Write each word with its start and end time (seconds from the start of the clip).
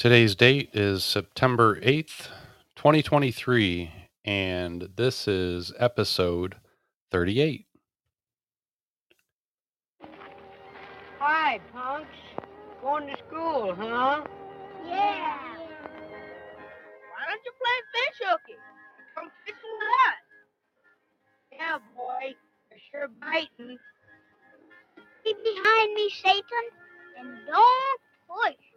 Today's 0.00 0.34
date 0.34 0.70
is 0.72 1.04
September 1.04 1.78
8th, 1.82 2.28
2023, 2.74 3.92
and 4.24 4.88
this 4.96 5.28
is 5.28 5.74
episode 5.78 6.56
38. 7.10 7.66
Hi, 11.18 11.60
punks. 11.74 12.08
Going 12.80 13.08
to 13.08 13.16
school, 13.28 13.74
huh? 13.78 14.24
Yeah. 14.86 15.36
Why 17.10 17.22
don't 17.28 17.42
you 17.44 17.52
play 17.60 17.76
fish 17.92 18.26
hooky? 18.26 18.56
Come 19.14 19.30
fishing 19.44 19.76
with 19.80 19.98
us. 20.08 20.22
Yeah, 21.52 21.78
boy. 21.94 22.34
You're 22.70 22.80
sure 22.90 23.08
biting. 23.20 23.78
Be 25.26 25.34
behind 25.44 25.92
me, 25.92 26.08
Satan, 26.22 26.66
and 27.18 27.38
don't 27.46 28.00
push. 28.26 28.69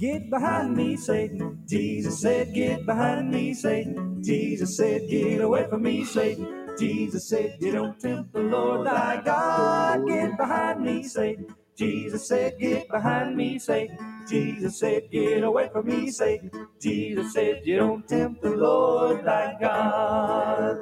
Get 0.00 0.30
behind 0.30 0.74
me, 0.78 0.96
Satan. 0.96 1.62
Jesus 1.68 2.22
said, 2.22 2.54
Get 2.54 2.86
behind 2.86 3.30
me, 3.30 3.52
Satan. 3.52 4.22
Jesus 4.24 4.74
said, 4.78 5.02
Get 5.10 5.42
away 5.42 5.66
from 5.68 5.82
me, 5.82 6.06
Satan. 6.06 6.74
Jesus 6.78 7.28
said, 7.28 7.58
You 7.60 7.72
don't 7.72 8.00
tempt 8.00 8.32
the 8.32 8.40
Lord 8.40 8.86
thy 8.86 9.20
God. 9.22 10.08
Get 10.08 10.38
behind 10.38 10.80
me, 10.80 11.02
Satan. 11.02 11.54
Jesus 11.76 12.26
said, 12.26 12.58
Get 12.58 12.88
behind 12.88 13.36
me, 13.36 13.58
Satan. 13.58 13.98
Jesus 14.26 14.78
said, 14.78 15.10
Get 15.10 15.44
away 15.44 15.68
from 15.70 15.86
me, 15.86 16.10
Satan. 16.10 16.50
Jesus 16.80 17.34
said, 17.34 17.60
You 17.64 17.76
don't 17.76 18.08
tempt 18.08 18.40
the 18.40 18.56
Lord 18.56 19.22
thy 19.22 19.58
God. 19.60 20.78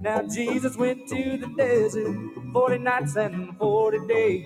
Now 0.00 0.22
Jesus 0.22 0.76
went 0.76 1.08
to 1.08 1.38
the 1.38 1.48
desert 1.56 2.16
40 2.52 2.78
nights 2.78 3.16
and 3.16 3.56
40 3.58 4.06
days. 4.06 4.44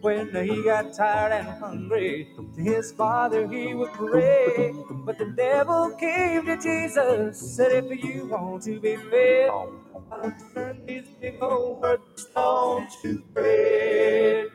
When 0.00 0.34
he 0.34 0.62
got 0.62 0.94
tired 0.94 1.32
and 1.32 1.48
hungry, 1.58 2.28
to 2.36 2.62
his 2.62 2.92
father 2.92 3.48
he 3.48 3.74
would 3.74 3.92
pray. 3.92 4.72
But 5.04 5.18
the 5.18 5.32
devil 5.36 5.90
came 5.98 6.46
to 6.46 6.56
Jesus, 6.56 7.56
said, 7.56 7.84
If 7.84 8.04
you 8.04 8.26
want 8.26 8.62
to 8.64 8.78
be 8.78 8.96
fed, 8.96 9.50
I'll 9.50 10.34
turn 10.54 10.86
these 10.86 11.08
big 11.20 11.42
old 11.42 11.84
stones 12.14 12.92
to 13.02 13.18
bread. 13.34 14.46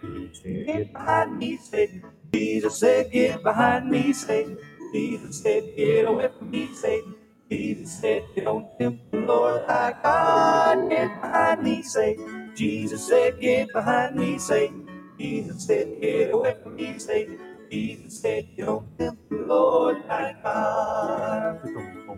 Get 0.43 0.93
behind 0.93 1.37
me, 1.37 1.58
Satan. 1.58 2.03
Jesus 2.33 2.80
said, 2.80 3.11
Get 3.11 3.43
behind 3.43 3.89
me, 3.89 4.13
Satan. 4.13 4.58
Jesus 4.93 5.41
said, 5.41 5.75
Get 5.75 6.05
away 6.08 6.30
from 6.37 6.52
me, 6.52 6.73
Satan. 6.73 7.15
Jesus 7.53 7.99
said, 7.99 8.23
don't 8.35 8.65
tempt 8.79 9.11
the 9.11 9.19
Lord 9.19 9.67
thy 9.67 9.93
God. 10.01 10.89
Get 10.89 11.21
behind 11.21 11.63
me, 11.63 11.83
Satan. 11.83 12.51
Jesus 12.55 13.07
said, 13.07 13.39
Get 13.39 13.71
behind 13.73 14.15
me, 14.15 14.39
Satan. 14.39 14.87
Jesus 15.19 15.67
said, 15.67 16.01
Get 16.01 16.33
away 16.33 16.55
from 16.63 16.75
me, 16.75 16.97
Satan. 16.97 17.39
Jesus 17.69 18.21
said, 18.21 18.47
don't 18.57 18.85
tempt 18.97 19.29
the 19.29 19.37
Lord 19.37 19.97
thy 20.07 20.35
God. 20.43 21.61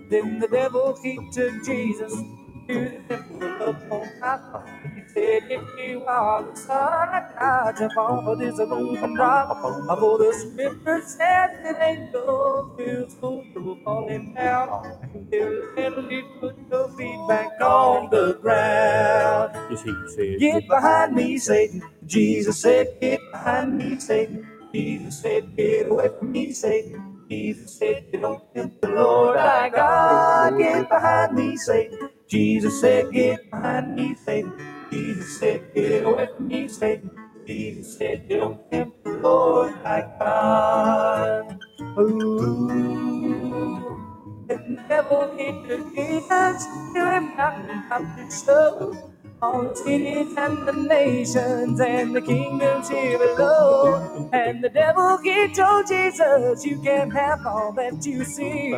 Then 0.09 0.39
the 0.39 0.47
devil 0.47 0.97
he 1.03 1.19
took 1.31 1.53
Jesus 1.66 2.13
He 2.68 2.76
said, 5.14 5.44
If 5.50 5.64
you 5.88 6.04
are 6.08 6.44
the 6.44 6.56
son 6.56 7.10
of 7.10 7.40
God, 7.40 7.76
jump 7.78 7.98
off 7.98 8.26
of 8.28 8.40
this 8.40 8.58
roof 8.58 9.04
and 9.04 9.16
drop. 9.16 9.62
For 10.00 10.18
the 10.18 10.34
scripture 10.34 11.20
that 11.20 11.78
angels 11.82 12.78
will 12.78 13.10
school 13.10 13.46
to 13.54 13.80
falling 13.84 14.34
down. 14.34 14.98
They'll 15.30 15.76
gently 15.76 16.24
put 16.40 16.56
your 16.72 16.90
feet 16.98 17.20
back 17.28 17.62
on 17.62 18.10
the 18.10 18.34
ground. 18.42 19.52
Yes, 19.70 19.84
he 19.84 19.94
said. 20.16 20.40
Get 20.40 20.68
behind 20.68 21.16
me, 21.16 21.38
Satan. 21.38 21.84
Jesus 22.06 22.62
said, 22.62 22.98
Get 23.00 23.20
behind 23.32 23.78
me, 23.78 24.00
Satan. 24.00 24.48
Jesus 24.74 25.22
said, 25.22 25.56
Get 25.56 25.88
away 25.92 26.10
from 26.18 26.32
me, 26.32 26.52
Satan. 26.52 27.26
Jesus 27.30 27.78
said, 27.78 28.06
You 28.12 28.20
don't 28.22 28.42
tempt 28.56 28.82
the 28.82 28.90
Lord 28.90 29.38
thy 29.38 29.70
God. 29.70 30.58
Get 30.58 30.90
behind 30.90 31.36
me, 31.36 31.58
Satan. 31.58 32.10
Jesus 32.30 32.81
said, 32.81 33.12
Get 33.14 33.52
behind 33.52 33.96
me, 33.96 34.16
Satan. 34.16 34.53
Jesus 34.91 35.40
said, 35.40 35.62
Get 35.75 36.06
away 36.06 36.28
from 36.36 36.47
me, 36.47 36.68
Satan. 36.68 37.12
Jesus 37.47 37.97
said, 37.97 38.25
You 38.30 38.38
don't 38.40 38.72
tempt 38.72 39.03
the 39.03 39.12
Lord 39.22 39.74
thy 39.84 40.02
God. 40.19 41.59
Ooh. 42.00 43.97
The 44.47 44.58
devil 44.90 45.38
hit 45.38 45.68
the 45.69 45.78
Jesus 45.96 46.66
to 46.96 47.12
him 47.12 47.38
mountain 47.38 47.84
top 47.90 48.03
to 48.18 48.25
show. 48.31 49.15
All 49.45 49.63
the 49.63 50.35
and 50.38 50.67
the 50.67 50.73
nations 50.73 51.79
and 51.79 52.16
the 52.16 52.22
kingdoms 52.22 52.89
here 52.89 53.19
below. 53.19 54.29
And 54.33 54.63
the 54.63 54.69
devil 54.69 55.17
he 55.19 55.53
told 55.53 55.88
Jesus, 55.88 56.66
You 56.66 56.81
can't 56.81 57.13
have 57.13 57.45
all 57.45 57.72
that 57.73 58.03
you 58.06 58.23
see. 58.23 58.73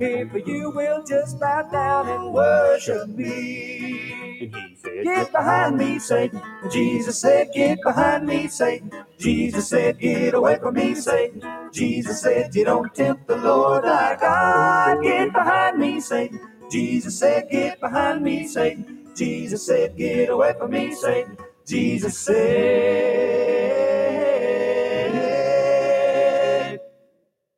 If 0.00 0.46
you 0.46 0.70
will 0.70 1.04
just 1.04 1.38
bow 1.38 1.68
down 1.70 2.08
and 2.08 2.32
worship 2.32 3.08
me. 3.10 4.38
And 4.40 4.54
he 4.54 4.76
said, 4.76 5.04
Get 5.04 5.32
behind 5.32 5.76
me, 5.76 5.98
Satan. 5.98 6.42
Jesus 6.70 7.20
said, 7.20 7.52
Get 7.52 7.82
behind 7.82 8.26
me, 8.26 8.48
Satan. 8.48 8.90
Jesus 9.18 9.68
said, 9.68 9.98
Get 10.00 10.32
away 10.32 10.58
from 10.58 10.74
me, 10.76 10.94
Satan. 10.94 11.42
Jesus 11.72 12.22
said, 12.22 12.54
You 12.54 12.64
don't 12.64 12.94
tempt 12.94 13.26
the 13.26 13.36
Lord 13.36 13.84
thy 13.84 14.16
God. 14.16 15.02
Get 15.02 15.32
behind 15.34 15.78
me, 15.78 16.00
Satan. 16.00 16.40
Jesus 16.70 17.18
said, 17.18 17.50
Get 17.50 17.80
behind 17.80 18.22
me, 18.24 18.46
Satan. 18.46 19.05
Jesus 19.16 19.64
said, 19.66 19.96
Get 19.96 20.28
away 20.28 20.54
from 20.58 20.72
me, 20.72 20.94
Satan. 20.94 21.38
Jesus 21.66 22.18
said, 22.18 22.36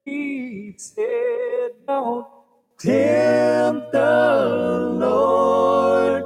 He 0.04 0.74
said, 0.78 1.72
Don't 1.86 2.26
tempt 2.78 3.91
the 3.92 4.96
Lord 5.00 6.24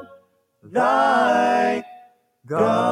thy 0.62 1.82
God. 2.46 2.82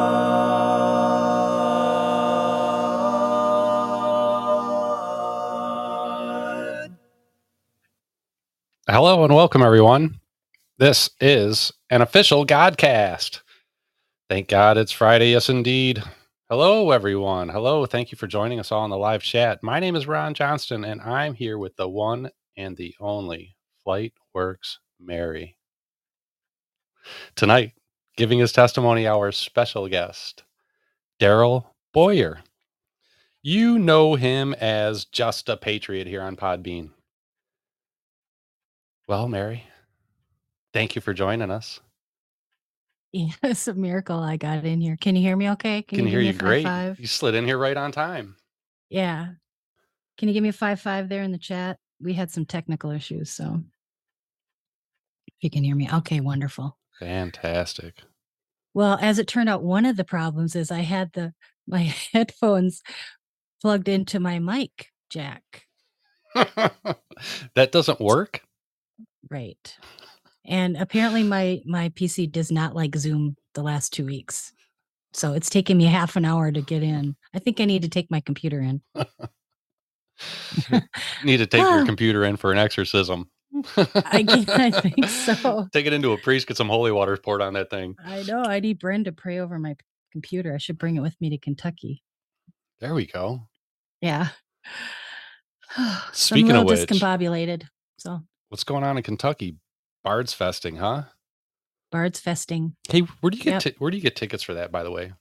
Hello 8.89 9.25
and 9.25 9.35
welcome, 9.35 9.63
everyone. 9.63 10.21
This 10.81 11.11
is 11.21 11.71
an 11.91 12.01
official 12.01 12.47
Godcast. 12.47 13.43
Thank 14.31 14.49
God 14.49 14.79
it's 14.79 14.91
Friday. 14.91 15.33
Yes, 15.33 15.51
indeed. 15.51 16.03
Hello, 16.49 16.91
everyone. 16.91 17.51
Hello. 17.51 17.85
Thank 17.85 18.11
you 18.11 18.17
for 18.17 18.27
joining 18.27 18.59
us 18.59 18.73
all 18.73 18.87
in 18.87 18.91
the 18.91 18.97
live 18.97 19.23
chat. 19.23 19.63
My 19.63 19.79
name 19.79 19.95
is 19.95 20.07
Ron 20.07 20.33
Johnston, 20.33 20.87
and 20.87 21.03
I'm 21.03 21.35
here 21.35 21.59
with 21.59 21.77
the 21.77 21.87
one 21.87 22.31
and 22.57 22.79
the 22.79 22.95
only 22.99 23.59
Flight 23.85 24.15
Works 24.33 24.79
Mary. 24.99 25.55
Tonight, 27.37 27.73
giving 28.17 28.39
his 28.39 28.51
testimony, 28.51 29.07
our 29.07 29.33
special 29.33 29.87
guest, 29.87 30.45
Daryl 31.21 31.67
Boyer. 31.93 32.41
You 33.43 33.79
know 33.79 34.15
him 34.15 34.55
as 34.55 35.05
just 35.05 35.51
a 35.51 35.59
patriot 35.59 36.07
here 36.07 36.23
on 36.23 36.37
Podbean. 36.37 36.89
Well, 39.07 39.29
Mary, 39.29 39.65
thank 40.73 40.95
you 40.95 41.01
for 41.01 41.13
joining 41.13 41.51
us. 41.51 41.81
Yeah, 43.13 43.33
it's 43.43 43.67
a 43.69 43.75
miracle 43.75 44.19
I 44.21 44.37
got 44.37 44.65
in 44.65 44.81
here. 44.81 44.97
Can 45.01 45.17
you 45.17 45.23
hear 45.23 45.37
me 45.37 45.51
okay? 45.51 45.83
Can, 45.83 45.99
give 45.99 46.07
hear 46.07 46.21
you 46.21 46.33
great. 46.33 46.65
Five? 46.65 47.01
You 47.01 47.07
slid 47.07 47.35
in 47.35 47.45
here 47.45 47.59
right 47.59 47.77
on 47.77 47.93
time. 47.93 48.37
Yeah. 48.89 49.29
Can 50.19 50.29
you 50.29 50.35
give 50.35 50.43
me 50.43 50.51
a 50.51 50.53
five 50.53 50.81
five 50.81 51.09
there 51.09 51.23
in 51.23 51.33
the 51.33 51.39
chat? 51.39 51.79
We 52.01 52.13
had 52.13 52.31
some 52.31 52.45
technical 52.45 52.91
issues, 52.91 53.31
so 53.31 53.63
if 55.27 55.35
you 55.41 55.51
can 55.51 55.65
hear 55.65 55.75
me. 55.75 55.89
Okay, 55.93 56.21
wonderful. 56.21 56.79
Fantastic. 56.99 58.03
Well, 58.75 58.99
as 59.01 59.19
it 59.19 59.27
turned 59.27 59.49
out, 59.49 59.63
one 59.63 59.87
of 59.87 59.97
the 59.97 60.05
problems 60.05 60.55
is 60.55 60.71
I 60.71 60.81
had 60.81 61.13
the 61.13 61.33
my 61.67 61.95
headphones 62.13 62.83
plugged 63.61 63.89
into 63.89 64.21
my 64.21 64.39
mic 64.39 64.89
jack. 65.09 65.43
that 66.35 67.73
doesn't 67.73 68.01
work. 68.01 68.43
Right. 69.31 69.77
And 70.45 70.77
apparently 70.77 71.23
my 71.23 71.61
my 71.67 71.91
PC 71.91 72.31
does 72.31 72.51
not 72.51 72.75
like 72.75 72.97
Zoom 72.97 73.37
the 73.55 73.63
last 73.63 73.93
two 73.93 74.07
weeks. 74.07 74.53
So 75.13 75.33
it's 75.33 75.51
taken 75.51 75.77
me 75.77 75.85
half 75.85 76.17
an 76.17 76.25
hour 76.25 76.51
to 76.53 76.61
get 76.63 76.83
in. 76.83 77.17
I 77.35 77.39
think 77.41 77.61
I 77.61 77.65
need 77.65 77.83
to 77.83 77.89
take 77.89 78.11
my 78.11 78.21
computer 78.21 78.61
in. 78.61 78.81
Need 81.25 81.39
to 81.39 81.47
take 81.47 81.63
your 81.63 81.85
computer 81.87 82.25
in 82.25 82.37
for 82.37 82.53
an 82.53 82.59
exorcism. 82.59 83.31
I, 83.77 83.87
I 84.49 84.71
think 84.71 85.07
so. 85.09 85.67
Take 85.73 85.87
it 85.87 85.93
into 85.93 86.13
a 86.13 86.19
priest, 86.19 86.47
get 86.47 86.57
some 86.57 86.69
holy 86.69 86.93
water 86.93 87.17
poured 87.17 87.43
on 87.43 87.55
that 87.55 87.71
thing. 87.71 87.97
I 88.05 88.23
know. 88.25 88.43
I 88.43 88.61
need 88.61 88.81
Bren 88.81 89.05
to 89.07 89.13
pray 89.13 89.39
over 89.39 89.59
my 89.59 89.77
computer. 90.13 90.55
I 90.55 90.59
should 90.59 90.79
bring 90.79 90.97
it 90.97 91.01
with 91.01 91.19
me 91.21 91.31
to 91.31 91.39
Kentucky. 91.39 92.03
There 92.81 92.95
we 92.95 93.07
go. 93.07 93.49
Yeah. 94.01 94.29
Speaking 96.13 96.51
I'm 96.51 96.59
a 96.59 96.61
of 96.61 96.67
which- 96.67 96.81
discombobulated. 96.81 97.65
So 97.99 98.21
What's 98.49 98.65
going 98.65 98.85
on 98.85 98.97
in 98.97 99.03
Kentucky? 99.03 99.57
Bards 100.05 100.33
festing, 100.33 100.77
huh? 100.77 101.05
Bards 101.93 102.21
Festing 102.21 102.77
Hey, 102.89 103.01
where 103.01 103.31
do 103.31 103.37
you 103.39 103.43
get 103.45 103.53
Yep. 103.53 103.63
ti- 103.63 103.75
where 103.79 103.91
do 103.91 103.97
you 103.97 104.03
get 104.03 104.15
tickets 104.17 104.43
for 104.45 104.55
that? 104.55 104.71
By 104.71 104.83
the 104.85 104.91
way, 104.93 105.13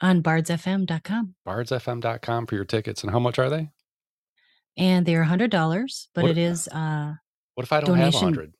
on 0.00 0.22
bardsfm.com. 0.22 1.34
bardsfm.com 1.46 2.46
for 2.46 2.54
your 2.54 2.64
tickets, 2.64 3.02
and 3.02 3.12
how 3.12 3.18
much 3.18 3.38
are 3.38 3.50
they? 3.50 3.70
and 4.76 5.04
they're 5.04 5.22
a 5.22 5.26
hundred 5.26 5.50
dollars, 5.50 6.08
but 6.14 6.22
What- 6.22 6.30
it 6.30 6.38
is 6.38 6.68
uh 6.68 7.14
What 7.54 7.64
if 7.64 7.72
I 7.72 7.80
don't 7.80 7.98
have 7.98 8.14
hundred? 8.14 8.54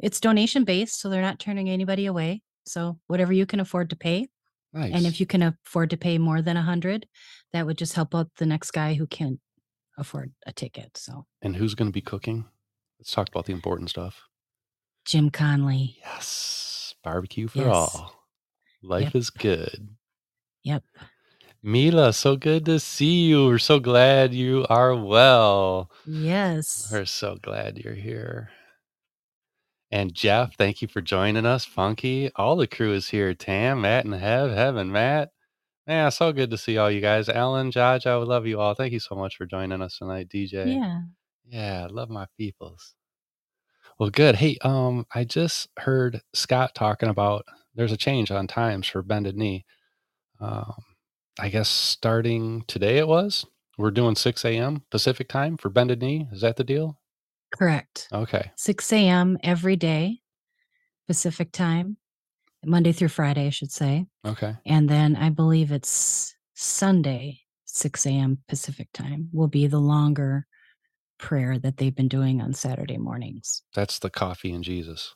it's 0.00 0.18
donation 0.18 0.64
based, 0.64 0.98
so 0.98 1.08
they're 1.08 1.20
not 1.22 1.38
turning 1.38 1.68
anybody 1.70 2.06
away. 2.06 2.42
So 2.66 2.98
whatever 3.06 3.32
you 3.32 3.46
can 3.46 3.60
afford 3.60 3.90
to 3.90 3.96
pay, 3.96 4.28
Nice. 4.72 4.92
and 4.94 5.06
if 5.06 5.20
you 5.20 5.26
can 5.26 5.42
afford 5.42 5.90
to 5.90 5.96
pay 5.96 6.18
more 6.18 6.42
than 6.42 6.56
a 6.56 6.62
hundred, 6.62 7.06
that 7.52 7.66
would 7.66 7.78
just 7.78 7.92
help 7.92 8.14
out 8.14 8.30
the 8.36 8.46
next 8.46 8.70
guy 8.72 8.94
who 8.94 9.06
can't 9.06 9.38
afford 9.98 10.32
a 10.46 10.52
ticket. 10.52 10.96
So 10.96 11.26
and 11.42 11.54
who's 11.56 11.74
going 11.74 11.88
to 11.88 11.92
be 11.92 12.00
cooking? 12.00 12.46
Let's 12.98 13.12
talk 13.12 13.28
about 13.28 13.44
the 13.46 13.52
important 13.52 13.90
stuff. 13.90 14.26
Jim 15.04 15.30
Conley. 15.30 15.96
Yes, 16.00 16.94
barbecue 17.02 17.48
for 17.48 17.58
Yes. 17.58 17.68
all. 17.68 18.14
Life 18.82 19.04
Yep. 19.04 19.14
is 19.16 19.30
good. 19.30 19.88
Yep. 20.64 20.84
Mila, 21.62 22.12
so 22.12 22.36
good 22.36 22.64
to 22.66 22.80
see 22.80 23.26
you. 23.26 23.46
We're 23.46 23.58
so 23.58 23.80
glad 23.80 24.32
you 24.32 24.66
are 24.70 24.94
well. 24.96 25.90
Yes. 26.06 26.88
We're 26.90 27.04
so 27.04 27.36
glad 27.36 27.78
you're 27.78 27.94
here. 27.94 28.50
And 29.90 30.14
Jeff, 30.14 30.54
thank 30.56 30.80
you 30.82 30.88
for 30.88 31.00
joining 31.02 31.44
us. 31.44 31.64
Funky, 31.64 32.30
all 32.36 32.56
the 32.56 32.66
crew 32.68 32.92
is 32.92 33.08
here. 33.08 33.34
Tam, 33.34 33.80
Matt, 33.82 34.04
and 34.04 34.14
Hev, 34.14 34.50
Hev, 34.52 34.76
and 34.76 34.92
Matt. 34.92 35.32
Yeah, 35.86 36.08
so 36.10 36.32
good 36.32 36.50
to 36.50 36.58
see 36.58 36.78
all 36.78 36.90
you 36.90 37.00
guys. 37.00 37.28
Alan, 37.28 37.72
Jaj, 37.72 38.06
I 38.06 38.16
would 38.16 38.28
love 38.28 38.46
you 38.46 38.60
all. 38.60 38.74
Thank 38.74 38.92
you 38.92 39.00
so 39.00 39.16
much 39.16 39.36
for 39.36 39.46
joining 39.46 39.82
us 39.82 39.98
tonight, 39.98 40.28
DJ. 40.28 40.76
Yeah. 40.76 41.00
Yeah, 41.48 41.88
love 41.90 42.08
my 42.08 42.26
peoples. 42.38 42.94
Well, 44.00 44.08
good. 44.08 44.36
Hey, 44.36 44.56
um, 44.62 45.06
I 45.14 45.24
just 45.24 45.68
heard 45.76 46.22
Scott 46.32 46.74
talking 46.74 47.10
about 47.10 47.44
there's 47.74 47.92
a 47.92 47.98
change 47.98 48.30
on 48.30 48.46
times 48.46 48.86
for 48.88 49.02
bended 49.02 49.36
knee. 49.36 49.66
Um, 50.40 50.72
I 51.38 51.50
guess 51.50 51.68
starting 51.68 52.64
today 52.66 52.96
it 52.96 53.06
was. 53.06 53.44
We're 53.76 53.90
doing 53.90 54.14
6 54.14 54.42
a.m. 54.46 54.84
Pacific 54.90 55.28
time 55.28 55.58
for 55.58 55.68
bended 55.68 56.00
knee. 56.00 56.26
Is 56.32 56.40
that 56.40 56.56
the 56.56 56.64
deal? 56.64 56.98
Correct. 57.54 58.08
Okay. 58.10 58.50
6 58.56 58.90
a.m. 58.94 59.36
every 59.42 59.76
day, 59.76 60.22
Pacific 61.06 61.52
time, 61.52 61.98
Monday 62.64 62.92
through 62.92 63.08
Friday, 63.08 63.48
I 63.48 63.50
should 63.50 63.70
say. 63.70 64.06
Okay. 64.24 64.56
And 64.64 64.88
then 64.88 65.14
I 65.14 65.28
believe 65.28 65.72
it's 65.72 66.34
Sunday, 66.54 67.40
6 67.66 68.06
a.m. 68.06 68.38
Pacific 68.48 68.88
time, 68.94 69.28
will 69.30 69.48
be 69.48 69.66
the 69.66 69.78
longer 69.78 70.46
prayer 71.20 71.58
that 71.58 71.76
they've 71.76 71.94
been 71.94 72.08
doing 72.08 72.40
on 72.40 72.52
Saturday 72.52 72.98
mornings. 72.98 73.62
That's 73.74 73.98
the 73.98 74.10
coffee 74.10 74.52
and 74.52 74.64
Jesus. 74.64 75.14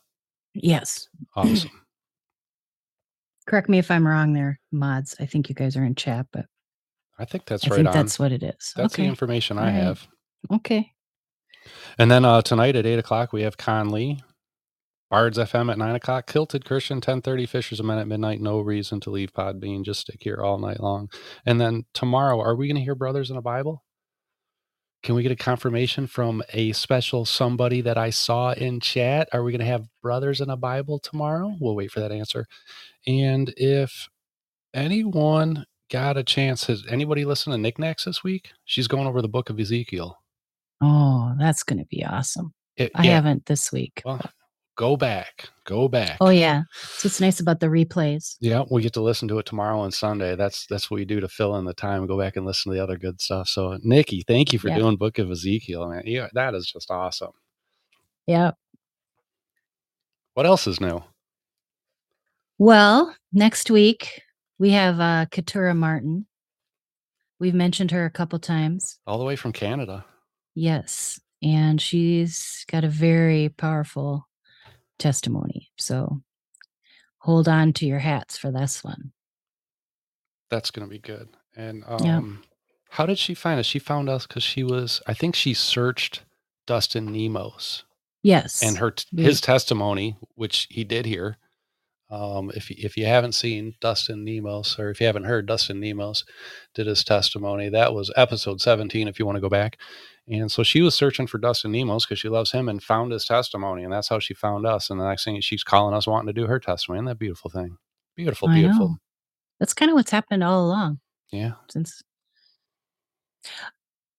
Yes. 0.55 1.09
Awesome. 1.35 1.71
Correct 3.47 3.69
me 3.69 3.79
if 3.79 3.91
I'm 3.91 4.07
wrong 4.07 4.33
there, 4.33 4.59
mods. 4.73 5.17
I 5.21 5.27
think 5.27 5.49
you 5.49 5.55
guys 5.55 5.77
are 5.77 5.85
in 5.85 5.95
chat, 5.95 6.27
but 6.33 6.47
I 7.19 7.25
think 7.25 7.45
that's 7.45 7.67
I 7.67 7.71
right 7.71 7.77
think 7.77 7.93
that's 7.93 8.19
what 8.19 8.33
it 8.33 8.43
is. 8.43 8.73
That's 8.75 8.97
the 8.97 9.03
okay. 9.03 9.07
information 9.07 9.59
I 9.59 9.65
right. 9.65 9.73
have. 9.73 10.07
Okay. 10.53 10.91
And 11.99 12.11
then 12.11 12.25
uh, 12.25 12.43
tonight 12.43 12.77
at 12.77 12.87
eight 12.87 12.99
o'clock 12.99 13.33
we 13.33 13.43
have 13.43 13.57
Conley, 13.57 14.21
Bards 15.11 15.39
FM 15.39 15.71
at 15.71 15.79
nine 15.79 15.95
o'clock, 15.95 16.27
Kilted 16.27 16.65
Christian 16.65 17.01
ten 17.03 17.21
thirty, 17.21 17.45
Fishers 17.45 17.81
a 17.81 17.83
minute 17.83 18.03
at 18.03 18.09
midnight. 18.09 18.41
No 18.41 18.61
reason 18.61 18.99
to 19.01 19.11
leave 19.11 19.33
Podbean. 19.33 19.85
Just 19.85 20.01
stick 20.01 20.19
here 20.21 20.41
all 20.43 20.59
night 20.59 20.81
long. 20.81 21.11
And 21.45 21.61
then 21.61 21.85
tomorrow, 21.93 22.41
are 22.41 22.57
we 22.57 22.67
going 22.67 22.77
to 22.77 22.83
hear 22.83 22.95
Brothers 22.95 23.29
in 23.29 23.37
the 23.37 23.43
Bible? 23.43 23.85
Can 25.05 25.15
we 25.15 25.23
get 25.23 25.33
a 25.33 25.37
confirmation 25.37 26.07
from 26.07 26.43
a 26.55 26.73
special 26.73 27.27
somebody 27.27 27.83
that 27.83 27.99
I 27.99 28.09
saw 28.09 28.53
in 28.53 28.81
chat? 28.81 29.29
Are 29.35 29.43
we 29.43 29.53
going 29.53 29.61
to 29.61 29.67
have 29.67 29.87
Brothers 30.01 30.41
in 30.41 30.49
a 30.49 30.57
Bible 30.57 30.99
tomorrow? 30.99 31.55
We'll 31.61 31.77
wait 31.77 31.93
for 31.93 32.01
that 32.01 32.11
answer. 32.11 32.47
And 33.07 33.53
if 33.59 34.09
anyone 34.73 35.67
got 35.91 36.17
a 36.17 36.25
chance, 36.25 36.65
has 36.69 36.85
anybody 36.89 37.27
listened 37.27 37.53
to 37.53 37.59
Knickknacks 37.59 38.05
this 38.05 38.25
week? 38.25 38.53
She's 38.65 38.89
going 38.89 39.07
over 39.07 39.21
the 39.21 39.29
book 39.29 39.51
of 39.51 39.61
Ezekiel. 39.61 40.19
Oh, 40.81 41.35
that's 41.39 41.63
going 41.63 41.81
to 41.81 41.87
be 41.87 42.03
awesome. 42.03 42.55
It- 42.79 42.93
I 42.95 43.05
yeah, 43.05 43.17
haven't 43.17 43.45
this 43.45 43.71
week. 43.71 44.01
Well, 44.07 44.23
go 44.77 44.97
back. 44.97 45.49
Go 45.65 45.89
back. 45.89 46.17
Oh, 46.21 46.29
yeah. 46.31 46.63
So 46.73 47.07
it's 47.07 47.21
nice 47.21 47.41
about 47.41 47.61
the 47.61 47.67
replays. 47.67 48.37
Yeah, 48.41 48.65
we 48.71 48.83
get 48.83 48.93
to 48.95 49.01
listen 49.03 49.29
to 49.29 49.39
it 49.39 49.47
tomorrow 49.47 49.83
and 49.85 49.95
Sunday. 49.95 50.37
That's 50.37 50.67
that's 50.67 50.91
what 50.91 50.97
we 50.97 51.05
do 51.05 51.21
to 51.21 51.29
fill 51.29 51.57
in 51.57 51.65
the 51.65 51.75
time. 51.75 52.07
Go 52.07 52.19
back 52.19 52.37
and 52.37 52.45
listen 52.45 52.71
to 52.71 52.77
the 52.77 52.83
other 52.83 52.99
good 52.99 53.21
stuff. 53.21 53.49
So, 53.49 53.79
Nikki, 53.83 54.23
thank 54.27 54.53
you 54.53 54.59
for 54.59 54.69
Yeah. 54.69 54.79
doing 54.79 54.97
Book 54.97 55.19
of 55.19 55.31
Ezekiel. 55.31 55.89
Man, 55.89 56.03
yeah, 56.07 56.29
that 56.35 56.55
is 56.55 56.67
just 56.71 56.91
awesome. 56.91 57.33
Yeah. 58.27 58.53
What 60.35 60.47
else 60.47 60.67
is 60.67 60.81
new? 60.81 61.03
Well, 62.59 63.15
next 63.33 63.71
week 63.71 64.23
we 64.59 64.71
have 64.71 65.01
uh, 65.01 65.27
Katura 65.31 65.75
Martin. 65.77 66.27
We've 67.41 67.55
mentioned 67.55 67.91
her 67.91 68.05
a 68.05 68.11
couple 68.11 68.39
times. 68.39 68.99
All 69.07 69.19
the 69.19 69.25
way 69.25 69.37
from 69.37 69.53
Canada. 69.53 70.05
Yes. 70.55 71.21
And 71.43 71.81
she's 71.81 72.65
got 72.71 72.85
a 72.85 72.89
very 72.89 73.49
powerful 73.51 74.27
testimony. 74.99 75.71
So 75.79 76.21
hold 77.19 77.49
on 77.49 77.73
to 77.75 77.87
your 77.87 77.99
hats 78.01 78.37
for 78.37 78.51
this 78.51 78.83
one. 78.85 79.13
That's 80.51 80.71
going 80.71 80.87
to 80.87 80.91
be 80.91 80.99
good. 80.99 81.29
And 81.57 81.85
Yeah. 82.03 82.19
um, 82.19 82.43
how 82.91 83.07
did 83.07 83.19
she 83.19 83.35
find 83.35 83.59
us? 83.59 83.67
She 83.67 83.79
found 83.79 84.09
us 84.09 84.27
because 84.27 84.43
she 84.43 84.63
was. 84.63 85.01
I 85.07 85.15
think 85.15 85.35
she 85.35 85.55
searched 85.55 86.23
Dustin 86.67 87.07
Nemos 87.13 87.85
Yes. 88.23 88.63
and 88.63 88.79
her 88.79 88.95
his 89.17 89.41
testimony, 89.41 90.17
which 90.35 90.67
he 90.71 90.85
did 90.85 91.07
here. 91.07 91.39
Um, 92.11 92.53
if 92.55 92.71
if 92.71 92.97
you 92.97 93.07
haven't 93.07 93.33
seen 93.33 93.75
Dustin 93.81 94.25
Nemos, 94.25 94.79
or 94.79 94.91
if 94.91 95.01
you 95.01 95.07
haven't 95.07 95.25
heard 95.25 95.47
Dustin 95.47 95.81
Nemos 95.81 96.25
did 96.75 96.87
his 96.87 97.03
testimony, 97.03 97.69
that 97.71 97.93
was 97.95 98.13
episode 98.15 98.61
seventeen. 98.61 99.09
If 99.09 99.19
you 99.19 99.27
want 99.27 99.37
to 99.37 99.41
go 99.43 99.49
back, 99.49 99.79
and 100.29 100.51
so 100.51 100.63
she 100.63 100.81
was 100.81 100.95
searching 100.95 101.27
for 101.27 101.39
Dustin 101.39 101.73
Nemos 101.73 102.05
because 102.07 102.19
she 102.19 102.29
loves 102.29 102.51
him 102.53 102.69
and 102.69 102.83
found 102.83 103.13
his 103.13 103.25
testimony, 103.27 103.85
and 103.85 103.93
that's 103.93 104.09
how 104.09 104.19
she 104.19 104.35
found 104.35 104.67
us. 104.67 104.91
And 104.91 104.99
the 105.01 105.07
next 105.09 105.25
thing 105.25 105.41
she's 105.41 105.65
calling 105.65 105.95
us, 105.95 106.07
wanting 106.07 106.27
to 106.35 106.41
do 106.41 106.47
her 106.47 106.59
testimony. 106.59 106.99
Isn't 106.99 107.07
that 107.07 107.19
beautiful 107.19 107.51
thing? 107.51 107.77
Beautiful, 108.17 108.49
I 108.49 108.55
beautiful. 108.55 108.89
know. 108.89 108.97
That's 109.61 109.75
kind 109.75 109.91
of 109.91 109.95
what's 109.97 110.11
happened 110.11 110.43
all 110.43 110.65
along 110.67 111.01
Yeah, 111.31 111.53
since. 111.71 112.03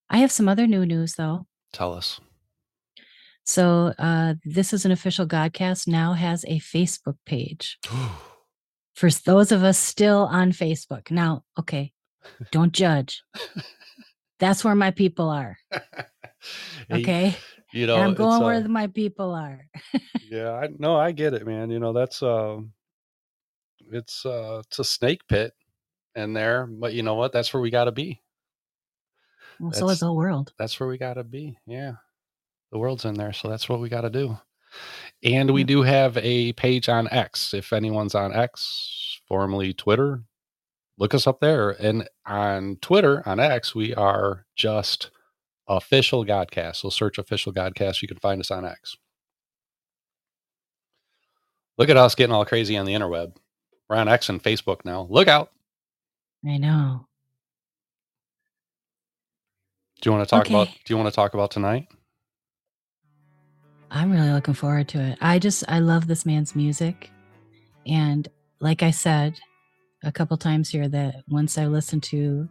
I 0.10 0.18
have 0.18 0.31
some 0.31 0.48
other 0.48 0.68
new 0.68 0.86
news 0.86 1.16
though. 1.16 1.48
tell 1.74 1.94
us. 1.94 2.19
So 3.44 3.94
uh, 4.00 4.36
this 4.44 4.74
is 4.74 4.86
an 4.86 4.92
official 4.92 5.28
Godcast 5.28 5.88
now 5.88 6.13
has 6.13 6.44
a 6.46 6.60
Facebook 6.60 7.18
page 7.25 7.78
for 8.96 9.10
those 9.10 9.51
of 9.51 9.63
us 9.63 9.78
still 9.78 10.28
on 10.31 10.51
Facebook. 10.51 11.12
Now, 11.12 11.44
okay, 11.60 11.92
don't 12.51 12.72
judge. 12.72 13.24
That's 14.40 14.64
where 14.64 14.76
my 14.76 14.92
people 14.92 15.30
are. 15.30 15.58
Okay, 16.92 17.36
you 17.74 17.88
know, 17.88 17.96
and 17.96 18.04
I'm 18.04 18.13
going 18.13 18.44
where 18.44 18.63
uh, 18.63 18.68
my 18.68 18.88
people 18.88 19.34
are. 19.34 19.65
Yeah, 20.30 20.51
I 20.51 20.70
no, 20.77 20.96
I 20.96 21.12
get 21.12 21.34
it, 21.34 21.46
man. 21.46 21.70
You 21.70 21.80
know, 21.80 21.94
that's 21.94 22.22
um 22.22 22.74
it's 23.92 24.25
uh 24.25 24.62
it's 24.65 24.80
a 24.80 24.84
snake 24.84 25.22
pit 25.27 25.54
in 26.15 26.34
there, 26.34 26.65
but 26.68 26.94
you 26.94 27.04
know 27.04 27.15
what? 27.15 27.32
That's 27.32 27.54
where 27.54 27.62
we 27.62 27.70
gotta 27.70 27.92
be. 27.92 28.22
Well, 29.60 29.72
so 29.72 29.82
That's- 29.82 29.94
is 29.96 30.00
the 30.01 30.13
world. 30.13 30.51
That's 30.58 30.80
where 30.80 30.89
we 30.89 30.98
gotta 30.98 31.24
be. 31.24 31.58
Yeah. 31.65 31.94
The 32.72 32.80
world's 32.80 33.06
in 33.06 33.13
there, 33.13 33.34
so 33.34 33.50
that's 33.50 33.70
what 33.70 33.80
we 33.80 33.88
gotta 33.89 34.10
do. 34.10 34.38
And 35.24 35.51
we 35.51 35.63
do 35.63 35.82
have 35.84 36.18
a 36.18 36.54
page 36.54 36.89
on 36.89 37.08
X. 37.12 37.54
If 37.54 37.72
anyone's 37.72 38.15
on 38.15 38.34
X, 38.34 39.22
formerly 39.27 39.74
Twitter, 39.74 40.24
look 40.98 41.14
us 41.14 41.28
up 41.28 41.40
there. 41.40 41.72
And 41.72 42.08
on 42.25 42.78
Twitter, 42.82 43.28
on 43.28 43.40
X, 43.40 43.75
we 43.75 43.94
are 43.96 44.46
just 44.56 45.12
official 45.68 46.25
Godcast. 46.25 46.78
So 46.78 46.90
search 46.90 47.18
official 47.18 47.54
Godcast. 47.54 48.02
You 48.02 48.08
can 48.08 48.18
find 48.18 48.40
us 48.40 48.52
on 48.52 48.66
X. 48.66 48.96
Look 51.78 51.90
at 51.90 51.98
us 51.98 52.16
getting 52.16 52.34
all 52.34 52.46
crazy 52.46 52.78
on 52.78 52.86
the 52.86 52.94
interweb. 52.94 53.36
We're 53.90 53.98
on 53.98 54.08
X 54.08 54.30
and 54.30 54.42
Facebook 54.42 54.86
now. 54.86 55.08
Look 55.10 55.28
out. 55.28 55.52
I 56.48 56.58
know. 56.58 57.08
Do 60.02 60.10
you 60.10 60.16
want 60.16 60.28
to 60.28 60.30
talk 60.30 60.50
about 60.50 60.68
do 60.68 60.94
you 60.94 60.98
want 60.98 61.10
to 61.10 61.16
talk 61.16 61.34
about 61.34 61.52
tonight? 61.52 61.88
I'm 63.90 64.12
really 64.12 64.32
looking 64.32 64.54
forward 64.54 64.88
to 64.90 65.00
it. 65.00 65.18
I 65.22 65.40
just 65.40 65.64
I 65.68 65.80
love 65.80 66.08
this 66.08 66.25
man's 66.25 66.56
music. 66.56 67.12
And 67.86 68.28
like 68.60 68.84
I 68.84 68.92
said 68.92 69.40
a 70.06 70.12
couple 70.12 70.38
times 70.38 70.70
here 70.70 70.88
that 70.88 71.24
once 71.28 71.58
I 71.58 71.66
listened 71.66 72.04
to 72.04 72.48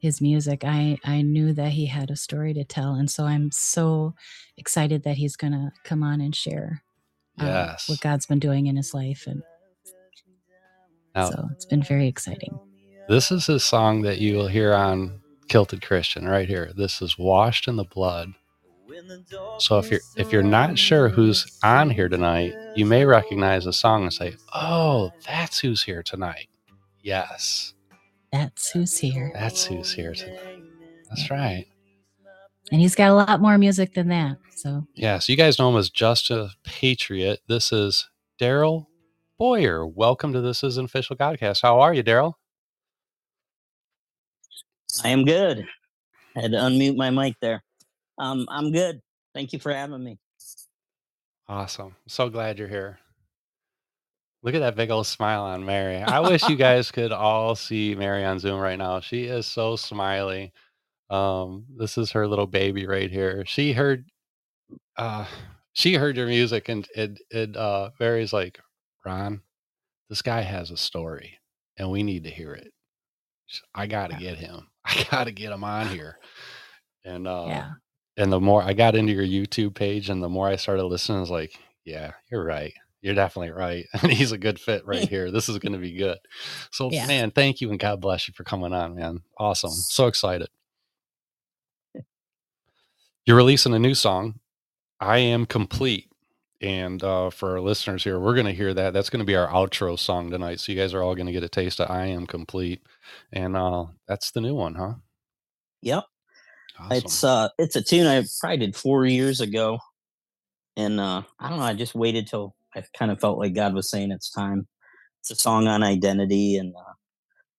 his 0.00 0.20
music, 0.20 0.64
I 0.64 0.98
I 1.04 1.22
knew 1.22 1.52
that 1.54 1.70
he 1.72 1.86
had 1.86 2.10
a 2.10 2.16
story 2.16 2.52
to 2.54 2.64
tell 2.64 2.94
and 2.94 3.10
so 3.10 3.24
I'm 3.24 3.50
so 3.50 4.14
excited 4.56 5.04
that 5.04 5.16
he's 5.16 5.36
going 5.36 5.52
to 5.54 5.70
come 5.84 6.02
on 6.02 6.20
and 6.20 6.34
share 6.34 6.82
uh, 7.40 7.44
Yes. 7.46 7.88
what 7.88 8.00
God's 8.00 8.26
been 8.26 8.38
doing 8.40 8.66
in 8.66 8.76
his 8.76 8.92
life 8.94 9.24
and 9.26 9.42
Now, 11.14 11.30
so 11.30 11.48
it's 11.52 11.64
been 11.66 11.82
very 11.82 12.06
exciting. 12.08 12.58
This 13.08 13.30
is 13.30 13.48
a 13.48 13.58
song 13.58 14.02
that 14.02 14.18
you 14.18 14.36
will 14.36 14.48
hear 14.48 14.74
on 14.74 15.20
Kilted 15.48 15.80
Christian 15.82 16.28
right 16.28 16.46
here. 16.48 16.70
This 16.76 17.00
is 17.00 17.16
Washed 17.18 17.66
in 17.68 17.76
the 17.76 17.84
Blood. 17.84 18.34
So 19.58 19.78
if 19.78 19.90
you're 19.90 20.00
if 20.16 20.32
you're 20.32 20.42
not 20.42 20.78
sure 20.78 21.08
who's 21.08 21.46
on 21.62 21.90
here 21.90 22.08
tonight, 22.08 22.52
you 22.74 22.84
may 22.84 23.04
recognize 23.04 23.64
the 23.64 23.72
song 23.72 24.02
and 24.02 24.12
say, 24.12 24.36
"Oh, 24.52 25.10
that's 25.26 25.58
who's 25.60 25.82
here 25.84 26.02
tonight." 26.02 26.48
Yes, 27.02 27.74
That's 28.32 28.70
who's 28.70 28.98
here. 28.98 29.30
that's 29.34 29.64
who's 29.64 29.92
here 29.92 30.14
tonight. 30.14 30.62
That's 31.08 31.30
right. 31.30 31.66
And 32.70 32.80
he's 32.80 32.94
got 32.94 33.10
a 33.10 33.14
lot 33.14 33.40
more 33.40 33.56
music 33.56 33.94
than 33.94 34.08
that. 34.08 34.36
So 34.54 34.86
Yeah, 34.94 35.18
so 35.20 35.32
you 35.32 35.36
guys 35.36 35.58
know 35.58 35.70
him 35.70 35.76
as 35.76 35.90
Just 35.90 36.30
a 36.30 36.50
Patriot. 36.64 37.40
This 37.48 37.72
is 37.72 38.08
Daryl 38.40 38.86
Boyer. 39.38 39.86
Welcome 39.86 40.32
to 40.34 40.40
This 40.40 40.62
is 40.62 40.76
an 40.76 40.84
Official 40.84 41.16
Godcast. 41.16 41.62
How 41.62 41.80
are 41.80 41.94
you, 41.94 42.02
Daryl? 42.02 42.34
I 45.04 45.08
am 45.10 45.24
good. 45.24 45.64
I 46.36 46.40
had 46.42 46.52
to 46.52 46.58
unmute 46.58 46.96
my 46.96 47.10
mic 47.10 47.36
there. 47.40 47.62
Um, 48.18 48.46
I'm 48.50 48.72
good. 48.72 49.00
Thank 49.34 49.52
you 49.52 49.58
for 49.58 49.72
having 49.72 50.02
me. 50.02 50.18
Awesome. 51.48 51.94
So 52.06 52.28
glad 52.28 52.58
you're 52.58 52.68
here. 52.68 52.98
Look 54.42 54.54
at 54.54 54.60
that 54.60 54.76
big 54.76 54.90
old 54.90 55.06
smile 55.06 55.42
on 55.42 55.64
Mary. 55.64 55.96
I 55.96 56.20
wish 56.20 56.48
you 56.48 56.56
guys 56.56 56.90
could 56.90 57.12
all 57.12 57.54
see 57.54 57.94
Mary 57.94 58.24
on 58.24 58.38
Zoom 58.38 58.60
right 58.60 58.78
now. 58.78 59.00
She 59.00 59.24
is 59.24 59.46
so 59.46 59.76
smiley. 59.76 60.52
Um, 61.10 61.64
this 61.76 61.98
is 61.98 62.12
her 62.12 62.26
little 62.26 62.46
baby 62.46 62.86
right 62.86 63.10
here. 63.10 63.44
She 63.46 63.72
heard 63.72 64.04
uh 64.96 65.24
she 65.72 65.94
heard 65.94 66.16
your 66.16 66.26
music 66.26 66.68
and 66.68 66.86
it 66.94 67.18
it 67.30 67.56
uh 67.56 67.90
Mary's 67.98 68.32
like, 68.32 68.58
Ron, 69.04 69.42
this 70.08 70.22
guy 70.22 70.42
has 70.42 70.70
a 70.70 70.76
story 70.76 71.38
and 71.76 71.90
we 71.90 72.02
need 72.02 72.24
to 72.24 72.30
hear 72.30 72.52
it. 72.52 72.72
I 73.74 73.86
gotta 73.86 74.16
get 74.16 74.38
him. 74.38 74.68
I 74.84 75.06
gotta 75.10 75.32
get 75.32 75.52
him 75.52 75.64
on 75.64 75.88
here. 75.88 76.18
And 77.04 77.26
uh 77.26 77.46
yeah. 77.48 77.70
and 78.16 78.30
the 78.30 78.40
more 78.40 78.62
I 78.62 78.74
got 78.74 78.94
into 78.94 79.12
your 79.12 79.24
YouTube 79.24 79.74
page 79.74 80.10
and 80.10 80.22
the 80.22 80.28
more 80.28 80.46
I 80.46 80.56
started 80.56 80.84
listening, 80.84 81.18
I 81.18 81.22
was 81.22 81.30
like, 81.30 81.58
yeah, 81.84 82.12
you're 82.30 82.44
right. 82.44 82.74
You're 83.00 83.14
definitely 83.14 83.52
right. 83.52 83.86
And 84.02 84.12
he's 84.12 84.32
a 84.32 84.38
good 84.38 84.58
fit 84.60 84.86
right 84.86 85.08
here. 85.08 85.30
This 85.30 85.48
is 85.48 85.58
going 85.58 85.72
to 85.72 85.78
be 85.78 85.92
good. 85.92 86.18
So, 86.72 86.90
Yeah. 86.90 87.06
man, 87.06 87.30
thank 87.30 87.60
you 87.60 87.70
and 87.70 87.78
God 87.78 88.00
bless 88.00 88.28
you 88.28 88.34
for 88.34 88.44
coming 88.44 88.72
on, 88.72 88.96
man. 88.96 89.20
Awesome. 89.38 89.70
So 89.70 90.06
excited. 90.06 90.48
You're 93.26 93.36
releasing 93.36 93.74
a 93.74 93.78
new 93.78 93.94
song, 93.94 94.40
I 95.00 95.18
Am 95.18 95.44
Complete. 95.46 96.10
And 96.60 97.02
uh, 97.04 97.30
for 97.30 97.52
our 97.52 97.60
listeners 97.60 98.02
here, 98.02 98.18
we're 98.18 98.34
going 98.34 98.46
to 98.46 98.52
hear 98.52 98.74
that. 98.74 98.92
That's 98.92 99.10
going 99.10 99.20
to 99.20 99.26
be 99.26 99.36
our 99.36 99.46
outro 99.48 99.96
song 99.98 100.30
tonight. 100.30 100.58
So, 100.60 100.72
you 100.72 100.78
guys 100.78 100.92
are 100.94 101.02
all 101.02 101.14
going 101.14 101.26
to 101.26 101.32
get 101.32 101.44
a 101.44 101.48
taste 101.48 101.78
of 101.80 101.90
I 101.90 102.06
Am 102.06 102.26
Complete. 102.26 102.80
And 103.32 103.56
uh, 103.56 103.84
that's 104.08 104.30
the 104.32 104.40
new 104.40 104.54
one, 104.54 104.74
huh? 104.74 104.94
Yep. 105.82 106.04
Awesome. 106.80 106.96
It's 106.96 107.24
uh 107.24 107.48
it's 107.58 107.76
a 107.76 107.82
tune 107.82 108.06
I 108.06 108.24
probably 108.40 108.58
did 108.58 108.76
four 108.76 109.04
years 109.04 109.40
ago. 109.40 109.78
And 110.76 111.00
uh 111.00 111.22
I 111.40 111.48
don't 111.48 111.58
know, 111.58 111.64
I 111.64 111.74
just 111.74 111.94
waited 111.94 112.28
till 112.28 112.54
I 112.78 112.98
kind 112.98 113.10
of 113.10 113.20
felt 113.20 113.38
like 113.38 113.54
God 113.54 113.74
was 113.74 113.90
saying 113.90 114.12
it's 114.12 114.30
time. 114.30 114.66
It's 115.20 115.30
a 115.30 115.34
song 115.34 115.66
on 115.66 115.82
identity 115.82 116.56
and 116.56 116.74
uh 116.74 116.92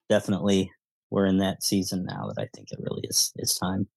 definitely 0.09 0.71
we're 1.11 1.25
in 1.25 1.37
that 1.39 1.63
season 1.63 2.05
now 2.05 2.27
that 2.27 2.41
I 2.41 2.47
think 2.55 2.71
it 2.71 2.79
really 2.79 3.03
is 3.03 3.31
is 3.37 3.55
time. 3.55 3.87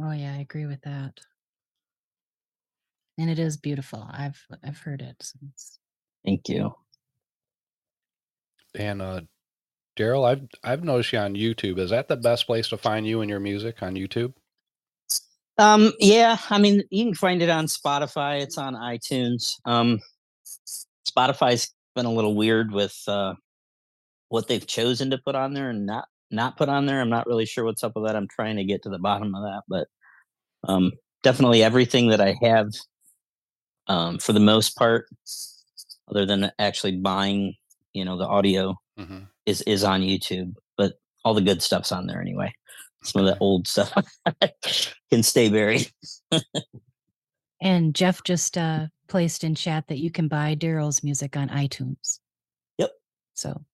Oh 0.00 0.12
yeah, 0.12 0.34
I 0.34 0.38
agree 0.38 0.66
with 0.66 0.82
that. 0.82 1.20
And 3.18 3.30
it 3.30 3.38
is 3.38 3.56
beautiful. 3.56 4.06
I've 4.10 4.40
I've 4.62 4.78
heard 4.78 5.00
it 5.00 5.16
since. 5.20 5.78
Thank 6.24 6.48
you. 6.48 6.74
And 8.74 9.00
uh 9.00 9.20
Daryl, 9.96 10.26
I've 10.28 10.48
I've 10.64 10.82
noticed 10.82 11.12
you 11.12 11.20
on 11.20 11.34
YouTube. 11.34 11.78
Is 11.78 11.90
that 11.90 12.08
the 12.08 12.16
best 12.16 12.46
place 12.46 12.68
to 12.68 12.76
find 12.76 13.06
you 13.06 13.20
and 13.20 13.30
your 13.30 13.40
music 13.40 13.82
on 13.82 13.94
YouTube? 13.94 14.34
Um, 15.58 15.92
yeah, 16.00 16.36
I 16.50 16.58
mean, 16.58 16.82
you 16.90 17.04
can 17.04 17.14
find 17.14 17.42
it 17.42 17.50
on 17.50 17.66
Spotify. 17.66 18.42
It's 18.42 18.58
on 18.58 18.74
iTunes. 18.74 19.56
Um, 19.64 20.00
Spotify's 21.08 21.72
been 21.94 22.06
a 22.06 22.12
little 22.12 22.34
weird 22.34 22.72
with 22.72 23.00
uh, 23.06 23.34
what 24.28 24.48
they've 24.48 24.66
chosen 24.66 25.10
to 25.10 25.18
put 25.18 25.34
on 25.34 25.54
there 25.54 25.70
and 25.70 25.86
not 25.86 26.06
not 26.30 26.56
put 26.56 26.68
on 26.68 26.86
there. 26.86 27.00
I'm 27.00 27.10
not 27.10 27.26
really 27.26 27.46
sure 27.46 27.64
what's 27.64 27.84
up 27.84 27.92
with 27.94 28.06
that. 28.06 28.16
I'm 28.16 28.28
trying 28.28 28.56
to 28.56 28.64
get 28.64 28.82
to 28.84 28.88
the 28.88 28.98
bottom 28.98 29.34
of 29.34 29.42
that, 29.42 29.62
but 29.68 29.88
um, 30.68 30.92
definitely 31.22 31.62
everything 31.62 32.08
that 32.08 32.20
I 32.20 32.36
have, 32.42 32.68
um, 33.86 34.18
for 34.18 34.32
the 34.32 34.40
most 34.40 34.76
part, 34.76 35.06
other 36.08 36.26
than 36.26 36.50
actually 36.58 36.96
buying, 36.98 37.54
you 37.92 38.04
know, 38.04 38.18
the 38.18 38.26
audio, 38.26 38.76
hmm 38.98 39.20
is 39.46 39.62
is 39.62 39.84
on 39.84 40.00
YouTube. 40.02 40.54
But 40.76 40.94
all 41.24 41.34
the 41.34 41.42
good 41.42 41.62
stuff's 41.62 41.92
on 41.92 42.06
there 42.06 42.20
anyway. 42.20 42.52
Some 43.04 43.24
of 43.24 43.26
that 43.26 43.38
old 43.40 43.68
stuff 43.68 43.92
can 45.10 45.22
stay 45.22 45.48
buried. 45.50 45.90
And 47.60 47.94
Jeff 47.94 48.22
just 48.24 48.58
uh, 48.58 48.86
placed 49.08 49.44
in 49.44 49.54
chat 49.54 49.86
that 49.88 49.98
you 49.98 50.10
can 50.10 50.28
buy 50.28 50.56
Daryl's 50.56 51.04
music 51.04 51.36
on 51.36 51.48
iTunes. 51.48 52.18
Yep. 52.78 52.90
So 53.34 53.64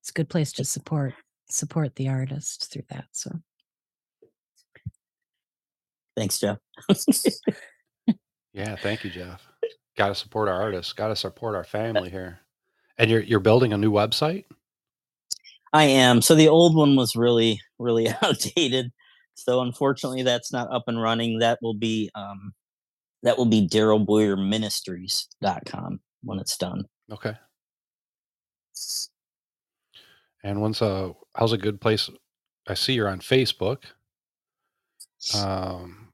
it's 0.00 0.10
a 0.10 0.12
good 0.12 0.28
place 0.28 0.52
to 0.54 0.64
support 0.64 1.14
support 1.48 1.96
the 1.96 2.08
artist 2.08 2.70
through 2.72 2.84
that. 2.90 3.06
So 3.12 3.30
Thanks, 6.16 6.38
Jeff. 6.38 6.58
Yeah, 8.52 8.76
thank 8.76 9.04
you, 9.04 9.10
Jeff. 9.10 9.46
Got 9.96 10.08
to 10.08 10.14
support 10.14 10.48
our 10.48 10.60
artists. 10.60 10.92
Got 10.92 11.08
to 11.08 11.16
support 11.16 11.54
our 11.54 11.64
family 11.64 12.10
here. 12.10 12.40
And 12.98 13.10
you're 13.10 13.20
you're 13.20 13.40
building 13.40 13.72
a 13.72 13.78
new 13.78 13.92
website. 13.92 14.44
I 15.72 15.84
am. 15.84 16.20
So 16.20 16.34
the 16.34 16.48
old 16.48 16.74
one 16.74 16.96
was 16.96 17.14
really, 17.14 17.60
really 17.78 18.08
outdated. 18.22 18.90
So 19.34 19.62
unfortunately, 19.62 20.22
that's 20.22 20.52
not 20.52 20.72
up 20.72 20.84
and 20.86 21.00
running. 21.00 21.38
That 21.38 21.58
will 21.62 21.74
be 21.74 22.10
um, 22.14 22.52
that 23.22 23.38
will 23.38 23.46
be 23.46 23.68
darylboyerministries.com 23.68 26.00
when 26.22 26.38
it's 26.38 26.56
done. 26.56 26.84
Okay. 27.10 27.34
And 30.42 30.60
once 30.60 30.80
a 30.80 31.12
how's 31.34 31.52
a 31.52 31.58
good 31.58 31.80
place? 31.80 32.10
I 32.66 32.74
see 32.74 32.94
you're 32.94 33.08
on 33.08 33.20
Facebook. 33.20 33.84
Um, 35.34 36.08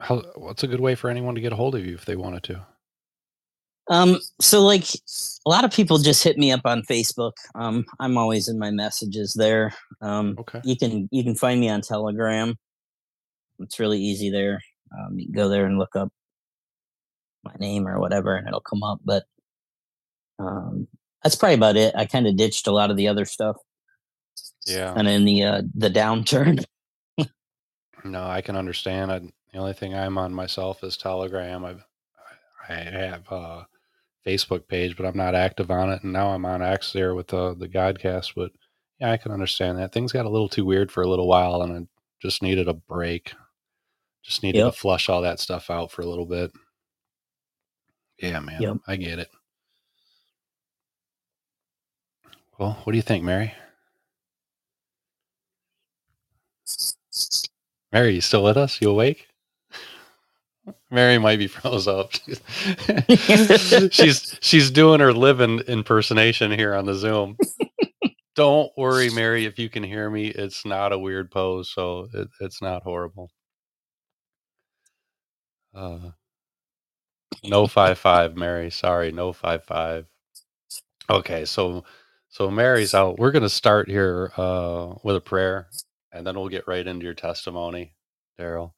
how 0.00 0.22
what's 0.36 0.62
a 0.62 0.68
good 0.68 0.80
way 0.80 0.94
for 0.94 1.10
anyone 1.10 1.34
to 1.34 1.40
get 1.40 1.52
a 1.52 1.56
hold 1.56 1.74
of 1.74 1.84
you 1.84 1.94
if 1.94 2.04
they 2.04 2.16
wanted 2.16 2.42
to? 2.44 2.66
Um, 3.90 4.18
so 4.40 4.60
like 4.64 4.84
a 5.46 5.48
lot 5.48 5.64
of 5.64 5.72
people 5.72 5.98
just 5.98 6.22
hit 6.22 6.36
me 6.38 6.52
up 6.52 6.60
on 6.64 6.82
Facebook. 6.82 7.32
Um, 7.54 7.86
I'm 8.00 8.18
always 8.18 8.48
in 8.48 8.58
my 8.58 8.70
messages 8.70 9.32
there. 9.34 9.74
Um, 10.02 10.36
Okay. 10.38 10.60
you 10.64 10.76
can 10.76 11.08
you 11.10 11.24
can 11.24 11.34
find 11.34 11.58
me 11.60 11.68
on 11.70 11.80
Telegram. 11.80 12.54
It's 13.60 13.80
really 13.80 13.98
easy 14.00 14.30
there. 14.30 14.60
Um, 14.96 15.18
you 15.18 15.26
can 15.26 15.34
go 15.34 15.48
there 15.48 15.64
and 15.66 15.78
look 15.78 15.96
up 15.96 16.10
my 17.44 17.54
name 17.58 17.86
or 17.88 17.98
whatever, 17.98 18.36
and 18.36 18.46
it'll 18.46 18.60
come 18.60 18.82
up. 18.82 19.00
But 19.04 19.24
um, 20.38 20.86
that's 21.22 21.34
probably 21.36 21.54
about 21.54 21.76
it. 21.76 21.94
I 21.96 22.04
kind 22.06 22.26
of 22.26 22.36
ditched 22.36 22.66
a 22.66 22.72
lot 22.72 22.90
of 22.90 22.96
the 22.96 23.08
other 23.08 23.24
stuff, 23.24 23.56
Yeah. 24.66 24.92
and 24.96 25.08
in 25.08 25.24
the 25.24 25.44
uh, 25.44 25.62
the 25.74 25.90
downturn, 25.90 26.64
No, 28.04 28.24
I 28.26 28.40
can 28.42 28.54
understand. 28.56 29.10
I, 29.10 29.18
the 29.18 29.58
only 29.58 29.72
thing 29.72 29.94
I'm 29.94 30.18
on 30.18 30.32
myself 30.32 30.84
is 30.84 30.96
Telegram. 30.96 31.64
I 31.64 31.74
I 32.68 32.74
have 32.74 33.26
a 33.32 33.66
Facebook 34.28 34.68
page, 34.68 34.96
but 34.96 35.06
I'm 35.06 35.16
not 35.18 35.34
active 35.36 35.70
on 35.72 35.90
it. 35.92 36.04
And 36.04 36.12
now 36.12 36.30
I'm 36.30 36.46
on 36.46 36.62
X 36.62 36.92
there 36.92 37.14
with 37.16 37.28
the 37.28 37.54
the 37.56 37.68
Godcast. 37.68 38.34
But 38.36 38.52
yeah, 39.00 39.12
I 39.12 39.18
can 39.18 39.32
understand 39.32 39.78
that 39.78 39.92
things 39.92 40.12
got 40.12 40.26
a 40.26 40.30
little 40.30 40.50
too 40.50 40.66
weird 40.66 40.92
for 40.92 41.02
a 41.02 41.08
little 41.08 41.28
while, 41.28 41.62
and 41.62 41.72
I 41.74 41.88
just 42.22 42.42
needed 42.42 42.68
a 42.68 42.74
break. 42.74 43.34
Just 44.24 44.42
needed 44.44 44.64
Yep. 44.64 44.66
to 44.66 44.72
flush 44.72 45.08
all 45.10 45.22
that 45.22 45.40
stuff 45.40 45.70
out 45.70 45.92
for 45.92 46.02
a 46.02 46.06
little 46.06 46.26
bit. 46.26 46.52
Yeah, 48.20 48.40
man, 48.40 48.62
Yep. 48.62 48.78
I 48.88 48.96
get 48.96 49.18
it. 49.20 49.30
Well, 52.58 52.80
what 52.84 52.92
do 52.92 52.96
you 52.98 53.02
think, 53.02 53.24
Mary? 53.24 53.54
Mary, 57.92 58.16
you 58.16 58.22
still 58.22 58.44
with 58.44 58.58
us? 58.58 58.80
You 58.82 58.90
awake? 58.90 59.27
Mary 60.90 61.18
might 61.18 61.38
be 61.38 61.48
froze 61.48 61.88
up. 61.88 62.12
she's 63.92 64.38
she's 64.40 64.72
doing 64.72 65.00
her 65.00 65.12
living 65.12 65.60
impersonation 65.68 66.52
here 66.52 66.74
on 66.74 66.86
the 66.86 66.94
Zoom. 66.94 67.38
Don't 68.36 68.72
worry, 68.78 69.10
Mary. 69.10 69.46
If 69.46 69.58
you 69.58 69.68
can 69.70 69.82
hear 69.84 70.10
me, 70.10 70.28
it's 70.28 70.66
not 70.66 70.92
a 70.92 70.98
weird 70.98 71.30
pose, 71.30 71.70
so 71.70 72.08
it, 72.14 72.28
it's 72.40 72.62
not 72.62 72.82
horrible. 72.84 73.30
Uh, 75.74 76.10
no 77.44 77.66
five 77.68 77.98
five, 77.98 78.36
Mary. 78.36 78.70
Sorry, 78.70 79.12
no 79.12 79.32
five 79.32 79.64
five. 79.64 80.06
Okay, 81.10 81.44
so 81.46 81.84
so 82.30 82.50
Mary's 82.50 82.94
out. 82.94 83.18
We're 83.18 83.32
gonna 83.32 83.48
start 83.50 83.88
here 83.88 84.32
uh, 84.36 84.94
with 85.04 85.16
a 85.16 85.20
prayer, 85.22 85.68
and 86.12 86.26
then 86.26 86.36
we'll 86.38 86.48
get 86.50 86.68
right 86.68 86.86
into 86.86 87.04
your 87.04 87.14
testimony, 87.14 87.94
Daryl. 88.40 88.72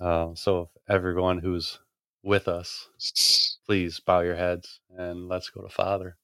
Uh, 0.00 0.34
so 0.34 0.70
everyone 0.88 1.38
who's 1.38 1.78
with 2.22 2.48
us, 2.48 2.88
please 3.66 4.00
bow 4.00 4.20
your 4.20 4.36
heads 4.36 4.80
and 4.96 5.28
let's 5.28 5.50
go 5.50 5.62
to 5.62 5.68
Father. 5.68 6.16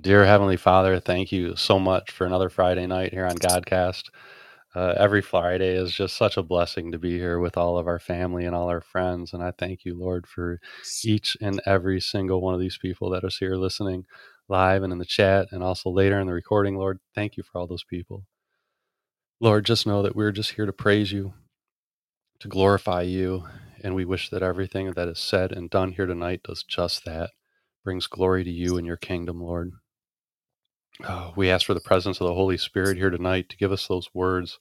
Dear 0.00 0.24
Heavenly 0.24 0.56
Father, 0.56 1.00
thank 1.00 1.32
you 1.32 1.56
so 1.56 1.78
much 1.78 2.10
for 2.10 2.26
another 2.26 2.48
Friday 2.48 2.86
night 2.86 3.12
here 3.12 3.26
on 3.26 3.36
Godcast. 3.36 4.04
Uh, 4.74 4.94
every 4.96 5.20
Friday 5.20 5.74
is 5.74 5.92
just 5.92 6.16
such 6.16 6.36
a 6.36 6.42
blessing 6.42 6.92
to 6.92 6.98
be 6.98 7.18
here 7.18 7.40
with 7.40 7.56
all 7.56 7.76
of 7.76 7.88
our 7.88 7.98
family 7.98 8.44
and 8.44 8.54
all 8.54 8.68
our 8.68 8.80
friends. 8.80 9.32
And 9.32 9.42
I 9.42 9.52
thank 9.58 9.84
you, 9.84 9.98
Lord, 9.98 10.28
for 10.28 10.60
each 11.04 11.36
and 11.40 11.60
every 11.66 12.00
single 12.00 12.40
one 12.40 12.54
of 12.54 12.60
these 12.60 12.78
people 12.78 13.10
that 13.10 13.24
is 13.24 13.36
here 13.38 13.56
listening 13.56 14.04
live 14.48 14.84
and 14.84 14.92
in 14.92 14.98
the 14.98 15.04
chat 15.04 15.48
and 15.50 15.62
also 15.62 15.90
later 15.90 16.20
in 16.20 16.28
the 16.28 16.32
recording, 16.32 16.76
Lord. 16.76 17.00
Thank 17.14 17.36
you 17.36 17.42
for 17.42 17.58
all 17.58 17.66
those 17.66 17.84
people. 17.84 18.24
Lord, 19.40 19.64
just 19.64 19.86
know 19.86 20.02
that 20.02 20.14
we're 20.14 20.32
just 20.32 20.52
here 20.52 20.66
to 20.66 20.72
praise 20.72 21.12
you, 21.12 21.32
to 22.40 22.48
glorify 22.48 23.02
you, 23.02 23.44
and 23.82 23.94
we 23.94 24.04
wish 24.04 24.28
that 24.30 24.42
everything 24.42 24.92
that 24.92 25.08
is 25.08 25.18
said 25.18 25.52
and 25.52 25.70
done 25.70 25.92
here 25.92 26.06
tonight 26.06 26.42
does 26.44 26.62
just 26.62 27.04
that, 27.06 27.30
brings 27.82 28.06
glory 28.06 28.44
to 28.44 28.50
you 28.50 28.76
and 28.76 28.86
your 28.86 28.98
kingdom, 28.98 29.42
Lord. 29.42 29.72
Uh, 31.02 31.30
we 31.36 31.50
ask 31.50 31.66
for 31.66 31.74
the 31.74 31.80
presence 31.80 32.20
of 32.20 32.26
the 32.26 32.34
Holy 32.34 32.58
Spirit 32.58 32.98
here 32.98 33.10
tonight 33.10 33.48
to 33.48 33.56
give 33.56 33.72
us 33.72 33.86
those 33.86 34.10
words 34.12 34.58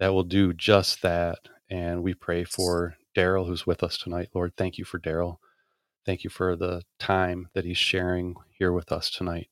that 0.00 0.12
will 0.12 0.24
do 0.24 0.52
just 0.52 1.02
that. 1.02 1.38
And 1.70 2.02
we 2.02 2.14
pray 2.14 2.44
for 2.44 2.96
Daryl, 3.16 3.46
who's 3.46 3.66
with 3.66 3.82
us 3.84 3.96
tonight, 3.98 4.30
Lord. 4.34 4.54
Thank 4.56 4.78
you 4.78 4.84
for 4.84 4.98
Daryl. 4.98 5.36
Thank 6.04 6.24
you 6.24 6.30
for 6.30 6.56
the 6.56 6.82
time 6.98 7.48
that 7.54 7.64
he's 7.64 7.78
sharing 7.78 8.34
here 8.58 8.72
with 8.72 8.90
us 8.90 9.10
tonight. 9.10 9.48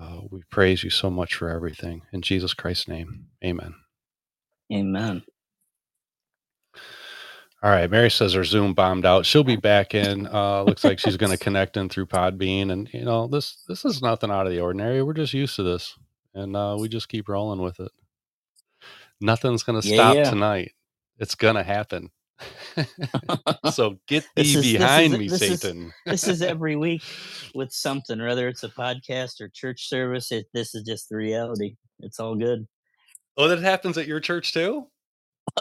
Uh, 0.00 0.20
we 0.30 0.42
praise 0.50 0.84
you 0.84 0.90
so 0.90 1.10
much 1.10 1.34
for 1.36 1.50
everything. 1.50 2.02
In 2.12 2.22
Jesus 2.22 2.54
Christ's 2.54 2.88
name, 2.88 3.26
amen. 3.44 3.74
Amen. 4.72 5.22
All 7.62 7.70
right. 7.70 7.90
Mary 7.90 8.10
says 8.10 8.34
her 8.34 8.44
Zoom 8.44 8.74
bombed 8.74 9.06
out. 9.06 9.26
She'll 9.26 9.44
be 9.44 9.56
back 9.56 9.94
in. 9.94 10.28
Uh, 10.40 10.62
looks 10.62 10.84
like 10.84 10.98
she's 10.98 11.16
going 11.18 11.32
to 11.32 11.38
connect 11.38 11.76
in 11.76 11.88
through 11.88 12.06
Podbean. 12.06 12.72
And, 12.72 12.92
you 12.94 13.04
know, 13.04 13.26
this 13.28 13.64
this 13.68 13.84
is 13.84 14.02
nothing 14.02 14.30
out 14.30 14.46
of 14.46 14.52
the 14.52 14.60
ordinary. 14.60 15.02
We're 15.02 15.12
just 15.14 15.34
used 15.34 15.56
to 15.56 15.62
this. 15.64 15.98
And 16.34 16.56
uh, 16.56 16.76
we 16.80 16.88
just 16.88 17.08
keep 17.08 17.28
rolling 17.28 17.60
with 17.60 17.80
it. 17.80 17.90
Nothing's 19.20 19.62
going 19.64 19.80
to 19.80 19.88
Yeah, 19.88 19.94
stop 19.96 20.16
yeah. 20.16 20.30
tonight. 20.30 20.72
It's 21.18 21.34
going 21.34 21.56
to 21.56 21.62
happen. 21.64 22.10
so 23.72 23.96
get 24.06 24.24
thee 24.36 24.42
is- 24.42 24.54
this 24.54 24.66
is- 24.66 24.72
behind 24.72 25.12
me, 25.18 25.28
this 25.28 25.42
is- 25.42 25.60
Satan. 25.60 25.92
this 26.06 26.26
is 26.28 26.42
every 26.42 26.76
week 26.76 27.02
with 27.54 27.72
something, 27.72 28.20
whether 28.20 28.48
it's 28.48 28.62
a 28.64 28.68
podcast 28.68 29.40
or 29.40 29.48
church 29.48 29.88
service. 29.88 30.30
It, 30.32 30.46
this 30.54 30.74
is 30.74 30.84
just 30.84 31.08
the 31.08 31.16
reality. 31.16 31.76
It's 32.00 32.18
all 32.20 32.34
good. 32.36 32.66
oh, 33.36 33.48
that 33.48 33.58
happens 33.60 33.96
at 33.98 34.06
your 34.06 34.20
church 34.20 34.52
too? 34.52 34.86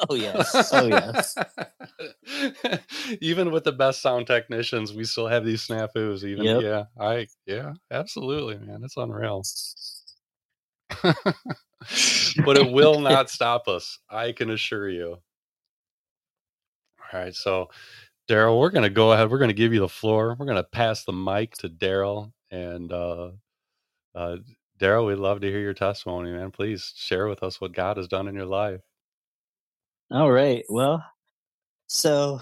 Oh 0.09 0.13
yes. 0.13 0.71
Oh 0.73 0.85
yes. 0.87 1.35
even 3.21 3.49
with 3.49 3.63
the 3.63 3.71
best 3.71 4.01
sound 4.03 4.27
technicians, 4.27 4.93
we 4.93 5.03
still 5.03 5.27
have 5.27 5.43
these 5.43 5.65
snafus. 5.65 6.23
Even 6.23 6.43
Yep. 6.45 6.61
yeah, 6.61 6.83
I 6.99 7.27
yeah, 7.47 7.73
absolutely, 7.89 8.57
man. 8.59 8.81
It's 8.83 8.97
unreal. 8.97 9.43
but 11.03 12.57
it 12.57 12.71
will 12.71 12.99
not 12.99 13.29
stop 13.31 13.67
us. 13.67 13.97
I 14.09 14.31
can 14.31 14.51
assure 14.51 14.89
you. 14.89 15.17
All 17.11 17.19
right, 17.19 17.33
so 17.33 17.69
Daryl, 18.29 18.59
we're 18.59 18.69
gonna 18.69 18.89
go 18.89 19.13
ahead. 19.13 19.31
We're 19.31 19.39
gonna 19.39 19.53
give 19.53 19.73
you 19.73 19.79
the 19.79 19.89
floor. 19.89 20.35
We're 20.37 20.45
gonna 20.45 20.63
pass 20.63 21.05
the 21.05 21.13
mic 21.13 21.55
to 21.57 21.69
Daryl, 21.69 22.31
and 22.51 22.91
uh, 22.91 23.31
uh, 24.13 24.37
Daryl, 24.79 25.07
we'd 25.07 25.15
love 25.15 25.41
to 25.41 25.47
hear 25.47 25.59
your 25.59 25.73
testimony, 25.73 26.31
man. 26.31 26.51
Please 26.51 26.93
share 26.95 27.27
with 27.27 27.43
us 27.43 27.59
what 27.59 27.73
God 27.73 27.97
has 27.97 28.07
done 28.07 28.27
in 28.27 28.35
your 28.35 28.45
life. 28.45 28.81
All 30.11 30.31
right. 30.31 30.63
Well, 30.69 31.03
so 31.87 32.41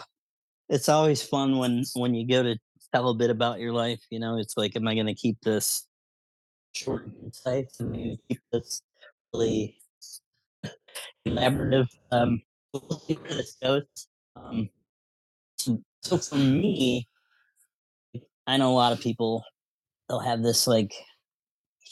it's 0.70 0.90
always 0.90 1.22
fun 1.22 1.58
when 1.58 1.84
when 1.94 2.14
you 2.14 2.28
go 2.28 2.44
to 2.44 2.58
tell 2.94 3.10
a 3.10 3.16
bit 3.16 3.30
about 3.30 3.60
your 3.60 3.74
life. 3.74 4.02
You 4.10 4.20
know, 4.20 4.38
it's 4.38 4.58
like, 4.58 4.76
am 4.76 4.88
I 4.88 4.94
going 4.94 5.08
to 5.08 5.14
keep 5.14 5.40
this 5.42 5.88
short 6.74 7.06
and 7.06 7.16
concise? 7.20 7.80
Am 7.80 7.94
I 7.94 7.98
going 7.98 8.18
to 8.18 8.24
keep 8.30 8.42
this 8.52 8.82
really 9.34 9.78
collaborative? 11.28 11.88
Um, 12.12 12.42
we'll 12.74 13.00
see 13.00 13.16
where 13.16 13.34
this 13.34 13.58
goes. 13.62 13.84
Um, 14.46 14.70
so, 16.01 16.17
for 16.17 16.36
me, 16.36 17.08
I 18.46 18.58
know 18.58 18.72
a 18.72 18.74
lot 18.74 18.94
of 18.94 19.01
people. 19.01 19.44
They'll 20.08 20.20
have 20.20 20.41
this 20.41 20.67
like 20.67 20.94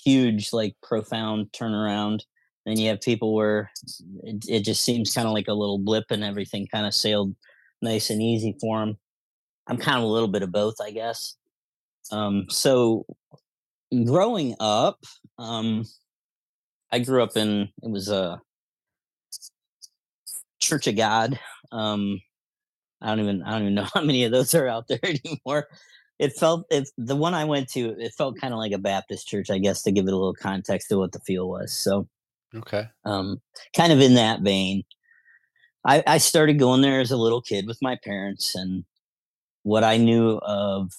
huge, 0.06 0.54
like 0.54 0.76
profound 0.82 1.52
turnaround. 1.52 2.22
Then 2.66 2.80
you 2.80 2.90
have 2.90 3.02
people 3.02 3.36
where 3.36 3.70
it, 4.24 4.46
it 4.48 4.60
just 4.62 4.84
seems 4.84 5.14
kind 5.14 5.28
of 5.28 5.34
like 5.34 5.48
a 5.48 5.54
little 5.54 5.78
blip 5.78 6.06
and 6.10 6.24
everything 6.24 6.68
kind 6.68 6.86
of 6.86 6.94
sailed 6.94 7.36
nice 7.82 8.10
and 8.10 8.22
easy 8.22 8.56
for 8.60 8.80
them. 8.80 8.98
I'm 9.68 9.78
kind 9.78 9.98
of 9.98 10.04
a 10.04 10.08
little 10.08 10.28
bit 10.28 10.44
of 10.44 10.52
both, 10.52 10.76
I 10.82 10.92
guess. 10.92 11.36
Um, 12.12 12.46
so 12.50 13.06
growing 14.06 14.56
up, 14.60 15.00
um, 15.38 15.86
I 16.92 17.00
grew 17.00 17.22
up 17.22 17.36
in 17.36 17.70
it 17.84 17.90
was 17.90 18.10
a 18.10 18.42
Church 20.60 20.88
of 20.88 20.96
God. 20.96 21.40
Um, 21.72 22.20
I 23.06 23.10
don't 23.10 23.20
even 23.20 23.44
I 23.44 23.52
don't 23.52 23.62
even 23.62 23.76
know 23.76 23.88
how 23.94 24.02
many 24.02 24.24
of 24.24 24.32
those 24.32 24.54
are 24.56 24.68
out 24.68 24.88
there 24.88 25.00
anymore. 25.04 25.68
It 26.18 26.34
felt 26.34 26.66
it 26.72 26.90
the 26.98 27.16
one 27.16 27.34
I 27.34 27.46
went 27.46 27.70
to. 27.72 27.96
It 28.00 28.14
felt 28.18 28.40
kind 28.40 28.54
of 28.54 28.58
like 28.58 28.72
a 28.72 28.78
Baptist 28.78 29.28
church, 29.28 29.50
I 29.50 29.58
guess, 29.58 29.84
to 29.84 29.92
give 29.92 30.08
it 30.08 30.14
a 30.14 30.18
little 30.18 30.34
context 30.34 30.90
to 30.90 30.98
what 30.98 31.12
the 31.12 31.20
feel 31.20 31.50
was. 31.50 31.74
So 31.74 32.08
Okay. 32.56 32.88
um, 33.04 33.42
kind 33.76 33.92
of 33.92 34.00
in 34.00 34.16
that 34.16 34.42
vein. 34.42 34.84
I, 35.86 36.04
I 36.08 36.18
started 36.18 36.58
going 36.58 36.82
there 36.82 37.00
as 37.00 37.12
a 37.12 37.18
little 37.18 37.42
kid 37.42 37.68
with 37.68 37.78
my 37.82 37.98
parents, 38.04 38.56
and 38.56 38.86
what 39.64 39.84
I 39.84 39.98
knew 39.98 40.38
of 40.38 40.92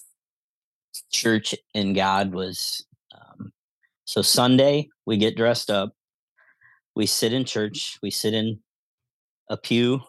church 1.11 1.55
and 1.75 1.95
God 1.95 2.33
was 2.33 2.85
um, 3.15 3.53
so 4.05 4.23
Sunday 4.23 4.89
we 5.07 5.17
get 5.17 5.37
dressed 5.37 5.71
up, 5.71 5.93
we 6.95 7.07
sit 7.07 7.33
in 7.33 7.45
church, 7.45 7.99
we 8.03 8.11
sit 8.11 8.35
in 8.35 8.61
a 9.51 9.57
pew. 9.57 10.01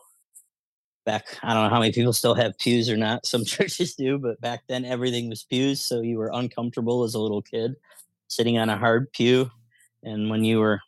Back, 1.08 1.40
I 1.42 1.54
don't 1.54 1.64
know 1.64 1.70
how 1.70 1.80
many 1.80 1.94
people 1.94 2.12
still 2.12 2.36
have 2.36 2.60
pews 2.60 2.90
or 2.90 2.98
not. 2.98 3.26
Some 3.26 3.46
churches 3.56 3.96
do, 3.96 4.18
but 4.18 4.42
back 4.42 4.64
then 4.68 4.84
everything 4.84 5.30
was 5.30 5.44
pews, 5.44 5.80
so 5.80 6.02
you 6.02 6.18
were 6.18 6.32
uncomfortable 6.34 7.06
as 7.06 7.14
a 7.14 7.20
little 7.20 7.42
kid 7.42 7.76
sitting 8.28 8.58
on 8.58 8.70
a 8.70 8.78
hard 8.78 9.10
pew. 9.14 9.50
And 10.04 10.30
when 10.30 10.44
you 10.44 10.60
were 10.60 10.82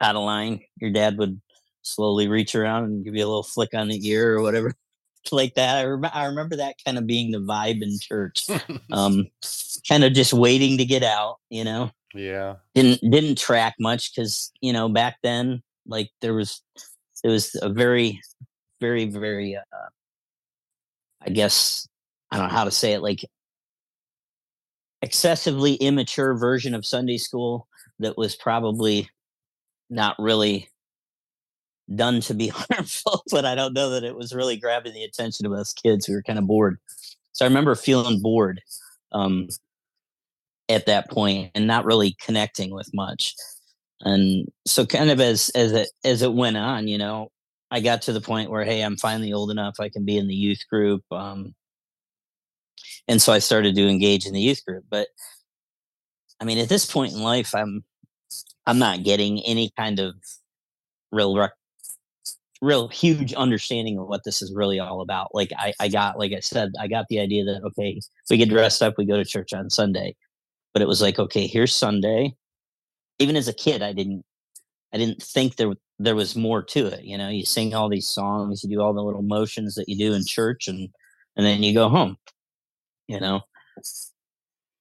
out 0.00 0.16
of 0.16 0.22
line, 0.22 0.62
your 0.80 0.90
dad 0.90 1.18
would 1.18 1.38
slowly 1.82 2.28
reach 2.28 2.54
around 2.54 2.84
and 2.84 3.04
give 3.04 3.14
you 3.14 3.26
a 3.26 3.28
little 3.28 3.42
flick 3.42 3.74
on 3.74 3.88
the 3.88 4.08
ear 4.08 4.36
or 4.36 4.40
whatever 4.40 4.72
like 5.30 5.54
that. 5.56 5.76
I, 5.76 5.84
rem- 5.84 6.10
I 6.14 6.24
remember 6.24 6.56
that 6.56 6.76
kind 6.82 6.96
of 6.96 7.06
being 7.06 7.30
the 7.30 7.38
vibe 7.38 7.82
in 7.82 7.98
church. 8.00 8.46
Um, 8.90 9.26
kind 9.88 10.02
of 10.02 10.14
just 10.14 10.32
waiting 10.32 10.78
to 10.78 10.86
get 10.86 11.02
out, 11.02 11.40
you 11.50 11.62
know. 11.62 11.90
yeah. 12.14 12.54
Didn't 12.74 13.02
didn't 13.10 13.36
track 13.36 13.74
much 13.78 14.14
because 14.14 14.50
you 14.62 14.72
know 14.72 14.88
back 14.88 15.18
then, 15.22 15.62
like 15.86 16.10
there 16.22 16.32
was 16.32 16.62
it 17.24 17.28
was 17.28 17.56
a 17.60 17.68
very, 17.68 18.20
very, 18.80 19.06
very. 19.06 19.56
Uh, 19.56 19.60
I 21.26 21.30
guess 21.30 21.88
I 22.30 22.38
don't 22.38 22.48
know 22.48 22.54
how 22.54 22.64
to 22.64 22.70
say 22.70 22.92
it. 22.92 23.02
Like 23.02 23.24
excessively 25.02 25.74
immature 25.74 26.34
version 26.34 26.74
of 26.74 26.86
Sunday 26.86 27.18
school 27.18 27.68
that 27.98 28.16
was 28.16 28.36
probably 28.36 29.08
not 29.88 30.16
really 30.18 30.68
done 31.94 32.20
to 32.20 32.34
be 32.34 32.48
harmful, 32.54 33.22
but 33.30 33.44
I 33.44 33.54
don't 33.54 33.72
know 33.72 33.90
that 33.90 34.04
it 34.04 34.16
was 34.16 34.34
really 34.34 34.56
grabbing 34.56 34.94
the 34.94 35.04
attention 35.04 35.46
of 35.46 35.52
us 35.52 35.72
kids 35.72 36.06
who 36.06 36.14
were 36.14 36.22
kind 36.22 36.38
of 36.38 36.46
bored. 36.46 36.78
So 37.32 37.44
I 37.44 37.48
remember 37.48 37.74
feeling 37.74 38.20
bored 38.20 38.60
um, 39.12 39.48
at 40.68 40.86
that 40.86 41.10
point 41.10 41.52
and 41.54 41.66
not 41.66 41.84
really 41.84 42.16
connecting 42.20 42.70
with 42.70 42.90
much. 42.94 43.34
And 44.00 44.48
so, 44.66 44.84
kind 44.84 45.10
of 45.10 45.20
as 45.20 45.50
as 45.54 45.72
it 45.72 45.88
as 46.04 46.20
it 46.20 46.34
went 46.34 46.56
on, 46.58 46.86
you 46.86 46.98
know, 46.98 47.30
I 47.70 47.80
got 47.80 48.02
to 48.02 48.12
the 48.12 48.20
point 48.20 48.50
where, 48.50 48.64
hey, 48.64 48.82
I'm 48.82 48.96
finally 48.96 49.32
old 49.32 49.50
enough; 49.50 49.76
I 49.80 49.88
can 49.88 50.04
be 50.04 50.18
in 50.18 50.28
the 50.28 50.34
youth 50.34 50.64
group. 50.70 51.02
Um, 51.10 51.54
and 53.08 53.20
so 53.20 53.32
I 53.32 53.38
started 53.38 53.74
to 53.76 53.88
engage 53.88 54.26
in 54.26 54.32
the 54.32 54.40
youth 54.40 54.64
group. 54.64 54.84
But 54.90 55.08
I 56.40 56.44
mean, 56.44 56.58
at 56.58 56.68
this 56.68 56.90
point 56.90 57.12
in 57.12 57.22
life, 57.22 57.54
I'm 57.54 57.84
I'm 58.66 58.78
not 58.78 59.04
getting 59.04 59.40
any 59.44 59.70
kind 59.76 59.98
of 60.00 60.14
real 61.12 61.36
rec- 61.36 61.52
real 62.62 62.88
huge 62.88 63.32
understanding 63.34 63.98
of 63.98 64.08
what 64.08 64.24
this 64.24 64.42
is 64.42 64.52
really 64.54 64.80
all 64.80 65.00
about. 65.00 65.34
Like 65.34 65.52
I, 65.58 65.72
I 65.80 65.88
got, 65.88 66.18
like 66.18 66.32
I 66.32 66.40
said, 66.40 66.72
I 66.80 66.88
got 66.88 67.06
the 67.08 67.20
idea 67.20 67.44
that 67.44 67.62
okay, 67.64 68.00
we 68.30 68.36
get 68.36 68.48
dressed 68.48 68.82
up, 68.82 68.94
we 68.98 69.06
go 69.06 69.16
to 69.16 69.24
church 69.24 69.52
on 69.52 69.70
Sunday. 69.70 70.16
But 70.72 70.82
it 70.82 70.88
was 70.88 71.00
like, 71.00 71.18
okay, 71.18 71.46
here's 71.46 71.74
Sunday. 71.74 72.34
Even 73.18 73.36
as 73.36 73.48
a 73.48 73.54
kid, 73.54 73.82
I 73.82 73.92
didn't 73.92 74.24
I 74.92 74.98
didn't 74.98 75.22
think 75.22 75.56
there 75.56 75.72
there 75.98 76.14
was 76.14 76.36
more 76.36 76.62
to 76.62 76.86
it. 76.86 77.04
You 77.04 77.18
know, 77.18 77.28
you 77.28 77.44
sing 77.44 77.74
all 77.74 77.88
these 77.88 78.06
songs, 78.06 78.62
you 78.62 78.70
do 78.70 78.82
all 78.82 78.92
the 78.92 79.02
little 79.02 79.22
motions 79.22 79.74
that 79.74 79.88
you 79.88 79.96
do 79.96 80.14
in 80.14 80.24
church, 80.24 80.68
and 80.68 80.88
and 81.36 81.46
then 81.46 81.62
you 81.62 81.74
go 81.74 81.88
home. 81.88 82.16
You 83.08 83.20
know, 83.20 83.42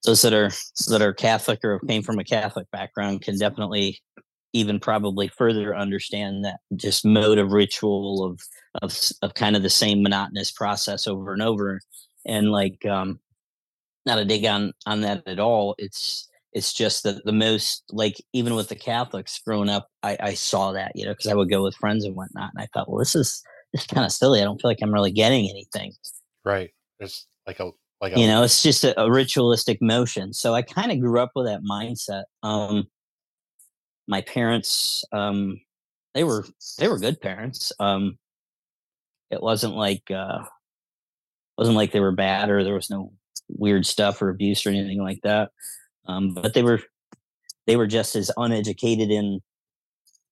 those 0.06 0.22
that 0.22 0.34
are 0.34 0.52
that 0.90 1.02
are 1.02 1.14
Catholic 1.14 1.64
or 1.64 1.80
came 1.80 2.04
from 2.04 2.20
a 2.20 2.24
Catholic 2.24 2.70
background 2.72 3.22
can 3.22 3.38
definitely 3.38 4.00
even 4.54 4.80
probably 4.80 5.28
further 5.28 5.76
understand 5.76 6.46
that 6.46 6.60
just 6.78 7.06
mode 7.06 7.38
of 7.38 7.52
ritual 7.52 8.24
of 8.24 8.40
of 8.82 8.98
of 9.22 9.34
kind 9.34 9.56
of 9.56 9.64
the 9.64 9.70
same 9.70 10.02
monotonous 10.02 10.52
process 10.52 11.08
over 11.08 11.34
and 11.34 11.42
over 11.42 11.82
and 12.26 12.52
like 12.52 12.86
um 12.86 13.20
not 14.06 14.18
a 14.18 14.26
dig 14.26 14.46
on 14.46 14.72
on 14.86 15.02
that 15.02 15.24
at 15.28 15.40
all 15.40 15.76
it's 15.78 16.30
it's 16.56 16.74
just 16.74 17.04
that 17.04 17.24
the 17.26 17.32
most 17.32 17.84
like 17.92 18.16
even 18.34 18.56
with 18.56 18.70
the 18.70 18.76
catholics 18.76 19.40
growing 19.46 19.70
up 19.70 19.90
i 20.02 20.18
i 20.20 20.34
saw 20.34 20.72
that 20.72 20.92
you 20.96 21.06
know 21.06 21.12
because 21.12 21.28
i 21.28 21.36
would 21.36 21.50
go 21.50 21.62
with 21.62 21.76
friends 21.76 22.04
and 22.04 22.16
whatnot 22.16 22.52
and 22.54 22.62
i 22.62 22.68
thought 22.74 22.90
well 22.90 23.00
this 23.00 23.16
is 23.16 23.44
this 23.74 23.84
is 23.84 23.88
kind 23.88 24.06
of 24.06 24.12
silly 24.12 24.42
i 24.42 24.44
don't 24.44 24.60
feel 24.60 24.72
like 24.72 24.82
i'm 24.82 24.94
really 24.94 25.12
getting 25.12 25.50
anything 25.50 25.94
Right. 26.44 26.70
It's 27.00 27.26
like 27.48 27.60
a 27.60 27.72
like 28.02 28.16
a 28.16 28.20
you 28.20 28.28
know 28.28 28.44
it's 28.44 28.62
just 28.62 28.84
a, 28.84 29.00
a 29.00 29.12
ritualistic 29.12 29.82
motion 29.82 30.34
so 30.34 30.54
i 30.54 30.62
kind 30.62 30.92
of 30.92 31.00
grew 31.00 31.20
up 31.20 31.32
with 31.36 31.48
that 31.48 31.62
mindset 31.64 32.24
um 32.44 32.88
my 34.08 34.22
parents 34.22 35.04
um 35.12 35.60
they 36.16 36.24
were 36.24 36.46
they 36.80 36.88
were 36.88 36.98
good 36.98 37.22
parents. 37.22 37.72
Um, 37.78 38.18
it 39.30 39.44
wasn't 39.44 39.76
like 39.76 40.10
uh, 40.10 40.46
wasn't 41.58 41.76
like 41.76 41.92
they 41.92 42.00
were 42.00 42.14
bad 42.14 42.50
or 42.50 42.64
there 42.64 42.74
was 42.74 42.90
no 42.90 43.12
weird 43.50 43.86
stuff 43.86 44.22
or 44.22 44.30
abuse 44.30 44.66
or 44.66 44.70
anything 44.70 45.04
like 45.04 45.20
that. 45.24 45.52
Um, 46.08 46.34
but 46.34 46.54
they 46.54 46.64
were 46.64 46.82
they 47.68 47.76
were 47.76 47.88
just 47.88 48.16
as 48.16 48.32
uneducated 48.38 49.10
in 49.10 49.42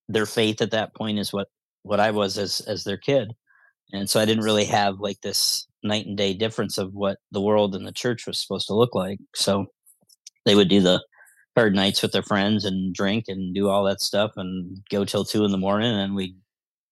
their 0.08 0.26
faith 0.26 0.62
at 0.62 0.72
that 0.72 0.94
point 0.96 1.20
as 1.20 1.34
what 1.34 1.48
what 1.84 2.00
I 2.00 2.12
was 2.12 2.38
as 2.38 2.62
as 2.62 2.84
their 2.84 2.98
kid, 2.98 3.34
and 3.92 4.10
so 4.10 4.20
I 4.20 4.26
didn't 4.26 4.44
really 4.44 4.66
have 4.66 5.00
like 5.00 5.22
this 5.22 5.68
night 5.84 6.06
and 6.06 6.18
day 6.18 6.34
difference 6.34 6.78
of 6.78 6.94
what 6.94 7.18
the 7.32 7.42
world 7.42 7.76
and 7.76 7.86
the 7.86 7.92
church 7.92 8.26
was 8.26 8.40
supposed 8.40 8.68
to 8.68 8.76
look 8.76 8.96
like. 8.96 9.20
So 9.36 9.68
they 10.46 10.56
would 10.56 10.70
do 10.70 10.82
the 10.82 11.02
hard 11.56 11.76
nights 11.76 12.02
with 12.02 12.12
their 12.12 12.24
friends 12.24 12.66
and 12.66 12.94
drink 12.94 13.26
and 13.28 13.54
do 13.54 13.70
all 13.70 13.84
that 13.84 14.02
stuff 14.02 14.32
and 14.38 14.78
go 14.90 15.06
till 15.06 15.24
two 15.24 15.46
in 15.46 15.52
the 15.52 15.58
morning 15.58 15.94
and 15.94 16.16
we 16.16 16.36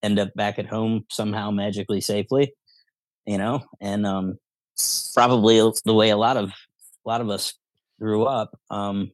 end 0.04 0.20
up 0.20 0.34
back 0.36 0.60
at 0.60 0.68
home 0.68 1.04
somehow 1.10 1.50
magically 1.50 2.02
safely 2.02 2.54
you 3.26 3.38
know 3.38 3.64
and 3.80 4.06
um 4.06 4.38
probably 5.14 5.58
the 5.86 5.94
way 5.94 6.10
a 6.10 6.18
lot 6.18 6.38
of 6.38 6.50
a 6.50 7.10
lot 7.10 7.22
of 7.22 7.30
us 7.30 7.54
grew 8.02 8.24
up 8.24 8.60
um 8.72 9.12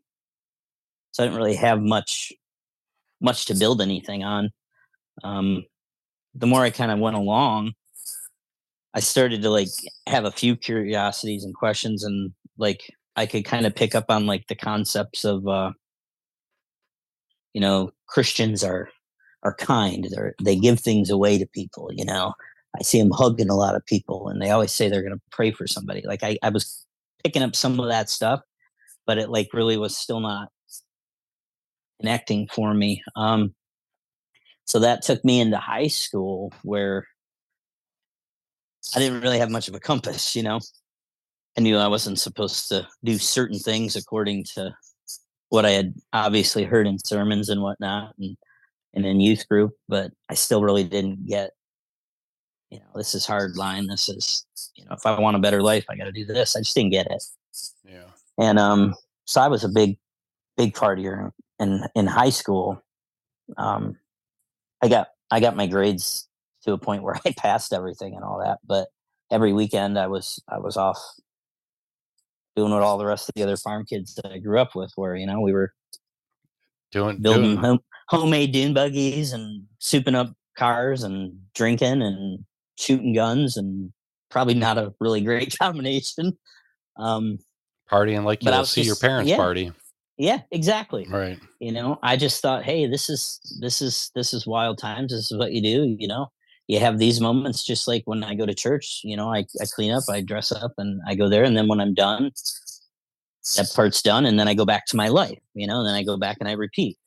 so 1.12 1.22
i 1.22 1.26
didn't 1.26 1.38
really 1.38 1.56
have 1.56 1.82
much 1.82 2.32
much 3.20 3.46
to 3.46 3.56
build 3.56 3.82
anything 3.82 4.24
on. 4.24 4.52
Um 5.24 5.66
the 6.34 6.48
more 6.48 6.62
i 6.62 6.70
kind 6.70 6.92
of 6.92 7.00
went 7.00 7.16
along 7.16 7.74
i 8.94 9.00
started 9.00 9.42
to 9.42 9.50
like 9.50 9.70
have 10.08 10.26
a 10.26 10.32
few 10.32 10.56
curiosities 10.56 11.44
and 11.44 11.54
questions 11.54 12.04
and 12.04 12.32
like 12.58 12.94
I 13.16 13.26
could 13.26 13.46
kind 13.46 13.66
of 13.66 13.76
pick 13.76 13.96
up 13.96 14.06
on 14.10 14.28
like 14.28 14.48
the 14.48 14.56
concepts 14.56 15.26
of 15.26 15.48
uh 15.48 15.72
you 17.54 17.62
know 17.62 17.92
Christians 18.08 18.64
are 18.64 18.90
are 19.44 19.56
kind 19.56 20.06
they 20.06 20.32
they 20.44 20.56
give 20.56 20.80
things 20.80 21.10
away 21.10 21.38
to 21.38 21.46
people 21.48 21.90
you 21.94 22.06
know? 22.06 22.34
I 22.80 22.84
see 22.84 23.00
them 23.02 23.12
hugging 23.12 23.50
a 23.50 23.56
lot 23.56 23.76
of 23.76 23.86
people 23.86 24.30
and 24.30 24.40
they 24.40 24.52
always 24.52 24.72
say 24.72 24.88
they're 24.88 25.02
going 25.02 25.16
to 25.16 25.22
pray 25.32 25.52
for 25.52 25.66
somebody 25.66 26.04
like 26.06 26.22
I, 26.22 26.38
I 26.44 26.50
was 26.50 26.86
picking 27.24 27.42
up 27.42 27.56
some 27.56 27.80
of 27.80 27.88
that 27.88 28.10
stuff 28.10 28.42
but 29.08 29.18
it 29.18 29.30
like 29.30 29.50
really 29.54 29.78
was 29.78 29.98
still 29.98 30.20
not 30.20 30.50
connecting 32.00 32.48
for 32.54 32.74
me 32.74 33.02
um 33.16 33.54
so 34.66 34.80
that 34.80 35.02
took 35.02 35.24
me 35.26 35.40
into 35.40 35.58
high 35.58 35.88
school 35.88 36.54
where 36.62 37.08
I 38.96 39.00
didn't 39.00 39.22
really 39.22 39.40
have 39.40 39.50
much 39.50 39.68
of 39.68 39.74
a 39.74 39.80
compass 39.80 40.36
you 40.36 40.44
know 40.44 40.60
I 41.58 41.62
knew 41.62 41.78
I 41.78 41.88
wasn't 41.88 42.20
supposed 42.20 42.70
to 42.70 42.88
do 43.04 43.18
certain 43.18 43.58
things 43.58 43.96
according 43.96 44.44
to 44.56 44.76
what 45.50 45.66
I 45.66 45.72
had 45.72 45.96
obviously 46.14 46.64
heard 46.64 46.88
in 46.88 47.00
sermons 47.00 47.50
and 47.50 47.62
whatnot 47.62 48.14
and, 48.20 48.38
and 48.94 49.06
in 49.06 49.20
youth 49.20 49.48
group, 49.48 49.72
but 49.88 50.12
I 50.30 50.36
still 50.36 50.62
really 50.62 50.84
didn't 50.84 51.26
get, 51.26 51.52
you 52.70 52.80
know, 52.80 52.86
this 52.96 53.16
is 53.16 53.26
hard 53.26 53.58
line. 53.58 53.88
This 53.88 54.08
is, 54.08 54.46
you 54.76 54.86
know, 54.86 54.92
if 54.94 55.06
I 55.06 55.20
want 55.20 55.38
a 55.38 55.40
better 55.40 55.64
life, 55.64 55.86
I 55.90 55.96
got 55.96 56.06
to 56.06 56.12
do 56.12 56.26
this. 56.26 56.56
I 56.56 56.60
just 56.60 56.76
didn't 56.76 56.92
get 56.92 57.08
it. 57.10 57.24
Yeah. 57.84 58.10
And, 58.38 58.60
um, 58.60 58.96
so 59.26 59.42
I 59.42 59.48
was 59.48 59.64
a 59.64 59.70
big, 59.70 59.98
big 60.56 60.74
partier 60.74 61.32
in, 61.60 61.84
in 61.96 62.08
high 62.08 62.30
school. 62.30 62.82
Um, 63.58 63.98
I 64.82 64.88
got, 64.88 65.08
I 65.32 65.40
got 65.40 65.56
my 65.56 65.68
grades 65.68 66.28
to 66.64 66.74
a 66.74 66.78
point 66.78 67.04
where 67.04 67.16
I 67.26 67.34
passed 67.38 67.74
everything 67.74 68.16
and 68.16 68.24
all 68.24 68.40
that, 68.44 68.60
but 68.66 68.88
every 69.32 69.54
weekend 69.54 69.98
I 69.98 70.08
was, 70.08 70.42
I 70.48 70.60
was 70.60 70.78
off 70.78 71.00
doing 72.58 72.72
what 72.72 72.82
all 72.82 72.98
the 72.98 73.06
rest 73.06 73.30
of 73.30 73.36
the 73.36 73.44
other 73.44 73.56
farm 73.56 73.86
kids 73.86 74.16
that 74.16 74.32
I 74.32 74.40
grew 74.40 74.60
up 74.60 74.76
with 74.76 74.92
were. 74.98 75.16
You 75.16 75.28
know, 75.28 75.40
we 75.40 75.54
were 75.54 75.74
doing 76.92 77.22
building 77.22 77.44
doing, 77.44 77.58
home, 77.58 77.80
homemade 78.10 78.52
dune 78.52 78.74
buggies 78.74 79.32
and 79.32 79.64
souping 79.80 80.16
up 80.16 80.34
cars 80.58 81.04
and 81.04 81.40
drinking 81.54 82.02
and 82.02 82.44
shooting 82.78 83.14
guns 83.14 83.58
and 83.58 83.92
probably 84.30 84.56
not 84.56 84.78
a 84.78 84.94
really 85.00 85.22
great 85.22 85.56
combination. 85.62 86.38
Um, 86.98 87.38
partying 87.92 88.24
like 88.24 88.44
you'll 88.44 88.58
was 88.58 88.72
see 88.72 88.82
your 88.82 88.96
parents 88.96 89.30
yeah. 89.30 89.38
party. 89.38 89.72
yeah, 90.18 90.42
exactly. 90.52 91.08
Right. 91.10 91.40
You 91.60 91.72
know, 91.72 92.00
I 92.04 92.18
just 92.18 92.42
thought, 92.42 92.64
hey, 92.64 92.88
this 92.88 93.10
is 93.10 93.40
this 93.62 93.82
is 93.82 94.12
this 94.16 94.34
is 94.34 94.48
wild 94.48 94.78
times. 94.78 95.12
This 95.12 95.32
is 95.32 95.38
what 95.38 95.52
you 95.54 95.62
do. 95.62 95.96
You 96.00 96.08
know, 96.08 96.32
you 96.68 96.80
have 96.80 97.00
these 97.00 97.22
moments 97.22 97.64
just 97.64 97.88
like 97.88 98.04
when 98.06 98.24
I 98.24 98.36
go 98.36 98.46
to 98.46 98.54
church. 98.54 99.02
You 99.04 99.18
know, 99.18 99.34
I 99.34 99.46
I 99.62 99.66
clean 99.74 99.92
up, 99.92 100.04
I 100.10 100.22
dress 100.22 100.52
up, 100.52 100.74
and 100.78 101.02
I 101.08 101.16
go 101.16 101.30
there. 101.30 101.44
And 101.44 101.56
then 101.56 101.68
when 101.68 101.80
I'm 101.80 101.94
done, 101.94 102.32
that 103.56 103.72
part's 103.76 104.02
done, 104.02 104.26
and 104.26 104.40
then 104.40 104.48
I 104.48 104.54
go 104.54 104.66
back 104.66 104.86
to 104.88 104.98
my 104.98 105.08
life. 105.08 105.40
You 105.54 105.68
know, 105.68 105.80
and 105.80 105.88
then 105.88 105.96
I 105.96 106.04
go 106.04 106.18
back 106.18 106.38
and 106.40 106.50
I 106.50 106.54
repeat. 106.54 106.98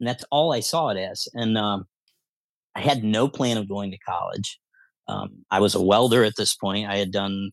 And 0.00 0.08
that's 0.08 0.24
all 0.32 0.52
I 0.52 0.60
saw 0.60 0.88
it 0.88 0.98
as. 0.98 1.28
And 1.34 1.56
um, 1.56 1.86
I 2.74 2.80
had 2.80 3.04
no 3.04 3.28
plan 3.28 3.56
of 3.56 3.68
going 3.68 3.92
to 3.92 3.98
college. 3.98 4.58
Um, 5.08 5.44
I 5.50 5.60
was 5.60 5.74
a 5.74 5.82
welder 5.82 6.24
at 6.24 6.34
this 6.36 6.54
point. 6.56 6.88
I 6.88 6.96
had 6.96 7.12
done, 7.12 7.50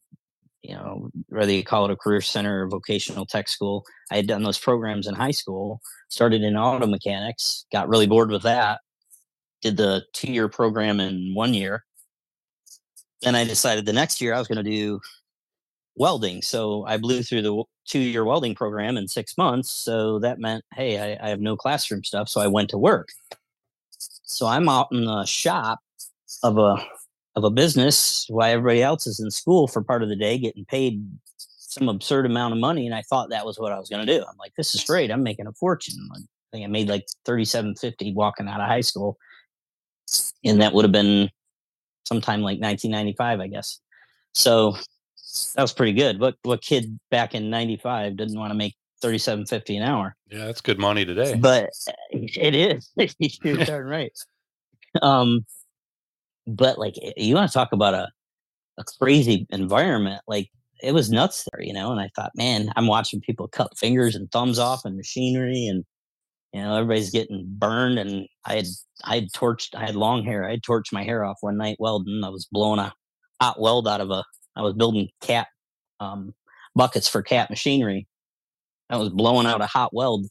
you 0.61 0.75
know, 0.75 1.09
whether 1.29 1.51
you 1.51 1.63
call 1.63 1.85
it 1.85 1.91
a 1.91 1.95
career 1.95 2.21
center 2.21 2.63
or 2.63 2.67
vocational 2.67 3.25
tech 3.25 3.47
school, 3.47 3.85
I 4.11 4.17
had 4.17 4.27
done 4.27 4.43
those 4.43 4.57
programs 4.57 5.07
in 5.07 5.15
high 5.15 5.31
school. 5.31 5.81
Started 6.09 6.41
in 6.41 6.57
auto 6.57 6.87
mechanics, 6.87 7.65
got 7.71 7.87
really 7.87 8.07
bored 8.07 8.31
with 8.31 8.43
that. 8.43 8.79
Did 9.61 9.77
the 9.77 10.03
two 10.13 10.31
year 10.31 10.49
program 10.49 10.99
in 10.99 11.33
one 11.33 11.53
year. 11.53 11.85
Then 13.21 13.35
I 13.35 13.43
decided 13.43 13.85
the 13.85 13.93
next 13.93 14.21
year 14.21 14.33
I 14.33 14.39
was 14.39 14.47
going 14.47 14.63
to 14.63 14.69
do 14.69 14.99
welding. 15.95 16.41
So 16.41 16.85
I 16.85 16.97
blew 16.97 17.21
through 17.21 17.41
the 17.41 17.63
two 17.85 17.99
year 17.99 18.25
welding 18.25 18.55
program 18.55 18.97
in 18.97 19.07
six 19.07 19.37
months. 19.37 19.71
So 19.71 20.19
that 20.19 20.39
meant, 20.39 20.63
hey, 20.73 21.15
I, 21.17 21.25
I 21.25 21.29
have 21.29 21.41
no 21.41 21.55
classroom 21.55 22.03
stuff. 22.03 22.29
So 22.29 22.41
I 22.41 22.47
went 22.47 22.69
to 22.69 22.77
work. 22.77 23.09
So 24.23 24.47
I'm 24.47 24.69
out 24.69 24.87
in 24.91 25.05
the 25.05 25.25
shop 25.25 25.79
of 26.43 26.57
a 26.57 26.77
of 27.39 27.43
a 27.45 27.49
business 27.49 28.25
while 28.29 28.51
everybody 28.51 28.83
else 28.83 29.07
is 29.07 29.19
in 29.19 29.31
school 29.31 29.67
for 29.67 29.81
part 29.81 30.03
of 30.03 30.09
the 30.09 30.15
day 30.15 30.37
getting 30.37 30.65
paid 30.65 31.03
some 31.37 31.89
absurd 31.89 32.25
amount 32.25 32.53
of 32.53 32.59
money 32.59 32.85
and 32.85 32.95
i 32.95 33.01
thought 33.03 33.29
that 33.29 33.45
was 33.45 33.59
what 33.59 33.71
i 33.71 33.79
was 33.79 33.89
going 33.89 34.05
to 34.05 34.17
do. 34.17 34.23
I'm 34.27 34.37
like 34.37 34.53
this 34.57 34.75
is 34.75 34.83
great. 34.83 35.11
I'm 35.11 35.23
making 35.23 35.47
a 35.47 35.53
fortune. 35.53 35.95
I 36.13 36.19
think 36.51 36.65
i 36.65 36.67
made 36.67 36.89
like 36.89 37.05
3750 37.25 38.13
walking 38.13 38.47
out 38.47 38.61
of 38.61 38.67
high 38.67 38.81
school. 38.81 39.17
And 40.43 40.61
that 40.61 40.73
would 40.73 40.85
have 40.85 40.91
been 40.91 41.29
sometime 42.07 42.41
like 42.41 42.59
1995 42.59 43.39
i 43.39 43.47
guess. 43.47 43.79
So 44.33 44.75
that 45.55 45.61
was 45.61 45.73
pretty 45.73 45.93
good. 45.93 46.19
What 46.19 46.35
what 46.43 46.61
kid 46.61 46.99
back 47.11 47.35
in 47.35 47.49
95 47.49 48.17
didn't 48.17 48.39
want 48.39 48.51
to 48.51 48.55
make 48.55 48.75
3750 49.01 49.77
an 49.77 49.83
hour? 49.83 50.15
Yeah, 50.29 50.45
that's 50.45 50.61
good 50.61 50.79
money 50.79 51.05
today. 51.05 51.35
but 51.35 51.69
uh, 51.87 51.93
it 52.11 52.55
is. 52.55 52.91
You're 53.43 53.57
darn 53.57 53.85
right. 53.85 54.11
Um 55.01 55.45
but 56.55 56.77
like 56.77 56.95
you 57.17 57.35
want 57.35 57.49
to 57.49 57.53
talk 57.53 57.71
about 57.71 57.93
a, 57.93 58.09
a 58.77 58.83
crazy 58.99 59.45
environment 59.49 60.21
like 60.27 60.49
it 60.81 60.93
was 60.93 61.11
nuts 61.11 61.47
there 61.51 61.61
you 61.61 61.73
know 61.73 61.91
and 61.91 61.99
i 61.99 62.09
thought 62.15 62.31
man 62.35 62.71
i'm 62.75 62.87
watching 62.87 63.21
people 63.21 63.47
cut 63.47 63.77
fingers 63.77 64.15
and 64.15 64.31
thumbs 64.31 64.59
off 64.59 64.85
and 64.85 64.95
machinery 64.95 65.67
and 65.67 65.83
you 66.53 66.61
know 66.61 66.75
everybody's 66.75 67.11
getting 67.11 67.45
burned 67.47 67.99
and 67.99 68.27
i 68.45 68.55
had 68.55 68.65
i 69.03 69.15
had 69.15 69.31
torched 69.31 69.75
i 69.75 69.85
had 69.85 69.95
long 69.95 70.23
hair 70.23 70.47
i 70.47 70.51
had 70.51 70.61
torched 70.61 70.93
my 70.93 71.03
hair 71.03 71.23
off 71.23 71.37
one 71.41 71.57
night 71.57 71.77
welding 71.79 72.23
i 72.23 72.29
was 72.29 72.47
blowing 72.51 72.79
a 72.79 72.93
hot 73.41 73.59
weld 73.59 73.87
out 73.87 74.01
of 74.01 74.09
a 74.09 74.23
i 74.55 74.61
was 74.61 74.73
building 74.73 75.09
cat 75.21 75.47
um, 75.99 76.33
buckets 76.75 77.07
for 77.07 77.21
cat 77.21 77.49
machinery. 77.49 78.07
I 78.89 78.97
was 78.97 79.09
blowing 79.09 79.45
out 79.45 79.61
a 79.61 79.67
hot 79.67 79.93
weld 79.93 80.27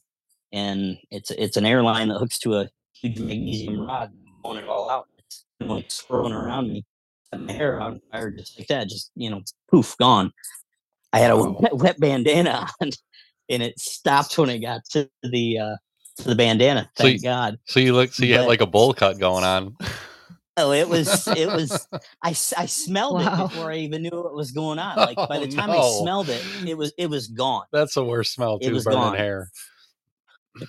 and 0.53 0.97
it's 1.11 1.31
it's 1.31 1.57
an 1.57 1.67
airline 1.67 2.09
that 2.09 2.19
hooks 2.19 2.39
to 2.41 2.57
a 2.57 2.69
huge 2.95 3.21
magnesium 3.21 3.81
rod 3.81 4.11
blowing 4.43 4.59
it 4.59 4.69
all 4.69 4.91
out 4.91 5.07
like 5.61 5.91
swirling 5.91 6.33
around 6.33 6.69
me 6.69 6.85
Cut 7.33 7.43
my 7.43 7.53
hair 7.53 7.81
on 7.81 8.01
fire 8.11 8.31
just 8.31 8.59
like 8.59 8.69
that 8.69 8.89
just 8.89 9.11
you 9.15 9.29
know 9.29 9.43
poof 9.71 9.97
gone 9.99 10.33
i 11.13 11.19
had 11.19 11.31
a 11.31 11.37
wet, 11.61 11.77
wet 11.77 12.01
bandana 12.01 12.67
on 12.81 12.91
and 13.51 13.63
it 13.63 13.79
stopped 13.79 14.37
when 14.39 14.49
it 14.51 14.61
got 14.61 14.83
to 14.93 15.09
the 15.23 15.59
uh 15.59 15.77
to 16.17 16.25
the 16.25 16.35
bandana 16.35 16.89
So 16.97 17.05
thank 17.05 17.17
you- 17.17 17.23
god 17.23 17.59
So 17.67 17.81
you 17.81 17.93
look, 17.95 18.13
so 18.13 18.25
you 18.25 18.35
had 18.35 18.47
like 18.47 18.61
a 18.61 18.67
bowl 18.67 18.95
cut 18.95 19.19
going 19.19 19.45
on. 19.45 19.77
oh 20.57 20.73
it 20.73 20.89
was 20.89 21.27
it 21.29 21.49
was 21.53 21.87
I, 22.23 22.31
I 22.31 22.67
smelled 22.67 23.21
Wow. 23.23 23.35
it 23.35 23.49
before 23.49 23.71
i 23.71 23.77
even 23.77 24.03
knew 24.03 24.11
what 24.11 24.35
was 24.35 24.53
going 24.53 24.79
on 24.79 24.97
like 24.97 25.17
by 25.17 25.37
Oh, 25.37 25.41
the 25.41 25.49
time 25.49 25.71
no. 25.71 25.79
i 25.81 26.01
smelled 26.03 26.31
it 26.31 26.43
it 26.67 26.79
was 26.79 26.93
it 26.97 27.11
was 27.11 27.27
gone 27.29 27.65
That's 27.73 27.95
the 27.95 28.05
worst 28.05 28.33
smell 28.33 28.59
It 28.63 28.69
too. 28.69 28.75
was 28.75 28.85
burning 28.85 29.01
gone. 29.01 29.17
hair. 29.17 29.51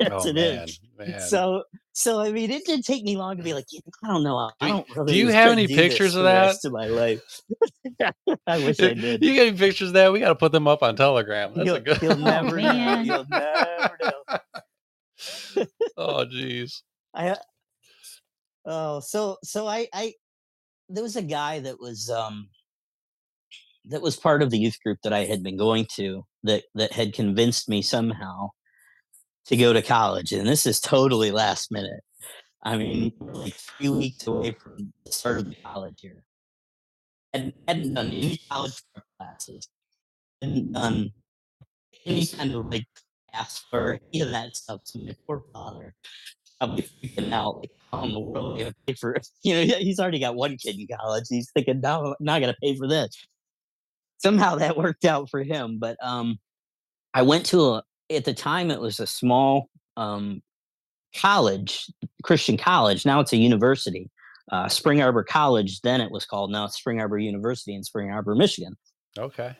yes 0.00 0.10
oh 0.12 0.28
it 0.28 0.34
man, 0.34 0.58
is 0.68 0.80
man. 0.96 1.20
so 1.20 1.64
so 1.98 2.20
i 2.20 2.30
mean 2.30 2.50
it 2.50 2.64
didn't 2.64 2.84
take 2.84 3.02
me 3.02 3.16
long 3.16 3.36
to 3.36 3.42
be 3.42 3.52
like 3.52 3.64
"Yeah, 3.70 3.80
i 4.04 4.08
don't 4.08 4.22
know 4.22 4.36
i 4.38 4.50
Do- 4.60 4.68
don't 4.68 4.96
really 4.96 5.12
do 5.14 5.18
you 5.18 5.28
have 5.28 5.50
any 5.50 5.66
pictures 5.66 6.14
of 6.14 6.22
that? 6.22 6.46
rest 6.46 6.64
of 6.64 6.72
my 6.72 6.86
life 6.86 7.40
i 8.46 8.58
wish 8.58 8.78
i 8.80 8.94
did 8.94 9.22
You 9.22 9.34
got 9.34 9.46
any 9.48 9.56
pictures 9.56 9.88
of 9.88 9.94
that? 9.94 10.12
We 10.12 10.20
got 10.20 10.28
to 10.28 10.34
put 10.36 10.52
them 10.52 10.68
up 10.68 10.82
on 10.82 10.94
Telegram. 10.94 11.52
That's 11.54 11.66
you'll, 11.66 11.76
a 11.76 11.80
good. 11.80 12.00
you'll 12.00 12.16
never 12.16 12.56
know 12.56 12.72
man. 12.72 13.04
you'll 13.04 13.26
never 13.28 13.98
know 14.02 14.38
oh, 15.96 16.24
jeez. 16.26 16.82
I 17.14 17.36
oh 18.64 19.00
so 19.00 19.38
so 19.42 19.66
I 19.66 19.88
I 19.92 20.14
there 20.88 21.02
was 21.02 21.16
a 21.16 21.22
guy 21.22 21.58
that 21.60 21.80
was 21.80 22.08
um 22.10 22.48
that 23.86 24.02
was 24.02 24.16
part 24.16 24.42
of 24.42 24.50
the 24.50 24.58
youth 24.58 24.76
group 24.84 24.98
that 25.02 25.12
I 25.12 25.24
had 25.24 25.42
been 25.42 25.56
going 25.56 25.86
to 25.96 26.24
that 26.44 26.62
that 26.76 26.92
had 26.92 27.12
convinced 27.14 27.68
me 27.68 27.82
somehow 27.82 28.50
to 29.48 29.56
go 29.56 29.72
to 29.72 29.82
college 29.82 30.32
and 30.32 30.46
this 30.46 30.66
is 30.66 30.80
totally 30.80 31.30
last 31.30 31.72
minute 31.72 32.00
I 32.62 32.76
mean, 32.76 33.12
like 33.20 33.54
three 33.54 33.88
weeks 33.88 34.26
away 34.26 34.52
from 34.52 34.92
the 35.04 35.12
start 35.12 35.38
of 35.38 35.48
the 35.48 35.56
college 35.64 36.02
year. 36.02 36.22
Hadn't, 37.32 37.54
hadn't 37.66 37.94
done 37.94 38.08
any 38.08 38.38
college 38.50 38.82
classes. 39.18 39.68
Hadn't 40.42 40.72
done 40.72 41.12
any 42.04 42.26
kind 42.26 42.54
of 42.54 42.66
like 42.66 42.86
ask 43.32 43.68
for 43.70 44.00
any 44.12 44.22
of 44.22 44.30
that 44.30 44.56
stuff. 44.56 44.80
So 44.84 44.98
my 44.98 45.14
poor 45.26 45.44
father 45.52 45.94
probably 46.58 46.88
freaking 47.02 47.32
out, 47.32 47.58
like, 47.58 47.70
how 47.92 48.02
in 48.02 48.12
the 48.12 48.18
world 48.18 48.60
am 48.60 48.72
pay 48.86 48.94
for? 48.94 49.16
You 49.42 49.54
know, 49.54 49.60
yeah, 49.60 49.76
he's 49.76 50.00
already 50.00 50.18
got 50.18 50.34
one 50.34 50.56
kid 50.56 50.78
in 50.78 50.88
college. 50.94 51.24
He's 51.28 51.50
thinking, 51.52 51.80
now 51.80 52.04
I'm 52.04 52.14
not 52.18 52.40
gonna 52.40 52.56
pay 52.60 52.76
for 52.76 52.88
this. 52.88 53.16
Somehow 54.18 54.56
that 54.56 54.76
worked 54.76 55.04
out 55.04 55.30
for 55.30 55.42
him. 55.42 55.78
But 55.78 55.96
um 56.02 56.38
I 57.14 57.22
went 57.22 57.46
to 57.46 57.60
a 57.74 57.82
at 58.10 58.24
the 58.24 58.34
time 58.34 58.70
it 58.70 58.80
was 58.80 59.00
a 59.00 59.06
small 59.06 59.68
um 59.96 60.42
college, 61.16 61.90
Christian 62.22 62.56
college. 62.56 63.06
Now 63.06 63.20
it's 63.20 63.32
a 63.32 63.36
university. 63.36 64.10
Uh, 64.50 64.68
Spring 64.68 65.02
Arbor 65.02 65.24
College, 65.24 65.80
then 65.82 66.00
it 66.00 66.10
was 66.10 66.24
called. 66.24 66.50
Now 66.50 66.64
it's 66.64 66.76
Spring 66.76 67.00
Arbor 67.00 67.18
University 67.18 67.74
in 67.74 67.84
Spring 67.84 68.10
Arbor, 68.10 68.34
Michigan. 68.34 68.76
Okay. 69.18 69.54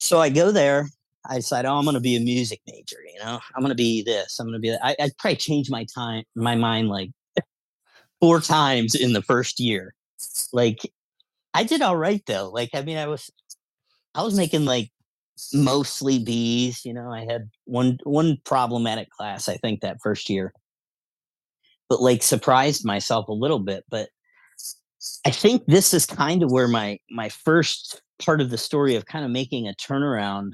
So 0.00 0.20
I 0.20 0.30
go 0.30 0.50
there. 0.50 0.88
I 1.28 1.36
decide, 1.36 1.66
oh, 1.66 1.76
I'm 1.76 1.84
going 1.84 1.94
to 1.94 2.00
be 2.00 2.16
a 2.16 2.20
music 2.20 2.60
major. 2.66 2.96
You 3.12 3.20
know, 3.20 3.38
I'm 3.54 3.60
going 3.60 3.70
to 3.70 3.76
be 3.76 4.02
this. 4.02 4.38
I'm 4.40 4.46
going 4.46 4.54
to 4.54 4.58
be. 4.58 4.74
I, 4.82 4.96
I 4.98 5.10
probably 5.18 5.36
changed 5.36 5.70
my 5.70 5.84
time, 5.94 6.24
my 6.34 6.56
mind 6.56 6.88
like 6.88 7.10
four 8.20 8.40
times 8.40 8.94
in 8.94 9.12
the 9.12 9.22
first 9.22 9.60
year. 9.60 9.94
Like, 10.52 10.80
I 11.54 11.64
did 11.64 11.82
all 11.82 11.96
right 11.96 12.22
though. 12.26 12.50
Like, 12.50 12.70
I 12.74 12.82
mean, 12.82 12.96
I 12.96 13.06
was, 13.06 13.30
I 14.14 14.22
was 14.22 14.36
making 14.36 14.64
like 14.64 14.90
mostly 15.52 16.18
B's. 16.18 16.84
You 16.84 16.94
know, 16.94 17.10
I 17.10 17.24
had 17.24 17.50
one 17.64 17.98
one 18.04 18.38
problematic 18.44 19.10
class. 19.10 19.48
I 19.48 19.56
think 19.56 19.80
that 19.80 20.00
first 20.02 20.28
year, 20.30 20.52
but 21.88 22.00
like 22.00 22.22
surprised 22.22 22.84
myself 22.84 23.28
a 23.28 23.32
little 23.32 23.58
bit. 23.60 23.84
But 23.90 24.08
I 25.26 25.30
think 25.30 25.64
this 25.66 25.94
is 25.94 26.06
kind 26.06 26.42
of 26.42 26.50
where 26.50 26.68
my 26.68 26.98
my 27.10 27.28
first 27.28 28.02
part 28.18 28.40
of 28.40 28.50
the 28.50 28.58
story 28.58 28.94
of 28.96 29.06
kind 29.06 29.24
of 29.24 29.30
making 29.30 29.66
a 29.68 29.72
turnaround 29.74 30.52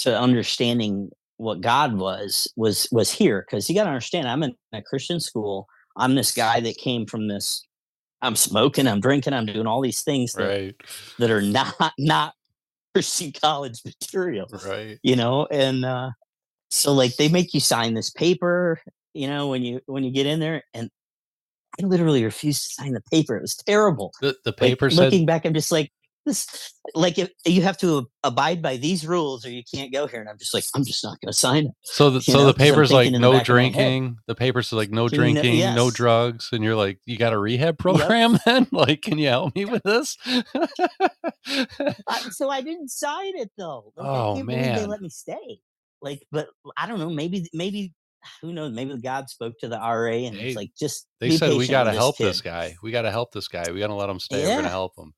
to 0.00 0.18
understanding 0.18 1.10
what 1.36 1.60
God 1.60 1.96
was 1.96 2.52
was 2.56 2.88
was 2.92 3.10
here 3.10 3.44
because 3.46 3.68
you 3.68 3.74
got 3.74 3.84
to 3.84 3.90
understand 3.90 4.28
I'm 4.28 4.42
in 4.42 4.54
a 4.72 4.82
Christian 4.82 5.20
school. 5.20 5.66
I'm 5.96 6.14
this 6.14 6.32
guy 6.34 6.60
that 6.60 6.76
came 6.78 7.06
from 7.06 7.28
this. 7.28 7.66
I'm 8.22 8.36
smoking, 8.36 8.86
I'm 8.86 9.00
drinking, 9.00 9.32
I'm 9.34 9.46
doing 9.46 9.66
all 9.66 9.80
these 9.80 10.02
things 10.02 10.32
that, 10.34 10.46
Right. 10.48 10.76
that 11.18 11.30
are 11.30 11.42
not 11.42 11.74
not 11.98 12.34
Christian 12.94 13.32
college 13.32 13.80
material 13.84 14.46
Right. 14.66 14.98
you 15.02 15.16
know 15.16 15.46
and 15.50 15.84
uh 15.84 16.10
so 16.70 16.92
like 16.92 17.16
they 17.16 17.28
make 17.28 17.54
you 17.54 17.60
sign 17.60 17.94
this 17.94 18.10
paper 18.10 18.80
you 19.14 19.26
know 19.28 19.48
when 19.48 19.62
you 19.62 19.80
when 19.86 20.04
you 20.04 20.10
get 20.10 20.26
in 20.26 20.40
there 20.40 20.62
and 20.74 20.90
i 21.80 21.84
literally 21.86 22.24
refused 22.24 22.62
to 22.64 22.68
sign 22.74 22.92
the 22.92 23.02
paper 23.10 23.36
it 23.36 23.42
was 23.42 23.56
terrible 23.56 24.12
The 24.20 24.36
the 24.44 24.50
like 24.50 24.56
paper 24.56 24.90
said 24.90 25.04
looking 25.04 25.26
back 25.26 25.44
i'm 25.44 25.54
just 25.54 25.72
like 25.72 25.90
this 26.24 26.46
like 26.94 27.18
if 27.18 27.30
you 27.44 27.62
have 27.62 27.76
to 27.78 28.08
abide 28.22 28.62
by 28.62 28.76
these 28.76 29.06
rules 29.06 29.44
or 29.46 29.50
you 29.50 29.62
can't 29.74 29.92
go 29.92 30.06
here 30.06 30.20
and 30.20 30.28
i'm 30.28 30.38
just 30.38 30.54
like 30.54 30.64
i'm 30.74 30.84
just 30.84 31.02
not 31.04 31.20
going 31.20 31.30
to 31.32 31.36
sign 31.36 31.66
it 31.66 31.72
so 31.82 32.10
the 32.10 32.16
you 32.16 32.32
so 32.32 32.38
know, 32.38 32.46
the 32.46 32.54
paper's 32.54 32.92
like 32.92 33.10
the 33.12 33.18
no 33.18 33.32
back 33.32 33.48
of 33.48 33.54
my 33.54 33.62
head. 33.62 33.72
drinking. 33.72 34.16
The 34.26 34.34
paper's 34.34 34.72
are 34.72 34.76
like 34.76 34.90
no 34.90 35.08
Can 35.08 35.20
you 35.20 35.34
know- 35.34 35.40
drinking, 35.42 35.74
no 35.74 35.84
yes. 35.86 35.94
drugs, 35.94 36.48
and 36.52 36.62
you're 36.62 36.76
like, 36.76 36.98
you 37.06 37.16
got 37.18 37.32
a 37.32 37.38
rehab 37.38 37.78
program 37.78 38.38
then? 38.46 38.66
Like, 38.72 39.02
can 39.02 39.18
you 39.18 39.28
help 39.28 39.54
me 39.54 39.64
with 39.64 39.82
this? 39.82 40.16
I, 40.26 41.08
so 42.30 42.50
i 42.50 42.60
didn't 42.60 42.90
sign 42.90 43.36
it 43.36 43.50
though 43.58 43.92
like, 43.96 44.06
Oh, 44.06 44.34
can't 44.36 44.46
they 44.48 44.86
let 44.86 45.00
me 45.00 45.08
stay 45.08 45.60
like 46.00 46.22
but 46.30 46.48
i 46.76 46.86
don't 46.86 46.98
know 46.98 47.10
maybe 47.10 47.48
maybe 47.52 47.92
who 48.40 48.52
knows 48.52 48.72
maybe 48.72 48.96
god 48.98 49.28
spoke 49.28 49.54
to 49.60 49.68
the 49.68 49.76
ra 49.78 50.06
and 50.10 50.36
They- 50.36 50.48
it's 50.48 50.56
like 50.56 50.70
just 50.78 51.06
they 51.20 51.30
said 51.36 51.56
we 51.56 51.66
got 51.66 51.84
to 51.84 51.92
help 51.92 52.16
kid." 52.18 52.26
this 52.26 52.40
guy. 52.40 52.76
We 52.82 52.90
got 52.92 53.02
to 53.02 53.10
help 53.10 53.32
this 53.32 53.48
guy. 53.48 53.70
We 53.72 53.78
got 53.80 53.88
to 53.88 53.94
let 53.94 54.08
him 54.08 54.20
stay. 54.20 54.44
We're 54.44 54.56
gonna 54.56 54.68
help 54.68 54.92
him. 54.96 55.12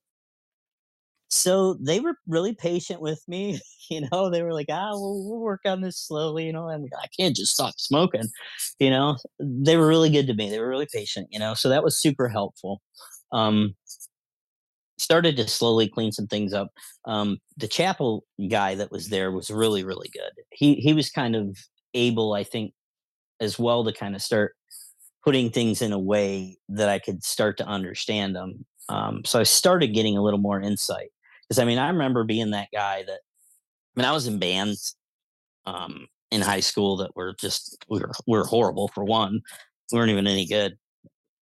So 1.34 1.74
they 1.80 2.00
were 2.00 2.14
really 2.28 2.54
patient 2.54 3.00
with 3.00 3.22
me 3.28 3.58
you 3.90 4.06
know 4.10 4.30
they 4.30 4.42
were 4.42 4.52
like 4.54 4.68
ah 4.70 4.90
we'll, 4.92 5.24
we'll 5.28 5.40
work 5.40 5.60
on 5.66 5.80
this 5.80 5.98
slowly 5.98 6.46
you 6.46 6.52
know 6.52 6.68
and 6.68 6.90
i 7.02 7.06
can't 7.18 7.36
just 7.36 7.52
stop 7.52 7.74
smoking 7.78 8.24
you 8.78 8.90
know? 8.90 9.16
They 9.40 9.76
were 9.76 9.86
really 9.86 10.10
good 10.10 10.26
to 10.28 10.34
me 10.34 10.50
they 10.50 10.60
were 10.60 10.68
really 10.68 10.88
patient 10.92 11.28
you 11.30 11.38
know 11.38 11.54
so 11.54 11.68
that 11.68 11.84
was 11.84 11.98
super 12.00 12.28
helpful. 12.28 12.80
Um 13.32 13.74
started 14.98 15.36
to 15.36 15.48
slowly 15.48 15.88
clean 15.88 16.12
some 16.12 16.26
things 16.26 16.54
up. 16.54 16.68
Um 17.04 17.38
the 17.56 17.68
chapel 17.68 18.24
guy 18.48 18.74
that 18.76 18.90
was 18.92 19.08
there 19.08 19.32
was 19.32 19.50
really 19.50 19.84
really 19.84 20.08
good. 20.12 20.32
He 20.52 20.74
he 20.76 20.92
was 20.92 21.10
kind 21.10 21.36
of 21.36 21.56
able 21.94 22.32
i 22.34 22.42
think 22.44 22.72
as 23.40 23.58
well 23.58 23.84
to 23.84 23.92
kind 23.92 24.16
of 24.16 24.22
start 24.22 24.54
putting 25.24 25.50
things 25.50 25.82
in 25.82 25.92
a 25.92 25.98
way 25.98 26.58
that 26.68 26.88
i 26.88 26.98
could 26.98 27.24
start 27.24 27.56
to 27.58 27.66
understand 27.66 28.36
them 28.36 28.64
um 28.88 29.24
so 29.24 29.40
i 29.40 29.44
started 29.44 29.88
getting 29.94 30.18
a 30.18 30.22
little 30.22 30.40
more 30.40 30.60
insight 30.60 31.10
because 31.48 31.58
I 31.58 31.64
mean, 31.64 31.78
I 31.78 31.88
remember 31.88 32.24
being 32.24 32.50
that 32.50 32.68
guy 32.72 33.02
that 33.02 33.20
I 33.96 34.00
mean, 34.00 34.06
I 34.06 34.12
was 34.12 34.26
in 34.26 34.38
bands 34.38 34.96
um, 35.66 36.06
in 36.30 36.40
high 36.40 36.60
school 36.60 36.96
that 36.98 37.14
were 37.16 37.34
just 37.40 37.84
we 37.88 38.00
were 38.00 38.12
we 38.26 38.38
were 38.38 38.44
horrible 38.44 38.88
for 38.88 39.04
one. 39.04 39.40
We 39.92 39.98
weren't 39.98 40.10
even 40.10 40.26
any 40.26 40.46
good. 40.46 40.76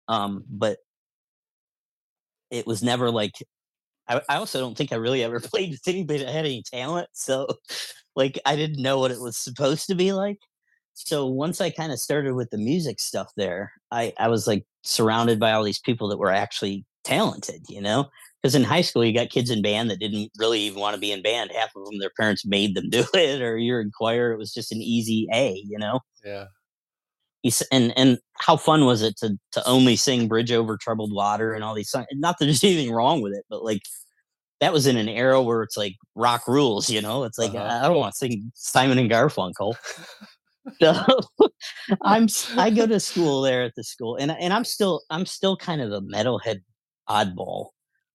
Um, 0.09 0.45
but 0.49 0.79
it 2.51 2.67
was 2.67 2.83
never 2.83 3.11
like 3.11 3.35
I, 4.09 4.21
I 4.29 4.37
also 4.37 4.61
don't 4.61 4.77
think 4.77 4.93
I 4.93 4.97
really 4.97 5.23
ever 5.23 5.41
played 5.41 5.71
with 5.71 5.87
anybody 5.87 6.21
that 6.21 6.33
had 6.33 6.45
any 6.45 6.63
talent. 6.63 7.09
So 7.13 7.49
like 8.17 8.39
I 8.45 8.57
didn't 8.57 8.83
know 8.83 8.99
what 8.99 9.13
it 9.13 9.21
was 9.21 9.37
supposed 9.37 9.87
to 9.89 9.95
be 9.95 10.13
like. 10.13 10.39
So 10.95 11.27
once 11.27 11.61
I 11.61 11.71
kind 11.71 11.93
of 11.93 12.01
started 12.01 12.35
with 12.35 12.51
the 12.51 12.59
music 12.59 13.01
stuff 13.01 13.33
there, 13.37 13.73
I, 13.91 14.13
I 14.19 14.29
was 14.29 14.47
like 14.47 14.67
surrounded 14.83 15.39
by 15.41 15.53
all 15.53 15.63
these 15.65 15.79
people 15.79 16.09
that 16.09 16.19
were 16.19 16.33
actually 16.33 16.85
talented, 17.05 17.63
you 17.69 17.81
know? 17.81 18.07
Because 18.43 18.55
in 18.55 18.65
high 18.65 18.81
school, 18.81 19.05
you 19.05 19.13
got 19.13 19.29
kids 19.29 19.51
in 19.51 19.61
band 19.61 19.91
that 19.91 19.99
didn't 19.99 20.31
really 20.39 20.61
even 20.61 20.81
want 20.81 20.95
to 20.95 21.01
be 21.01 21.13
in 21.13 21.23
band. 21.23 21.51
Half 21.55 21.77
of 21.77 21.85
them, 21.85 21.99
their 21.99 22.11
parents 22.19 22.47
made 22.47 22.75
them 22.75 22.89
do 22.91 23.05
it, 23.15 23.43
or 23.43 23.57
you're 23.59 23.81
in 23.81 23.91
choir. 23.91 24.33
It 24.33 24.39
was 24.39 24.53
just 24.55 24.73
an 24.73 24.79
easy 24.81 25.29
A, 25.33 25.63
you 25.67 25.79
know? 25.79 26.01
Yeah. 26.25 26.47
And 27.73 27.93
and 27.97 28.19
how 28.39 28.57
fun 28.57 28.85
was 28.85 29.03
it 29.03 29.17
to 29.19 29.39
to 29.53 29.67
only 29.67 29.97
sing 29.97 30.29
"Bridge 30.29 30.53
Over 30.53 30.77
Troubled 30.77 31.13
Water" 31.13 31.55
and 31.55 31.65
all 31.65 31.75
these 31.75 31.91
songs? 31.91 32.07
Not 32.13 32.39
that 32.39 32.45
there's 32.47 32.63
anything 32.65 32.93
wrong 32.93 33.23
with 33.23 33.33
it, 33.33 33.45
but 33.49 33.65
like 33.65 33.81
that 34.61 34.73
was 34.75 34.87
in 34.87 34.97
an 34.99 35.09
era 35.09 35.41
where 35.43 35.63
it's 35.63 35.77
like 35.77 35.97
rock 36.15 36.47
rules, 36.47 36.91
you 36.91 37.01
know? 37.01 37.25
It's 37.25 37.39
like 37.39 37.55
Uh-huh. 37.55 37.81
I 37.83 37.89
don't 37.89 37.97
want 37.97 38.13
to 38.13 38.19
sing 38.19 38.53
Simon 38.55 38.99
and 38.99 39.11
Garfunkel. 39.11 39.75
so 40.83 41.21
I'm 42.03 42.29
i 42.59 42.71
go 42.71 42.87
to 42.87 43.01
school 43.01 43.41
there 43.43 43.63
at 43.65 43.75
the 43.75 43.85
school, 43.85 44.17
and 44.17 44.31
and 44.33 44.53
I'm 44.53 44.65
still 44.65 45.03
I'm 45.11 45.27
still 45.27 45.57
kind 45.57 45.81
of 45.81 45.93
a 45.93 46.01
metalhead 46.03 46.61
oddball, 47.09 47.69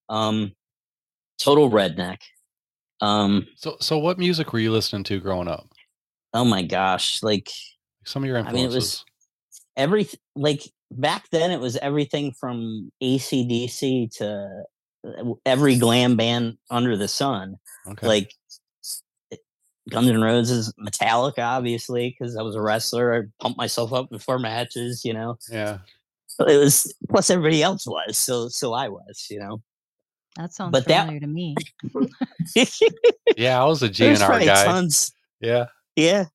um, 0.10 0.54
total 1.39 1.70
redneck. 1.70 2.18
Um, 3.02 3.48
So 3.56 3.78
so 3.82 3.98
what 3.98 4.18
music 4.18 4.54
were 4.54 4.60
you 4.60 4.72
listening 4.72 5.04
to 5.06 5.20
growing 5.20 5.48
up? 5.48 5.68
oh 6.34 6.44
my 6.46 6.62
gosh, 6.63 7.24
like 7.24 7.50
Some 8.06 8.24
of 8.24 8.28
your 8.28 8.38
I 8.38 8.41
influences. 8.41 8.63
mean, 8.65 8.72
it 8.72 8.76
was 8.76 9.06
every 9.78 10.10
like 10.36 10.62
back 10.91 11.30
then 11.32 11.52
it 11.52 11.60
was 11.60 11.78
everything 11.78 12.34
from 12.34 12.91
ACDC 13.02 14.15
to 14.18 14.63
uh, 15.08 15.34
every 15.46 15.78
glam 15.78 16.15
band 16.18 16.58
under 16.70 16.98
the 16.98 17.08
sun. 17.08 17.56
okay. 17.88 18.06
Like 18.08 18.32
Guns 19.89 20.10
N' 20.10 20.20
Roses, 20.22 20.74
Metallica, 20.80 21.39
obviously, 21.46 22.10
because 22.18 22.36
I 22.36 22.41
was 22.41 22.56
a 22.56 22.62
wrestler. 22.62 23.13
I 23.13 23.22
pumped 23.44 23.58
myself 23.58 23.94
up 23.94 24.10
before 24.10 24.39
matches, 24.39 25.06
you 25.06 25.13
know. 25.13 25.38
yeah. 25.50 25.78
It 26.39 26.58
was 26.58 26.94
plus 27.10 27.30
everybody 27.30 27.62
else 27.63 27.86
was, 27.88 28.18
so 28.18 28.50
so 28.50 28.74
I 28.74 28.89
was, 28.89 29.28
you 29.30 29.39
know. 29.39 29.62
That 30.36 30.54
sounds 30.54 30.71
But 30.71 30.86
that- 30.88 31.02
familiar 31.08 31.19
to 31.21 31.28
me. 31.28 31.56
Yeah, 33.38 33.62
I 33.62 33.65
was 33.65 33.84
a 33.84 33.89
There's 33.89 34.21
GNR 34.21 34.45
guy. 34.45 34.65
tons. 34.65 35.12
Yeah. 35.41 35.65
Yeah. 35.95 36.26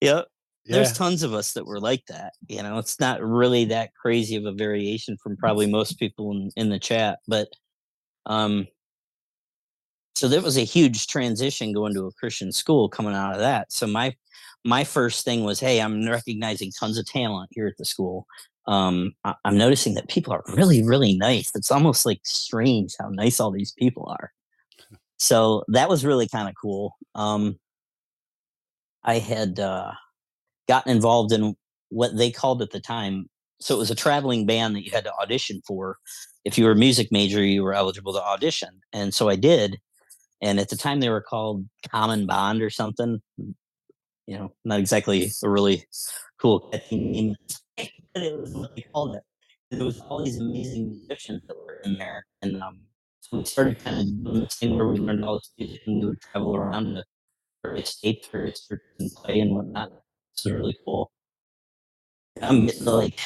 Yep. 0.00 0.26
Yeah. 0.66 0.76
there's 0.76 0.92
tons 0.96 1.22
of 1.22 1.34
us 1.34 1.52
that 1.52 1.66
were 1.66 1.78
like 1.78 2.06
that 2.06 2.32
you 2.48 2.62
know 2.62 2.78
it's 2.78 2.98
not 2.98 3.22
really 3.22 3.66
that 3.66 3.92
crazy 3.94 4.34
of 4.36 4.46
a 4.46 4.52
variation 4.52 5.18
from 5.22 5.36
probably 5.36 5.66
most 5.66 5.98
people 5.98 6.30
in, 6.32 6.50
in 6.56 6.70
the 6.70 6.78
chat 6.78 7.18
but 7.28 7.48
um 8.24 8.66
so 10.14 10.26
there 10.26 10.40
was 10.40 10.56
a 10.56 10.64
huge 10.64 11.06
transition 11.06 11.74
going 11.74 11.92
to 11.92 12.06
a 12.06 12.12
christian 12.12 12.50
school 12.50 12.88
coming 12.88 13.12
out 13.14 13.34
of 13.34 13.40
that 13.40 13.70
so 13.70 13.86
my 13.86 14.14
my 14.64 14.84
first 14.84 15.22
thing 15.26 15.44
was 15.44 15.60
hey 15.60 15.82
i'm 15.82 16.08
recognizing 16.08 16.72
tons 16.80 16.96
of 16.96 17.04
talent 17.04 17.50
here 17.52 17.66
at 17.66 17.76
the 17.76 17.84
school 17.84 18.26
um 18.66 19.12
I, 19.24 19.34
i'm 19.44 19.58
noticing 19.58 19.94
that 19.94 20.08
people 20.08 20.32
are 20.32 20.42
really 20.48 20.82
really 20.82 21.16
nice 21.16 21.50
it's 21.54 21.70
almost 21.70 22.06
like 22.06 22.20
strange 22.24 22.94
how 22.98 23.08
nice 23.08 23.40
all 23.40 23.50
these 23.50 23.72
people 23.72 24.06
are 24.08 24.32
so 25.18 25.64
that 25.68 25.88
was 25.88 26.04
really 26.04 26.28
kind 26.28 26.48
of 26.48 26.54
cool 26.60 26.96
um 27.14 27.58
i 29.04 29.18
had 29.18 29.60
uh 29.60 29.92
gotten 30.68 30.92
involved 30.92 31.32
in 31.32 31.54
what 31.94 32.16
they 32.16 32.30
called 32.30 32.62
at 32.62 32.70
the 32.70 32.80
time. 32.80 33.28
So 33.60 33.74
it 33.74 33.78
was 33.78 33.90
a 33.90 33.94
traveling 33.94 34.46
band 34.46 34.74
that 34.74 34.84
you 34.84 34.90
had 34.90 35.04
to 35.04 35.14
audition 35.14 35.62
for. 35.66 35.98
If 36.44 36.58
you 36.58 36.64
were 36.64 36.72
a 36.72 36.76
music 36.76 37.08
major, 37.10 37.42
you 37.42 37.62
were 37.62 37.72
eligible 37.72 38.12
to 38.12 38.22
audition. 38.22 38.80
And 38.92 39.14
so 39.14 39.28
I 39.28 39.36
did. 39.36 39.78
And 40.42 40.60
at 40.60 40.68
the 40.68 40.76
time 40.76 41.00
they 41.00 41.08
were 41.08 41.22
called 41.22 41.66
Common 41.88 42.26
Bond 42.26 42.62
or 42.62 42.70
something. 42.70 43.22
You 44.26 44.38
know, 44.38 44.52
not 44.64 44.80
exactly 44.80 45.30
a 45.42 45.48
really 45.48 45.84
cool 46.40 46.70
name. 46.90 47.36
It 48.22 48.38
was 48.40 48.54
what 48.54 48.74
they 48.76 48.82
called 48.82 49.16
it. 49.16 49.22
There 49.70 49.84
was 49.84 50.00
all 50.00 50.24
these 50.24 50.38
amazing 50.38 50.90
musicians 50.90 51.42
that 51.48 51.56
were 51.56 51.80
in 51.84 51.98
there, 51.98 52.24
and 52.42 52.62
um, 52.62 52.80
so 53.20 53.38
we 53.38 53.44
started 53.44 53.82
kind 53.82 54.00
of 54.00 54.24
doing 54.24 54.40
this 54.44 54.54
thing 54.54 54.76
where 54.76 54.86
we 54.86 54.98
learned 54.98 55.24
all 55.24 55.36
this 55.36 55.50
music 55.58 55.80
and 55.86 56.00
we 56.00 56.06
would 56.10 56.20
travel 56.20 56.54
around 56.54 56.94
to 56.94 57.04
various 57.62 57.90
states, 57.90 58.28
various 58.28 58.66
churches, 58.66 58.84
and 59.00 59.10
play 59.12 59.40
and 59.40 59.54
whatnot. 59.54 59.90
It's 60.32 60.46
really 60.46 60.76
cool. 60.84 61.10
I'm 62.42 62.66
getting 62.66 62.84
to 62.84 62.90
like 62.90 63.20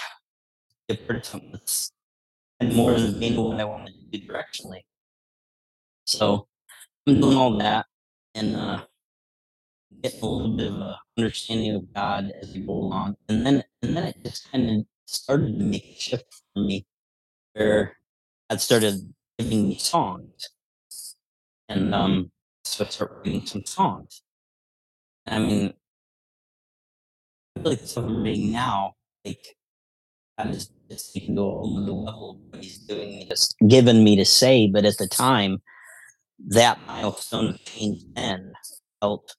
get 0.88 1.06
part 1.06 1.18
of 1.20 1.24
something 1.26 1.52
that's 1.52 1.92
and 2.60 2.74
more 2.74 2.94
than 2.94 3.18
being 3.18 3.36
what 3.36 3.60
I 3.60 3.64
wanted 3.64 3.94
to 3.94 4.18
do 4.18 4.26
directionally. 4.26 4.80
So 6.06 6.46
I'm 7.06 7.20
doing 7.20 7.36
all 7.36 7.56
that 7.58 7.86
and 8.34 8.56
uh, 8.56 8.84
getting 10.02 10.22
a 10.22 10.26
little 10.26 10.56
bit 10.56 10.72
of 10.72 10.74
a 10.74 10.98
understanding 11.16 11.74
of 11.74 11.92
God 11.94 12.32
as 12.40 12.52
we 12.54 12.60
go 12.60 12.72
along, 12.72 13.16
and 13.28 13.44
then 13.44 13.64
and 13.82 13.96
then 13.96 14.04
it 14.04 14.16
just 14.24 14.50
kind 14.50 14.70
of 14.70 14.86
started 15.06 15.58
to 15.58 15.64
make 15.64 15.84
a 15.84 16.00
shift 16.00 16.42
for 16.54 16.62
me, 16.62 16.86
where 17.54 17.96
I 18.50 18.56
started 18.56 19.14
giving 19.38 19.68
me 19.68 19.78
songs, 19.78 20.50
and 21.68 21.94
um, 21.94 22.30
so 22.64 22.84
I 22.84 22.88
started 22.88 23.16
writing 23.16 23.46
some 23.46 23.64
songs. 23.64 24.22
I 25.26 25.38
mean, 25.38 25.74
I 27.56 27.60
feel 27.60 27.70
like 27.72 27.80
stuff 27.80 28.04
I'm 28.04 28.22
reading 28.22 28.52
now, 28.52 28.94
like 29.24 29.56
I 30.38 30.44
just 30.50 30.72
just 30.90 31.12
taken 31.12 31.36
to 31.36 31.42
a 31.42 31.44
whole 31.44 31.80
level 31.80 32.30
of 32.30 32.36
what 32.50 32.64
he's 32.64 32.78
doing 32.78 33.26
just 33.28 33.54
given 33.68 34.02
me 34.04 34.16
to 34.16 34.24
say, 34.24 34.66
but 34.66 34.86
at 34.86 34.96
the 34.96 35.06
time, 35.06 35.60
that 36.48 36.78
milestone 36.86 37.48
of 37.48 37.64
change 37.64 38.04
then 38.14 38.52
felt 39.00 39.36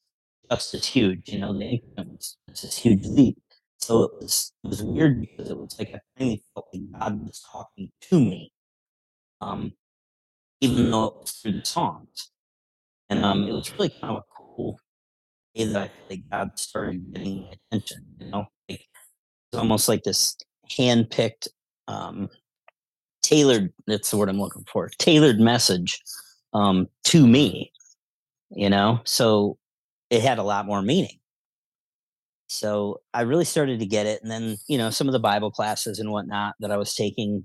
just 0.51 0.73
as 0.73 0.85
huge. 0.85 1.29
You 1.29 1.39
know, 1.39 1.57
the 1.57 1.65
increment 1.65 2.11
was 2.11 2.37
just 2.49 2.63
this 2.63 2.77
huge 2.77 3.05
leap. 3.05 3.37
So 3.77 4.03
it 4.03 4.11
was 4.19 4.51
it 4.63 4.67
was 4.67 4.83
weird 4.83 5.21
because 5.21 5.49
it 5.49 5.57
was 5.57 5.77
like 5.79 5.93
I 5.93 5.99
finally 6.17 6.43
felt 6.53 6.67
like 6.73 6.99
God 6.99 7.25
was 7.25 7.41
talking 7.51 7.89
to 8.09 8.19
me, 8.19 8.51
um, 9.41 9.71
even 10.61 10.91
though 10.91 11.05
it 11.05 11.13
was 11.21 11.31
through 11.31 11.53
the 11.53 11.65
songs, 11.65 12.31
and 13.09 13.23
um, 13.23 13.47
it 13.47 13.53
was 13.53 13.71
really 13.73 13.89
kind 13.89 14.15
of 14.15 14.17
a 14.17 14.23
cool 14.37 14.79
way 15.55 15.63
that 15.65 15.81
I 15.81 15.87
feel 15.87 16.05
like 16.09 16.29
God 16.29 16.59
started 16.59 17.13
getting 17.13 17.43
my 17.43 17.53
attention. 17.71 18.05
You 18.19 18.31
know, 18.31 18.45
like 18.67 18.85
it's 19.51 19.57
almost 19.57 19.87
like 19.87 20.03
this 20.03 20.35
hand-picked, 20.77 21.47
um, 21.87 22.29
tailored. 23.23 23.71
That's 23.87 24.11
the 24.11 24.17
word 24.17 24.29
I'm 24.29 24.41
looking 24.41 24.65
for. 24.71 24.89
Tailored 24.99 25.39
message 25.39 26.01
um, 26.53 26.87
to 27.05 27.25
me. 27.25 27.71
You 28.51 28.69
know, 28.69 28.99
so 29.05 29.57
it 30.09 30.21
had 30.21 30.39
a 30.39 30.43
lot 30.43 30.65
more 30.65 30.81
meaning. 30.81 31.19
So 32.47 33.01
I 33.13 33.21
really 33.21 33.45
started 33.45 33.79
to 33.79 33.85
get 33.85 34.07
it. 34.07 34.21
And 34.23 34.31
then, 34.31 34.57
you 34.67 34.77
know, 34.77 34.89
some 34.89 35.07
of 35.07 35.13
the 35.13 35.19
Bible 35.19 35.51
classes 35.51 35.99
and 35.99 36.11
whatnot 36.11 36.55
that 36.59 36.71
I 36.71 36.77
was 36.77 36.95
taking 36.95 37.43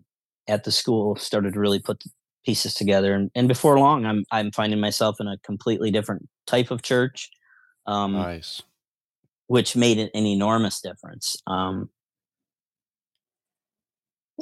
at 0.48 0.64
the 0.64 0.72
school 0.72 1.16
started 1.16 1.54
to 1.54 1.60
really 1.60 1.78
put 1.78 2.00
the 2.00 2.10
pieces 2.44 2.74
together. 2.74 3.14
And, 3.14 3.30
and 3.34 3.46
before 3.46 3.78
long, 3.78 4.06
I'm, 4.06 4.24
I'm 4.30 4.50
finding 4.50 4.80
myself 4.80 5.16
in 5.20 5.28
a 5.28 5.36
completely 5.44 5.90
different 5.90 6.26
type 6.46 6.70
of 6.70 6.82
church. 6.82 7.30
Um, 7.86 8.12
Nice. 8.14 8.62
which 9.48 9.76
made 9.76 9.98
it 9.98 10.10
an 10.14 10.24
enormous 10.24 10.80
difference. 10.80 11.36
Um, 11.46 11.90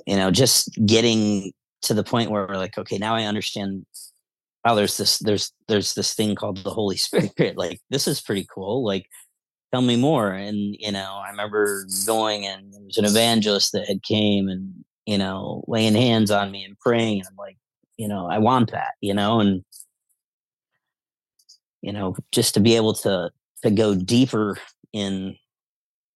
you 0.07 0.17
know, 0.17 0.31
just 0.31 0.71
getting 0.87 1.53
to 1.83 1.95
the 1.95 2.05
point 2.05 2.31
where 2.31 2.47
we're 2.47 2.57
like, 2.57 2.79
okay, 2.79 2.99
now 2.99 3.17
I 3.17 3.25
understand. 3.25 3.85
Wow, 4.65 4.75
there's 4.75 4.97
this, 4.97 5.19
there's, 5.19 5.53
there's 5.69 5.95
this 5.95 6.15
thing 6.15 6.35
called 6.35 6.63
the 6.63 6.71
Holy 6.71 6.97
Spirit. 6.99 7.57
Like, 7.57 7.81
this 7.91 8.07
is 8.07 8.21
pretty 8.21 8.47
cool. 8.53 8.85
Like, 8.85 9.07
tell 9.73 9.83
me 9.83 9.97
more. 9.97 10.33
And 10.33 10.77
you 10.79 10.93
know, 10.93 11.21
I 11.25 11.31
remember 11.31 11.87
going 12.07 12.47
and 12.47 12.73
there 12.73 12.83
was 12.85 12.99
an 12.99 13.05
evangelist 13.05 13.73
that 13.73 13.89
had 13.89 14.03
came 14.03 14.49
and 14.49 14.73
you 15.07 15.19
know 15.19 15.65
laying 15.67 15.95
hands 15.95 16.31
on 16.31 16.51
me 16.51 16.65
and 16.65 16.79
praying, 16.79 17.21
and 17.21 17.29
I'm 17.29 17.37
like, 17.37 17.57
you 17.97 18.07
know, 18.07 18.29
I 18.31 18.39
want 18.39 18.71
that. 18.73 18.93
You 19.01 19.15
know, 19.15 19.41
and 19.41 19.65
you 21.81 21.93
know, 21.93 22.15
just 22.31 22.55
to 22.55 22.61
be 22.61 22.77
able 22.77 22.95
to 22.95 23.31
to 23.65 23.71
go 23.71 23.95
deeper 23.95 24.59
in 24.93 25.37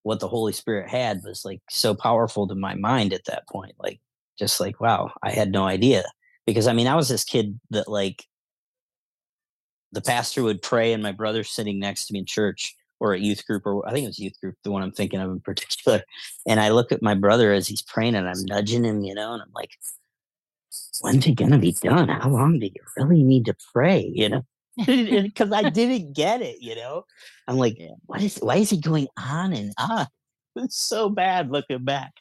what 0.03 0.21
the 0.21 0.29
Holy 0.29 0.53
Spirit 0.53 0.89
had 0.89 1.23
was 1.25 1.45
like 1.45 1.61
so 1.71 1.95
powerful 1.95 2.47
to 2.47 2.55
my 2.55 2.75
mind 2.75 3.13
at 3.13 3.25
that 3.25 3.49
point. 3.49 3.75
Like, 3.79 4.01
just 4.39 4.61
like, 4.61 4.81
wow, 4.81 5.13
I 5.23 5.31
had 5.31 5.51
no 5.51 5.65
idea. 5.65 6.05
Because 6.47 6.69
I 6.69 6.73
mean, 6.75 6.87
I 6.87 6.95
was 6.95 7.09
this 7.09 7.25
kid 7.25 7.59
that 7.71 7.89
like 7.89 8.25
the 9.93 10.01
pastor 10.01 10.43
would 10.43 10.63
pray 10.63 10.93
and 10.93 11.03
my 11.03 11.13
brother 11.13 11.45
sitting 11.45 11.79
next 11.79 12.07
to 12.07 12.13
me 12.13 12.21
in 12.21 12.27
church 12.27 12.75
or 12.99 13.15
at 13.15 13.21
youth 13.21 13.47
group, 13.47 13.67
or 13.67 13.87
I 13.87 13.93
think 13.93 14.05
it 14.05 14.09
was 14.09 14.19
youth 14.19 14.41
group, 14.41 14.57
the 14.63 14.71
one 14.71 14.83
I'm 14.83 14.93
thinking 14.93 15.21
of 15.21 15.31
in 15.31 15.41
particular. 15.45 16.03
And 16.47 16.61
I 16.61 16.71
look 16.71 16.93
at 16.93 17.03
my 17.03 17.15
brother 17.15 17.53
as 17.53 17.69
he's 17.69 17.83
praying 17.83 18.15
and 18.15 18.29
I'm 18.29 18.45
nudging 18.47 18.85
him, 18.85 19.03
you 19.03 19.15
know, 19.15 19.33
and 19.35 19.43
I'm 19.43 19.53
like, 19.55 19.71
when's 21.01 21.27
it 21.27 21.35
going 21.35 21.53
to 21.53 21.59
be 21.59 21.73
done? 21.73 22.09
How 22.09 22.29
long 22.29 22.59
do 22.59 22.67
you 22.67 22.83
really 22.97 23.23
need 23.23 23.47
to 23.47 23.57
pray? 23.73 24.11
You 24.15 24.29
know? 24.29 24.43
Because 24.87 25.53
I 25.53 25.71
didn't 25.71 26.13
get 26.13 26.43
it, 26.43 26.61
you 26.61 26.77
know. 26.77 27.07
I'm 27.49 27.57
like, 27.57 27.79
what 28.05 28.23
is? 28.23 28.37
Why 28.37 28.57
is 28.57 28.69
he 28.69 28.79
going 28.79 29.09
on 29.17 29.53
and 29.53 29.73
on? 29.79 30.07
It's 30.59 30.79
so 30.79 31.11
bad 31.11 31.51
looking 31.51 31.85
back. 31.85 32.13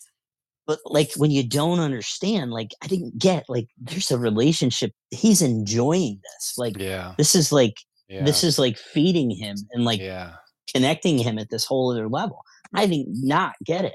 But 0.68 0.80
like 0.86 1.12
when 1.16 1.30
you 1.32 1.48
don't 1.48 1.80
understand, 1.80 2.52
like 2.52 2.72
I 2.84 2.88
didn't 2.88 3.20
get, 3.20 3.46
like 3.48 3.68
there's 3.78 4.10
a 4.12 4.18
relationship. 4.18 4.92
He's 5.12 5.42
enjoying 5.42 6.20
this. 6.24 6.54
Like 6.58 6.78
Yeah. 6.80 7.14
this 7.18 7.36
is 7.36 7.52
like 7.52 7.76
Yeah. 8.10 8.24
this 8.24 8.44
is 8.44 8.58
like 8.58 8.78
feeding 8.78 9.30
him 9.30 9.56
and 9.74 9.86
like 9.86 10.00
yeah. 10.00 10.34
connecting 10.74 11.18
him 11.20 11.38
at 11.38 11.50
this 11.52 11.66
whole 11.66 11.92
other 11.92 12.10
level. 12.10 12.42
I 12.74 12.88
did 12.88 13.06
not 13.10 13.54
get 13.64 13.86
it. 13.86 13.94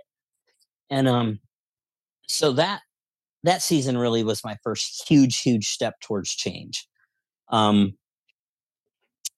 And 0.91 1.09
um 1.09 1.41
so 2.29 2.53
that 2.53 2.83
that 3.43 3.63
season 3.63 3.99
really 3.99 4.23
was 4.23 4.45
my 4.45 4.57
first 4.63 5.09
huge, 5.09 5.41
huge 5.41 5.67
step 5.69 5.95
towards 6.01 6.31
change. 6.35 6.87
Um 7.49 7.95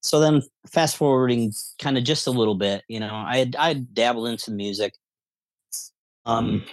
so 0.02 0.20
then 0.20 0.42
fast 0.70 0.96
forwarding 0.96 1.52
kind 1.80 1.96
of 1.96 2.04
just 2.04 2.26
a 2.26 2.30
little 2.32 2.56
bit, 2.56 2.82
you 2.88 3.00
know, 3.00 3.14
I 3.14 3.38
had 3.38 3.56
I 3.58 3.74
dabbled 3.74 4.28
in 4.28 4.36
some 4.36 4.56
music. 4.56 4.92
Um 6.26 6.64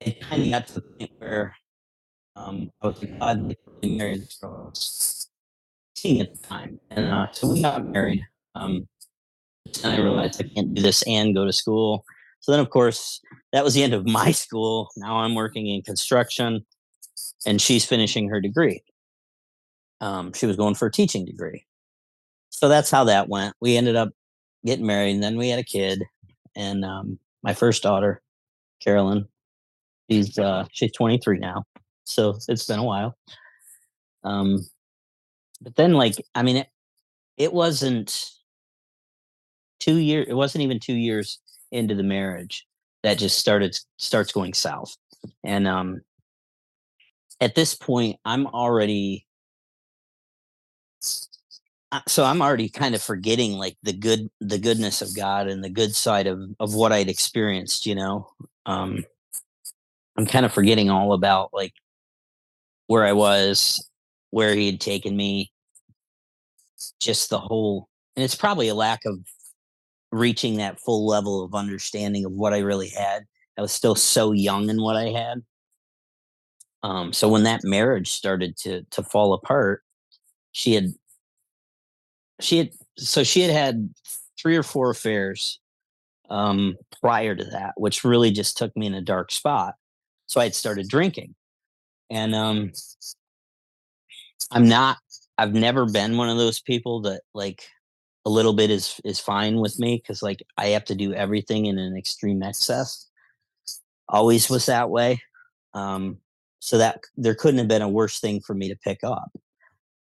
it 0.00 0.20
kind 0.20 0.42
of 0.42 0.50
got 0.50 0.66
to 0.68 0.74
the 0.74 0.80
point 0.82 1.10
where 1.18 1.56
um 2.36 2.70
I 2.82 2.86
was 2.88 3.02
like, 3.02 3.18
God, 3.18 3.48
like 3.48 3.58
really 3.66 3.96
married 3.96 4.22
this 4.22 4.36
girl 4.36 4.62
I 4.66 4.68
was 4.68 5.28
seeing 5.96 6.20
at 6.20 6.34
the 6.34 6.46
time. 6.46 6.80
And 6.90 7.06
uh, 7.06 7.26
so 7.32 7.52
we 7.52 7.62
got 7.62 7.86
married. 7.86 8.26
Um 8.54 8.88
and 9.82 9.92
I 9.92 10.00
realized 10.00 10.42
I 10.42 10.48
can't 10.48 10.74
do 10.74 10.82
this 10.82 11.02
and 11.06 11.34
go 11.34 11.44
to 11.44 11.52
school. 11.52 12.04
So 12.40 12.52
then, 12.52 12.60
of 12.60 12.70
course, 12.70 13.20
that 13.52 13.64
was 13.64 13.74
the 13.74 13.82
end 13.82 13.94
of 13.94 14.06
my 14.06 14.30
school. 14.32 14.88
Now 14.96 15.18
I'm 15.18 15.34
working 15.34 15.66
in 15.66 15.82
construction, 15.82 16.64
and 17.46 17.60
she's 17.60 17.84
finishing 17.84 18.28
her 18.28 18.40
degree. 18.40 18.82
Um, 20.00 20.32
she 20.32 20.46
was 20.46 20.56
going 20.56 20.74
for 20.74 20.86
a 20.86 20.92
teaching 20.92 21.24
degree. 21.24 21.64
So 22.50 22.68
that's 22.68 22.90
how 22.90 23.04
that 23.04 23.28
went. 23.28 23.54
We 23.60 23.76
ended 23.76 23.96
up 23.96 24.10
getting 24.64 24.86
married, 24.86 25.12
and 25.14 25.22
then 25.22 25.36
we 25.36 25.48
had 25.48 25.58
a 25.58 25.64
kid. 25.64 26.02
And 26.56 26.84
um, 26.84 27.18
my 27.42 27.54
first 27.54 27.82
daughter, 27.82 28.22
Carolyn, 28.80 29.28
she's 30.10 30.38
uh, 30.38 30.64
she's 30.72 30.92
23 30.92 31.38
now. 31.38 31.64
So 32.04 32.38
it's 32.48 32.66
been 32.66 32.78
a 32.78 32.84
while. 32.84 33.16
Um, 34.24 34.66
but 35.60 35.76
then, 35.76 35.92
like, 35.92 36.14
I 36.34 36.42
mean, 36.42 36.56
it 36.58 36.68
it 37.36 37.52
wasn't 37.52 38.32
two 39.80 39.96
years 39.96 40.26
it 40.28 40.34
wasn't 40.34 40.62
even 40.62 40.80
two 40.80 40.94
years 40.94 41.38
into 41.70 41.94
the 41.94 42.02
marriage 42.02 42.66
that 43.02 43.18
just 43.18 43.38
started 43.38 43.78
starts 43.96 44.32
going 44.32 44.52
south 44.52 44.96
and 45.44 45.66
um 45.66 46.00
at 47.40 47.54
this 47.54 47.74
point 47.74 48.16
i'm 48.24 48.46
already 48.48 49.24
so 52.06 52.24
i'm 52.24 52.42
already 52.42 52.68
kind 52.68 52.94
of 52.94 53.02
forgetting 53.02 53.52
like 53.52 53.76
the 53.82 53.92
good 53.92 54.28
the 54.40 54.58
goodness 54.58 55.00
of 55.00 55.14
god 55.16 55.46
and 55.48 55.62
the 55.62 55.70
good 55.70 55.94
side 55.94 56.26
of 56.26 56.40
of 56.60 56.74
what 56.74 56.92
i'd 56.92 57.08
experienced 57.08 57.86
you 57.86 57.94
know 57.94 58.28
um 58.66 59.04
i'm 60.18 60.26
kind 60.26 60.44
of 60.44 60.52
forgetting 60.52 60.90
all 60.90 61.14
about 61.14 61.48
like 61.54 61.72
where 62.88 63.06
i 63.06 63.12
was 63.12 63.90
where 64.30 64.54
he 64.54 64.66
had 64.66 64.80
taken 64.80 65.16
me 65.16 65.50
just 67.00 67.30
the 67.30 67.38
whole 67.38 67.88
and 68.14 68.24
it's 68.24 68.34
probably 68.34 68.68
a 68.68 68.74
lack 68.74 69.04
of 69.06 69.20
reaching 70.10 70.56
that 70.56 70.80
full 70.80 71.06
level 71.06 71.44
of 71.44 71.54
understanding 71.54 72.24
of 72.24 72.32
what 72.32 72.54
I 72.54 72.58
really 72.58 72.88
had. 72.88 73.24
I 73.56 73.62
was 73.62 73.72
still 73.72 73.94
so 73.94 74.32
young 74.32 74.70
in 74.70 74.80
what 74.80 74.96
I 74.96 75.08
had. 75.08 75.42
Um, 76.82 77.12
so 77.12 77.28
when 77.28 77.42
that 77.42 77.64
marriage 77.64 78.10
started 78.10 78.56
to 78.58 78.82
to 78.90 79.02
fall 79.02 79.32
apart, 79.32 79.82
she 80.52 80.74
had 80.74 80.94
she 82.40 82.58
had 82.58 82.70
so 82.96 83.24
she 83.24 83.40
had 83.40 83.50
had 83.50 83.92
three 84.40 84.56
or 84.56 84.62
four 84.62 84.90
affairs 84.90 85.58
um, 86.30 86.76
prior 87.00 87.34
to 87.34 87.44
that, 87.44 87.74
which 87.76 88.04
really 88.04 88.30
just 88.30 88.56
took 88.56 88.76
me 88.76 88.86
in 88.86 88.94
a 88.94 89.00
dark 89.00 89.32
spot. 89.32 89.74
So 90.28 90.40
I 90.40 90.44
had 90.44 90.54
started 90.54 90.88
drinking, 90.88 91.34
and 92.10 92.34
um, 92.34 92.72
I'm 94.52 94.68
not. 94.68 94.98
I've 95.38 95.54
never 95.54 95.86
been 95.86 96.16
one 96.16 96.28
of 96.28 96.38
those 96.38 96.60
people 96.60 97.00
that 97.02 97.22
like 97.34 97.64
a 98.26 98.30
little 98.30 98.52
bit 98.52 98.70
is 98.70 99.00
is 99.04 99.18
fine 99.18 99.56
with 99.60 99.78
me 99.78 99.96
because 99.96 100.22
like 100.22 100.42
I 100.58 100.68
have 100.68 100.84
to 100.86 100.94
do 100.94 101.14
everything 101.14 101.66
in 101.66 101.78
an 101.78 101.96
extreme 101.96 102.42
excess. 102.42 103.08
always 104.08 104.50
was 104.50 104.66
that 104.66 104.90
way. 104.90 105.20
Um, 105.74 106.18
so 106.60 106.78
that 106.78 107.00
there 107.16 107.34
couldn't 107.34 107.58
have 107.58 107.68
been 107.68 107.82
a 107.82 107.88
worse 107.88 108.20
thing 108.20 108.40
for 108.40 108.54
me 108.54 108.68
to 108.68 108.76
pick 108.76 109.04
up. 109.04 109.30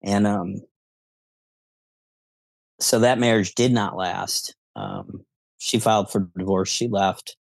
And 0.03 0.27
um, 0.27 0.55
so 2.79 2.99
that 2.99 3.19
marriage 3.19 3.55
did 3.55 3.73
not 3.73 3.97
last. 3.97 4.55
Um, 4.75 5.25
she 5.57 5.79
filed 5.79 6.11
for 6.11 6.29
divorce. 6.37 6.69
She 6.69 6.87
left, 6.87 7.37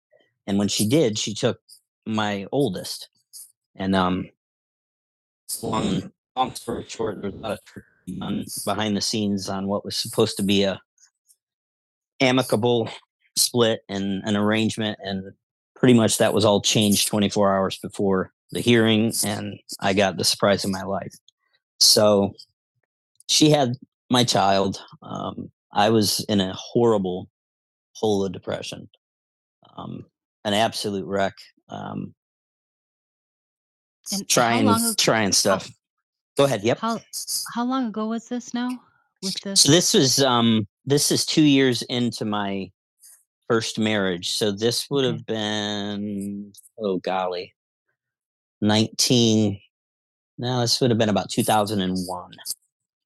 and 0.46 0.58
when 0.58 0.68
she 0.68 0.88
did, 0.88 1.18
she 1.18 1.34
took 1.34 1.60
my 2.06 2.46
oldest. 2.52 3.08
And 3.76 3.94
um, 3.96 4.28
long, 5.62 6.12
long 6.36 6.54
story 6.54 6.84
short, 6.88 7.20
there 7.20 7.30
was 7.30 7.38
a 7.38 7.42
lot 7.42 7.52
of 7.52 7.60
behind 8.64 8.96
the 8.96 9.00
scenes 9.00 9.48
on 9.48 9.66
what 9.66 9.84
was 9.84 9.96
supposed 9.96 10.36
to 10.36 10.42
be 10.42 10.64
a 10.64 10.80
amicable 12.20 12.88
split 13.36 13.80
and 13.88 14.22
an 14.24 14.36
arrangement, 14.36 14.98
and 15.02 15.32
pretty 15.74 15.94
much 15.94 16.18
that 16.18 16.34
was 16.34 16.44
all 16.44 16.60
changed 16.60 17.08
24 17.08 17.54
hours 17.56 17.78
before 17.78 18.32
the 18.50 18.60
hearing, 18.60 19.12
and 19.24 19.58
I 19.80 19.94
got 19.94 20.16
the 20.16 20.24
surprise 20.24 20.64
of 20.64 20.70
my 20.70 20.82
life. 20.82 21.14
So 21.80 22.34
she 23.28 23.50
had 23.50 23.74
my 24.10 24.24
child. 24.24 24.80
Um, 25.02 25.50
I 25.72 25.90
was 25.90 26.24
in 26.28 26.40
a 26.40 26.52
horrible 26.52 27.28
hole 27.94 28.24
of 28.24 28.32
depression, 28.32 28.88
um, 29.76 30.04
an 30.44 30.54
absolute 30.54 31.06
wreck. 31.06 31.34
Um, 31.72 32.14
And 34.12 34.28
trying, 34.28 34.66
how 34.66 34.76
ago, 34.76 34.94
trying 34.98 35.28
how, 35.28 35.32
stuff. 35.32 35.70
Go 36.36 36.44
ahead. 36.44 36.62
Yep. 36.62 36.78
how 36.78 37.00
how 37.54 37.64
long 37.64 37.86
ago 37.86 38.06
was 38.06 38.28
this 38.28 38.52
now 38.52 38.68
with 39.22 39.34
So 39.34 39.50
this? 39.50 39.62
this 39.64 39.94
was 39.94 40.20
um 40.22 40.66
this 40.84 41.10
is 41.10 41.24
two 41.24 41.42
years 41.42 41.82
into 41.82 42.24
my 42.24 42.70
first 43.48 43.78
marriage. 43.78 44.30
So 44.32 44.50
this 44.52 44.88
would 44.90 45.04
have 45.04 45.24
been 45.26 46.52
oh 46.78 46.98
golly, 46.98 47.54
nineteen. 48.60 49.60
No, 50.38 50.60
this 50.60 50.80
would 50.80 50.90
have 50.90 50.98
been 50.98 51.08
about 51.10 51.30
two 51.30 51.44
thousand 51.44 51.80
and 51.80 51.96
one. 52.06 52.32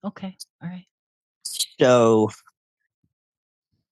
Okay. 0.03 0.35
All 0.61 0.69
right. 0.69 0.87
So 1.79 2.29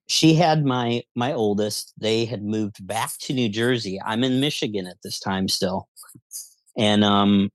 she 0.08 0.34
had 0.36 0.66
my 0.66 1.04
my 1.16 1.34
oldest. 1.34 1.94
They 1.98 2.26
had 2.26 2.44
moved 2.44 2.86
back 2.86 3.12
to 3.22 3.34
New 3.34 3.50
Jersey. 3.50 4.00
I'm 4.06 4.24
in 4.24 4.40
Michigan 4.40 4.88
at 4.88 4.98
this 5.04 5.20
time 5.20 5.48
still, 5.48 5.88
and 6.78 7.04
um, 7.04 7.52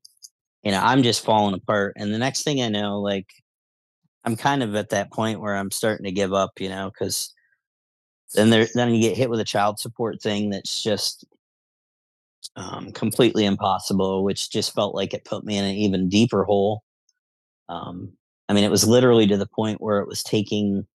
you 0.63 0.73
know, 0.73 0.81
I'm 0.83 1.03
just 1.03 1.25
falling 1.25 1.55
apart. 1.55 1.95
And 1.97 2.13
the 2.13 2.19
next 2.19 2.43
thing 2.43 2.63
I 2.63 2.69
know, 2.69 3.01
like 3.01 3.29
I'm 4.25 4.37
kind 4.37 4.63
of 4.63 4.75
at 4.75 4.91
that 4.91 5.13
point 5.13 5.41
where 5.41 5.57
I'm 5.57 5.71
starting 5.71 6.05
to 6.05 6.13
give 6.13 6.33
up, 6.33 6.61
you 6.61 6.69
know, 6.69 6.91
because 6.91 7.33
then 8.35 8.51
there 8.51 8.67
then 8.75 8.95
you 8.95 9.01
get 9.01 9.17
hit 9.17 9.31
with 9.31 9.41
a 9.41 9.45
child 9.45 9.79
support 9.79 10.21
thing 10.21 10.51
that's 10.51 10.83
just 10.83 11.25
um, 12.57 12.93
completely 12.93 13.45
impossible, 13.45 14.25
which 14.25 14.51
just 14.51 14.75
felt 14.75 14.95
like 14.95 15.15
it 15.15 15.25
put 15.25 15.45
me 15.45 15.57
in 15.57 15.65
an 15.65 15.75
even 15.77 16.09
deeper 16.09 16.45
hole. 16.45 16.83
Um, 17.69 18.13
I 18.49 18.53
mean, 18.53 18.65
it 18.65 18.71
was 18.71 18.87
literally 18.87 19.27
to 19.29 19.37
the 19.37 19.47
point 19.47 19.81
where 19.81 20.01
it 20.01 20.09
was 20.09 20.23
taking. 20.23 20.87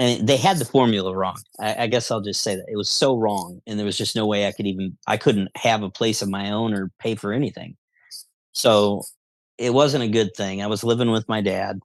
And 0.00 0.28
they 0.28 0.36
had 0.36 0.58
the 0.58 0.64
formula 0.64 1.14
wrong. 1.14 1.40
I, 1.58 1.84
I 1.84 1.86
guess 1.88 2.10
I'll 2.10 2.20
just 2.20 2.42
say 2.42 2.54
that 2.54 2.66
it 2.68 2.76
was 2.76 2.88
so 2.88 3.16
wrong, 3.16 3.60
and 3.66 3.78
there 3.78 3.86
was 3.86 3.98
just 3.98 4.14
no 4.14 4.26
way 4.26 4.46
I 4.46 4.52
could 4.52 4.66
even. 4.66 4.96
I 5.06 5.16
couldn't 5.16 5.50
have 5.56 5.82
a 5.82 5.90
place 5.90 6.22
of 6.22 6.28
my 6.28 6.50
own 6.50 6.72
or 6.72 6.92
pay 7.00 7.16
for 7.16 7.32
anything. 7.32 7.76
So 8.52 9.02
it 9.58 9.74
wasn't 9.74 10.04
a 10.04 10.08
good 10.08 10.34
thing. 10.36 10.62
I 10.62 10.68
was 10.68 10.84
living 10.84 11.10
with 11.10 11.28
my 11.28 11.40
dad, 11.40 11.80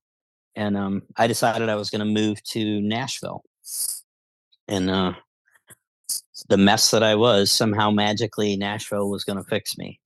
and 0.55 0.77
um, 0.77 1.01
I 1.17 1.25
decided 1.25 1.69
I 1.69 1.75
was 1.75 1.89
going 1.89 1.99
to 1.99 2.05
move 2.05 2.43
to 2.43 2.81
Nashville. 2.81 3.43
And 4.67 4.89
uh, 4.91 5.13
the 6.49 6.57
mess 6.57 6.91
that 6.91 7.03
I 7.03 7.15
was, 7.15 7.51
somehow 7.51 7.89
magically 7.89 8.55
Nashville 8.55 9.09
was 9.09 9.23
going 9.23 9.37
to 9.37 9.49
fix 9.49 9.77
me. 9.77 9.99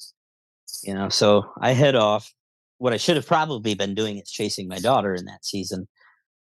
You 0.84 0.93
know, 0.93 1.10
so 1.10 1.51
I 1.62 1.72
head 1.74 1.95
off. 1.95 2.34
What 2.78 2.93
I 2.93 2.97
should 2.97 3.16
have 3.16 3.26
probably 3.26 3.74
been 3.74 3.95
doing 3.95 4.18
is 4.18 4.30
chasing 4.30 4.68
my 4.68 4.80
daughter 4.80 5.16
in 5.16 5.26
that 5.26 5.43
season. 5.43 5.88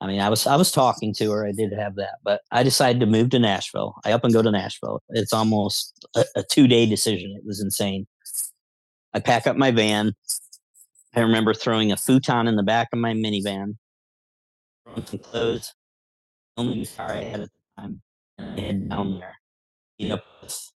I 0.03 0.07
mean, 0.07 0.19
I 0.19 0.27
was 0.27 0.45
I 0.45 0.57
was 0.57 0.69
talking 0.69 1.13
to 1.13 1.31
her. 1.31 1.47
I 1.47 1.53
did 1.53 1.71
have 1.71 1.95
that, 1.95 2.15
but 2.25 2.41
I 2.51 2.61
decided 2.61 2.99
to 2.99 3.05
move 3.05 3.29
to 3.29 3.39
Nashville. 3.39 3.95
I 4.03 4.11
up 4.11 4.25
and 4.25 4.33
go 4.33 4.41
to 4.41 4.51
Nashville. 4.51 5.01
It's 5.11 5.31
almost 5.31 6.05
a, 6.13 6.25
a 6.35 6.43
two 6.43 6.67
day 6.67 6.85
decision. 6.85 7.33
It 7.37 7.45
was 7.45 7.61
insane. 7.61 8.05
I 9.13 9.21
pack 9.21 9.47
up 9.47 9.55
my 9.55 9.71
van. 9.71 10.11
I 11.15 11.21
remember 11.21 11.53
throwing 11.53 11.93
a 11.93 11.95
futon 11.95 12.49
in 12.49 12.57
the 12.57 12.63
back 12.63 12.89
of 12.91 12.99
my 12.99 13.13
minivan, 13.13 13.77
some 15.05 15.19
clothes, 15.19 15.73
only 16.57 16.85
car 16.85 17.11
I 17.11 17.23
had 17.23 17.39
at 17.39 17.49
the 17.49 17.81
time, 17.81 18.01
and 18.37 18.59
I 18.59 18.61
head 18.61 18.89
down 18.89 19.19
there. 19.19 19.35
Meet 19.99 20.11
up 20.11 20.25
with 20.41 20.71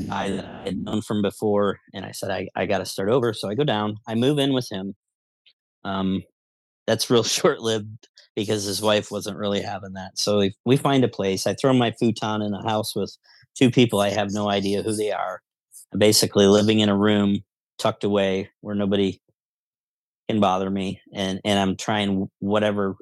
a 0.00 0.04
guy 0.04 0.30
that 0.30 0.44
I 0.44 0.62
had 0.64 0.78
known 0.78 1.00
from 1.00 1.22
before, 1.22 1.78
and 1.92 2.04
I 2.04 2.10
said 2.10 2.32
I, 2.32 2.48
I 2.56 2.66
got 2.66 2.78
to 2.78 2.86
start 2.86 3.08
over. 3.08 3.32
So 3.32 3.48
I 3.48 3.54
go 3.54 3.62
down. 3.62 3.98
I 4.08 4.16
move 4.16 4.40
in 4.40 4.52
with 4.52 4.66
him. 4.68 4.96
Um, 5.84 6.24
that's 6.86 7.10
real 7.10 7.22
short 7.24 7.60
lived 7.60 8.08
because 8.36 8.64
his 8.64 8.82
wife 8.82 9.10
wasn't 9.10 9.38
really 9.38 9.60
having 9.60 9.92
that. 9.92 10.18
So 10.18 10.38
we, 10.38 10.54
we 10.64 10.76
find 10.76 11.04
a 11.04 11.08
place. 11.08 11.46
I 11.46 11.54
throw 11.54 11.72
my 11.72 11.92
futon 11.92 12.42
in 12.42 12.52
a 12.52 12.62
house 12.62 12.96
with 12.96 13.16
two 13.54 13.70
people. 13.70 14.00
I 14.00 14.10
have 14.10 14.32
no 14.32 14.48
idea 14.48 14.82
who 14.82 14.94
they 14.94 15.12
are. 15.12 15.40
I'm 15.92 15.98
basically 15.98 16.46
living 16.46 16.80
in 16.80 16.88
a 16.88 16.96
room 16.96 17.44
tucked 17.78 18.02
away 18.02 18.50
where 18.60 18.74
nobody 18.74 19.20
can 20.28 20.40
bother 20.40 20.68
me. 20.68 21.00
And, 21.12 21.40
and 21.44 21.58
I'm 21.58 21.76
trying 21.76 22.28
whatever, 22.40 22.96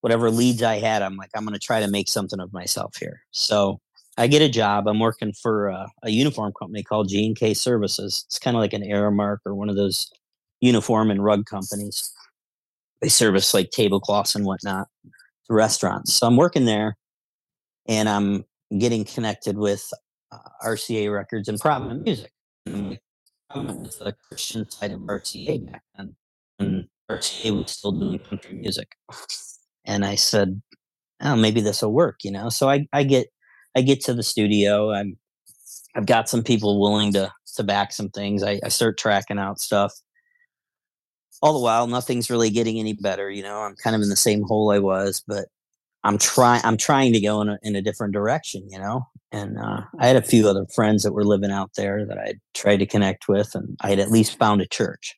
whatever 0.00 0.30
leads 0.30 0.62
I 0.62 0.78
had. 0.78 1.02
I'm 1.02 1.16
like, 1.16 1.30
I'm 1.34 1.44
going 1.44 1.54
to 1.54 1.64
try 1.64 1.80
to 1.80 1.88
make 1.88 2.08
something 2.08 2.40
of 2.40 2.52
myself 2.52 2.96
here. 2.96 3.20
So 3.30 3.80
I 4.16 4.26
get 4.26 4.42
a 4.42 4.48
job. 4.48 4.88
I'm 4.88 4.98
working 4.98 5.32
for 5.32 5.68
a, 5.68 5.88
a 6.02 6.10
uniform 6.10 6.52
company 6.58 6.82
called 6.82 7.08
G 7.08 7.24
and 7.24 7.36
K 7.36 7.54
Services. 7.54 8.24
It's 8.26 8.40
kind 8.40 8.56
of 8.56 8.60
like 8.60 8.72
an 8.72 8.82
Aramark 8.82 9.38
or 9.46 9.54
one 9.54 9.68
of 9.68 9.76
those 9.76 10.10
uniform 10.60 11.12
and 11.12 11.22
rug 11.22 11.46
companies. 11.46 12.12
They 13.00 13.08
service 13.08 13.54
like 13.54 13.70
tablecloths 13.70 14.34
and 14.34 14.44
whatnot 14.44 14.88
to 15.46 15.54
restaurants. 15.54 16.14
So 16.14 16.26
I'm 16.26 16.36
working 16.36 16.64
there, 16.64 16.96
and 17.86 18.08
I'm 18.08 18.44
getting 18.76 19.04
connected 19.04 19.56
with 19.56 19.88
uh, 20.32 20.38
RCA 20.64 21.12
Records 21.12 21.48
and 21.48 21.58
Provident 21.60 22.04
Music. 22.04 22.32
Provident 22.66 23.80
was 23.82 23.98
the 23.98 24.14
Christian 24.28 24.68
side 24.70 24.92
of 24.92 25.00
RCA 25.00 25.70
back 25.70 25.82
then, 25.96 26.16
and 26.58 26.88
RCA 27.10 27.56
was 27.56 27.70
still 27.70 27.92
doing 27.92 28.18
country 28.18 28.54
music. 28.54 28.96
And 29.84 30.04
I 30.04 30.16
said, 30.16 30.60
"Oh, 31.22 31.36
maybe 31.36 31.60
this 31.60 31.82
will 31.82 31.92
work," 31.94 32.24
you 32.24 32.30
know. 32.30 32.48
So 32.50 32.68
I, 32.68 32.86
I 32.92 33.04
get 33.04 33.28
I 33.76 33.80
get 33.80 34.00
to 34.02 34.14
the 34.14 34.22
studio. 34.22 34.92
I'm 34.92 35.16
I've 35.94 36.06
got 36.06 36.28
some 36.28 36.42
people 36.42 36.80
willing 36.80 37.12
to 37.14 37.32
to 37.56 37.64
back 37.64 37.92
some 37.92 38.10
things. 38.10 38.42
I, 38.42 38.60
I 38.62 38.68
start 38.68 38.98
tracking 38.98 39.38
out 39.38 39.60
stuff. 39.60 39.92
All 41.40 41.52
the 41.52 41.60
while, 41.60 41.86
nothing's 41.86 42.30
really 42.30 42.50
getting 42.50 42.78
any 42.78 42.94
better. 42.94 43.30
You 43.30 43.42
know, 43.42 43.60
I'm 43.60 43.76
kind 43.76 43.94
of 43.94 44.02
in 44.02 44.08
the 44.08 44.16
same 44.16 44.42
hole 44.42 44.70
I 44.70 44.78
was, 44.78 45.22
but 45.26 45.46
I'm 46.04 46.18
trying. 46.18 46.62
I'm 46.64 46.76
trying 46.76 47.12
to 47.12 47.20
go 47.20 47.40
in 47.42 47.48
a, 47.48 47.58
in 47.62 47.76
a 47.76 47.82
different 47.82 48.12
direction. 48.12 48.68
You 48.68 48.78
know, 48.78 49.06
and 49.32 49.58
uh, 49.58 49.82
I 49.98 50.06
had 50.06 50.16
a 50.16 50.22
few 50.22 50.48
other 50.48 50.66
friends 50.74 51.02
that 51.02 51.12
were 51.12 51.24
living 51.24 51.50
out 51.50 51.70
there 51.76 52.04
that 52.06 52.18
I 52.18 52.34
tried 52.54 52.78
to 52.78 52.86
connect 52.86 53.28
with, 53.28 53.54
and 53.54 53.76
I 53.82 53.90
had 53.90 53.98
at 53.98 54.10
least 54.10 54.38
found 54.38 54.60
a 54.60 54.66
church. 54.66 55.16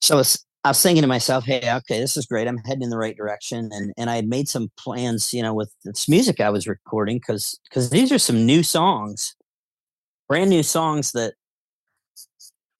So 0.00 0.14
I 0.14 0.18
was, 0.18 0.44
I 0.64 0.68
was 0.70 0.82
thinking 0.82 1.02
to 1.02 1.08
myself, 1.08 1.44
"Hey, 1.44 1.58
okay, 1.58 2.00
this 2.00 2.16
is 2.16 2.26
great. 2.26 2.46
I'm 2.48 2.58
heading 2.58 2.82
in 2.82 2.90
the 2.90 2.98
right 2.98 3.16
direction." 3.16 3.70
And 3.72 3.92
and 3.96 4.10
I 4.10 4.16
had 4.16 4.28
made 4.28 4.48
some 4.48 4.70
plans, 4.78 5.32
you 5.34 5.42
know, 5.42 5.54
with 5.54 5.72
this 5.84 6.08
music 6.08 6.40
I 6.40 6.50
was 6.50 6.66
recording 6.66 7.18
because 7.18 7.58
because 7.68 7.90
these 7.90 8.12
are 8.12 8.18
some 8.18 8.46
new 8.46 8.62
songs, 8.62 9.34
brand 10.28 10.50
new 10.50 10.62
songs 10.62 11.12
that 11.12 11.34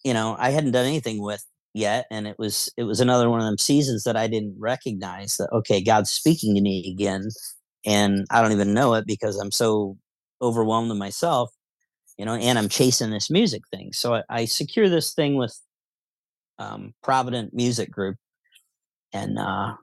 you 0.05 0.15
know 0.15 0.37
I 0.39 0.51
hadn't 0.51 0.73
done 0.73 0.87
anything 0.87 1.23
with 1.23 1.45
yet, 1.75 2.07
and 2.11 2.27
it 2.27 2.39
was 2.39 2.71
it 2.77 2.85
was 2.85 3.01
another 3.01 3.31
one 3.31 3.41
of 3.41 3.47
them 3.47 3.59
seasons 3.59 4.05
that 4.05 4.17
I 4.17 4.27
didn't 4.27 4.57
recognize 4.59 5.37
that 5.37 5.51
okay, 5.53 5.83
God's 5.83 6.11
speaking 6.11 6.55
to 6.55 6.61
me 6.61 6.93
again, 6.93 7.29
and 7.85 8.27
I 8.31 8.43
don't 8.43 8.53
even 8.53 8.75
know 8.75 8.95
it 8.95 9.07
because 9.07 9.39
I'm 9.39 9.53
so 9.53 9.97
overwhelmed 10.41 10.91
in 10.91 10.99
myself, 10.99 11.51
you 12.19 12.25
know, 12.25 12.35
and 12.35 12.59
I'm 12.59 12.69
chasing 12.69 13.11
this 13.11 13.31
music 13.31 13.63
thing. 13.71 13.93
So 13.93 14.15
I, 14.15 14.23
I 14.29 14.45
secure 14.45 14.89
this 14.89 15.15
thing 15.15 15.37
with 15.37 15.57
um, 16.59 16.95
Provident 17.03 17.55
Music 17.55 17.91
Group, 17.91 18.17
and 19.13 19.39
uh, 19.39 19.75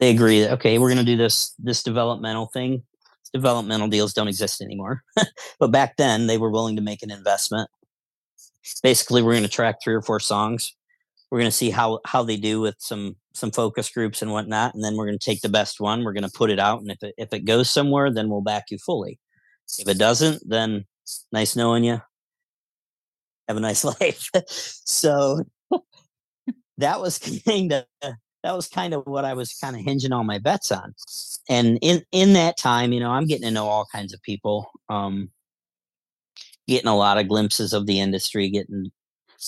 they 0.00 0.10
agree 0.10 0.40
that 0.40 0.52
okay, 0.52 0.78
we're 0.78 0.88
going 0.88 1.04
to 1.04 1.04
do 1.04 1.16
this 1.16 1.54
this 1.58 1.82
developmental 1.82 2.46
thing. 2.46 2.82
Developmental 3.32 3.88
deals 3.88 4.12
don't 4.12 4.28
exist 4.28 4.60
anymore, 4.60 5.02
but 5.58 5.72
back 5.72 5.96
then 5.96 6.26
they 6.26 6.36
were 6.36 6.50
willing 6.50 6.76
to 6.76 6.82
make 6.82 7.02
an 7.02 7.10
investment. 7.10 7.70
Basically, 8.82 9.22
we're 9.22 9.32
going 9.32 9.42
to 9.42 9.48
track 9.48 9.76
three 9.82 9.94
or 9.94 10.02
four 10.02 10.20
songs. 10.20 10.74
We're 11.30 11.38
going 11.38 11.50
to 11.50 11.56
see 11.56 11.70
how 11.70 12.00
how 12.04 12.22
they 12.22 12.36
do 12.36 12.60
with 12.60 12.76
some 12.78 13.16
some 13.32 13.50
focus 13.50 13.90
groups 13.90 14.22
and 14.22 14.30
whatnot, 14.30 14.74
and 14.74 14.84
then 14.84 14.96
we're 14.96 15.06
going 15.06 15.18
to 15.18 15.24
take 15.24 15.40
the 15.40 15.48
best 15.48 15.80
one. 15.80 16.04
We're 16.04 16.12
going 16.12 16.28
to 16.28 16.30
put 16.36 16.50
it 16.50 16.58
out, 16.58 16.80
and 16.80 16.90
if 16.90 17.02
it 17.02 17.14
if 17.16 17.32
it 17.32 17.44
goes 17.44 17.70
somewhere, 17.70 18.12
then 18.12 18.28
we'll 18.28 18.42
back 18.42 18.64
you 18.70 18.78
fully. 18.78 19.18
If 19.78 19.88
it 19.88 19.98
doesn't, 19.98 20.42
then 20.46 20.84
nice 21.32 21.56
knowing 21.56 21.84
you. 21.84 22.00
Have 23.48 23.56
a 23.56 23.60
nice 23.60 23.84
life. 24.00 24.28
so 24.48 25.42
that 26.78 27.00
was 27.00 27.18
kind 27.46 27.72
of 27.72 27.84
that 28.42 28.56
was 28.56 28.68
kind 28.68 28.92
of 28.92 29.06
what 29.06 29.24
I 29.24 29.34
was 29.34 29.52
kind 29.54 29.76
of 29.76 29.82
hinging 29.82 30.12
all 30.12 30.24
my 30.24 30.38
bets 30.38 30.72
on. 30.72 30.94
And 31.48 31.78
in 31.80 32.02
in 32.12 32.34
that 32.34 32.56
time, 32.56 32.92
you 32.92 33.00
know, 33.00 33.10
I'm 33.10 33.26
getting 33.26 33.46
to 33.46 33.50
know 33.50 33.66
all 33.66 33.86
kinds 33.90 34.12
of 34.12 34.22
people. 34.22 34.70
Um, 34.88 35.30
getting 36.68 36.88
a 36.88 36.96
lot 36.96 37.18
of 37.18 37.28
glimpses 37.28 37.72
of 37.72 37.86
the 37.86 38.00
industry, 38.00 38.48
getting 38.50 38.90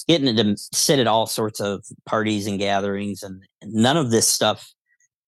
getting 0.08 0.34
to 0.36 0.56
sit 0.56 0.98
at 0.98 1.06
all 1.06 1.26
sorts 1.26 1.60
of 1.60 1.84
parties 2.06 2.46
and 2.46 2.58
gatherings, 2.58 3.22
and 3.22 3.42
none 3.62 3.96
of 3.96 4.10
this 4.10 4.28
stuff, 4.28 4.72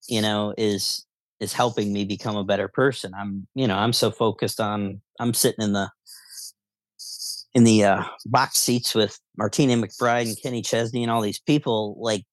you 0.09 0.21
know, 0.21 0.55
is 0.59 1.07
is 1.41 1.53
helping 1.53 1.93
me 1.93 2.05
become 2.05 2.37
a 2.37 2.45
better 2.45 2.69
person. 2.69 3.13
I'm, 3.15 3.47
you 3.55 3.67
know, 3.67 3.77
I'm 3.77 3.93
so 3.93 4.11
focused 4.11 4.61
on 4.61 5.01
I'm 5.21 5.35
sitting 5.35 5.65
in 5.65 5.73
the 5.73 5.91
in 7.55 7.65
the 7.65 7.85
uh, 7.85 8.05
box 8.27 8.59
seats 8.59 8.95
with 8.95 9.19
Martina 9.37 9.75
McBride 9.75 10.27
and 10.27 10.43
Kenny 10.43 10.63
Chesney 10.63 11.03
and 11.03 11.11
all 11.11 11.23
these 11.23 11.41
people, 11.41 11.97
like 11.99 12.25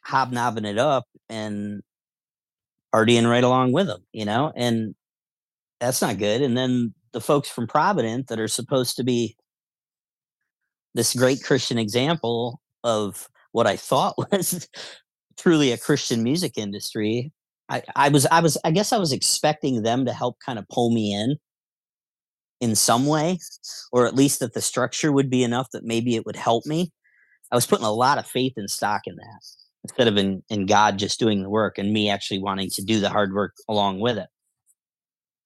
hobnobbing 0.00 0.64
it 0.64 0.78
up 0.78 1.04
and 1.28 1.82
partying 2.94 3.28
right 3.28 3.44
along 3.44 3.72
with 3.72 3.86
them, 3.86 4.02
you 4.12 4.24
know, 4.24 4.52
and 4.56 4.94
that's 5.80 6.00
not 6.00 6.16
good. 6.18 6.40
And 6.40 6.56
then 6.56 6.94
the 7.18 7.24
folks 7.24 7.48
from 7.48 7.66
Provident 7.66 8.28
that 8.28 8.38
are 8.38 8.46
supposed 8.46 8.96
to 8.96 9.02
be 9.02 9.36
this 10.94 11.14
great 11.14 11.42
Christian 11.42 11.76
example 11.76 12.60
of 12.84 13.28
what 13.50 13.66
I 13.66 13.76
thought 13.76 14.14
was 14.32 14.68
truly 15.36 15.72
a 15.72 15.78
Christian 15.78 16.22
music 16.22 16.56
industry. 16.56 17.32
I, 17.68 17.82
I 17.96 18.08
was, 18.08 18.24
I 18.26 18.38
was, 18.38 18.56
I 18.64 18.70
guess 18.70 18.92
I 18.92 18.98
was 18.98 19.12
expecting 19.12 19.82
them 19.82 20.06
to 20.06 20.12
help 20.12 20.36
kind 20.46 20.60
of 20.60 20.68
pull 20.68 20.92
me 20.92 21.12
in 21.12 21.36
in 22.60 22.76
some 22.76 23.06
way, 23.06 23.38
or 23.90 24.06
at 24.06 24.14
least 24.14 24.38
that 24.38 24.54
the 24.54 24.62
structure 24.62 25.10
would 25.10 25.28
be 25.28 25.42
enough 25.42 25.68
that 25.72 25.84
maybe 25.84 26.14
it 26.14 26.24
would 26.24 26.36
help 26.36 26.66
me. 26.66 26.92
I 27.50 27.56
was 27.56 27.66
putting 27.66 27.84
a 27.84 27.92
lot 27.92 28.18
of 28.18 28.26
faith 28.26 28.52
and 28.56 28.70
stock 28.70 29.02
in 29.06 29.16
that 29.16 29.40
instead 29.82 30.06
of 30.06 30.16
in, 30.16 30.42
in 30.50 30.66
God 30.66 30.98
just 30.98 31.18
doing 31.18 31.42
the 31.42 31.50
work 31.50 31.78
and 31.78 31.92
me 31.92 32.10
actually 32.10 32.38
wanting 32.38 32.70
to 32.70 32.84
do 32.84 33.00
the 33.00 33.10
hard 33.10 33.32
work 33.32 33.54
along 33.68 33.98
with 33.98 34.18
it. 34.18 34.28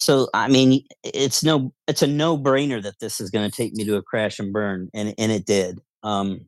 So 0.03 0.29
I 0.35 0.49
mean, 0.49 0.85
it's 1.05 1.45
no, 1.45 1.73
it's 1.87 2.03
a 2.03 2.09
no 2.09 2.37
brainer 2.37 2.83
that 2.83 2.99
this 2.99 3.21
is 3.21 3.31
going 3.31 3.49
to 3.49 3.57
take 3.57 3.73
me 3.75 3.85
to 3.85 3.95
a 3.95 4.03
crash 4.03 4.41
and 4.41 4.53
burn, 4.53 4.91
and 4.93 5.15
and 5.17 5.31
it 5.31 5.47
did. 5.47 5.79
Um, 6.03 6.47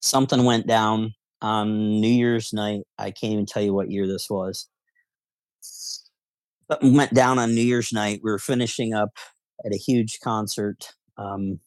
something 0.00 0.42
went 0.42 0.66
down 0.66 1.14
on 1.40 2.00
New 2.00 2.08
Year's 2.08 2.52
night. 2.52 2.80
I 2.98 3.12
can't 3.12 3.34
even 3.34 3.46
tell 3.46 3.62
you 3.62 3.72
what 3.72 3.92
year 3.92 4.08
this 4.08 4.28
was. 4.28 4.66
Something 5.60 6.96
went 6.96 7.14
down 7.14 7.38
on 7.38 7.54
New 7.54 7.62
Year's 7.62 7.92
night. 7.92 8.18
We 8.24 8.32
were 8.32 8.40
finishing 8.40 8.94
up 8.94 9.10
at 9.64 9.72
a 9.72 9.78
huge 9.78 10.18
concert. 10.18 10.88
Um, 11.18 11.60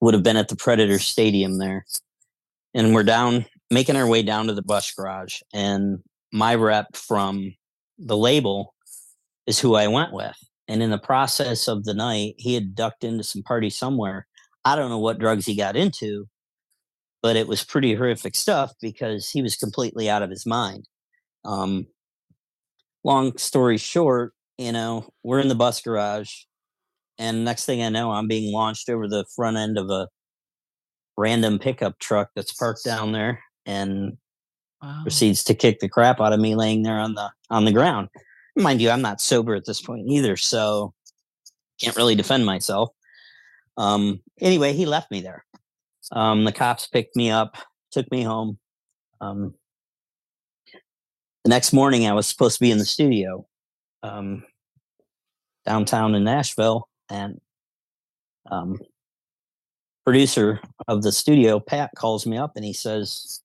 would 0.00 0.14
have 0.14 0.24
been 0.24 0.36
at 0.36 0.48
the 0.48 0.56
Predator 0.56 0.98
Stadium 0.98 1.58
there, 1.58 1.86
and 2.74 2.92
we're 2.92 3.04
down 3.04 3.46
making 3.70 3.94
our 3.94 4.08
way 4.08 4.24
down 4.24 4.48
to 4.48 4.54
the 4.54 4.62
bus 4.62 4.90
garage, 4.92 5.40
and 5.54 6.02
my 6.32 6.56
rep 6.56 6.96
from 6.96 7.54
the 7.96 8.16
label 8.16 8.74
is 9.46 9.58
who 9.58 9.74
I 9.74 9.88
went 9.88 10.12
with. 10.12 10.36
And 10.68 10.82
in 10.82 10.90
the 10.90 10.98
process 10.98 11.68
of 11.68 11.84
the 11.84 11.94
night, 11.94 12.34
he 12.38 12.54
had 12.54 12.74
ducked 12.74 13.04
into 13.04 13.24
some 13.24 13.42
party 13.42 13.70
somewhere. 13.70 14.26
I 14.64 14.76
don't 14.76 14.90
know 14.90 14.98
what 14.98 15.18
drugs 15.18 15.46
he 15.46 15.56
got 15.56 15.76
into, 15.76 16.28
but 17.22 17.36
it 17.36 17.48
was 17.48 17.64
pretty 17.64 17.94
horrific 17.94 18.36
stuff 18.36 18.72
because 18.80 19.28
he 19.28 19.42
was 19.42 19.56
completely 19.56 20.08
out 20.08 20.22
of 20.22 20.30
his 20.30 20.46
mind. 20.46 20.88
Um, 21.44 21.86
long 23.02 23.36
story 23.36 23.76
short, 23.76 24.32
you 24.56 24.72
know, 24.72 25.12
we're 25.24 25.40
in 25.40 25.48
the 25.48 25.54
bus 25.56 25.80
garage, 25.80 26.32
and 27.18 27.44
next 27.44 27.66
thing 27.66 27.82
I 27.82 27.88
know, 27.88 28.12
I'm 28.12 28.28
being 28.28 28.52
launched 28.52 28.88
over 28.88 29.08
the 29.08 29.24
front 29.34 29.56
end 29.56 29.76
of 29.78 29.90
a 29.90 30.08
random 31.16 31.58
pickup 31.58 31.98
truck 31.98 32.30
that's 32.34 32.52
parked 32.52 32.84
down 32.84 33.12
there 33.12 33.40
and 33.66 34.16
wow. 34.82 35.00
proceeds 35.02 35.44
to 35.44 35.54
kick 35.54 35.80
the 35.80 35.88
crap 35.88 36.20
out 36.20 36.32
of 36.32 36.40
me 36.40 36.54
laying 36.54 36.82
there 36.82 36.98
on 36.98 37.14
the 37.14 37.30
on 37.50 37.64
the 37.64 37.72
ground 37.72 38.08
mind 38.56 38.80
you, 38.80 38.90
I'm 38.90 39.02
not 39.02 39.20
sober 39.20 39.54
at 39.54 39.64
this 39.64 39.80
point 39.80 40.08
either, 40.08 40.36
so 40.36 40.94
can't 41.80 41.96
really 41.96 42.14
defend 42.14 42.46
myself. 42.46 42.90
Um, 43.76 44.20
anyway, 44.40 44.72
he 44.72 44.86
left 44.86 45.10
me 45.10 45.20
there. 45.20 45.44
Um, 46.12 46.44
the 46.44 46.52
cops 46.52 46.86
picked 46.86 47.16
me 47.16 47.30
up, 47.30 47.56
took 47.90 48.10
me 48.10 48.22
home. 48.22 48.58
Um, 49.20 49.54
the 51.44 51.48
next 51.48 51.72
morning, 51.72 52.06
I 52.06 52.12
was 52.12 52.26
supposed 52.26 52.58
to 52.58 52.60
be 52.60 52.70
in 52.70 52.78
the 52.78 52.84
studio 52.84 53.46
um, 54.02 54.44
downtown 55.64 56.14
in 56.14 56.24
Nashville, 56.24 56.88
and 57.08 57.40
um, 58.50 58.78
producer 60.04 60.60
of 60.88 61.02
the 61.02 61.12
studio, 61.12 61.60
Pat, 61.60 61.90
calls 61.96 62.26
me 62.26 62.36
up 62.36 62.52
and 62.56 62.64
he 62.64 62.72
says, 62.72 63.42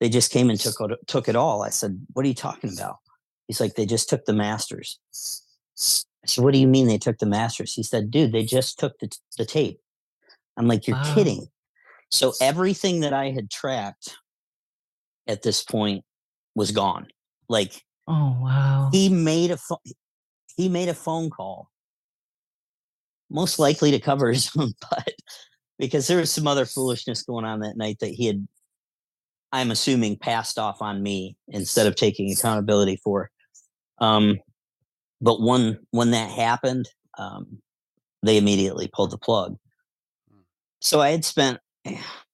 "They 0.00 0.08
just 0.08 0.30
came 0.30 0.50
and 0.50 0.58
took 0.58 0.76
took 1.06 1.28
it 1.28 1.36
all." 1.36 1.62
I 1.62 1.70
said, 1.70 2.00
"What 2.12 2.24
are 2.24 2.28
you 2.28 2.34
talking 2.34 2.72
about?" 2.72 2.98
He's 3.48 3.60
like, 3.60 3.74
they 3.74 3.86
just 3.86 4.08
took 4.08 4.26
the 4.26 4.34
masters. 4.34 5.00
I 6.22 6.26
said, 6.26 6.44
what 6.44 6.52
do 6.52 6.60
you 6.60 6.68
mean 6.68 6.86
they 6.86 6.98
took 6.98 7.18
the 7.18 7.26
masters? 7.26 7.74
He 7.74 7.82
said, 7.82 8.10
dude, 8.10 8.32
they 8.32 8.44
just 8.44 8.78
took 8.78 8.98
the, 8.98 9.10
the 9.36 9.46
tape. 9.46 9.80
I'm 10.56 10.68
like, 10.68 10.86
you're 10.86 10.96
wow. 10.96 11.14
kidding. 11.14 11.48
So 12.10 12.32
everything 12.40 13.00
that 13.00 13.12
I 13.12 13.30
had 13.30 13.50
tracked 13.50 14.16
at 15.26 15.42
this 15.42 15.62
point 15.62 16.04
was 16.54 16.72
gone. 16.72 17.06
Like, 17.48 17.84
oh 18.06 18.36
wow, 18.40 18.88
he 18.92 19.08
made 19.08 19.50
a 19.50 19.56
phone. 19.56 19.78
He 20.56 20.68
made 20.68 20.88
a 20.88 20.94
phone 20.94 21.30
call, 21.30 21.70
most 23.30 23.58
likely 23.58 23.90
to 23.92 24.00
cover 24.00 24.28
his 24.32 24.50
own 24.58 24.72
butt, 24.90 25.12
because 25.78 26.06
there 26.06 26.18
was 26.18 26.32
some 26.32 26.46
other 26.46 26.66
foolishness 26.66 27.22
going 27.22 27.44
on 27.44 27.60
that 27.60 27.76
night 27.76 27.98
that 28.00 28.10
he 28.10 28.26
had, 28.26 28.48
I'm 29.52 29.70
assuming, 29.70 30.18
passed 30.18 30.58
off 30.58 30.82
on 30.82 31.02
me 31.02 31.36
instead 31.48 31.86
of 31.86 31.94
taking 31.94 32.32
accountability 32.32 32.96
for. 32.96 33.30
Um, 34.00 34.38
but 35.20 35.40
when 35.40 35.78
when 35.90 36.12
that 36.12 36.30
happened, 36.30 36.88
um, 37.18 37.58
they 38.22 38.36
immediately 38.36 38.88
pulled 38.92 39.10
the 39.10 39.18
plug. 39.18 39.56
Hmm. 40.30 40.42
So 40.80 41.00
I 41.00 41.10
had 41.10 41.24
spent, 41.24 41.58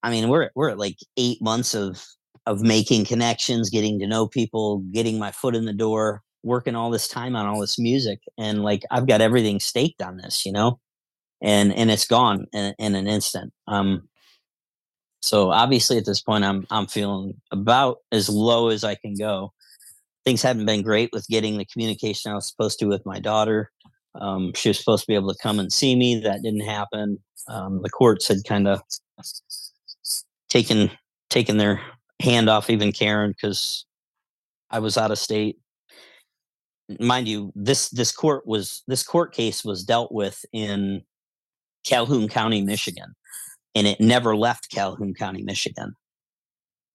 I 0.03 0.11
mean, 0.11 0.29
we're 0.29 0.51
we're 0.55 0.71
at 0.71 0.79
like 0.79 0.97
eight 1.17 1.41
months 1.41 1.75
of 1.75 2.05
of 2.47 2.61
making 2.61 3.07
connections, 3.07 3.71
getting 3.71 3.99
to 3.99 4.07
know 4.07 4.27
people, 4.27 4.79
getting 4.93 5.19
my 5.19 5.31
foot 5.33 5.57
in 5.57 5.65
the 5.65 5.73
door, 5.73 6.23
working 6.43 6.77
all 6.77 6.91
this 6.91 7.09
time 7.09 7.35
on 7.35 7.47
all 7.47 7.61
this 7.61 7.79
music, 7.79 8.21
and 8.37 8.63
like 8.63 8.83
I've 8.91 9.07
got 9.07 9.23
everything 9.23 9.61
staked 9.61 10.03
on 10.03 10.19
this, 10.19 10.45
you 10.45 10.53
know, 10.53 10.79
and 11.43 11.73
and 11.73 11.91
it's 11.91 12.07
gone 12.07 12.47
in, 12.53 12.75
in 12.79 12.95
an 12.95 13.07
instant. 13.07 13.53
Um, 13.67 14.09
so 15.23 15.51
obviously 15.51 15.97
at 15.97 16.05
this 16.05 16.21
point, 16.21 16.45
I'm 16.45 16.67
I'm 16.71 16.87
feeling 16.87 17.41
about 17.51 17.99
as 18.13 18.29
low 18.29 18.69
as 18.69 18.85
I 18.85 18.95
can 18.95 19.15
go 19.15 19.54
things 20.25 20.43
haven't 20.43 20.67
been 20.67 20.83
great 20.83 21.11
with 21.13 21.27
getting 21.29 21.59
the 21.59 21.65
communication 21.67 22.33
I 22.33 22.35
was 22.35 22.49
supposed 22.49 22.79
to 22.81 22.87
with 22.87 23.05
my 23.05 23.21
daughter. 23.21 23.71
Um, 24.15 24.53
she 24.55 24.69
was 24.71 24.79
supposed 24.79 25.05
to 25.05 25.09
be 25.09 25.15
able 25.15 25.33
to 25.33 25.43
come 25.43 25.59
and 25.59 25.73
see 25.73 25.97
me. 25.97 26.21
That 26.21 26.43
didn't 26.43 26.61
happen. 26.61 27.19
Um, 27.49 27.83
the 27.83 27.91
courts 27.91 28.29
had 28.29 28.39
kind 28.47 28.69
of 28.69 28.81
taken 30.49 30.91
taken 31.31 31.57
their 31.57 31.81
hand 32.23 32.49
off 32.49 32.71
even 32.71 32.93
Karen 32.93 33.33
because 33.33 33.85
I 34.71 34.79
was 34.79 34.97
out 34.97 35.11
of 35.11 35.19
state. 35.19 35.59
Mind 37.01 37.29
you, 37.29 37.53
this 37.55 37.89
this 37.91 38.13
court 38.13 38.47
was 38.47 38.83
this 38.87 39.03
court 39.03 39.35
case 39.35 39.65
was 39.65 39.85
dealt 39.85 40.13
with 40.13 40.45
in 40.53 41.03
Calhoun 41.85 42.29
County, 42.29 42.63
Michigan, 42.63 43.15
and 43.75 43.87
it 43.87 44.01
never 44.01 44.37
left 44.37 44.71
Calhoun 44.71 45.15
County, 45.15 45.43
Michigan. 45.43 45.95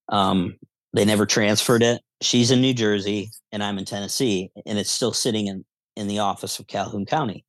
Um, 0.07 0.55
they 0.93 1.05
never 1.05 1.25
transferred 1.25 1.83
it. 1.83 2.01
She's 2.21 2.51
in 2.51 2.61
New 2.61 2.73
Jersey 2.73 3.31
and 3.51 3.63
I'm 3.63 3.77
in 3.77 3.85
Tennessee, 3.85 4.51
and 4.65 4.77
it's 4.77 4.91
still 4.91 5.13
sitting 5.13 5.47
in, 5.47 5.65
in 5.95 6.07
the 6.07 6.19
office 6.19 6.59
of 6.59 6.67
Calhoun 6.67 7.05
County. 7.05 7.45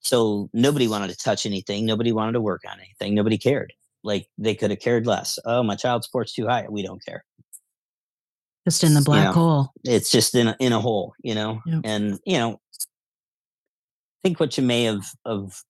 So 0.00 0.50
nobody 0.52 0.86
wanted 0.86 1.10
to 1.10 1.16
touch 1.16 1.46
anything. 1.46 1.86
Nobody 1.86 2.12
wanted 2.12 2.32
to 2.32 2.40
work 2.40 2.62
on 2.70 2.78
anything. 2.78 3.14
Nobody 3.14 3.38
cared. 3.38 3.72
Like 4.02 4.26
they 4.36 4.54
could 4.54 4.70
have 4.70 4.80
cared 4.80 5.06
less. 5.06 5.38
Oh, 5.44 5.62
my 5.62 5.76
child 5.76 6.04
support's 6.04 6.34
too 6.34 6.46
high. 6.46 6.66
We 6.68 6.82
don't 6.82 7.04
care. 7.04 7.24
Just 8.68 8.84
in 8.84 8.94
the 8.94 9.02
black 9.02 9.20
you 9.20 9.24
know, 9.26 9.32
hole. 9.32 9.72
It's 9.84 10.10
just 10.10 10.34
in 10.34 10.48
a, 10.48 10.56
in 10.58 10.72
a 10.72 10.80
hole, 10.80 11.14
you 11.22 11.34
know. 11.34 11.60
Yep. 11.66 11.80
And 11.84 12.18
you 12.24 12.38
know, 12.38 12.60
think 14.22 14.40
what 14.40 14.56
you 14.56 14.64
may 14.64 14.84
have 14.84 15.04
of 15.24 15.62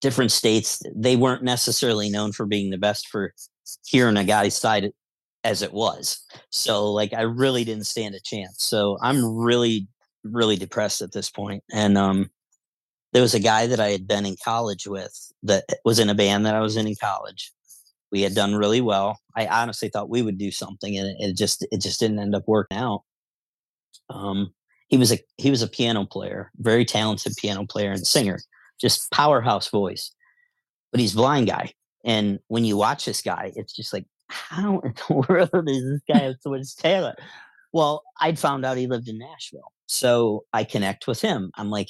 different 0.00 0.32
states. 0.32 0.80
They 0.94 1.16
weren't 1.16 1.42
necessarily 1.42 2.08
known 2.08 2.32
for 2.32 2.46
being 2.46 2.70
the 2.70 2.78
best 2.78 3.08
for 3.08 3.34
here 3.86 4.06
hearing 4.06 4.16
a 4.16 4.24
guy's 4.24 4.56
side 4.56 4.90
as 5.48 5.62
it 5.62 5.72
was. 5.72 6.20
So 6.50 6.92
like 6.92 7.14
I 7.14 7.22
really 7.22 7.64
didn't 7.64 7.86
stand 7.86 8.14
a 8.14 8.20
chance. 8.20 8.64
So 8.64 8.98
I'm 9.00 9.24
really 9.24 9.88
really 10.24 10.56
depressed 10.56 11.00
at 11.00 11.12
this 11.12 11.30
point. 11.30 11.64
And 11.72 11.96
um 11.96 12.30
there 13.14 13.22
was 13.22 13.34
a 13.34 13.40
guy 13.40 13.66
that 13.66 13.80
I 13.80 13.88
had 13.88 14.06
been 14.06 14.26
in 14.26 14.36
college 14.44 14.86
with 14.86 15.32
that 15.42 15.64
was 15.86 15.98
in 15.98 16.10
a 16.10 16.14
band 16.14 16.44
that 16.44 16.54
I 16.54 16.60
was 16.60 16.76
in 16.76 16.86
in 16.86 16.96
college. 17.00 17.50
We 18.12 18.20
had 18.20 18.34
done 18.34 18.54
really 18.54 18.82
well. 18.82 19.20
I 19.34 19.46
honestly 19.46 19.88
thought 19.88 20.10
we 20.10 20.20
would 20.20 20.36
do 20.36 20.50
something 20.50 20.96
and 20.98 21.08
it, 21.08 21.16
it 21.30 21.36
just 21.36 21.66
it 21.72 21.80
just 21.80 21.98
didn't 21.98 22.18
end 22.18 22.34
up 22.34 22.44
working 22.46 22.76
out. 22.76 23.04
Um 24.10 24.52
he 24.88 24.98
was 24.98 25.12
a 25.12 25.18
he 25.38 25.50
was 25.50 25.62
a 25.62 25.68
piano 25.68 26.04
player, 26.04 26.50
very 26.58 26.84
talented 26.84 27.32
piano 27.38 27.66
player 27.66 27.90
and 27.90 28.06
singer, 28.06 28.38
just 28.78 29.10
powerhouse 29.12 29.70
voice. 29.70 30.12
But 30.92 31.00
he's 31.00 31.14
blind 31.14 31.46
guy. 31.46 31.72
And 32.04 32.38
when 32.48 32.64
you 32.64 32.76
watch 32.76 33.06
this 33.06 33.22
guy, 33.22 33.52
it's 33.56 33.72
just 33.74 33.92
like 33.92 34.04
how 34.28 34.80
in 34.80 34.94
the 35.08 35.14
world 35.28 35.50
does 35.66 35.84
this 35.84 36.00
guy 36.10 36.24
have 36.24 36.36
so 36.40 36.50
much 36.50 36.76
talent? 36.76 37.18
Well, 37.72 38.02
I'd 38.20 38.38
found 38.38 38.64
out 38.64 38.76
he 38.76 38.86
lived 38.86 39.08
in 39.08 39.18
Nashville, 39.18 39.72
so 39.86 40.44
I 40.52 40.64
connect 40.64 41.06
with 41.06 41.20
him. 41.20 41.50
I'm 41.56 41.70
like, 41.70 41.88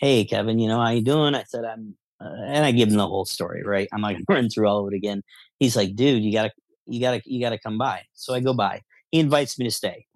"Hey, 0.00 0.24
Kevin, 0.24 0.58
you 0.58 0.68
know 0.68 0.80
how 0.80 0.90
you 0.90 1.02
doing?" 1.02 1.34
I 1.34 1.44
said, 1.44 1.64
"I'm," 1.64 1.96
uh, 2.20 2.42
and 2.46 2.64
I 2.64 2.72
give 2.72 2.88
him 2.88 2.96
the 2.96 3.06
whole 3.06 3.24
story. 3.24 3.62
Right? 3.64 3.88
I'm 3.92 4.02
like, 4.02 4.18
run 4.28 4.48
through 4.48 4.68
all 4.68 4.86
of 4.86 4.92
it 4.92 4.96
again. 4.96 5.22
He's 5.58 5.76
like, 5.76 5.96
"Dude, 5.96 6.22
you 6.22 6.32
gotta, 6.32 6.52
you 6.86 7.00
gotta, 7.00 7.22
you 7.24 7.40
gotta 7.40 7.58
come 7.58 7.78
by." 7.78 8.02
So 8.14 8.34
I 8.34 8.40
go 8.40 8.54
by. 8.54 8.82
He 9.10 9.20
invites 9.20 9.58
me 9.58 9.66
to 9.66 9.70
stay 9.70 10.06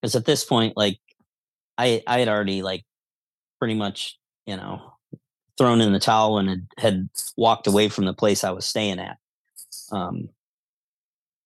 because 0.00 0.14
at 0.14 0.24
this 0.24 0.44
point, 0.44 0.76
like, 0.76 0.98
I 1.78 2.02
I 2.06 2.20
had 2.20 2.28
already 2.28 2.62
like 2.62 2.84
pretty 3.58 3.74
much, 3.74 4.18
you 4.46 4.56
know, 4.56 4.92
thrown 5.58 5.80
in 5.80 5.92
the 5.92 5.98
towel 5.98 6.38
and 6.38 6.48
had, 6.48 6.66
had 6.78 7.08
walked 7.36 7.66
away 7.66 7.88
from 7.88 8.04
the 8.04 8.14
place 8.14 8.44
I 8.44 8.50
was 8.50 8.66
staying 8.66 8.98
at. 9.00 9.18
Um, 9.92 10.28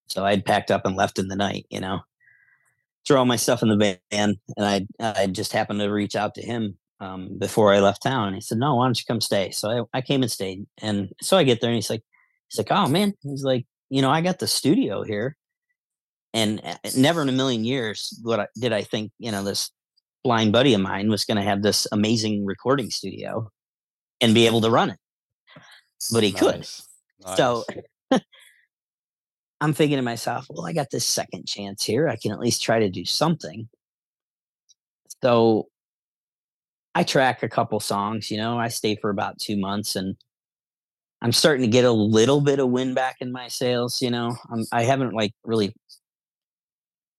so 0.09 0.25
I'd 0.25 0.45
packed 0.45 0.71
up 0.71 0.85
and 0.85 0.97
left 0.97 1.19
in 1.19 1.29
the 1.29 1.37
night, 1.37 1.67
you 1.71 1.81
know, 1.81 2.01
threw 3.07 3.17
all 3.17 3.25
my 3.25 3.37
stuff 3.37 3.63
in 3.63 3.69
the 3.69 3.77
van, 3.77 4.41
and 4.57 4.67
I 4.67 4.87
I 4.99 5.27
just 5.27 5.53
happened 5.53 5.81
to 5.81 5.89
reach 5.89 6.17
out 6.17 6.35
to 6.35 6.43
him 6.43 6.77
um, 7.01 7.39
before 7.39 7.73
I 7.73 7.81
left 7.81 8.03
town, 8.03 8.29
and 8.29 8.35
he 8.35 8.41
said, 8.41 8.59
"No, 8.59 8.77
why 8.77 8.87
don't 8.87 8.99
you 8.99 9.05
come 9.07 9.21
stay?" 9.21 9.51
So 9.51 9.89
I, 9.93 9.99
I 9.99 10.01
came 10.01 10.23
and 10.23 10.31
stayed, 10.31 10.67
and 10.83 11.11
so 11.21 11.37
I 11.37 11.45
get 11.45 11.61
there, 11.61 11.71
and 11.71 11.77
he's 11.77 11.91
like, 11.91 12.03
he's 12.49 12.59
like, 12.59 12.71
"Oh 12.71 12.89
man," 12.89 13.15
he's 13.23 13.45
like, 13.45 13.67
"You 13.89 14.03
know, 14.03 14.11
I 14.11 14.21
got 14.21 14.39
the 14.39 14.47
studio 14.47 15.03
here." 15.03 15.37
And 16.33 16.61
uh, 16.65 16.77
never 16.97 17.23
in 17.23 17.29
a 17.29 17.33
million 17.33 17.65
years 17.65 18.19
what 18.23 18.41
I, 18.41 18.47
did 18.59 18.73
I 18.73 18.83
think, 18.83 19.11
you 19.19 19.33
know, 19.33 19.43
this 19.43 19.71
blind 20.23 20.53
buddy 20.53 20.75
of 20.75 20.81
mine 20.81 21.09
was 21.09 21.25
going 21.25 21.37
to 21.37 21.43
have 21.43 21.63
this 21.63 21.87
amazing 21.91 22.45
recording 22.45 22.91
studio 22.91 23.51
and 24.21 24.35
be 24.35 24.47
able 24.47 24.61
to 24.61 24.71
run 24.71 24.91
it. 24.91 24.99
But 26.13 26.23
he 26.23 26.33
could. 26.33 26.57
Nice. 26.57 26.89
So 27.37 27.65
Nice. 27.69 27.85
I'm 29.61 29.73
thinking 29.73 29.97
to 29.97 30.03
myself, 30.03 30.47
well, 30.49 30.67
I 30.67 30.73
got 30.73 30.91
this 30.91 31.07
second 31.07 31.47
chance 31.47 31.85
here. 31.85 32.09
I 32.09 32.17
can 32.17 32.33
at 32.33 32.41
least 32.41 32.63
try 32.63 32.79
to 32.79 32.89
do 32.89 33.05
something. 33.05 33.69
So 35.23 35.69
I 36.95 37.05
track 37.05 37.43
a 37.43 37.49
couple 37.49 37.79
songs, 37.81 38.31
you 38.31 38.37
know, 38.37 38.59
I 38.59 38.69
stay 38.69 38.97
for 38.97 39.11
about 39.11 39.39
two 39.39 39.57
months 39.57 39.97
and 39.97 40.17
I'm 41.23 41.33
starting 41.33 41.63
to 41.63 41.71
get 41.71 41.85
a 41.85 41.93
little 41.93 42.41
bit 42.41 42.59
of 42.59 42.71
win 42.71 42.95
back 42.95 43.17
in 43.21 43.31
my 43.31 43.49
sails, 43.49 44.01
you 44.01 44.11
know. 44.11 44.37
I'm, 44.51 44.65
I 44.73 44.85
haven't 44.85 45.13
like 45.13 45.35
really 45.45 45.75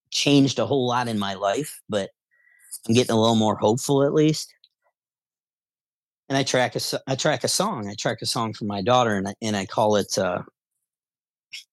changed 0.09 0.59
a 0.59 0.65
whole 0.65 0.87
lot 0.87 1.07
in 1.07 1.19
my 1.19 1.35
life, 1.35 1.79
but 1.87 2.09
I'm 2.87 2.95
getting 2.95 3.15
a 3.15 3.19
little 3.19 3.35
more 3.35 3.55
hopeful 3.55 4.03
at 4.03 4.13
least. 4.13 4.51
And 6.29 6.37
I 6.37 6.43
track 6.43 6.75
a 6.75 6.81
I 7.07 7.15
track 7.15 7.43
a 7.43 7.47
song. 7.47 7.89
I 7.89 7.93
track 7.93 8.19
a 8.21 8.25
song 8.25 8.53
for 8.53 8.63
my 8.65 8.81
daughter, 8.81 9.17
and 9.17 9.27
I, 9.27 9.35
and 9.41 9.55
I 9.55 9.65
call 9.65 9.97
it 9.97 10.17
uh, 10.17 10.41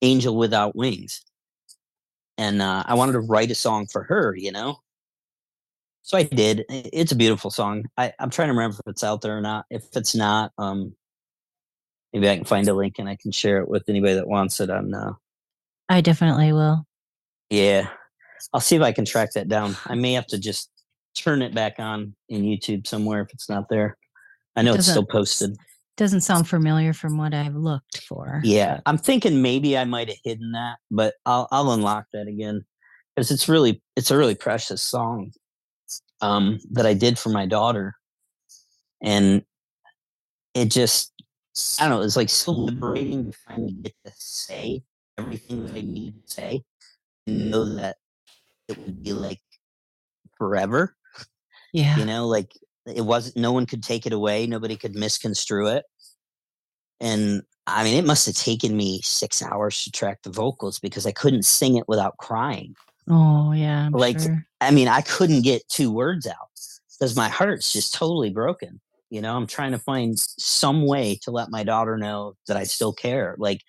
"Angel 0.02 0.36
Without 0.36 0.76
Wings." 0.76 1.22
And 2.36 2.62
uh, 2.62 2.84
I 2.86 2.94
wanted 2.94 3.12
to 3.12 3.20
write 3.20 3.50
a 3.50 3.54
song 3.54 3.86
for 3.86 4.04
her, 4.04 4.34
you 4.36 4.52
know. 4.52 4.78
So 6.02 6.16
I 6.16 6.22
did. 6.22 6.64
It's 6.68 7.12
a 7.12 7.16
beautiful 7.16 7.50
song. 7.50 7.84
I, 7.96 8.12
I'm 8.18 8.30
trying 8.30 8.48
to 8.48 8.54
remember 8.54 8.76
if 8.80 8.90
it's 8.90 9.04
out 9.04 9.20
there 9.20 9.36
or 9.36 9.40
not. 9.40 9.66
If 9.70 9.84
it's 9.94 10.14
not, 10.14 10.52
um, 10.56 10.94
maybe 12.12 12.30
I 12.30 12.36
can 12.36 12.44
find 12.44 12.66
a 12.68 12.72
link 12.74 12.94
and 12.98 13.08
I 13.08 13.16
can 13.20 13.32
share 13.32 13.60
it 13.60 13.68
with 13.68 13.88
anybody 13.88 14.14
that 14.14 14.28
wants 14.28 14.60
it 14.60 14.70
on. 14.70 14.94
Uh, 14.94 15.12
I 15.88 16.00
definitely 16.00 16.52
will. 16.52 16.86
yeah, 17.50 17.88
I'll 18.52 18.60
see 18.60 18.76
if 18.76 18.82
I 18.82 18.92
can 18.92 19.04
track 19.04 19.32
that 19.34 19.48
down. 19.48 19.76
I 19.86 19.96
may 19.96 20.12
have 20.14 20.26
to 20.28 20.38
just 20.38 20.70
turn 21.14 21.42
it 21.42 21.54
back 21.54 21.74
on 21.78 22.14
in 22.28 22.42
YouTube 22.42 22.86
somewhere 22.86 23.22
if 23.22 23.30
it's 23.32 23.48
not 23.48 23.68
there. 23.68 23.96
I 24.56 24.62
know 24.62 24.74
it's 24.74 24.88
still 24.88 25.04
posted. 25.04 25.56
Doesn't 25.98 26.20
sound 26.20 26.48
familiar 26.48 26.92
from 26.92 27.18
what 27.18 27.34
I've 27.34 27.56
looked 27.56 27.98
for. 28.04 28.40
Yeah, 28.44 28.80
I'm 28.86 28.98
thinking 28.98 29.42
maybe 29.42 29.76
I 29.76 29.84
might 29.84 30.08
have 30.08 30.18
hidden 30.22 30.52
that, 30.52 30.78
but 30.92 31.14
I'll 31.26 31.48
I'll 31.50 31.72
unlock 31.72 32.06
that 32.12 32.28
again 32.28 32.64
because 33.14 33.32
it's 33.32 33.48
really 33.48 33.82
it's 33.96 34.12
a 34.12 34.16
really 34.16 34.36
precious 34.36 34.80
song 34.80 35.32
um, 36.20 36.60
that 36.70 36.86
I 36.86 36.94
did 36.94 37.18
for 37.18 37.30
my 37.30 37.46
daughter, 37.46 37.96
and 39.02 39.42
it 40.54 40.70
just 40.70 41.12
I 41.80 41.88
don't 41.88 41.98
know. 41.98 42.02
It's 42.02 42.16
like 42.16 42.30
so 42.30 42.52
liberating 42.52 43.32
to 43.32 43.38
finally 43.46 43.72
get 43.72 43.94
to 44.06 44.12
say 44.14 44.84
everything 45.18 45.66
that 45.66 45.74
I 45.74 45.80
need 45.80 46.14
to 46.24 46.32
say, 46.32 46.62
and 47.26 47.50
know 47.50 47.64
that 47.74 47.96
it 48.68 48.78
would 48.78 49.02
be 49.02 49.14
like 49.14 49.40
forever. 50.36 50.94
Yeah. 51.72 51.98
you 51.98 52.06
know 52.06 52.26
like 52.26 52.50
it 52.94 53.02
wasn't 53.02 53.36
no 53.36 53.52
one 53.52 53.66
could 53.66 53.82
take 53.82 54.06
it 54.06 54.12
away 54.12 54.46
nobody 54.46 54.76
could 54.76 54.94
misconstrue 54.94 55.66
it 55.68 55.84
and 57.00 57.42
i 57.66 57.84
mean 57.84 57.96
it 57.96 58.04
must 58.06 58.26
have 58.26 58.34
taken 58.34 58.76
me 58.76 59.00
six 59.02 59.42
hours 59.42 59.84
to 59.84 59.90
track 59.90 60.18
the 60.22 60.30
vocals 60.30 60.78
because 60.78 61.06
i 61.06 61.12
couldn't 61.12 61.44
sing 61.44 61.76
it 61.76 61.88
without 61.88 62.16
crying 62.18 62.74
Oh, 63.10 63.52
yeah. 63.52 63.86
I'm 63.86 63.92
Like, 63.92 64.20
sure. 64.20 64.44
i 64.60 64.70
mean 64.70 64.88
i 64.88 65.00
couldn't 65.00 65.42
get 65.42 65.66
two 65.68 65.90
words 65.90 66.26
out 66.26 66.50
because 66.98 67.16
my 67.16 67.28
heart's 67.28 67.72
just 67.72 67.94
totally 67.94 68.30
broken 68.30 68.80
you 69.10 69.20
know 69.22 69.34
i'm 69.36 69.46
trying 69.46 69.72
to 69.72 69.78
find 69.78 70.18
some 70.18 70.86
way 70.86 71.18
to 71.22 71.30
let 71.30 71.50
my 71.50 71.62
daughter 71.64 71.96
know 71.96 72.34
that 72.48 72.56
i 72.56 72.64
still 72.64 72.92
care 72.92 73.34
like 73.38 73.62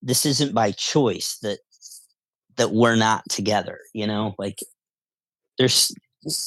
this 0.00 0.24
isn't 0.24 0.54
by 0.54 0.70
choice 0.72 1.38
that 1.42 1.58
that 2.56 2.70
we're 2.70 2.96
not 2.96 3.22
together 3.28 3.80
you 3.92 4.06
know 4.06 4.34
like 4.38 4.58
there's 5.58 5.92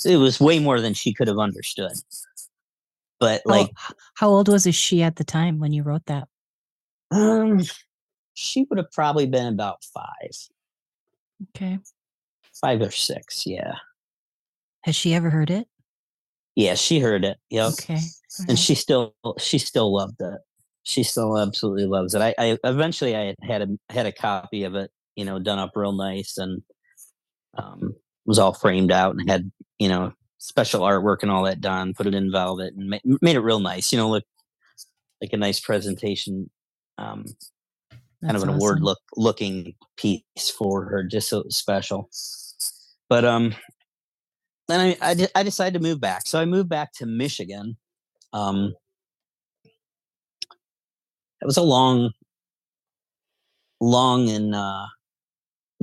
it 0.06 0.18
was 0.18 0.40
way 0.40 0.60
more 0.60 0.80
than 0.82 0.94
she 0.94 1.14
could 1.14 1.28
have 1.28 1.38
understood 1.40 1.92
but 3.20 3.42
How- 3.46 3.52
like 3.52 3.72
how 4.16 4.30
old 4.30 4.48
was 4.50 4.74
she 4.76 5.02
at 5.04 5.16
the 5.16 5.24
time 5.24 5.60
when 5.60 5.72
you 5.72 5.84
wrote 5.84 6.06
that? 6.08 6.28
Um, 7.12 7.62
she 8.34 8.64
would 8.70 8.78
have 8.78 8.92
probably 8.92 9.26
been 9.26 9.48
about 9.54 9.84
five, 9.86 10.32
Okay. 11.50 11.80
five 12.54 12.82
or 12.82 12.92
six. 12.92 13.46
Yeah, 13.48 13.76
Has 14.84 14.96
she 14.98 15.14
ever 15.14 15.30
heard 15.30 15.50
it? 15.50 15.68
yeah, 16.56 16.76
she 16.76 17.00
heard 17.00 17.24
it. 17.24 17.38
Okay. 17.54 18.00
and 18.50 18.60
she 18.60 18.76
still 18.76 19.16
she 19.40 19.58
still 19.60 19.94
loved 19.94 20.22
it. 20.22 20.40
She 20.84 21.04
still 21.04 21.38
absolutely 21.38 21.86
loves 21.86 22.14
it. 22.16 22.22
I, 22.22 22.36
I 22.38 22.58
eventually 22.66 23.16
I 23.16 23.34
had 23.42 23.62
a 23.62 23.68
had 23.90 24.06
a 24.08 24.12
copy 24.12 24.64
of 24.66 24.76
it, 24.76 24.92
you 25.16 25.24
know, 25.24 25.40
done 25.40 25.58
up 25.60 25.72
real 25.76 25.94
nice 25.94 26.38
and 26.38 26.62
um 27.58 27.96
was 28.26 28.40
all 28.40 28.54
framed 28.54 28.92
out 28.92 29.16
and 29.16 29.30
had 29.30 29.52
you 29.80 29.90
know 29.90 30.14
special 30.38 30.82
artwork 30.82 31.18
and 31.22 31.32
all 31.32 31.44
that 31.44 31.62
done. 31.62 31.94
Put 31.94 32.08
it 32.08 32.16
in 32.16 32.32
velvet 32.32 32.74
and 32.76 32.90
ma- 32.90 33.18
made 33.22 33.36
it 33.36 33.42
real 33.42 33.60
nice. 33.60 33.92
You 33.92 33.98
know, 33.98 34.10
look 34.10 34.24
like 35.22 35.34
a 35.34 35.38
nice 35.38 35.60
presentation. 35.60 36.50
Um, 36.98 37.26
kind 38.22 38.36
of 38.36 38.42
That's 38.42 38.44
an 38.44 38.50
award 38.50 38.82
look 38.82 39.00
looking 39.16 39.76
piece 39.98 40.24
for 40.58 40.86
her, 40.86 41.04
just 41.04 41.30
so 41.30 41.40
it 41.40 41.46
was 41.46 41.56
special. 41.56 42.10
But 43.10 43.26
um, 43.26 43.54
then 44.68 44.96
I 45.02 45.12
I, 45.12 45.28
I 45.36 45.44
decided 45.44 45.74
to 45.80 45.88
move 45.88 46.00
back, 46.00 46.28
so 46.28 46.40
I 46.40 46.46
moved 46.46 46.70
back 46.70 46.94
to 46.94 47.06
Michigan. 47.06 47.78
Um, 48.34 48.74
it 51.42 51.46
was 51.46 51.58
a 51.58 51.62
long, 51.62 52.12
long 53.80 54.30
and 54.30 54.56
uh, 54.56 54.86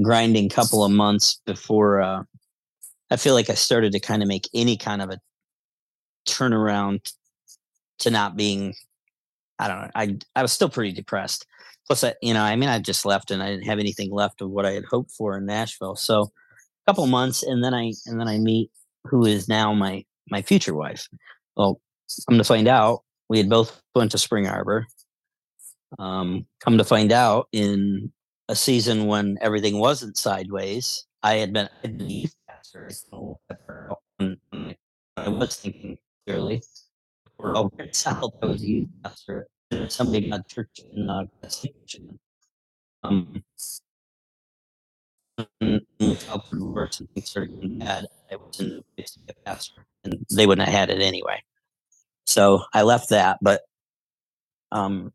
grinding 0.03 0.49
couple 0.49 0.85
of 0.85 0.91
months 0.91 1.41
before 1.47 2.01
uh, 2.01 2.23
I 3.13 3.17
feel 3.17 3.35
like 3.35 3.51
I 3.51 3.55
started 3.55 3.93
to 3.93 4.01
kind 4.01 4.23
of 4.23 4.29
make 4.29 4.49
any 4.55 4.77
kind 4.77 5.03
of 5.03 5.11
a 5.11 5.19
turnaround 6.27 7.13
to 8.01 8.11
not 8.11 8.37
being. 8.37 8.75
I 9.59 9.69
don't 9.69 9.83
know. 9.83 9.91
I 9.95 10.17
I 10.35 10.43
was 10.43 10.53
still 10.53 10.69
pretty 10.69 10.93
depressed 10.93 11.47
plus 11.87 12.05
I, 12.05 12.15
you 12.23 12.35
know 12.35 12.43
i 12.43 12.57
mean 12.57 12.69
i 12.69 12.79
just 12.79 13.05
left 13.05 13.31
and 13.31 13.43
i 13.43 13.51
didn't 13.51 13.67
have 13.67 13.79
anything 13.79 14.11
left 14.11 14.41
of 14.41 14.51
what 14.51 14.67
i 14.67 14.73
had 14.73 14.85
hoped 14.85 15.11
for 15.11 15.37
in 15.37 15.47
nashville 15.47 15.97
so 15.97 16.23
a 16.23 16.91
couple 16.91 17.07
months 17.07 17.43
and 17.43 17.63
then 17.63 17.75
i 17.75 17.93
and 18.07 18.21
then 18.21 18.29
i 18.29 18.39
meet 18.39 18.71
who 19.05 19.25
is 19.25 19.49
now 19.49 19.73
my 19.73 20.05
my 20.31 20.43
future 20.43 20.75
wife 20.75 21.09
well 21.57 21.81
come 22.29 22.39
to 22.39 22.45
find 22.45 22.69
out 22.69 23.03
we 23.29 23.39
had 23.39 23.49
both 23.49 23.81
went 23.95 24.11
to 24.11 24.19
spring 24.19 24.47
arbor 24.47 24.87
um 25.99 26.47
come 26.61 26.79
to 26.79 26.85
find 26.85 27.13
out 27.13 27.49
in 27.53 28.11
a 28.49 28.57
season 28.57 29.07
when 29.07 29.37
everything 29.41 29.79
wasn't 29.79 30.17
sideways 30.17 31.07
i 31.23 31.35
had 31.35 31.53
been, 31.53 31.69
A 32.75 32.87
I 32.87 32.89
still 32.91 33.41
had 33.49 33.59
her 33.67 33.93
when- 34.19 34.41
when 34.51 34.77
i 35.17 35.29
was 35.29 35.57
thinking 35.57 35.99
clearly 36.27 36.63
or 37.39 37.57
over 37.57 37.83
in 37.83 37.93
south 37.93 38.35
i 38.43 38.47
was 38.47 38.63
a 38.63 38.67
youth 38.67 38.89
pastor 39.03 39.47
somebody 39.89 40.31
got 40.31 40.47
church 40.49 40.81
in 40.93 41.11
uh. 41.11 41.25
Um, 43.05 43.43
and 45.61 45.81
with 46.01 46.23
help 46.29 46.47
from 46.49 46.61
divorce 46.61 47.01
and 47.01 47.11
things 47.11 47.31
started 47.31 47.55
going 47.55 47.79
bad, 47.79 48.07
I 48.31 48.37
was 48.37 48.61
in 48.61 48.69
the 48.69 48.85
place 48.97 49.13
to 49.13 49.21
a 49.29 49.35
pastor, 49.45 49.85
and 50.05 50.25
they 50.35 50.47
wouldn't 50.47 50.69
have 50.69 50.77
had 50.77 50.91
it 50.91 51.03
anyway. 51.03 51.43
So 52.27 52.63
I 52.73 52.83
left 52.83 53.11
that, 53.11 53.39
but 53.43 53.63
um, 54.73 55.13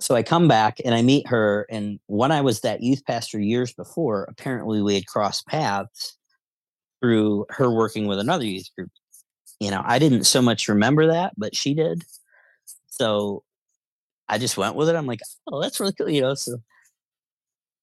so 0.00 0.14
I 0.14 0.22
come 0.22 0.48
back 0.48 0.80
and 0.84 0.94
I 0.94 1.02
meet 1.02 1.28
her, 1.28 1.66
and 1.70 2.00
when 2.06 2.32
I 2.32 2.42
was 2.42 2.60
that 2.62 2.82
youth 2.82 3.04
pastor 3.06 3.40
years 3.40 3.72
before, 3.72 4.24
apparently 4.24 4.82
we 4.82 4.94
had 4.94 5.06
crossed 5.06 5.46
paths 5.46 6.18
through 7.04 7.44
her 7.50 7.70
working 7.70 8.06
with 8.06 8.18
another 8.18 8.46
youth 8.46 8.74
group. 8.74 8.90
You 9.60 9.70
know, 9.70 9.82
I 9.84 9.98
didn't 9.98 10.24
so 10.24 10.40
much 10.40 10.68
remember 10.68 11.06
that, 11.08 11.34
but 11.36 11.54
she 11.54 11.74
did. 11.74 12.02
So 12.86 13.42
I 14.26 14.38
just 14.38 14.56
went 14.56 14.74
with 14.74 14.88
it. 14.88 14.96
I'm 14.96 15.04
like, 15.04 15.20
oh, 15.52 15.60
that's 15.60 15.80
really 15.80 15.92
cool. 15.92 16.08
You 16.08 16.22
know, 16.22 16.34
so 16.34 16.56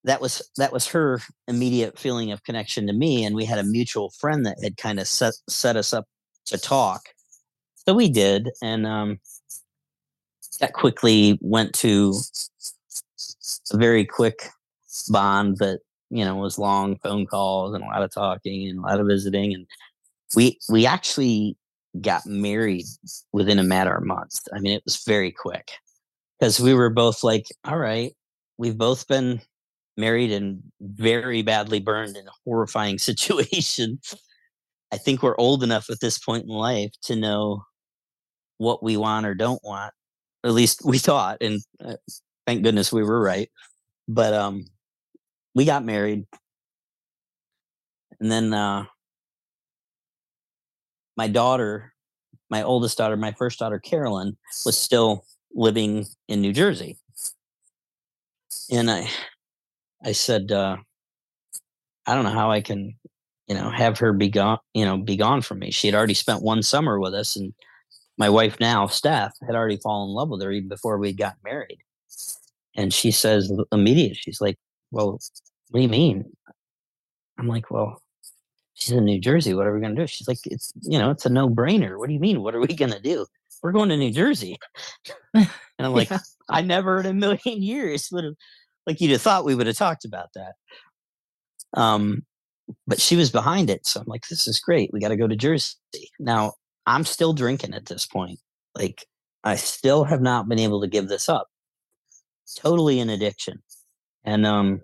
that 0.02 0.20
was 0.20 0.42
that 0.56 0.72
was 0.72 0.88
her 0.88 1.20
immediate 1.46 1.96
feeling 1.96 2.32
of 2.32 2.42
connection 2.42 2.88
to 2.88 2.92
me 2.92 3.24
and 3.24 3.36
we 3.36 3.44
had 3.44 3.60
a 3.60 3.64
mutual 3.64 4.10
friend 4.10 4.44
that 4.44 4.56
had 4.60 4.76
kind 4.76 4.98
of 4.98 5.06
set 5.06 5.34
set 5.48 5.76
us 5.76 5.92
up 5.92 6.06
to 6.44 6.58
talk 6.58 7.02
so 7.86 7.94
we 7.94 8.08
did 8.08 8.50
and 8.60 8.84
um 8.84 9.20
that 10.58 10.72
quickly 10.72 11.38
went 11.40 11.72
to 11.72 12.12
a 13.72 13.76
very 13.76 14.04
quick 14.04 14.48
bond 15.08 15.58
that 15.58 15.78
you 16.12 16.24
know 16.24 16.36
was 16.36 16.58
long 16.58 16.96
phone 17.02 17.26
calls 17.26 17.74
and 17.74 17.82
a 17.82 17.86
lot 17.86 18.02
of 18.02 18.12
talking 18.12 18.68
and 18.68 18.78
a 18.78 18.82
lot 18.82 19.00
of 19.00 19.06
visiting 19.06 19.54
and 19.54 19.66
we 20.36 20.58
we 20.68 20.86
actually 20.86 21.56
got 22.00 22.24
married 22.26 22.84
within 23.32 23.58
a 23.58 23.64
matter 23.64 23.94
of 23.94 24.04
months. 24.04 24.42
I 24.54 24.60
mean 24.60 24.74
it 24.74 24.82
was 24.84 25.02
very 25.06 25.32
quick 25.32 25.70
because 26.38 26.60
we 26.60 26.74
were 26.74 26.90
both 26.90 27.24
like 27.24 27.46
all 27.64 27.78
right 27.78 28.14
we've 28.58 28.78
both 28.78 29.08
been 29.08 29.40
married 29.96 30.32
and 30.32 30.62
very 30.80 31.42
badly 31.42 31.80
burned 31.80 32.16
in 32.16 32.26
a 32.26 32.32
horrifying 32.44 32.98
situation. 33.10 33.98
I 34.92 34.98
think 34.98 35.22
we're 35.22 35.38
old 35.38 35.62
enough 35.62 35.88
at 35.90 36.00
this 36.00 36.18
point 36.18 36.44
in 36.44 36.50
life 36.50 36.92
to 37.04 37.16
know 37.16 37.64
what 38.58 38.82
we 38.82 38.96
want 38.96 39.26
or 39.26 39.34
don't 39.34 39.62
want. 39.64 39.94
At 40.44 40.52
least 40.52 40.82
we 40.84 40.98
thought 41.08 41.38
and 41.40 41.60
uh, 41.82 41.96
thank 42.46 42.62
goodness 42.62 42.92
we 42.92 43.02
were 43.02 43.20
right. 43.20 43.50
But 44.08 44.34
um 44.34 44.66
we 45.54 45.64
got 45.64 45.84
married. 45.84 46.26
And 48.20 48.30
then 48.30 48.54
uh 48.54 48.84
my 51.16 51.28
daughter 51.28 51.92
my 52.50 52.62
oldest 52.62 52.98
daughter 52.98 53.16
my 53.16 53.32
first 53.32 53.58
daughter 53.58 53.78
carolyn 53.78 54.36
was 54.64 54.78
still 54.78 55.24
living 55.54 56.06
in 56.28 56.40
new 56.40 56.52
jersey. 56.52 56.98
And 58.70 58.90
i 58.90 59.08
i 60.04 60.12
said 60.12 60.52
uh 60.52 60.76
i 62.06 62.14
don't 62.14 62.24
know 62.24 62.30
how 62.30 62.50
i 62.50 62.60
can 62.60 62.94
you 63.48 63.54
know 63.54 63.70
have 63.70 63.98
her 63.98 64.12
be 64.12 64.28
gone 64.28 64.58
you 64.74 64.84
know 64.84 64.96
be 64.96 65.16
gone 65.16 65.42
from 65.42 65.58
me. 65.58 65.70
She 65.70 65.88
had 65.88 65.94
already 65.94 66.14
spent 66.14 66.42
one 66.42 66.62
summer 66.62 66.98
with 67.00 67.14
us 67.14 67.36
and 67.36 67.52
my 68.18 68.28
wife 68.28 68.60
now 68.60 68.86
steph 68.86 69.32
had 69.44 69.56
already 69.56 69.78
fallen 69.78 70.10
in 70.10 70.14
love 70.14 70.28
with 70.28 70.42
her 70.42 70.52
even 70.52 70.68
before 70.68 70.98
we 70.98 71.12
got 71.12 71.34
married. 71.44 71.78
And 72.76 72.92
she 72.94 73.10
says 73.10 73.52
immediately 73.72 74.14
she's 74.14 74.40
like 74.40 74.58
well 74.92 75.12
what 75.70 75.80
do 75.80 75.82
you 75.82 75.88
mean? 75.88 76.32
I'm 77.38 77.48
like 77.48 77.70
well 77.70 78.00
she's 78.74 78.92
in 78.92 79.04
new 79.04 79.20
jersey 79.20 79.54
what 79.54 79.66
are 79.66 79.74
we 79.74 79.80
going 79.80 79.94
to 79.96 80.02
do? 80.02 80.06
She's 80.06 80.28
like 80.28 80.38
it's 80.46 80.72
you 80.82 80.98
know 80.98 81.10
it's 81.10 81.26
a 81.26 81.30
no-brainer. 81.30 81.98
What 81.98 82.08
do 82.08 82.14
you 82.14 82.20
mean? 82.20 82.42
What 82.42 82.54
are 82.54 82.60
we 82.60 82.68
going 82.76 82.92
to 82.92 83.00
do? 83.00 83.26
We're 83.62 83.72
going 83.72 83.88
to 83.90 83.96
new 83.96 84.12
jersey. 84.12 84.56
And 85.78 85.86
i'm 85.86 85.94
like 85.94 86.10
Yeah. 86.10 86.18
i 86.50 86.60
never 86.62 87.00
in 87.00 87.06
a 87.06 87.14
million 87.14 87.40
years 87.62 88.08
would 88.12 88.24
have 88.24 88.34
like 88.86 89.00
you'd 89.00 89.12
have 89.12 89.22
thought 89.22 89.44
we 89.44 89.54
would 89.54 89.66
have 89.66 89.76
talked 89.76 90.04
about 90.04 90.28
that. 90.34 90.54
Um 91.74 92.24
but 92.86 93.00
she 93.00 93.16
was 93.16 93.30
behind 93.30 93.70
it 93.70 93.86
so 93.86 94.00
i'm 94.00 94.06
like 94.06 94.26
this 94.28 94.46
is 94.48 94.60
great. 94.60 94.90
We 94.92 95.00
got 95.00 95.08
to 95.08 95.16
go 95.16 95.26
to 95.28 95.36
jersey. 95.36 95.76
Now 96.20 96.54
i'm 96.86 97.04
still 97.04 97.32
drinking 97.32 97.74
at 97.74 97.86
this 97.86 98.06
point. 98.06 98.38
Like 98.76 99.06
i 99.44 99.56
still 99.56 100.04
have 100.04 100.20
not 100.22 100.48
been 100.48 100.58
able 100.60 100.80
to 100.82 100.88
give 100.88 101.08
this 101.08 101.28
up. 101.28 101.48
Totally 102.56 103.00
an 103.00 103.10
addiction 103.10 103.62
and 104.24 104.46
um 104.46 104.80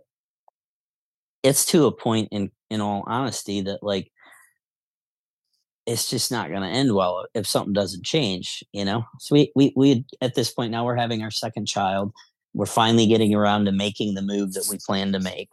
it's 1.42 1.64
to 1.66 1.86
a 1.86 1.92
point 1.92 2.28
in 2.30 2.50
in 2.70 2.80
all 2.80 3.04
honesty 3.06 3.60
that 3.62 3.82
like 3.82 4.10
it's 5.86 6.10
just 6.10 6.30
not 6.30 6.50
going 6.50 6.60
to 6.60 6.68
end 6.68 6.94
well 6.94 7.26
if 7.32 7.46
something 7.46 7.72
doesn't 7.72 8.04
change 8.04 8.62
you 8.72 8.84
know? 8.84 9.04
So 9.18 9.34
we 9.34 9.52
we 9.54 9.72
we 9.74 10.04
at 10.20 10.34
this 10.34 10.50
point 10.52 10.70
now 10.70 10.84
we're 10.84 10.96
having 10.96 11.22
our 11.22 11.30
second 11.30 11.66
child. 11.66 12.12
We're 12.54 12.66
finally 12.66 13.06
getting 13.06 13.34
around 13.34 13.64
to 13.66 13.72
making 13.72 14.14
the 14.14 14.22
move 14.22 14.52
that 14.54 14.68
we 14.70 14.78
plan 14.84 15.12
to 15.12 15.20
make. 15.20 15.48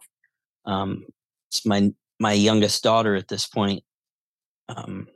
Um 0.66 1.06
it's 1.50 1.64
my 1.64 1.92
my 2.18 2.32
youngest 2.32 2.82
daughter 2.82 3.14
at 3.14 3.28
this 3.28 3.46
point 3.46 3.82
um 4.68 5.06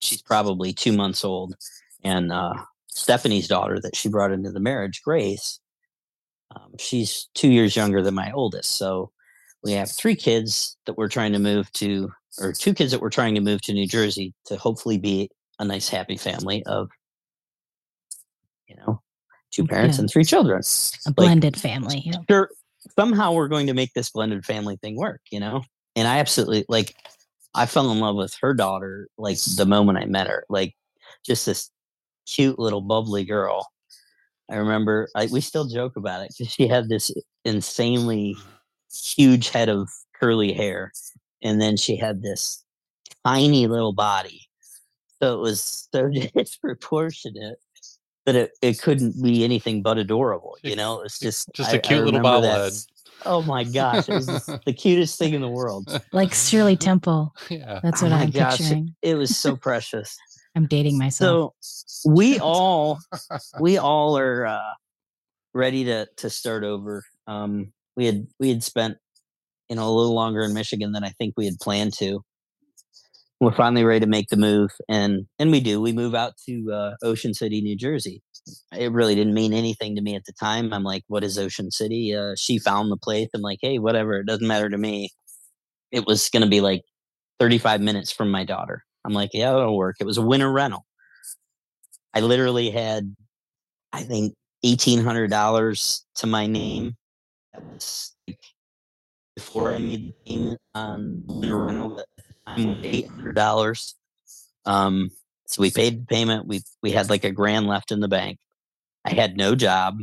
she's 0.00 0.22
probably 0.22 0.72
two 0.72 0.92
months 0.92 1.24
old 1.24 1.54
and 2.02 2.32
uh 2.32 2.54
stephanie's 2.88 3.48
daughter 3.48 3.78
that 3.80 3.94
she 3.94 4.08
brought 4.08 4.32
into 4.32 4.50
the 4.50 4.60
marriage 4.60 5.02
grace 5.02 5.60
um, 6.54 6.72
she's 6.78 7.28
two 7.34 7.48
years 7.50 7.74
younger 7.76 8.02
than 8.02 8.14
my 8.14 8.30
oldest 8.32 8.76
so 8.76 9.10
we 9.64 9.72
have 9.72 9.90
three 9.90 10.14
kids 10.14 10.76
that 10.86 10.96
we're 10.96 11.08
trying 11.08 11.32
to 11.32 11.38
move 11.38 11.70
to 11.72 12.10
or 12.38 12.52
two 12.52 12.74
kids 12.74 12.92
that 12.92 13.00
we're 13.00 13.10
trying 13.10 13.34
to 13.34 13.40
move 13.40 13.60
to 13.62 13.72
new 13.72 13.86
jersey 13.86 14.32
to 14.44 14.56
hopefully 14.56 14.98
be 14.98 15.28
a 15.58 15.64
nice 15.64 15.88
happy 15.88 16.16
family 16.16 16.62
of 16.66 16.88
you 18.68 18.76
know 18.76 19.00
two 19.50 19.66
parents 19.66 19.96
Yeah. 19.96 20.02
and 20.02 20.10
three 20.10 20.24
children 20.24 20.62
A 21.06 21.12
blended 21.12 21.58
family. 21.58 22.02
Yeah. 22.04 22.18
sure 22.30 22.50
somehow 22.98 23.32
we're 23.32 23.48
going 23.48 23.66
to 23.66 23.74
make 23.74 23.92
this 23.94 24.10
blended 24.10 24.44
family 24.44 24.76
thing 24.76 24.96
work 24.96 25.20
you 25.30 25.40
know 25.40 25.62
and 25.96 26.06
i 26.06 26.18
absolutely 26.18 26.64
like 26.68 26.94
i 27.54 27.66
fell 27.66 27.90
in 27.90 27.98
love 28.00 28.14
with 28.16 28.34
her 28.40 28.54
daughter 28.54 29.08
like 29.18 29.38
the 29.56 29.66
moment 29.66 29.98
i 29.98 30.04
met 30.04 30.28
her 30.28 30.44
like 30.48 30.74
just 31.24 31.46
this 31.46 31.70
cute 32.26 32.58
little 32.58 32.80
bubbly 32.80 33.24
girl 33.24 33.66
i 34.50 34.56
remember 34.56 35.08
I, 35.14 35.26
we 35.30 35.40
still 35.40 35.66
joke 35.66 35.96
about 35.96 36.22
it 36.22 36.32
because 36.36 36.52
she 36.52 36.66
had 36.68 36.88
this 36.88 37.10
insanely 37.44 38.36
mm-hmm. 38.38 39.22
huge 39.22 39.48
head 39.50 39.68
of 39.68 39.88
curly 40.18 40.52
hair 40.52 40.92
and 41.42 41.60
then 41.60 41.76
she 41.76 41.96
had 41.96 42.22
this 42.22 42.64
tiny 43.24 43.66
little 43.66 43.92
body 43.92 44.42
so 45.22 45.34
it 45.34 45.40
was 45.40 45.88
so 45.92 46.08
disproportionate 46.34 47.58
that 48.24 48.34
it, 48.34 48.50
it 48.60 48.80
couldn't 48.80 49.22
be 49.22 49.44
anything 49.44 49.82
but 49.82 49.98
adorable 49.98 50.56
you 50.62 50.74
know 50.76 51.00
it's 51.02 51.18
just 51.18 51.48
Just 51.54 51.72
a 51.72 51.76
a 51.76 51.80
cute 51.80 52.04
little 52.04 52.20
bobblehead. 52.20 52.86
oh 53.24 53.42
my 53.42 53.64
gosh 53.64 54.08
it 54.08 54.14
was 54.14 54.26
the 54.66 54.72
cutest 54.72 55.18
thing 55.18 55.34
in 55.34 55.40
the 55.40 55.48
world 55.48 56.02
Like 56.12 56.32
Shirley 56.34 56.76
Temple. 56.76 57.34
yeah. 57.48 57.80
That's 57.82 58.02
Oh 58.02 58.06
what 58.06 58.12
my 58.12 58.22
I'm 58.22 58.30
gosh, 58.30 58.58
picturing. 58.58 58.94
it 59.02 59.14
was 59.16 59.36
so 59.36 59.56
precious 59.56 60.16
I'm 60.56 60.66
dating 60.66 60.96
myself. 60.98 61.52
so 61.60 62.10
we 62.10 62.38
all 62.40 62.98
we 63.60 63.76
all 63.76 64.16
are 64.18 64.46
uh 64.46 64.72
ready 65.54 65.84
to 65.84 66.08
to 66.16 66.30
start 66.30 66.64
over. 66.64 67.04
Um 67.26 67.72
we 67.94 68.06
had 68.06 68.26
we 68.40 68.48
had 68.48 68.64
spent 68.64 68.96
you 69.68 69.76
know 69.76 69.86
a 69.86 69.92
little 69.92 70.14
longer 70.14 70.42
in 70.42 70.54
michigan 70.54 70.92
than 70.92 71.02
i 71.02 71.10
think 71.18 71.34
we 71.36 71.44
had 71.44 71.58
planned 71.60 71.92
to. 71.98 72.22
We're 73.38 73.52
finally 73.52 73.84
ready 73.84 74.00
to 74.00 74.06
make 74.06 74.28
the 74.28 74.38
move 74.38 74.70
and 74.88 75.26
and 75.38 75.50
we 75.52 75.60
do. 75.60 75.78
We 75.80 75.92
move 75.92 76.14
out 76.14 76.32
to 76.48 76.72
uh, 76.72 76.94
ocean 77.02 77.34
city 77.34 77.60
new 77.60 77.76
jersey. 77.76 78.22
It 78.72 78.92
really 78.92 79.14
didn't 79.14 79.34
mean 79.34 79.52
anything 79.52 79.94
to 79.96 80.00
me 80.00 80.14
at 80.14 80.24
the 80.24 80.32
time. 80.32 80.72
I'm 80.72 80.84
like 80.84 81.04
what 81.08 81.22
is 81.22 81.36
ocean 81.38 81.70
city? 81.70 82.14
Uh, 82.14 82.32
she 82.38 82.58
found 82.58 82.90
the 82.90 82.96
place. 82.96 83.28
I'm 83.34 83.42
like 83.42 83.58
hey 83.60 83.78
whatever. 83.78 84.20
It 84.20 84.26
doesn't 84.26 84.46
matter 84.46 84.70
to 84.70 84.78
me. 84.78 85.10
It 85.92 86.06
was 86.06 86.30
going 86.30 86.42
to 86.42 86.48
be 86.48 86.60
like 86.62 86.82
35 87.40 87.82
minutes 87.82 88.10
from 88.10 88.30
my 88.30 88.44
daughter 88.44 88.82
i'm 89.06 89.14
like 89.14 89.30
yeah 89.34 89.52
that'll 89.52 89.76
work. 89.78 89.96
It 90.00 90.06
was 90.06 90.18
a 90.18 90.22
winter 90.22 90.52
rental. 90.52 90.86
I 92.14 92.20
literally 92.20 92.70
had 92.70 93.14
i 93.92 94.02
think 94.02 94.34
$1800 94.64 96.02
to 96.16 96.26
my 96.26 96.46
name. 96.46 96.96
That 97.54 97.64
was 97.64 98.14
like 98.28 98.40
before 99.36 99.72
i 99.74 99.78
made 99.78 100.08
the 100.08 100.14
payment 100.26 100.60
on 100.74 101.22
winter 101.28 101.58
rental 101.58 102.00
at 102.00 102.06
the 102.16 102.24
time 102.46 102.82
$800 102.82 103.94
um 104.66 105.10
so 105.46 105.62
we 105.62 105.70
paid 105.70 106.02
the 106.02 106.06
payment. 106.06 106.46
We 106.46 106.62
we 106.82 106.90
had 106.92 107.10
like 107.10 107.24
a 107.24 107.30
grand 107.32 107.66
left 107.68 107.92
in 107.92 108.00
the 108.00 108.08
bank. 108.08 108.38
I 109.04 109.14
had 109.14 109.36
no 109.36 109.54
job. 109.54 110.00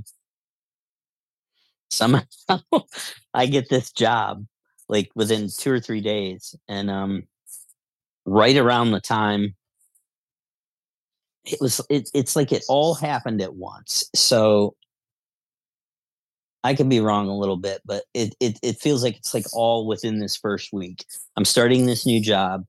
Somehow 1.92 2.24
i 3.34 3.46
get 3.46 3.70
this 3.70 3.92
job 3.92 4.46
like 4.90 5.12
within 5.16 5.48
two 5.50 5.72
or 5.72 5.80
three 5.80 6.02
days 6.02 6.56
and 6.68 6.90
um 6.90 7.24
right 8.26 8.58
around 8.58 8.92
the 8.92 9.02
time 9.02 9.56
it 11.46 11.60
was 11.60 11.82
it, 11.90 12.10
it's 12.14 12.36
like 12.36 12.52
it 12.52 12.64
all 12.70 12.94
happened 12.94 13.42
at 13.42 13.56
once. 13.56 14.10
So 14.16 14.76
i 16.66 16.74
could 16.74 16.88
be 16.88 17.02
wrong 17.02 17.28
a 17.28 17.36
little 17.38 17.58
bit 17.58 17.82
but 17.84 18.06
it, 18.14 18.34
it 18.40 18.58
it 18.64 18.78
feels 18.78 19.04
like 19.04 19.18
it's 19.18 19.34
like 19.34 19.46
all 19.54 19.86
within 19.86 20.20
this 20.20 20.38
first 20.38 20.72
week. 20.72 21.06
I'm 21.36 21.46
starting 21.46 21.86
this 21.86 22.06
new 22.06 22.22
job 22.22 22.66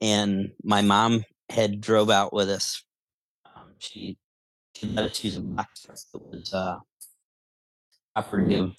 and 0.00 0.50
my 0.64 0.80
mom 0.80 1.24
had 1.50 1.80
drove 1.80 2.08
out 2.10 2.32
with 2.32 2.48
us 2.48 2.82
um, 3.44 3.64
she, 3.78 4.16
she 4.74 4.86
let 4.88 5.10
us 5.10 5.22
use 5.22 5.36
a 5.36 5.40
box 5.40 5.82
truck 5.82 5.98
that 6.14 6.30
was 6.30 6.54
uh 6.54 6.78
of 8.16 8.26
her 8.28 8.38
and 8.40 8.74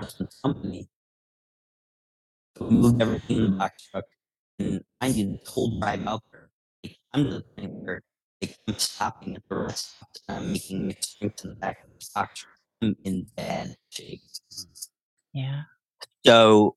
husband's 0.00 0.38
company. 0.42 0.88
We 2.60 2.70
moved 2.70 3.00
everything 3.00 3.36
in 3.36 3.44
the 3.44 3.50
box 3.50 3.88
truck 3.88 4.04
and 4.64 4.80
mind 5.00 5.16
you 5.16 5.32
this 5.32 5.48
whole 5.48 5.78
drive 5.80 6.06
out 6.06 6.22
there 6.32 6.50
like, 6.82 6.96
i'm 7.12 7.24
to 7.24 7.30
the 7.30 7.44
point 7.56 7.72
where 7.72 8.02
like, 8.44 8.58
I'm 8.68 8.78
stopping 8.78 9.36
at 9.36 9.42
the 9.48 9.56
rest 9.56 9.96
stop 9.96 10.08
and 10.28 10.38
I'm 10.38 10.52
making 10.52 10.86
mixed 10.86 11.18
drinks 11.18 11.44
in 11.44 11.50
the 11.50 11.56
back 11.56 11.82
of 11.84 11.90
the 11.90 12.06
box 12.14 12.40
truck. 12.40 12.52
I'm 12.82 12.96
in 13.04 13.26
bad 13.36 13.76
shape. 13.90 14.20
yeah. 15.32 15.62
So 16.26 16.76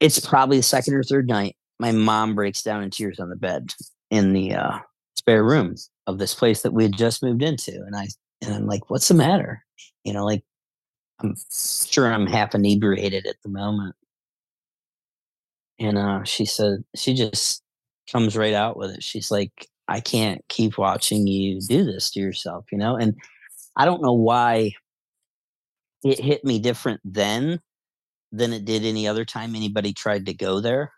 it's 0.00 0.18
probably 0.18 0.56
the 0.56 0.62
second 0.62 0.94
or 0.94 1.02
third 1.02 1.28
night. 1.28 1.56
My 1.78 1.92
mom 1.92 2.34
breaks 2.34 2.62
down 2.62 2.82
in 2.82 2.90
tears 2.90 3.20
on 3.20 3.30
the 3.30 3.36
bed 3.36 3.74
in 4.10 4.32
the 4.32 4.54
uh, 4.54 4.78
spare 5.16 5.44
room 5.44 5.74
of 6.06 6.18
this 6.18 6.34
place 6.34 6.62
that 6.62 6.72
we 6.72 6.82
had 6.82 6.96
just 6.96 7.22
moved 7.22 7.42
into, 7.42 7.72
and 7.72 7.96
I 7.96 8.08
and 8.42 8.54
I'm 8.54 8.66
like, 8.66 8.90
"What's 8.90 9.08
the 9.08 9.14
matter?" 9.14 9.64
You 10.04 10.12
know, 10.12 10.24
like 10.24 10.42
I'm 11.20 11.34
sure 11.86 12.12
I'm 12.12 12.26
half 12.26 12.54
inebriated 12.54 13.26
at 13.26 13.36
the 13.42 13.50
moment. 13.50 13.94
And 15.80 15.96
uh, 15.96 16.24
she 16.24 16.44
said, 16.44 16.84
she 16.94 17.14
just 17.14 17.62
comes 18.12 18.36
right 18.36 18.52
out 18.52 18.76
with 18.76 18.90
it. 18.90 19.02
She's 19.02 19.30
like, 19.30 19.66
I 19.88 20.00
can't 20.00 20.44
keep 20.48 20.76
watching 20.78 21.26
you 21.26 21.60
do 21.60 21.84
this 21.84 22.10
to 22.10 22.20
yourself, 22.20 22.66
you 22.70 22.78
know? 22.78 22.96
And 22.96 23.16
I 23.76 23.86
don't 23.86 24.02
know 24.02 24.12
why 24.12 24.72
it 26.04 26.20
hit 26.20 26.44
me 26.44 26.58
different 26.58 27.00
then 27.02 27.60
than 28.30 28.52
it 28.52 28.66
did 28.66 28.84
any 28.84 29.08
other 29.08 29.24
time 29.24 29.56
anybody 29.56 29.92
tried 29.92 30.26
to 30.26 30.34
go 30.34 30.60
there. 30.60 30.92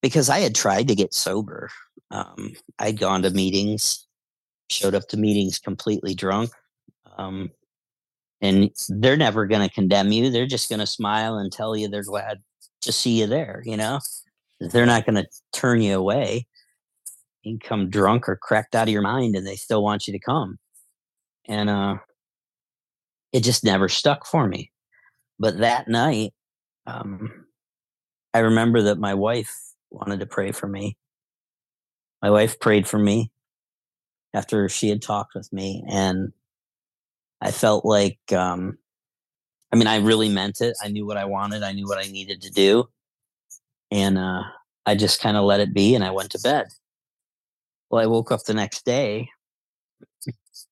Because 0.00 0.30
I 0.30 0.38
had 0.38 0.54
tried 0.54 0.86
to 0.88 0.94
get 0.94 1.12
sober. 1.12 1.70
Um, 2.12 2.52
I'd 2.78 3.00
gone 3.00 3.22
to 3.22 3.30
meetings, 3.30 4.06
showed 4.70 4.94
up 4.94 5.08
to 5.08 5.16
meetings 5.16 5.58
completely 5.58 6.14
drunk. 6.14 6.50
Um, 7.18 7.50
and 8.40 8.70
they're 8.88 9.16
never 9.16 9.46
going 9.46 9.68
to 9.68 9.74
condemn 9.74 10.12
you. 10.12 10.30
They're 10.30 10.46
just 10.46 10.68
going 10.68 10.78
to 10.78 10.86
smile 10.86 11.38
and 11.38 11.50
tell 11.50 11.76
you 11.76 11.88
they're 11.88 12.04
glad 12.04 12.38
to 12.82 12.92
see 12.92 13.20
you 13.20 13.26
there, 13.26 13.62
you 13.64 13.76
know? 13.76 14.00
They're 14.60 14.86
not 14.86 15.06
going 15.06 15.16
to 15.16 15.26
turn 15.52 15.80
you 15.82 15.96
away. 15.98 16.46
You 17.42 17.58
come 17.58 17.90
drunk 17.90 18.28
or 18.28 18.36
cracked 18.36 18.74
out 18.74 18.88
of 18.88 18.92
your 18.92 19.02
mind 19.02 19.36
and 19.36 19.46
they 19.46 19.56
still 19.56 19.82
want 19.82 20.06
you 20.06 20.12
to 20.12 20.18
come. 20.18 20.58
And 21.46 21.70
uh 21.70 21.96
it 23.32 23.40
just 23.40 23.64
never 23.64 23.88
stuck 23.88 24.26
for 24.26 24.46
me. 24.46 24.70
But 25.38 25.58
that 25.58 25.88
night, 25.88 26.34
um 26.86 27.46
I 28.34 28.40
remember 28.40 28.82
that 28.82 28.98
my 28.98 29.14
wife 29.14 29.54
wanted 29.90 30.20
to 30.20 30.26
pray 30.26 30.52
for 30.52 30.68
me. 30.68 30.96
My 32.20 32.30
wife 32.30 32.60
prayed 32.60 32.86
for 32.86 32.98
me 32.98 33.30
after 34.34 34.68
she 34.68 34.88
had 34.88 35.00
talked 35.00 35.34
with 35.34 35.50
me 35.52 35.84
and 35.88 36.32
I 37.40 37.52
felt 37.52 37.84
like 37.84 38.18
um 38.32 38.76
I 39.72 39.76
mean 39.76 39.86
I 39.86 39.96
really 39.96 40.28
meant 40.28 40.60
it. 40.60 40.76
I 40.82 40.88
knew 40.88 41.06
what 41.06 41.16
I 41.16 41.24
wanted, 41.24 41.62
I 41.62 41.72
knew 41.72 41.86
what 41.86 41.98
I 41.98 42.10
needed 42.10 42.42
to 42.42 42.50
do. 42.50 42.88
And 43.90 44.18
uh 44.18 44.42
I 44.86 44.94
just 44.94 45.20
kind 45.20 45.36
of 45.36 45.44
let 45.44 45.60
it 45.60 45.74
be 45.74 45.94
and 45.94 46.04
I 46.04 46.10
went 46.10 46.30
to 46.32 46.40
bed. 46.40 46.68
Well, 47.90 48.02
I 48.02 48.06
woke 48.06 48.32
up 48.32 48.44
the 48.44 48.54
next 48.54 48.84
day. 48.84 49.28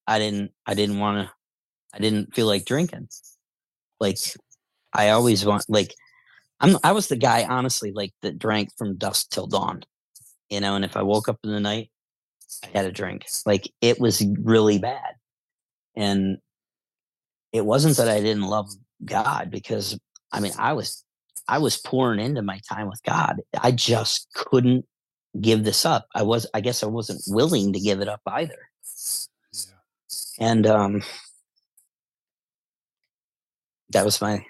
I 0.07 0.19
didn't 0.19 0.53
I 0.67 0.75
didn't 0.75 0.99
want 0.99 1.27
to 1.27 1.33
I 1.95 1.99
didn't 1.99 2.35
feel 2.35 2.47
like 2.47 2.65
drinking. 2.65 3.09
Like 4.01 4.19
I 4.93 5.11
always 5.11 5.45
want 5.45 5.65
like 5.69 5.95
I'm 6.61 6.77
I 6.85 6.93
was 6.93 7.09
the 7.09 7.17
guy 7.17 7.45
honestly 7.45 7.93
like 7.93 8.13
that 8.23 8.39
drank 8.39 8.71
from 8.77 8.97
dusk 8.97 9.31
till 9.31 9.47
dawn. 9.47 9.85
You 10.51 10.61
know, 10.61 10.77
and 10.77 10.85
if 10.85 10.97
I 10.97 11.03
woke 11.03 11.29
up 11.29 11.39
in 11.45 11.51
the 11.51 11.61
night, 11.61 11.91
I 12.65 12.69
had 12.79 12.87
a 12.87 12.93
drink. 12.93 13.27
Like 13.47 13.73
it 13.81 13.99
was 14.01 14.25
really 14.41 14.79
bad. 14.79 15.15
And 15.97 16.39
it 17.53 17.65
wasn't 17.65 17.97
that 17.97 18.09
I 18.09 18.21
didn't 18.21 18.43
love 18.45 18.71
God 19.05 19.51
because 19.51 19.99
I 20.33 20.41
mean 20.41 20.53
I 20.59 20.73
was 20.73 21.05
I 21.49 21.59
was 21.59 21.77
pouring 21.77 22.21
into 22.21 22.43
my 22.43 22.61
time 22.69 22.89
with 22.89 23.03
God. 23.03 23.41
I 23.63 23.71
just 23.71 24.29
couldn't 24.35 24.85
give 25.41 25.65
this 25.65 25.85
up. 25.85 26.09
I 26.15 26.23
was 26.23 26.47
I 26.55 26.61
guess 26.61 26.83
I 26.83 26.87
wasn't 26.87 27.23
willing 27.29 27.73
to 27.73 27.81
give 27.81 28.01
it 28.01 28.09
up 28.09 28.23
either. 28.27 28.71
Yeah. 29.53 29.73
And 30.39 30.67
um 30.67 31.03
that 33.91 34.05
was 34.05 34.21
my 34.21 34.45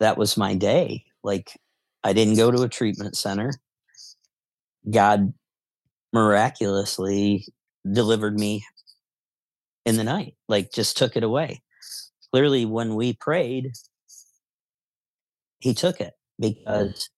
that 0.00 0.18
was 0.18 0.36
my 0.36 0.54
day. 0.54 1.04
Like 1.22 1.58
I 2.04 2.12
didn't 2.12 2.36
go 2.36 2.50
to 2.50 2.62
a 2.62 2.68
treatment 2.68 3.16
center. 3.16 3.52
God 4.88 5.32
miraculously 6.12 7.46
delivered 7.90 8.38
me 8.38 8.64
in 9.84 9.96
the 9.96 10.04
night, 10.04 10.34
like 10.48 10.72
just 10.72 10.96
took 10.96 11.16
it 11.16 11.24
away. 11.24 11.62
Clearly, 12.32 12.64
when 12.64 12.96
we 12.96 13.12
prayed, 13.12 13.74
he 15.60 15.72
took 15.72 15.98
it 16.00 16.14
because 16.38 17.08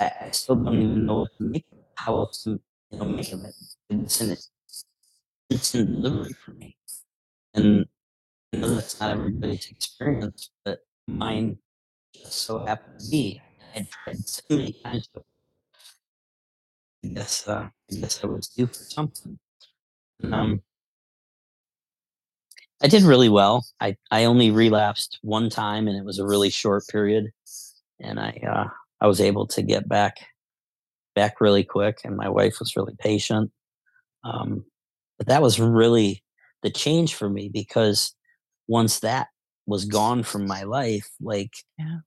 I, 0.00 0.12
I 0.22 0.30
still 0.30 0.56
don't 0.56 0.74
even 0.82 1.06
know 1.06 1.26
make 1.38 1.66
how 1.94 2.16
else 2.18 2.44
to 2.44 2.60
you 2.90 2.98
know 2.98 3.04
make 3.06 3.32
of 3.32 3.44
it. 3.44 3.54
It's 3.90 4.20
an 4.20 4.36
instant 5.50 6.02
delivery 6.02 6.32
for 6.32 6.52
me, 6.52 6.76
and 7.54 7.86
I 8.54 8.58
know 8.58 8.74
that's 8.76 9.00
not 9.00 9.12
everybody's 9.12 9.70
experience, 9.70 10.50
but 10.64 10.80
mine 11.08 11.58
just 12.14 12.34
so 12.34 12.64
happened 12.66 13.00
to 13.00 13.10
be. 13.10 13.42
I 13.74 13.78
had 13.78 13.90
tried 13.90 14.28
so 14.28 14.42
many 14.50 14.72
times, 14.74 15.08
but 15.14 15.24
I 17.04 17.08
guess 17.08 17.46
uh, 17.48 17.68
I 17.90 17.94
guess 17.94 18.24
I 18.24 18.26
was 18.26 18.48
due 18.48 18.66
for 18.66 18.74
something. 18.74 19.38
And, 20.22 20.34
um, 20.34 20.62
I 22.82 22.88
did 22.88 23.02
really 23.02 23.28
well. 23.28 23.64
I 23.80 23.96
I 24.10 24.24
only 24.24 24.50
relapsed 24.50 25.18
one 25.22 25.50
time, 25.50 25.86
and 25.88 25.96
it 25.96 26.04
was 26.04 26.18
a 26.18 26.26
really 26.26 26.50
short 26.50 26.86
period, 26.88 27.30
and 28.00 28.18
I 28.18 28.40
uh, 28.46 28.68
I 29.00 29.06
was 29.06 29.20
able 29.20 29.46
to 29.48 29.62
get 29.62 29.88
back 29.88 30.18
back 31.14 31.40
really 31.40 31.64
quick, 31.64 32.00
and 32.04 32.16
my 32.16 32.28
wife 32.28 32.58
was 32.58 32.76
really 32.76 32.94
patient. 32.98 33.50
Um, 34.24 34.64
but 35.18 35.28
that 35.28 35.42
was 35.42 35.60
really 35.60 36.22
the 36.62 36.70
change 36.70 37.14
for 37.14 37.28
me 37.30 37.48
because 37.48 38.14
once 38.68 39.00
that 39.00 39.28
was 39.66 39.84
gone 39.84 40.22
from 40.24 40.46
my 40.46 40.64
life, 40.64 41.10
like 41.20 41.52
yeah. 41.78 41.98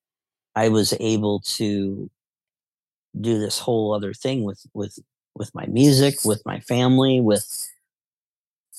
I 0.55 0.69
was 0.69 0.93
able 0.99 1.41
to 1.57 2.09
do 3.19 3.39
this 3.39 3.59
whole 3.59 3.93
other 3.93 4.13
thing 4.13 4.43
with 4.43 4.65
with 4.73 4.99
with 5.35 5.53
my 5.55 5.65
music, 5.67 6.25
with 6.25 6.41
my 6.45 6.59
family, 6.61 7.21
with 7.21 7.45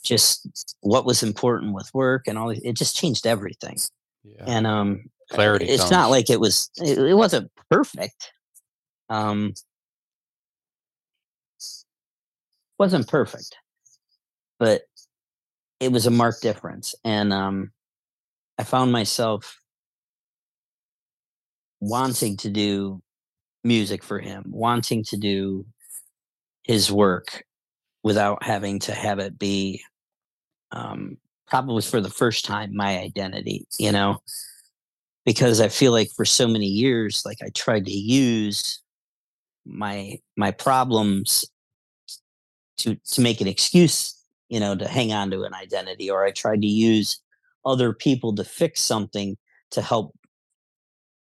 just 0.06 0.76
what 0.80 1.04
was 1.04 1.22
important 1.22 1.74
with 1.74 1.92
work 1.92 2.26
and 2.26 2.38
all 2.38 2.50
it 2.50 2.74
just 2.74 2.96
changed 2.96 3.26
everything. 3.26 3.78
Yeah. 4.24 4.44
And 4.46 4.66
um 4.66 5.10
clarity 5.30 5.66
it's 5.66 5.82
comes. 5.82 5.90
not 5.90 6.10
like 6.10 6.30
it 6.30 6.40
was 6.40 6.70
it, 6.76 6.98
it 6.98 7.14
wasn't 7.14 7.50
perfect. 7.70 8.32
Um 9.08 9.54
wasn't 12.78 13.08
perfect. 13.08 13.56
But 14.58 14.82
it 15.80 15.92
was 15.92 16.06
a 16.06 16.10
marked 16.10 16.42
difference 16.42 16.94
and 17.04 17.32
um 17.32 17.72
I 18.58 18.64
found 18.64 18.92
myself 18.92 19.60
wanting 21.80 22.38
to 22.38 22.48
do 22.48 23.02
music 23.64 24.02
for 24.02 24.18
him, 24.18 24.44
wanting 24.46 25.04
to 25.04 25.16
do 25.16 25.66
his 26.62 26.90
work 26.90 27.44
without 28.02 28.42
having 28.42 28.78
to 28.78 28.92
have 28.92 29.18
it 29.18 29.38
be 29.38 29.82
um, 30.76 31.16
probably 31.48 31.82
for 31.82 32.00
the 32.00 32.10
first 32.10 32.44
time 32.44 32.76
my 32.76 32.98
identity, 32.98 33.66
you 33.78 33.92
know, 33.92 34.18
because 35.24 35.60
I 35.60 35.68
feel 35.68 35.92
like 35.92 36.10
for 36.14 36.24
so 36.24 36.46
many 36.46 36.66
years, 36.66 37.22
like 37.24 37.38
I 37.42 37.48
tried 37.50 37.86
to 37.86 37.92
use 37.92 38.80
my 39.64 40.18
my 40.36 40.50
problems 40.50 41.44
to 42.78 42.94
to 42.94 43.20
make 43.20 43.40
an 43.40 43.48
excuse, 43.48 44.20
you 44.48 44.60
know, 44.60 44.76
to 44.76 44.86
hang 44.86 45.12
on 45.12 45.30
to 45.30 45.44
an 45.44 45.54
identity, 45.54 46.10
or 46.10 46.24
I 46.24 46.30
tried 46.30 46.60
to 46.62 46.68
use 46.68 47.20
other 47.64 47.92
people 47.92 48.34
to 48.34 48.44
fix 48.44 48.80
something 48.82 49.36
to 49.70 49.82
help 49.82 50.14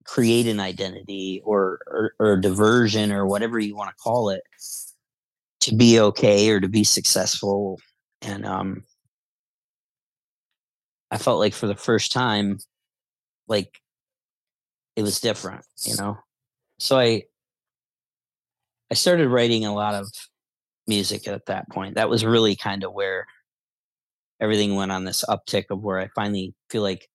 create 0.06 0.48
an 0.48 0.60
identity 0.60 1.42
or, 1.46 1.80
or, 1.88 2.14
or 2.20 2.38
diversion 2.38 3.12
or 3.12 3.28
whatever 3.28 3.60
you 3.60 3.76
want 3.76 3.90
to 3.90 3.96
call 4.02 4.32
it 4.32 4.42
to 5.60 5.76
be 5.76 6.00
okay 6.00 6.50
or 6.50 6.60
to 6.60 6.68
be 6.68 6.84
successful. 6.84 7.80
And 8.24 8.46
um 8.46 8.84
i 11.12 11.18
felt 11.18 11.40
like 11.40 11.54
for 11.54 11.68
the 11.68 11.76
first 11.76 12.12
time 12.12 12.58
like 13.48 13.80
it 14.96 15.04
was 15.04 15.20
different 15.20 15.66
you 15.84 15.96
know 15.98 16.18
so 16.80 16.98
i 16.98 17.22
i 18.90 18.94
started 18.94 19.28
writing 19.30 19.66
a 19.66 19.74
lot 19.74 19.94
of 19.94 20.08
music 20.88 21.28
at 21.28 21.46
that 21.46 21.70
point 21.70 21.96
that 21.96 22.10
was 22.10 22.26
really 22.26 22.56
kind 22.56 22.84
of 22.84 22.94
where 22.94 23.26
everything 24.40 24.76
went 24.76 24.92
on 24.92 25.06
this 25.06 25.24
uptick 25.30 25.66
of 25.70 25.82
where 25.82 26.00
i 26.00 26.08
finally 26.16 26.54
feel 26.70 26.82
like 26.82 27.08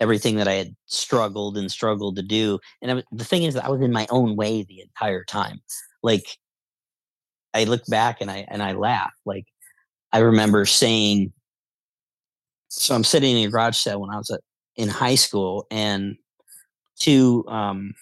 everything 0.00 0.36
that 0.36 0.48
I 0.48 0.54
had 0.54 0.76
struggled 0.86 1.56
and 1.56 1.70
struggled 1.70 2.16
to 2.16 2.22
do. 2.22 2.58
And 2.82 3.02
the 3.12 3.24
thing 3.24 3.44
is, 3.44 3.56
I 3.56 3.68
was 3.68 3.80
in 3.80 3.92
my 3.92 4.06
own 4.10 4.36
way 4.36 4.62
the 4.62 4.80
entire 4.80 5.24
time. 5.24 5.60
Like, 6.02 6.38
I 7.54 7.64
look 7.64 7.86
back 7.86 8.20
and 8.20 8.30
I 8.30 8.46
and 8.48 8.62
I 8.62 8.72
laugh. 8.72 9.12
Like, 9.24 9.46
I 10.12 10.18
remember 10.18 10.66
saying, 10.66 11.32
so 12.78 12.94
I'm 12.94 13.04
sitting 13.04 13.36
in 13.36 13.48
a 13.48 13.50
garage 13.50 13.76
sale 13.76 14.00
when 14.00 14.10
I 14.10 14.16
was 14.16 14.30
at, 14.30 14.40
in 14.76 14.88
high 14.88 15.14
school, 15.14 15.66
and 15.70 16.16
two, 16.98 17.44
um, 17.48 17.94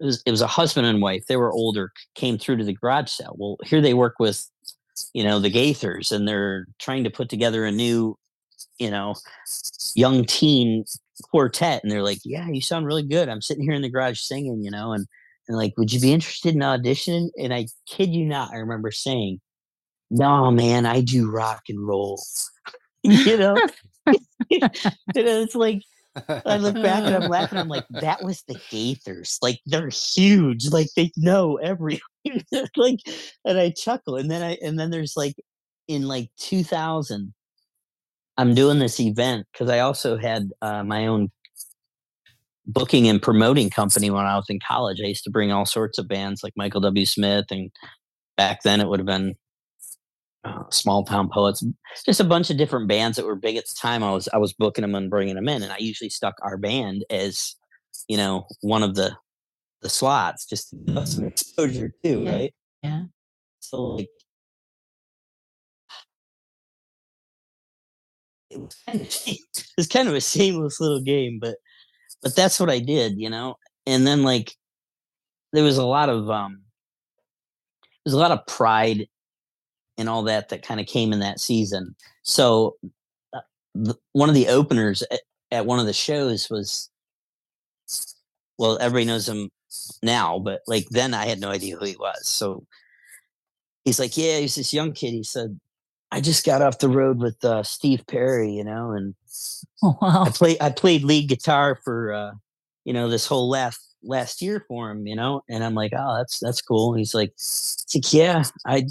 it 0.00 0.04
was 0.04 0.22
it 0.26 0.30
was 0.30 0.40
a 0.40 0.46
husband 0.46 0.86
and 0.86 1.02
wife. 1.02 1.26
They 1.26 1.36
were 1.36 1.52
older, 1.52 1.92
came 2.14 2.38
through 2.38 2.56
to 2.58 2.64
the 2.64 2.74
garage 2.74 3.10
sale. 3.10 3.34
Well, 3.38 3.58
here 3.64 3.80
they 3.80 3.94
work 3.94 4.14
with, 4.18 4.48
you 5.12 5.24
know, 5.24 5.38
the 5.40 5.50
Gaithers, 5.50 6.12
and 6.12 6.26
they're 6.26 6.66
trying 6.78 7.04
to 7.04 7.10
put 7.10 7.28
together 7.28 7.64
a 7.64 7.72
new 7.72 8.16
you 8.80 8.90
know, 8.90 9.14
young 9.94 10.24
teen 10.24 10.84
quartet 11.30 11.82
and 11.82 11.92
they're 11.92 12.02
like, 12.02 12.18
Yeah, 12.24 12.48
you 12.48 12.60
sound 12.60 12.86
really 12.86 13.06
good. 13.06 13.28
I'm 13.28 13.42
sitting 13.42 13.62
here 13.62 13.74
in 13.74 13.82
the 13.82 13.90
garage 13.90 14.20
singing, 14.20 14.62
you 14.62 14.70
know, 14.70 14.92
and 14.92 15.06
and 15.48 15.56
like, 15.56 15.74
would 15.76 15.92
you 15.92 16.00
be 16.00 16.12
interested 16.12 16.54
in 16.54 16.60
auditioning? 16.60 17.28
And 17.38 17.52
I 17.52 17.66
kid 17.86 18.10
you 18.10 18.24
not, 18.24 18.52
I 18.52 18.56
remember 18.56 18.90
saying, 18.90 19.40
No, 20.10 20.50
man, 20.50 20.86
I 20.86 21.02
do 21.02 21.30
rock 21.30 21.62
and 21.68 21.86
roll. 21.86 22.22
you 23.02 23.36
know, 23.36 23.56
you 24.50 24.58
know, 24.60 24.70
it's 25.14 25.54
like 25.54 25.82
I 26.28 26.56
look 26.56 26.74
back 26.74 27.04
and 27.04 27.14
I'm 27.14 27.30
laughing. 27.30 27.58
I'm 27.58 27.68
like, 27.68 27.86
that 27.90 28.22
was 28.22 28.42
the 28.48 28.56
Gaithers. 28.70 29.38
Like 29.42 29.60
they're 29.66 29.90
huge. 29.90 30.68
Like 30.68 30.88
they 30.96 31.12
know 31.16 31.56
every 31.56 32.00
like, 32.76 32.98
and 33.44 33.58
I 33.58 33.70
chuckle. 33.70 34.16
And 34.16 34.30
then 34.30 34.42
I 34.42 34.58
and 34.62 34.78
then 34.78 34.90
there's 34.90 35.16
like 35.16 35.34
in 35.88 36.08
like 36.08 36.30
2000, 36.38 37.32
I'm 38.36 38.54
doing 38.54 38.78
this 38.78 38.98
event 39.00 39.46
because 39.52 39.70
I 39.70 39.80
also 39.80 40.16
had 40.16 40.50
uh, 40.62 40.82
my 40.82 41.06
own 41.06 41.30
booking 42.66 43.08
and 43.08 43.22
promoting 43.22 43.70
company 43.70 44.10
when 44.10 44.26
I 44.26 44.36
was 44.36 44.46
in 44.48 44.60
college. 44.66 45.00
I 45.00 45.08
used 45.08 45.24
to 45.24 45.30
bring 45.30 45.52
all 45.52 45.66
sorts 45.66 45.98
of 45.98 46.08
bands 46.08 46.42
like 46.42 46.52
Michael 46.56 46.80
W. 46.80 47.06
Smith, 47.06 47.46
and 47.50 47.70
back 48.36 48.62
then 48.62 48.80
it 48.80 48.88
would 48.88 49.00
have 49.00 49.06
been 49.06 49.34
uh, 50.44 50.62
Small 50.70 51.04
Town 51.04 51.28
Poets, 51.28 51.64
just 52.04 52.20
a 52.20 52.24
bunch 52.24 52.50
of 52.50 52.56
different 52.56 52.88
bands 52.88 53.16
that 53.16 53.26
were 53.26 53.36
big 53.36 53.56
at 53.56 53.66
the 53.66 53.74
time. 53.80 54.02
I 54.02 54.12
was 54.12 54.28
I 54.32 54.38
was 54.38 54.52
booking 54.52 54.82
them 54.82 54.94
and 54.94 55.10
bringing 55.10 55.34
them 55.34 55.48
in, 55.48 55.62
and 55.62 55.72
I 55.72 55.78
usually 55.78 56.10
stuck 56.10 56.34
our 56.42 56.56
band 56.56 57.04
as 57.10 57.56
you 58.08 58.16
know 58.16 58.46
one 58.62 58.82
of 58.82 58.94
the 58.94 59.16
the 59.82 59.88
slots 59.88 60.46
just 60.46 60.74
to 60.88 61.06
some 61.06 61.26
exposure 61.26 61.92
too, 62.04 62.22
Yeah. 62.24 62.32
right? 62.32 62.54
Yeah. 62.82 63.02
So 63.60 63.82
like. 63.82 64.08
It 68.50 68.60
was 68.60 68.74
kind 68.86 69.00
of 69.00 69.06
it 69.26 69.64
was 69.76 69.86
kind 69.86 70.08
of 70.08 70.14
a 70.14 70.20
seamless 70.20 70.80
little 70.80 71.00
game, 71.00 71.38
but 71.40 71.56
but 72.22 72.34
that's 72.36 72.58
what 72.60 72.70
I 72.70 72.78
did, 72.80 73.18
you 73.18 73.30
know. 73.30 73.56
And 73.86 74.06
then 74.06 74.22
like 74.22 74.54
there 75.52 75.64
was 75.64 75.78
a 75.78 75.86
lot 75.86 76.08
of 76.08 76.28
um 76.30 76.62
there's 78.04 78.14
a 78.14 78.18
lot 78.18 78.32
of 78.32 78.44
pride 78.46 79.06
and 80.00 80.08
all 80.08 80.22
that 80.24 80.48
that 80.48 80.62
kind 80.62 80.80
of 80.80 80.86
came 80.86 81.12
in 81.12 81.20
that 81.20 81.40
season. 81.40 81.94
So 82.22 82.76
uh, 83.32 83.40
the, 83.74 83.94
one 84.12 84.28
of 84.28 84.34
the 84.34 84.48
openers 84.48 85.02
at, 85.10 85.20
at 85.52 85.66
one 85.66 85.78
of 85.78 85.86
the 85.86 85.92
shows 85.92 86.50
was 86.50 86.90
well, 88.58 88.76
everybody 88.80 89.06
knows 89.06 89.28
him 89.28 89.50
now, 90.02 90.38
but 90.38 90.62
like 90.66 90.88
then 90.90 91.14
I 91.14 91.26
had 91.26 91.40
no 91.40 91.50
idea 91.50 91.76
who 91.76 91.84
he 91.84 91.96
was. 91.96 92.26
So 92.26 92.66
he's 93.84 94.00
like, 94.00 94.16
yeah, 94.16 94.38
he's 94.38 94.56
this 94.56 94.74
young 94.74 94.92
kid. 94.92 95.12
He 95.12 95.22
said, 95.22 95.58
I 96.10 96.20
just 96.20 96.44
got 96.44 96.60
off 96.60 96.78
the 96.78 96.88
road 96.88 97.18
with 97.18 97.42
uh, 97.44 97.62
Steve 97.62 98.04
Perry, 98.06 98.50
you 98.50 98.64
know, 98.64 98.90
and 98.92 99.14
Oh, 99.82 99.96
wow. 100.00 100.24
I 100.26 100.30
played 100.30 100.56
I 100.60 100.70
played 100.70 101.04
lead 101.04 101.28
guitar 101.28 101.78
for 101.82 102.12
uh, 102.12 102.32
you 102.84 102.92
know 102.92 103.08
this 103.08 103.26
whole 103.26 103.48
last 103.48 103.80
last 104.02 104.42
year 104.42 104.64
for 104.68 104.90
him, 104.90 105.06
you 105.06 105.16
know, 105.16 105.42
and 105.48 105.64
I'm 105.64 105.74
like, 105.74 105.92
oh, 105.96 106.16
that's 106.16 106.38
that's 106.38 106.60
cool. 106.60 106.94
He's 106.94 107.14
like, 107.14 107.30
it's 107.30 107.86
like, 107.94 108.12
yeah, 108.12 108.44
I 108.66 108.86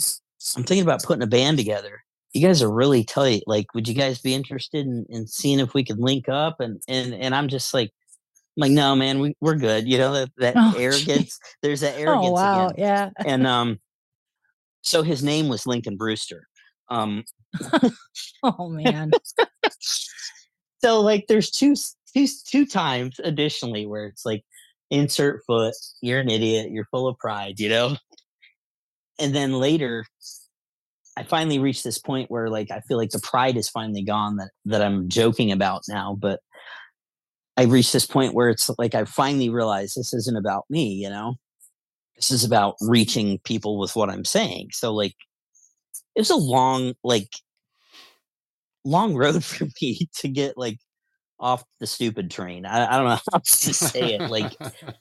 I'm 0.55 0.63
thinking 0.63 0.83
about 0.83 1.03
putting 1.03 1.23
a 1.23 1.27
band 1.27 1.57
together. 1.57 2.03
You 2.33 2.45
guys 2.45 2.61
are 2.61 2.71
really 2.71 3.03
tight. 3.03 3.43
Like, 3.47 3.73
would 3.73 3.87
you 3.87 3.93
guys 3.95 4.19
be 4.21 4.33
interested 4.33 4.85
in, 4.85 5.05
in 5.09 5.25
seeing 5.27 5.59
if 5.59 5.73
we 5.73 5.83
could 5.83 5.99
link 5.99 6.29
up? 6.29 6.59
And 6.59 6.81
and 6.87 7.13
and 7.13 7.33
I'm 7.35 7.47
just 7.47 7.73
like, 7.73 7.89
I'm 8.57 8.61
like, 8.61 8.71
no, 8.71 8.95
man, 8.95 9.19
we 9.19 9.35
we're 9.41 9.55
good. 9.55 9.87
You 9.87 9.97
know 9.97 10.13
that 10.13 10.29
that 10.37 10.53
Oh, 10.55 10.75
arrogance. 10.77 11.39
There's 11.61 11.81
that 11.81 11.97
arrogance 11.97 12.27
Oh, 12.29 12.31
wow. 12.33 12.67
again. 12.69 12.75
Yeah. 12.77 13.09
And 13.25 13.47
um, 13.55 13.79
so 14.81 15.01
his 15.03 15.23
name 15.23 15.49
was 15.49 15.65
Lincoln 15.67 15.97
Brewster. 15.97 16.47
Um, 16.89 17.23
Oh, 18.43 18.69
man. 18.69 19.11
so 20.83 21.01
like 21.01 21.25
there's 21.27 21.49
two 21.51 21.75
two 22.13 22.27
two 22.47 22.65
times 22.65 23.19
additionally 23.23 23.85
where 23.85 24.05
it's 24.05 24.25
like 24.25 24.43
insert 24.91 25.43
foot 25.45 25.73
you're 26.01 26.19
an 26.19 26.29
idiot 26.29 26.71
you're 26.71 26.85
full 26.85 27.07
of 27.07 27.17
pride 27.19 27.59
you 27.59 27.69
know 27.69 27.95
and 29.20 29.36
then 29.36 29.53
later 29.53 30.05
i 31.17 31.24
finally 31.24 31.59
reached 31.59 31.84
this 31.84 31.99
point 31.99 32.30
where 32.32 32.49
like 32.49 32.72
i 32.72 32.80
feel 32.82 32.97
like 32.97 33.11
the 33.11 33.20
pride 33.20 33.57
is 33.57 33.70
finally 33.70 34.03
gone 34.03 34.38
that 34.38 34.49
that 34.65 34.82
i'm 34.82 35.09
joking 35.09 35.51
about 35.51 35.82
now 35.88 36.17
but 36.20 36.39
i 37.57 37.63
reached 37.63 37.93
this 37.93 38.05
point 38.05 38.34
where 38.34 38.49
it's 38.49 38.70
like 38.78 38.95
i 38.95 39.05
finally 39.05 39.49
realized 39.49 39.95
this 39.95 40.13
isn't 40.13 40.38
about 40.38 40.65
me 40.70 40.93
you 40.93 41.09
know 41.09 41.36
this 42.15 42.32
is 42.32 42.43
about 42.43 42.76
reaching 42.82 43.39
people 43.39 43.78
with 43.80 43.95
what 43.95 44.09
i'm 44.09 44.26
saying 44.26 44.67
so 44.72 44.93
like 44.93 45.15
it 46.15 46.20
was 46.20 46.30
a 46.30 46.36
long 46.36 46.93
like 47.03 47.30
long 48.86 49.15
road 49.15 49.43
for 49.45 49.67
me 49.82 50.09
to 50.15 50.28
get 50.28 50.57
like 50.57 50.80
off 51.39 51.63
the 51.80 51.88
stupid 51.88 52.30
train. 52.30 52.65
I, 52.65 52.93
I 52.93 52.97
don't 52.97 53.07
know 53.07 53.20
how 53.32 53.39
to 53.39 53.74
say 53.74 54.15
it. 54.15 54.30
Like, 54.30 54.53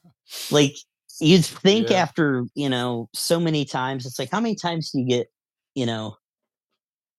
like 0.50 0.74
you'd 1.20 1.44
think 1.44 1.90
Yeah. 1.90 1.98
after 1.98 2.44
you 2.54 2.68
know 2.68 3.08
so 3.14 3.40
many 3.40 3.64
times, 3.64 4.06
it's 4.06 4.18
like 4.18 4.30
how 4.30 4.40
many 4.40 4.54
times 4.54 4.90
do 4.90 5.00
you 5.00 5.06
get, 5.06 5.28
you 5.74 5.86
know, 5.86 6.16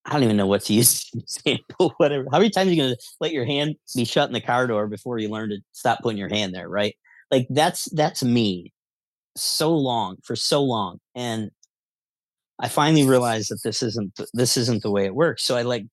I 0.05 0.13
don't 0.13 0.23
even 0.23 0.37
know 0.37 0.47
what 0.47 0.63
to 0.65 0.73
use 0.73 1.09
example, 1.15 1.93
whatever. 1.97 2.25
How 2.31 2.39
many 2.39 2.49
times 2.49 2.69
are 2.69 2.73
you 2.73 2.81
gonna 2.81 2.95
let 3.19 3.31
your 3.33 3.45
hand 3.45 3.75
be 3.95 4.05
shut 4.05 4.29
in 4.29 4.33
the 4.33 4.41
car 4.41 4.67
door 4.67 4.87
before 4.87 5.19
you 5.19 5.29
learn 5.29 5.49
to 5.49 5.59
stop 5.73 5.99
putting 6.01 6.17
your 6.17 6.29
hand 6.29 6.53
there, 6.53 6.69
right? 6.69 6.95
Like 7.31 7.47
that's 7.49 7.85
that's 7.91 8.23
me 8.23 8.73
so 9.35 9.75
long 9.75 10.17
for 10.23 10.35
so 10.35 10.63
long. 10.63 10.99
And 11.15 11.51
I 12.59 12.67
finally 12.67 13.05
realized 13.05 13.49
that 13.51 13.61
this 13.63 13.81
isn't 13.83 14.15
th- 14.15 14.29
this 14.33 14.57
isn't 14.57 14.81
the 14.83 14.91
way 14.91 15.05
it 15.05 15.15
works. 15.15 15.43
So 15.43 15.55
I 15.55 15.61
like 15.63 15.85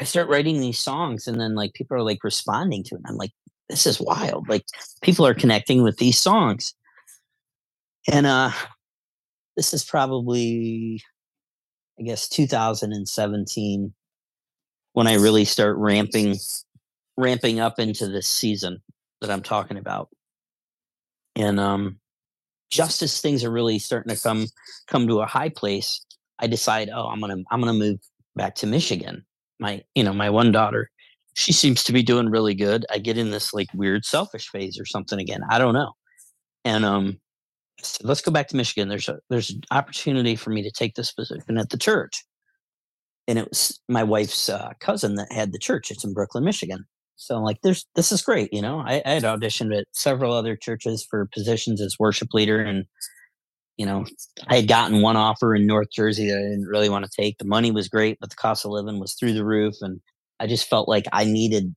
I 0.00 0.04
start 0.04 0.28
writing 0.28 0.60
these 0.60 0.78
songs 0.78 1.26
and 1.26 1.40
then 1.40 1.54
like 1.54 1.72
people 1.74 1.96
are 1.96 2.02
like 2.02 2.24
responding 2.24 2.82
to 2.84 2.96
it. 2.96 3.02
I'm 3.06 3.16
like, 3.16 3.30
this 3.68 3.86
is 3.86 4.00
wild. 4.00 4.48
Like 4.48 4.64
people 5.02 5.26
are 5.26 5.34
connecting 5.34 5.82
with 5.82 5.98
these 5.98 6.18
songs. 6.18 6.74
And 8.10 8.26
uh 8.26 8.50
this 9.56 9.72
is 9.72 9.84
probably 9.84 11.02
I 11.98 12.02
guess 12.02 12.28
2017 12.28 13.94
when 14.92 15.06
I 15.06 15.14
really 15.14 15.44
start 15.44 15.76
ramping 15.76 16.36
ramping 17.16 17.60
up 17.60 17.78
into 17.78 18.08
this 18.08 18.26
season 18.26 18.82
that 19.20 19.30
I'm 19.30 19.42
talking 19.42 19.78
about. 19.78 20.08
And 21.36 21.58
um 21.60 21.98
just 22.70 23.02
as 23.02 23.20
things 23.20 23.44
are 23.44 23.50
really 23.50 23.78
starting 23.78 24.14
to 24.14 24.20
come 24.20 24.46
come 24.88 25.06
to 25.08 25.20
a 25.20 25.26
high 25.26 25.48
place, 25.48 26.04
I 26.40 26.46
decide, 26.46 26.90
oh, 26.92 27.06
I'm 27.06 27.20
gonna 27.20 27.36
I'm 27.50 27.60
gonna 27.60 27.72
move 27.72 28.00
back 28.36 28.56
to 28.56 28.66
Michigan. 28.66 29.24
My 29.60 29.82
you 29.94 30.02
know 30.04 30.12
my 30.12 30.30
one 30.30 30.52
daughter, 30.52 30.90
she 31.34 31.52
seems 31.52 31.84
to 31.84 31.92
be 31.92 32.02
doing 32.02 32.28
really 32.28 32.54
good. 32.54 32.84
I 32.90 32.98
get 32.98 33.18
in 33.18 33.30
this 33.30 33.54
like 33.54 33.68
weird 33.74 34.04
selfish 34.04 34.48
phase 34.48 34.78
or 34.78 34.86
something 34.86 35.20
again. 35.20 35.42
I 35.48 35.58
don't 35.58 35.74
know. 35.74 35.92
And 36.64 36.84
um, 36.84 37.20
Said, 37.86 38.06
let's 38.06 38.22
go 38.22 38.32
back 38.32 38.48
to 38.48 38.56
Michigan. 38.56 38.88
There's 38.88 39.08
a 39.08 39.18
there's 39.30 39.50
an 39.50 39.62
opportunity 39.70 40.36
for 40.36 40.50
me 40.50 40.62
to 40.62 40.70
take 40.70 40.94
this 40.94 41.12
position 41.12 41.58
at 41.58 41.70
the 41.70 41.78
church. 41.78 42.24
And 43.26 43.38
it 43.38 43.48
was 43.48 43.80
my 43.88 44.02
wife's 44.02 44.48
uh, 44.48 44.72
cousin 44.80 45.14
that 45.14 45.32
had 45.32 45.52
the 45.52 45.58
church. 45.58 45.90
It's 45.90 46.04
in 46.04 46.12
Brooklyn, 46.12 46.44
Michigan. 46.44 46.84
So 47.16 47.36
I'm 47.36 47.42
like, 47.42 47.60
there's 47.62 47.86
this 47.94 48.12
is 48.12 48.22
great. 48.22 48.52
You 48.52 48.62
know, 48.62 48.80
I, 48.80 49.02
I 49.04 49.10
had 49.10 49.22
auditioned 49.22 49.76
at 49.76 49.86
several 49.92 50.32
other 50.32 50.56
churches 50.56 51.06
for 51.08 51.28
positions 51.32 51.80
as 51.80 51.96
worship 51.98 52.34
leader, 52.34 52.60
and 52.60 52.84
you 53.76 53.86
know, 53.86 54.04
I 54.48 54.56
had 54.56 54.68
gotten 54.68 55.02
one 55.02 55.16
offer 55.16 55.54
in 55.54 55.66
North 55.66 55.90
Jersey 55.92 56.28
that 56.28 56.38
I 56.38 56.42
didn't 56.42 56.66
really 56.66 56.88
want 56.88 57.04
to 57.04 57.10
take. 57.10 57.38
The 57.38 57.44
money 57.44 57.70
was 57.70 57.88
great, 57.88 58.18
but 58.20 58.30
the 58.30 58.36
cost 58.36 58.64
of 58.64 58.72
living 58.72 59.00
was 59.00 59.14
through 59.14 59.34
the 59.34 59.44
roof, 59.44 59.74
and 59.80 60.00
I 60.40 60.46
just 60.46 60.68
felt 60.68 60.88
like 60.88 61.06
I 61.12 61.24
needed 61.24 61.74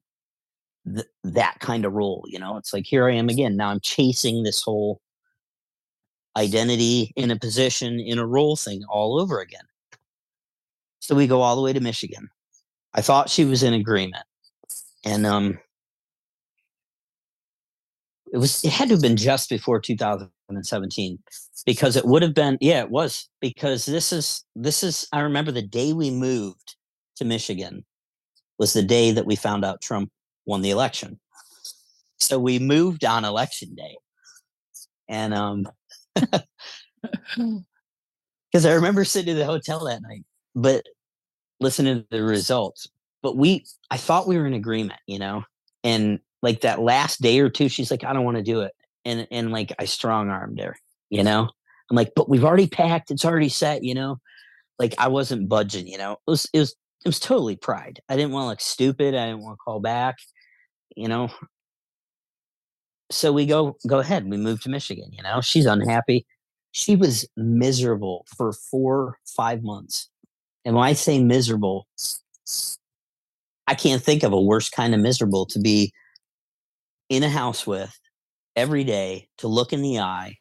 th- 0.85 1.07
that 1.23 1.59
kind 1.59 1.85
of 1.85 1.93
role. 1.93 2.25
You 2.27 2.39
know, 2.39 2.57
it's 2.57 2.73
like 2.73 2.85
here 2.85 3.07
I 3.07 3.13
am 3.13 3.29
again. 3.29 3.55
Now 3.55 3.69
I'm 3.69 3.79
chasing 3.81 4.43
this 4.43 4.61
whole 4.61 5.01
identity 6.37 7.11
in 7.15 7.31
a 7.31 7.39
position 7.39 7.99
in 7.99 8.19
a 8.19 8.25
role 8.25 8.55
thing 8.55 8.83
all 8.89 9.19
over 9.19 9.39
again. 9.39 9.65
So 10.99 11.15
we 11.15 11.27
go 11.27 11.41
all 11.41 11.55
the 11.55 11.61
way 11.61 11.73
to 11.73 11.79
Michigan. 11.79 12.29
I 12.93 13.01
thought 13.01 13.29
she 13.29 13.43
was 13.43 13.63
in 13.63 13.73
agreement, 13.73 14.23
and 15.03 15.25
um, 15.25 15.59
it 18.31 18.37
was 18.37 18.63
it 18.63 18.71
had 18.71 18.89
to 18.89 18.95
have 18.95 19.01
been 19.01 19.17
just 19.17 19.49
before 19.49 19.79
2017 19.79 21.19
because 21.65 21.95
it 21.95 22.05
would 22.05 22.21
have 22.21 22.33
been 22.33 22.57
yeah 22.61 22.81
it 22.81 22.89
was 22.89 23.29
because 23.41 23.85
this 23.85 24.11
is 24.11 24.43
this 24.55 24.83
is 24.83 25.07
I 25.11 25.21
remember 25.21 25.51
the 25.51 25.61
day 25.61 25.93
we 25.93 26.11
moved 26.11 26.75
to 27.17 27.25
Michigan 27.25 27.85
was 28.59 28.73
the 28.73 28.83
day 28.83 29.11
that 29.11 29.25
we 29.25 29.35
found 29.35 29.63
out 29.63 29.81
Trump 29.81 30.11
won 30.45 30.61
the 30.61 30.71
election. 30.71 31.19
So 32.19 32.39
we 32.39 32.57
moved 32.59 33.05
on 33.05 33.25
election 33.25 33.75
day. 33.75 33.97
And 35.07 35.33
um 35.33 35.67
because 38.51 38.65
I 38.65 38.73
remember 38.73 39.05
sitting 39.05 39.31
in 39.33 39.37
the 39.37 39.45
hotel 39.45 39.85
that 39.85 40.01
night, 40.01 40.25
but 40.55 40.85
listening 41.59 42.01
to 42.01 42.07
the 42.09 42.23
results. 42.23 42.87
But 43.21 43.35
we 43.35 43.65
I 43.89 43.97
thought 43.97 44.27
we 44.27 44.37
were 44.37 44.47
in 44.47 44.53
agreement, 44.53 44.99
you 45.07 45.19
know. 45.19 45.43
And 45.83 46.19
like 46.41 46.61
that 46.61 46.81
last 46.81 47.21
day 47.21 47.39
or 47.39 47.49
two, 47.49 47.69
she's 47.69 47.91
like, 47.91 48.03
I 48.03 48.13
don't 48.13 48.25
want 48.25 48.37
to 48.37 48.43
do 48.43 48.61
it. 48.61 48.73
And 49.05 49.27
and 49.31 49.51
like 49.51 49.73
I 49.79 49.85
strong 49.85 50.29
armed 50.29 50.59
her, 50.59 50.75
you 51.09 51.23
know. 51.23 51.49
I'm 51.89 51.95
like, 51.95 52.13
but 52.15 52.29
we've 52.29 52.43
already 52.43 52.67
packed, 52.67 53.11
it's 53.11 53.25
already 53.25 53.49
set, 53.49 53.83
you 53.83 53.95
know. 53.95 54.19
Like 54.79 54.93
I 54.97 55.07
wasn't 55.07 55.49
budging, 55.49 55.87
you 55.87 55.97
know. 55.97 56.13
It 56.13 56.31
was 56.31 56.47
it 56.53 56.59
was 56.59 56.75
it 57.05 57.07
was 57.07 57.19
totally 57.19 57.55
pride. 57.55 57.99
I 58.09 58.15
didn't 58.15 58.31
want 58.31 58.43
to 58.45 58.49
look 58.49 58.61
stupid. 58.61 59.15
I 59.15 59.27
didn't 59.27 59.43
want 59.43 59.55
to 59.55 59.63
call 59.63 59.79
back, 59.79 60.17
you 60.95 61.07
know. 61.07 61.29
So 63.09 63.31
we 63.31 63.45
go 63.45 63.77
go 63.87 63.99
ahead. 63.99 64.29
We 64.29 64.37
moved 64.37 64.63
to 64.63 64.69
Michigan, 64.69 65.11
you 65.11 65.23
know. 65.23 65.41
She's 65.41 65.65
unhappy. 65.65 66.25
She 66.71 66.95
was 66.95 67.27
miserable 67.35 68.25
for 68.35 68.51
four, 68.51 69.17
five 69.25 69.63
months. 69.63 70.09
And 70.65 70.75
when 70.75 70.83
I 70.83 70.93
say 70.93 71.23
miserable, 71.23 71.87
I 73.67 73.75
can't 73.75 74.03
think 74.03 74.23
of 74.23 74.33
a 74.33 74.41
worse 74.41 74.69
kind 74.69 74.93
of 74.93 74.99
miserable 74.99 75.45
to 75.47 75.59
be 75.59 75.93
in 77.09 77.23
a 77.23 77.29
house 77.29 77.65
with 77.65 77.97
every 78.55 78.83
day 78.83 79.29
to 79.37 79.47
look 79.47 79.71
in 79.71 79.81
the 79.81 79.99
eye 79.99 80.35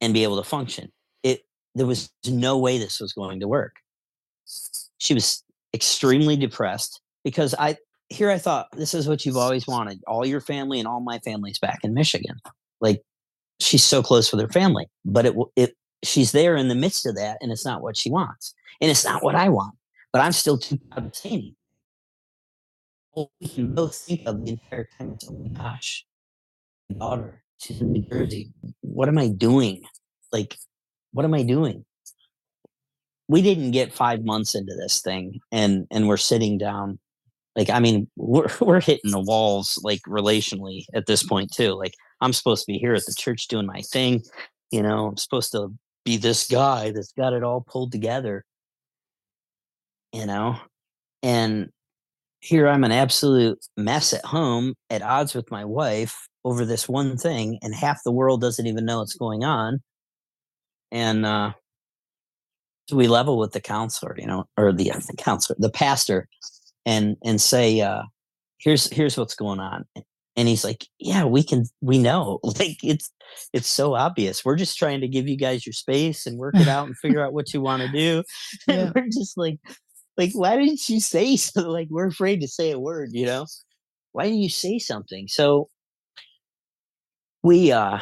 and 0.00 0.12
be 0.12 0.22
able 0.22 0.36
to 0.36 0.48
function. 0.48 0.92
It 1.22 1.40
there 1.74 1.86
was 1.86 2.10
no 2.26 2.58
way 2.58 2.78
this 2.78 3.00
was 3.00 3.12
going 3.12 3.40
to 3.40 3.48
work. 3.48 3.76
She 4.98 5.14
was 5.14 5.42
extremely 5.72 6.36
depressed 6.36 7.00
because 7.24 7.54
I 7.58 7.76
here 8.10 8.30
I 8.30 8.38
thought 8.38 8.68
this 8.72 8.92
is 8.92 9.08
what 9.08 9.24
you've 9.24 9.36
always 9.36 9.66
wanted. 9.66 10.00
All 10.06 10.26
your 10.26 10.40
family 10.40 10.78
and 10.78 10.86
all 10.88 11.00
my 11.00 11.18
family's 11.20 11.58
back 11.58 11.78
in 11.82 11.94
Michigan. 11.94 12.36
Like 12.80 13.02
she's 13.60 13.84
so 13.84 14.02
close 14.02 14.30
with 14.32 14.40
her 14.40 14.48
family, 14.48 14.86
but 15.04 15.26
it 15.26 15.34
it 15.56 15.76
she's 16.02 16.32
there 16.32 16.56
in 16.56 16.68
the 16.68 16.74
midst 16.74 17.06
of 17.06 17.14
that 17.16 17.38
and 17.40 17.52
it's 17.52 17.64
not 17.64 17.82
what 17.82 17.96
she 17.96 18.10
wants. 18.10 18.54
And 18.80 18.90
it's 18.90 19.04
not 19.04 19.22
what 19.22 19.34
I 19.34 19.48
want. 19.48 19.74
But 20.12 20.22
I'm 20.22 20.32
still 20.32 20.58
too 20.58 20.78
proud 20.90 21.12
to 21.12 21.18
say 21.20 21.28
anything. 21.30 21.56
Well, 23.14 23.30
we 23.40 23.48
can 23.48 23.74
both 23.74 23.94
think 23.94 24.22
of 24.26 24.44
the 24.44 24.52
entire 24.52 24.88
time. 24.98 25.16
Oh 25.28 25.32
my 25.32 25.48
gosh, 25.48 26.06
my 26.88 26.98
daughter, 26.98 27.42
she's 27.58 27.80
in 27.80 27.92
New 27.92 28.02
Jersey. 28.02 28.52
What 28.80 29.08
am 29.08 29.18
I 29.18 29.28
doing? 29.28 29.82
Like, 30.32 30.56
what 31.12 31.24
am 31.24 31.34
I 31.34 31.42
doing? 31.42 31.84
We 33.28 33.42
didn't 33.42 33.72
get 33.72 33.92
five 33.92 34.24
months 34.24 34.54
into 34.54 34.74
this 34.74 35.00
thing, 35.00 35.40
and 35.52 35.86
and 35.90 36.08
we're 36.08 36.16
sitting 36.16 36.58
down. 36.58 36.98
Like, 37.60 37.68
I 37.68 37.78
mean, 37.78 38.08
we're 38.16 38.48
we're 38.60 38.80
hitting 38.80 39.10
the 39.10 39.20
walls 39.32 39.78
like 39.84 40.00
relationally 40.08 40.86
at 40.94 41.04
this 41.04 41.22
point 41.22 41.52
too. 41.52 41.74
Like, 41.74 41.92
I'm 42.22 42.32
supposed 42.32 42.64
to 42.64 42.72
be 42.72 42.78
here 42.78 42.94
at 42.94 43.04
the 43.04 43.14
church 43.14 43.48
doing 43.48 43.66
my 43.66 43.82
thing. 43.82 44.22
You 44.70 44.82
know, 44.82 45.08
I'm 45.08 45.18
supposed 45.18 45.52
to 45.52 45.68
be 46.06 46.16
this 46.16 46.48
guy 46.48 46.90
that's 46.90 47.12
got 47.12 47.34
it 47.34 47.44
all 47.44 47.60
pulled 47.60 47.92
together. 47.92 48.46
You 50.14 50.24
know, 50.24 50.56
and 51.22 51.68
here 52.40 52.66
I'm 52.66 52.82
an 52.82 52.92
absolute 52.92 53.58
mess 53.76 54.14
at 54.14 54.24
home, 54.24 54.74
at 54.88 55.02
odds 55.02 55.34
with 55.34 55.50
my 55.50 55.66
wife 55.66 56.28
over 56.46 56.64
this 56.64 56.88
one 56.88 57.18
thing, 57.18 57.58
and 57.62 57.74
half 57.74 58.02
the 58.04 58.10
world 58.10 58.40
doesn't 58.40 58.66
even 58.66 58.86
know 58.86 59.00
what's 59.00 59.16
going 59.16 59.44
on. 59.44 59.82
And 60.90 61.26
uh, 61.26 61.52
so 62.88 62.96
we 62.96 63.06
level 63.06 63.36
with 63.38 63.52
the 63.52 63.60
counselor, 63.60 64.16
you 64.18 64.26
know, 64.26 64.46
or 64.56 64.72
the, 64.72 64.84
the 65.06 65.16
counselor, 65.18 65.56
the 65.60 65.70
pastor, 65.70 66.26
and 66.86 67.16
and 67.24 67.40
say, 67.40 67.80
uh, 67.80 68.02
"Here's 68.58 68.88
here's 68.92 69.16
what's 69.16 69.34
going 69.34 69.60
on." 69.60 69.84
And 70.36 70.48
he's 70.48 70.64
like, 70.64 70.86
"Yeah, 70.98 71.24
we 71.24 71.42
can, 71.42 71.64
we 71.80 71.98
know. 71.98 72.40
Like 72.44 72.78
it's 72.82 73.10
it's 73.52 73.68
so 73.68 73.94
obvious. 73.94 74.44
We're 74.44 74.56
just 74.56 74.76
trying 74.76 75.00
to 75.02 75.08
give 75.08 75.28
you 75.28 75.36
guys 75.36 75.64
your 75.64 75.72
space 75.72 76.26
and 76.26 76.38
work 76.38 76.56
it 76.56 76.68
out 76.68 76.86
and 76.86 76.96
figure 76.98 77.24
out 77.24 77.32
what 77.32 77.54
you 77.54 77.60
want 77.60 77.82
to 77.82 77.88
do." 77.88 78.22
Yeah. 78.66 78.74
And 78.74 78.92
we're 78.94 79.06
just 79.06 79.38
like, 79.38 79.58
like 80.20 80.32
why 80.34 80.56
didn't 80.56 80.88
you 80.88 81.00
say 81.00 81.36
so 81.36 81.68
like 81.68 81.88
we're 81.90 82.06
afraid 82.06 82.40
to 82.40 82.48
say 82.48 82.70
a 82.70 82.78
word 82.78 83.10
you 83.12 83.26
know 83.26 83.46
why 84.12 84.24
didn't 84.24 84.40
you 84.40 84.48
say 84.48 84.78
something 84.78 85.26
so 85.26 85.68
we 87.42 87.72
uh 87.72 87.98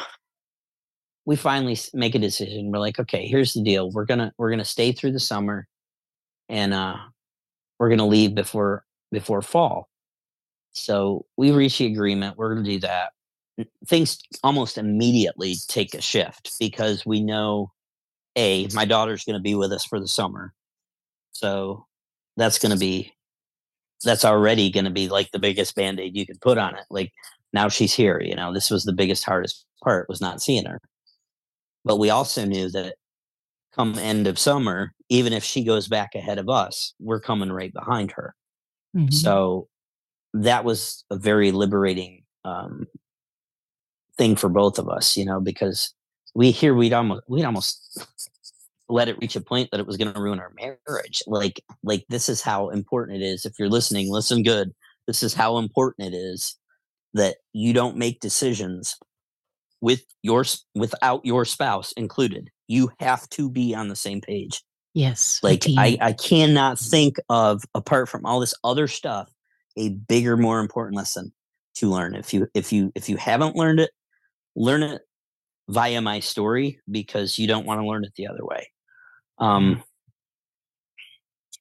we 1.25 1.35
finally 1.35 1.77
make 1.93 2.15
a 2.15 2.19
decision 2.19 2.71
we're 2.71 2.79
like 2.79 2.99
okay 2.99 3.25
here's 3.27 3.53
the 3.53 3.63
deal 3.63 3.91
we're 3.91 4.05
gonna 4.05 4.31
we're 4.37 4.49
gonna 4.49 4.65
stay 4.65 4.91
through 4.91 5.11
the 5.11 5.19
summer 5.19 5.67
and 6.49 6.73
uh 6.73 6.97
we're 7.79 7.89
gonna 7.89 8.07
leave 8.07 8.35
before 8.35 8.85
before 9.11 9.41
fall. 9.41 9.89
So 10.71 11.25
we 11.37 11.51
reach 11.51 11.77
the 11.79 11.87
agreement 11.87 12.37
we're 12.37 12.53
gonna 12.53 12.65
do 12.65 12.79
that. 12.79 13.13
Things 13.87 14.19
almost 14.43 14.77
immediately 14.77 15.55
take 15.67 15.93
a 15.93 16.01
shift 16.01 16.53
because 16.59 17.05
we 17.05 17.21
know 17.21 17.71
a 18.35 18.67
my 18.73 18.85
daughter's 18.85 19.25
gonna 19.25 19.39
be 19.39 19.55
with 19.55 19.71
us 19.73 19.85
for 19.85 19.99
the 19.99 20.07
summer. 20.07 20.53
So 21.31 21.85
that's 22.37 22.59
going 22.59 22.71
to 22.71 22.77
be 22.77 23.13
that's 24.03 24.25
already 24.25 24.71
going 24.71 24.85
to 24.85 24.91
be 24.91 25.09
like 25.09 25.29
the 25.31 25.39
biggest 25.39 25.75
band-aid 25.75 26.15
you 26.15 26.25
could 26.25 26.39
put 26.41 26.57
on 26.57 26.75
it 26.75 26.85
like 26.89 27.11
now 27.53 27.67
she's 27.67 27.93
here 27.93 28.21
you 28.21 28.33
know 28.35 28.53
this 28.53 28.69
was 28.69 28.85
the 28.85 28.93
biggest 28.93 29.25
hardest 29.25 29.65
part 29.83 30.07
was 30.09 30.21
not 30.21 30.41
seeing 30.41 30.65
her. 30.65 30.81
But 31.85 31.97
we 31.97 32.09
also 32.09 32.45
knew 32.45 32.69
that 32.71 32.95
come 33.75 33.97
end 33.97 34.27
of 34.27 34.39
summer 34.39 34.93
even 35.09 35.33
if 35.33 35.43
she 35.43 35.63
goes 35.63 35.87
back 35.87 36.15
ahead 36.15 36.37
of 36.37 36.49
us 36.49 36.93
we're 36.99 37.19
coming 37.19 37.51
right 37.51 37.73
behind 37.73 38.11
her. 38.11 38.35
Mhm. 38.95 39.13
so 39.13 39.67
that 40.33 40.63
was 40.63 41.03
a 41.09 41.17
very 41.17 41.51
liberating 41.51 42.23
um, 42.45 42.87
thing 44.17 44.35
for 44.35 44.49
both 44.49 44.79
of 44.79 44.89
us 44.89 45.15
you 45.17 45.25
know 45.25 45.39
because 45.39 45.93
we 46.35 46.51
here 46.51 46.73
we'd 46.73 46.93
almost 46.93 47.21
we'd 47.27 47.45
almost 47.45 48.05
let 48.89 49.07
it 49.07 49.17
reach 49.19 49.35
a 49.35 49.41
point 49.41 49.69
that 49.71 49.79
it 49.79 49.85
was 49.85 49.97
going 49.97 50.11
to 50.11 50.19
ruin 50.19 50.39
our 50.39 50.51
marriage. 50.55 51.21
Like 51.27 51.61
like 51.83 52.05
this 52.09 52.27
is 52.27 52.41
how 52.41 52.69
important 52.69 53.21
it 53.21 53.25
is. 53.25 53.45
If 53.45 53.53
you're 53.59 53.69
listening 53.69 54.11
listen 54.11 54.41
good. 54.43 54.73
This 55.05 55.23
is 55.23 55.33
how 55.33 55.57
important 55.57 56.13
it 56.13 56.17
is 56.17 56.55
that 57.13 57.37
you 57.53 57.73
don't 57.73 57.97
make 57.97 58.19
decisions 58.19 58.95
with 59.81 60.03
your 60.21 60.43
without 60.75 61.25
your 61.25 61.45
spouse 61.45 61.91
included 61.93 62.49
you 62.69 62.91
have 62.99 63.27
to 63.31 63.49
be 63.49 63.75
on 63.75 63.89
the 63.89 63.95
same 63.95 64.21
page 64.21 64.63
yes. 64.93 65.39
like. 65.43 65.65
I, 65.77 65.97
I 65.99 66.13
cannot 66.13 66.79
think 66.79 67.17
of 67.27 67.65
apart 67.75 68.07
from 68.07 68.25
all 68.25 68.39
this 68.39 68.53
other 68.63 68.87
stuff 68.87 69.29
a 69.75 69.89
bigger 69.89 70.37
more 70.37 70.59
important 70.59 70.95
lesson 70.95 71.33
to 71.75 71.89
learn 71.89 72.15
if 72.15 72.33
you 72.33 72.47
if 72.53 72.71
you 72.71 72.91
if 72.95 73.09
you 73.09 73.17
haven't 73.17 73.55
learned 73.55 73.79
it 73.79 73.91
learn 74.55 74.83
it 74.83 75.01
via 75.69 76.01
my 76.01 76.19
story 76.19 76.79
because 76.89 77.37
you 77.37 77.47
don't 77.47 77.65
want 77.65 77.79
to 77.79 77.87
learn 77.87 78.03
it 78.03 78.11
the 78.15 78.27
other 78.27 78.43
way 78.45 78.69
um 79.37 79.81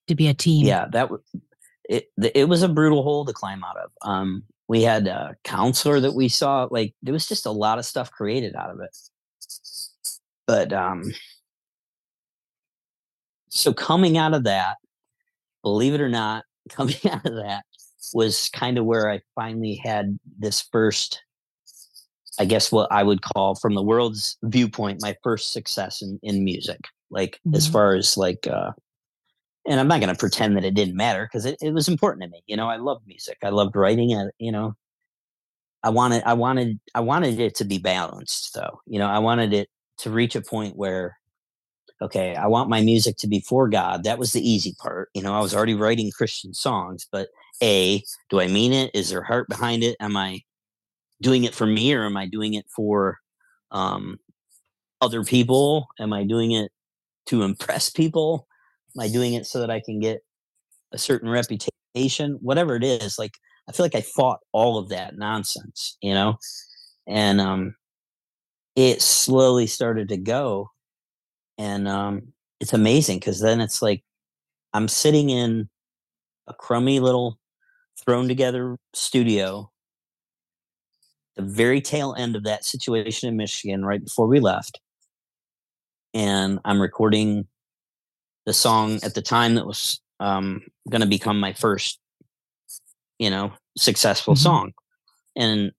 to 0.09 0.15
be 0.15 0.29
a 0.29 0.35
team. 0.35 0.67
yeah 0.67 0.87
that 0.91 1.09
w- 1.11 1.23
it 1.89 2.11
it 2.35 2.49
was 2.49 2.63
a 2.63 2.69
brutal 2.69 3.03
hole 3.03 3.25
to 3.25 3.33
climb 3.33 3.63
out 3.63 3.77
of 3.77 3.91
um 4.03 4.43
we 4.67 4.83
had 4.83 5.07
a 5.07 5.37
counselor 5.45 6.01
that 6.01 6.15
we 6.15 6.29
saw 6.29 6.67
like 6.71 6.95
there 7.03 7.13
was 7.13 7.29
just 7.29 7.47
a 7.47 7.51
lot 7.51 7.79
of 7.79 7.85
stuff 7.85 8.11
created 8.11 8.55
out 8.57 8.71
of 8.71 8.81
it 8.81 8.97
but 10.49 10.73
um 10.73 11.05
so 13.51 13.73
coming 13.73 14.19
out 14.19 14.35
of 14.35 14.45
that 14.45 14.77
believe 15.63 15.95
it 15.95 16.01
or 16.01 16.09
not 16.09 16.45
coming 16.71 16.97
out 17.09 17.25
of 17.25 17.35
that 17.37 17.63
was 18.15 18.49
kind 18.53 18.79
of 18.79 18.85
where 18.85 19.09
i 19.11 19.21
finally 19.37 19.81
had 19.85 20.19
this 20.39 20.63
first 20.73 21.23
i 22.41 22.45
guess 22.45 22.73
what 22.73 22.91
i 22.91 23.03
would 23.03 23.23
call 23.23 23.55
from 23.55 23.75
the 23.75 23.83
world's 23.83 24.37
viewpoint 24.45 25.01
my 25.03 25.15
first 25.23 25.53
success 25.53 26.03
in, 26.03 26.19
in 26.23 26.43
music 26.45 26.81
like 27.11 27.41
as 27.55 27.69
Mhm. 27.69 27.73
far 27.73 27.95
as 27.95 28.17
like 28.17 28.47
uh 28.51 28.73
and 29.67 29.79
i'm 29.81 29.89
not 29.89 30.01
going 30.01 30.13
to 30.13 30.19
pretend 30.19 30.57
that 30.57 30.65
it 30.65 30.75
didn't 30.75 30.97
matter 30.97 31.27
because 31.31 31.45
it, 31.47 31.57
it 31.61 31.73
was 31.73 31.89
important 31.89 32.23
to 32.23 32.29
me 32.31 32.43
you 32.47 32.57
know 32.57 32.69
i 32.69 32.77
loved 32.77 33.07
music 33.07 33.37
i 33.43 33.49
loved 33.51 33.77
writing 33.77 34.13
and 34.13 34.31
you 34.39 34.53
know 34.53 34.75
i 35.83 35.91
wanted 35.91 36.23
i 36.25 36.33
wanted 36.35 36.79
i 36.95 37.01
wanted 37.01 37.39
it 37.41 37.55
to 37.57 37.65
be 37.65 37.79
balanced 37.79 38.55
though 38.55 38.81
you 38.87 38.99
know 38.99 39.07
i 39.07 39.19
wanted 39.19 39.53
it 39.53 39.69
to 39.99 40.11
reach 40.11 40.37
a 40.37 40.41
point 40.41 40.77
where 40.77 41.19
okay 42.01 42.35
i 42.37 42.47
want 42.47 42.71
my 42.71 42.81
music 42.81 43.17
to 43.17 43.27
be 43.27 43.41
for 43.41 43.69
god 43.69 44.05
that 44.05 44.19
was 44.19 44.33
the 44.33 44.49
easy 44.49 44.75
part 44.81 45.09
you 45.15 45.23
know 45.23 45.35
i 45.35 45.41
was 45.41 45.55
already 45.55 45.75
writing 45.75 46.11
christian 46.11 46.55
songs 46.55 47.07
but 47.11 47.29
a 47.63 48.03
do 48.31 48.41
i 48.41 48.47
mean 48.47 48.73
it? 48.73 48.91
Is 48.95 49.11
there 49.11 49.23
heart 49.23 49.49
behind 49.49 49.83
it? 49.83 49.97
Am 50.01 50.17
i 50.17 50.41
doing 51.21 51.45
it 51.45 51.55
for 51.55 51.67
me 51.67 51.93
or 51.93 52.05
am 52.05 52.17
i 52.17 52.27
doing 52.27 52.55
it 52.55 52.67
for 52.71 53.19
um 53.71 54.19
other 55.01 55.25
people? 55.25 55.89
Am 55.99 56.13
i 56.13 56.25
doing 56.25 56.53
it 56.53 56.71
to 57.27 57.43
impress 57.43 57.91
people? 57.91 58.47
Am 58.97 59.03
i 59.03 59.09
doing 59.09 59.35
it 59.35 59.47
so 59.47 59.61
that 59.61 59.71
i 59.71 59.81
can 59.81 60.01
get 60.01 60.21
a 60.93 60.99
certain 60.99 61.29
reputation? 61.29 62.39
Whatever 62.41 62.77
it 62.77 62.85
is 62.85 63.19
like 63.19 63.35
i 63.69 63.73
feel 63.73 63.85
like 63.85 63.95
i 63.95 64.01
fought 64.01 64.41
all 64.53 64.79
of 64.79 64.89
that 64.91 65.17
nonsense 65.17 65.97
you 66.01 66.15
know? 66.15 66.39
And 67.07 67.41
um 67.41 67.75
it 68.79 69.03
slowly 69.03 69.67
started 69.67 70.09
to 70.09 70.17
go 70.17 70.71
and 71.59 71.89
um 71.89 72.23
it's 72.61 72.73
amazing 72.73 73.19
because 73.19 73.41
then 73.41 73.61
it's 73.61 73.83
like 73.83 74.05
i'm 74.73 74.87
sitting 74.87 75.31
in 75.31 75.69
a 76.47 76.55
crummy 76.55 77.01
little 77.01 77.41
thrown 78.05 78.29
together 78.29 78.77
studio 78.95 79.69
the 81.35 81.43
very 81.43 81.81
tail 81.81 82.15
end 82.17 82.37
of 82.37 82.45
that 82.45 82.65
situation 82.65 83.29
in 83.29 83.37
michigan 83.37 83.85
right 83.85 84.05
before 84.05 84.29
we 84.29 84.39
left. 84.39 84.81
And 86.15 86.61
i'm 86.65 86.81
recording 86.81 87.49
the 88.47 88.53
song 88.53 89.01
at 89.03 89.15
the 89.15 89.23
time 89.23 89.57
that 89.57 89.67
was 89.67 90.01
um, 90.21 90.63
going 90.89 91.01
to 91.01 91.07
become 91.09 91.41
my 91.41 91.53
first 91.53 91.99
you 93.19 93.29
know 93.31 93.53
successful 93.77 94.35
Mhm. 94.35 94.39
song. 94.39 94.73
And 95.35 95.73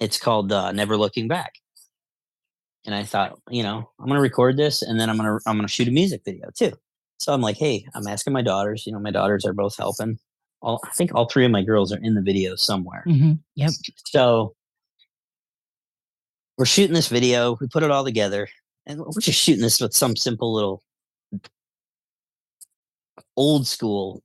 it's 0.00 0.18
called 0.18 0.52
uh, 0.52 0.72
never 0.72 0.96
looking 0.98 1.28
back 1.28 1.54
and 2.86 2.94
i 2.94 3.02
thought 3.02 3.38
you 3.50 3.62
know 3.62 3.88
i'm 3.98 4.06
going 4.06 4.16
to 4.16 4.22
record 4.22 4.56
this 4.56 4.82
and 4.82 4.98
then 4.98 5.10
i'm 5.10 5.16
going 5.18 5.28
to 5.28 5.38
i'm 5.48 5.56
going 5.56 5.66
to 5.66 5.72
shoot 5.72 5.88
a 5.88 5.90
music 5.90 6.22
video 6.24 6.48
too 6.56 6.72
so 7.18 7.32
i'm 7.32 7.40
like 7.40 7.56
hey 7.56 7.84
i'm 7.94 8.06
asking 8.06 8.32
my 8.32 8.42
daughters 8.42 8.86
you 8.86 8.92
know 8.92 8.98
my 9.00 9.10
daughters 9.10 9.44
are 9.44 9.52
both 9.52 9.76
helping 9.76 10.18
all 10.62 10.80
i 10.84 10.90
think 10.90 11.14
all 11.14 11.28
three 11.28 11.44
of 11.44 11.50
my 11.50 11.62
girls 11.62 11.92
are 11.92 11.98
in 12.02 12.14
the 12.14 12.22
video 12.22 12.54
somewhere 12.56 13.04
Mhm. 13.06 13.38
Yep. 13.56 13.70
so 14.06 14.54
we're 16.58 16.64
shooting 16.64 16.94
this 16.94 17.08
video 17.08 17.56
we 17.60 17.68
put 17.68 17.82
it 17.82 17.90
all 17.90 18.04
together 18.04 18.48
and 18.86 19.00
we're 19.00 19.20
just 19.20 19.40
shooting 19.40 19.62
this 19.62 19.80
with 19.80 19.94
some 19.94 20.16
simple 20.16 20.52
little 20.54 20.82
old 23.36 23.66
school 23.66 24.22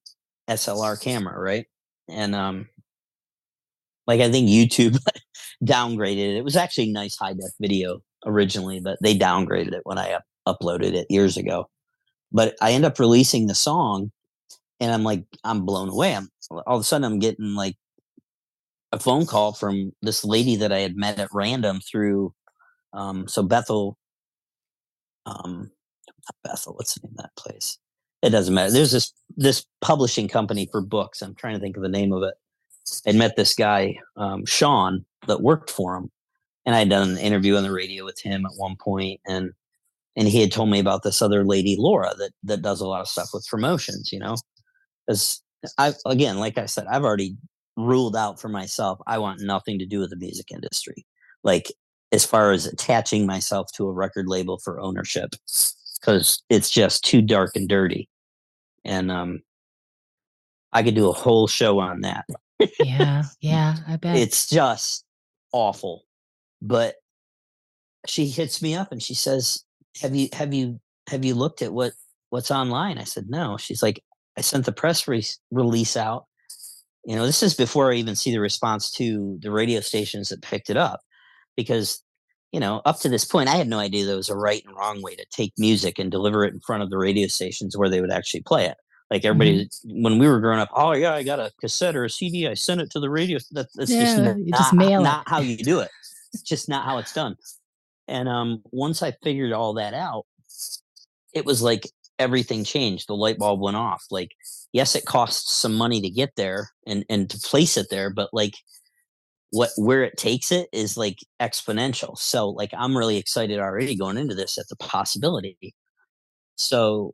slr 0.49 1.01
camera 1.01 1.39
right 1.39 1.65
and 2.09 2.35
um, 2.35 2.67
like 4.07 4.19
I 4.19 4.29
think 4.29 4.49
YouTube 4.49 4.97
downgraded 5.63 6.17
it. 6.17 6.35
It 6.37 6.43
was 6.43 6.57
actually 6.57 6.89
a 6.89 6.91
nice 6.91 7.15
high 7.15 7.31
def 7.33 7.51
video 7.61 8.01
originally, 8.25 8.79
but 8.79 8.97
they 9.01 9.17
downgraded 9.17 9.73
it 9.73 9.81
when 9.83 9.97
I 9.97 10.13
up- 10.13 10.25
uploaded 10.47 10.93
it 10.93 11.07
years 11.09 11.37
ago. 11.37 11.69
But 12.31 12.55
I 12.61 12.71
end 12.71 12.85
up 12.85 12.99
releasing 12.99 13.47
the 13.47 13.55
song, 13.55 14.11
and 14.79 14.91
I'm 14.91 15.03
like, 15.03 15.25
I'm 15.43 15.65
blown 15.65 15.89
away. 15.89 16.15
I'm 16.15 16.29
all 16.51 16.75
of 16.77 16.81
a 16.81 16.83
sudden 16.83 17.05
I'm 17.05 17.19
getting 17.19 17.55
like 17.55 17.75
a 18.91 18.99
phone 18.99 19.25
call 19.25 19.53
from 19.53 19.93
this 20.01 20.25
lady 20.25 20.55
that 20.57 20.71
I 20.71 20.79
had 20.79 20.97
met 20.97 21.19
at 21.19 21.29
random 21.33 21.79
through 21.79 22.33
um 22.93 23.27
so 23.27 23.41
Bethel 23.41 23.97
um 25.25 25.71
Bethel, 26.43 26.73
what's 26.73 26.95
the 26.95 27.07
name 27.07 27.13
of 27.17 27.23
that 27.23 27.35
place? 27.37 27.77
It 28.21 28.29
doesn't 28.29 28.53
matter. 28.53 28.71
There's 28.71 28.91
this 28.91 29.13
this 29.35 29.65
publishing 29.81 30.27
company 30.27 30.67
for 30.71 30.81
books. 30.81 31.21
I'm 31.21 31.35
trying 31.35 31.55
to 31.55 31.59
think 31.59 31.77
of 31.77 31.83
the 31.83 31.89
name 31.89 32.13
of 32.13 32.23
it. 32.23 32.33
I 33.07 33.13
met 33.13 33.35
this 33.35 33.55
guy, 33.55 33.97
um, 34.17 34.45
Sean, 34.45 35.05
that 35.27 35.41
worked 35.41 35.69
for 35.69 35.95
him. 35.95 36.11
And 36.65 36.75
I 36.75 36.79
had 36.79 36.89
done 36.89 37.11
an 37.11 37.17
interview 37.17 37.55
on 37.55 37.63
the 37.63 37.71
radio 37.71 38.05
with 38.05 38.19
him 38.19 38.45
at 38.45 38.51
one 38.57 38.75
point 38.75 39.19
and 39.27 39.51
and 40.15 40.27
he 40.27 40.41
had 40.41 40.51
told 40.51 40.69
me 40.69 40.79
about 40.79 41.03
this 41.03 41.21
other 41.21 41.45
lady, 41.45 41.75
Laura, 41.77 42.13
that 42.17 42.31
that 42.43 42.61
does 42.61 42.81
a 42.81 42.87
lot 42.87 43.01
of 43.01 43.07
stuff 43.07 43.29
with 43.33 43.47
promotions, 43.47 44.11
you 44.11 44.19
know. 44.19 44.35
Because 45.07 45.41
I 45.77 45.93
again, 46.05 46.37
like 46.37 46.57
I 46.57 46.65
said, 46.65 46.87
I've 46.87 47.03
already 47.03 47.37
ruled 47.77 48.15
out 48.15 48.39
for 48.39 48.49
myself. 48.49 48.99
I 49.07 49.19
want 49.19 49.41
nothing 49.41 49.79
to 49.79 49.85
do 49.85 49.99
with 49.99 50.09
the 50.09 50.17
music 50.17 50.51
industry. 50.51 51.05
Like 51.43 51.71
as 52.11 52.25
far 52.25 52.51
as 52.51 52.65
attaching 52.65 53.25
myself 53.25 53.71
to 53.73 53.87
a 53.87 53.93
record 53.93 54.27
label 54.27 54.59
for 54.59 54.81
ownership, 54.81 55.33
because 55.99 56.43
it's 56.49 56.69
just 56.69 57.05
too 57.05 57.21
dark 57.21 57.55
and 57.55 57.69
dirty. 57.69 58.09
And 58.83 59.11
um, 59.11 59.41
I 60.73 60.83
could 60.83 60.95
do 60.95 61.09
a 61.09 61.13
whole 61.13 61.47
show 61.47 61.79
on 61.79 62.01
that. 62.01 62.25
Yeah, 62.79 63.23
yeah, 63.39 63.77
I 63.87 63.95
bet. 64.01 64.17
It's 64.17 64.49
just 64.49 65.05
awful. 65.53 66.03
But 66.61 66.95
she 68.07 68.27
hits 68.27 68.61
me 68.61 68.75
up 68.75 68.91
and 68.91 69.01
she 69.01 69.13
says, 69.13 69.63
"Have 70.01 70.15
you 70.15 70.29
have 70.33 70.53
you 70.53 70.79
have 71.09 71.25
you 71.25 71.35
looked 71.35 71.61
at 71.61 71.73
what 71.73 71.93
what's 72.29 72.51
online?" 72.51 72.97
I 72.97 73.03
said, 73.03 73.29
"No." 73.29 73.57
She's 73.57 73.83
like, 73.83 74.03
"I 74.37 74.41
sent 74.41 74.65
the 74.65 74.71
press 74.71 75.07
re- 75.07 75.25
release 75.51 75.97
out 75.97 76.25
you 77.05 77.15
know, 77.15 77.25
this 77.25 77.41
is 77.41 77.53
before 77.53 77.91
I 77.91 77.95
even 77.95 78.15
see 78.15 78.31
the 78.31 78.39
response 78.39 78.91
to 78.91 79.39
the 79.41 79.51
radio 79.51 79.79
stations 79.79 80.29
that 80.29 80.41
picked 80.41 80.69
it 80.69 80.77
up, 80.77 81.01
because 81.55 82.03
you 82.51 82.59
know, 82.59 82.81
up 82.83 82.99
to 82.99 83.09
this 83.09 83.23
point, 83.23 83.47
I 83.47 83.55
had 83.55 83.69
no 83.69 83.79
idea 83.79 84.05
there 84.05 84.17
was 84.17 84.29
a 84.29 84.35
right 84.35 84.61
and 84.65 84.75
wrong 84.75 85.01
way 85.01 85.15
to 85.15 85.25
take 85.31 85.53
music 85.57 85.97
and 85.97 86.11
deliver 86.11 86.43
it 86.43 86.53
in 86.53 86.59
front 86.59 86.83
of 86.83 86.89
the 86.89 86.97
radio 86.97 87.27
stations 87.27 87.77
where 87.77 87.89
they 87.89 88.01
would 88.01 88.11
actually 88.11 88.41
play 88.41 88.65
it. 88.65 88.75
Like 89.09 89.23
everybody, 89.23 89.65
mm-hmm. 89.65 90.03
when 90.03 90.19
we 90.19 90.27
were 90.27 90.41
growing 90.41 90.59
up, 90.59 90.69
oh 90.73 90.91
yeah, 90.91 91.13
I 91.13 91.23
got 91.23 91.39
a 91.39 91.51
cassette 91.61 91.95
or 91.95 92.03
a 92.03 92.09
CD, 92.09 92.47
I 92.47 92.53
sent 92.53 92.81
it 92.81 92.91
to 92.91 92.99
the 92.99 93.09
radio. 93.09 93.39
That, 93.51 93.67
that's 93.73 93.89
yeah, 93.89 94.03
just, 94.03 94.17
not, 94.17 94.35
just 94.57 94.73
mail 94.73 95.01
not 95.01 95.27
how 95.27 95.39
you 95.39 95.57
do 95.57 95.79
it. 95.79 95.89
It's 96.33 96.43
just 96.43 96.69
not 96.69 96.85
how 96.85 96.97
it's 96.97 97.13
done. 97.13 97.35
And 98.07 98.27
um, 98.27 98.61
once 98.71 99.03
I 99.03 99.13
figured 99.23 99.53
all 99.53 99.73
that 99.75 99.93
out, 99.93 100.25
it 101.33 101.45
was 101.45 101.61
like 101.61 101.87
everything 102.19 102.63
changed. 102.63 103.07
The 103.07 103.15
light 103.15 103.37
bulb 103.37 103.61
went 103.61 103.77
off. 103.77 104.05
Like 104.11 104.31
yes, 104.73 104.95
it 104.95 105.05
costs 105.05 105.53
some 105.53 105.75
money 105.75 106.01
to 106.01 106.09
get 106.09 106.35
there 106.35 106.69
and 106.87 107.05
and 107.09 107.29
to 107.29 107.37
place 107.39 107.77
it 107.77 107.87
there, 107.89 108.09
but 108.09 108.29
like 108.33 108.53
what 109.51 109.71
where 109.77 110.03
it 110.03 110.17
takes 110.17 110.51
it 110.51 110.69
is 110.73 110.97
like 110.97 111.19
exponential. 111.41 112.17
So 112.17 112.49
like 112.49 112.71
I'm 112.77 112.97
really 112.97 113.17
excited 113.17 113.59
already 113.59 113.95
going 113.95 114.17
into 114.17 114.35
this 114.35 114.57
at 114.57 114.67
the 114.69 114.77
possibility. 114.77 115.75
So 116.55 117.13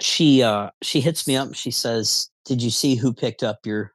she 0.00 0.42
uh 0.42 0.70
she 0.82 1.00
hits 1.00 1.26
me 1.26 1.36
up 1.36 1.54
she 1.54 1.70
says, 1.70 2.30
"Did 2.44 2.62
you 2.62 2.70
see 2.70 2.94
who 2.96 3.12
picked 3.12 3.42
up 3.42 3.60
your 3.66 3.92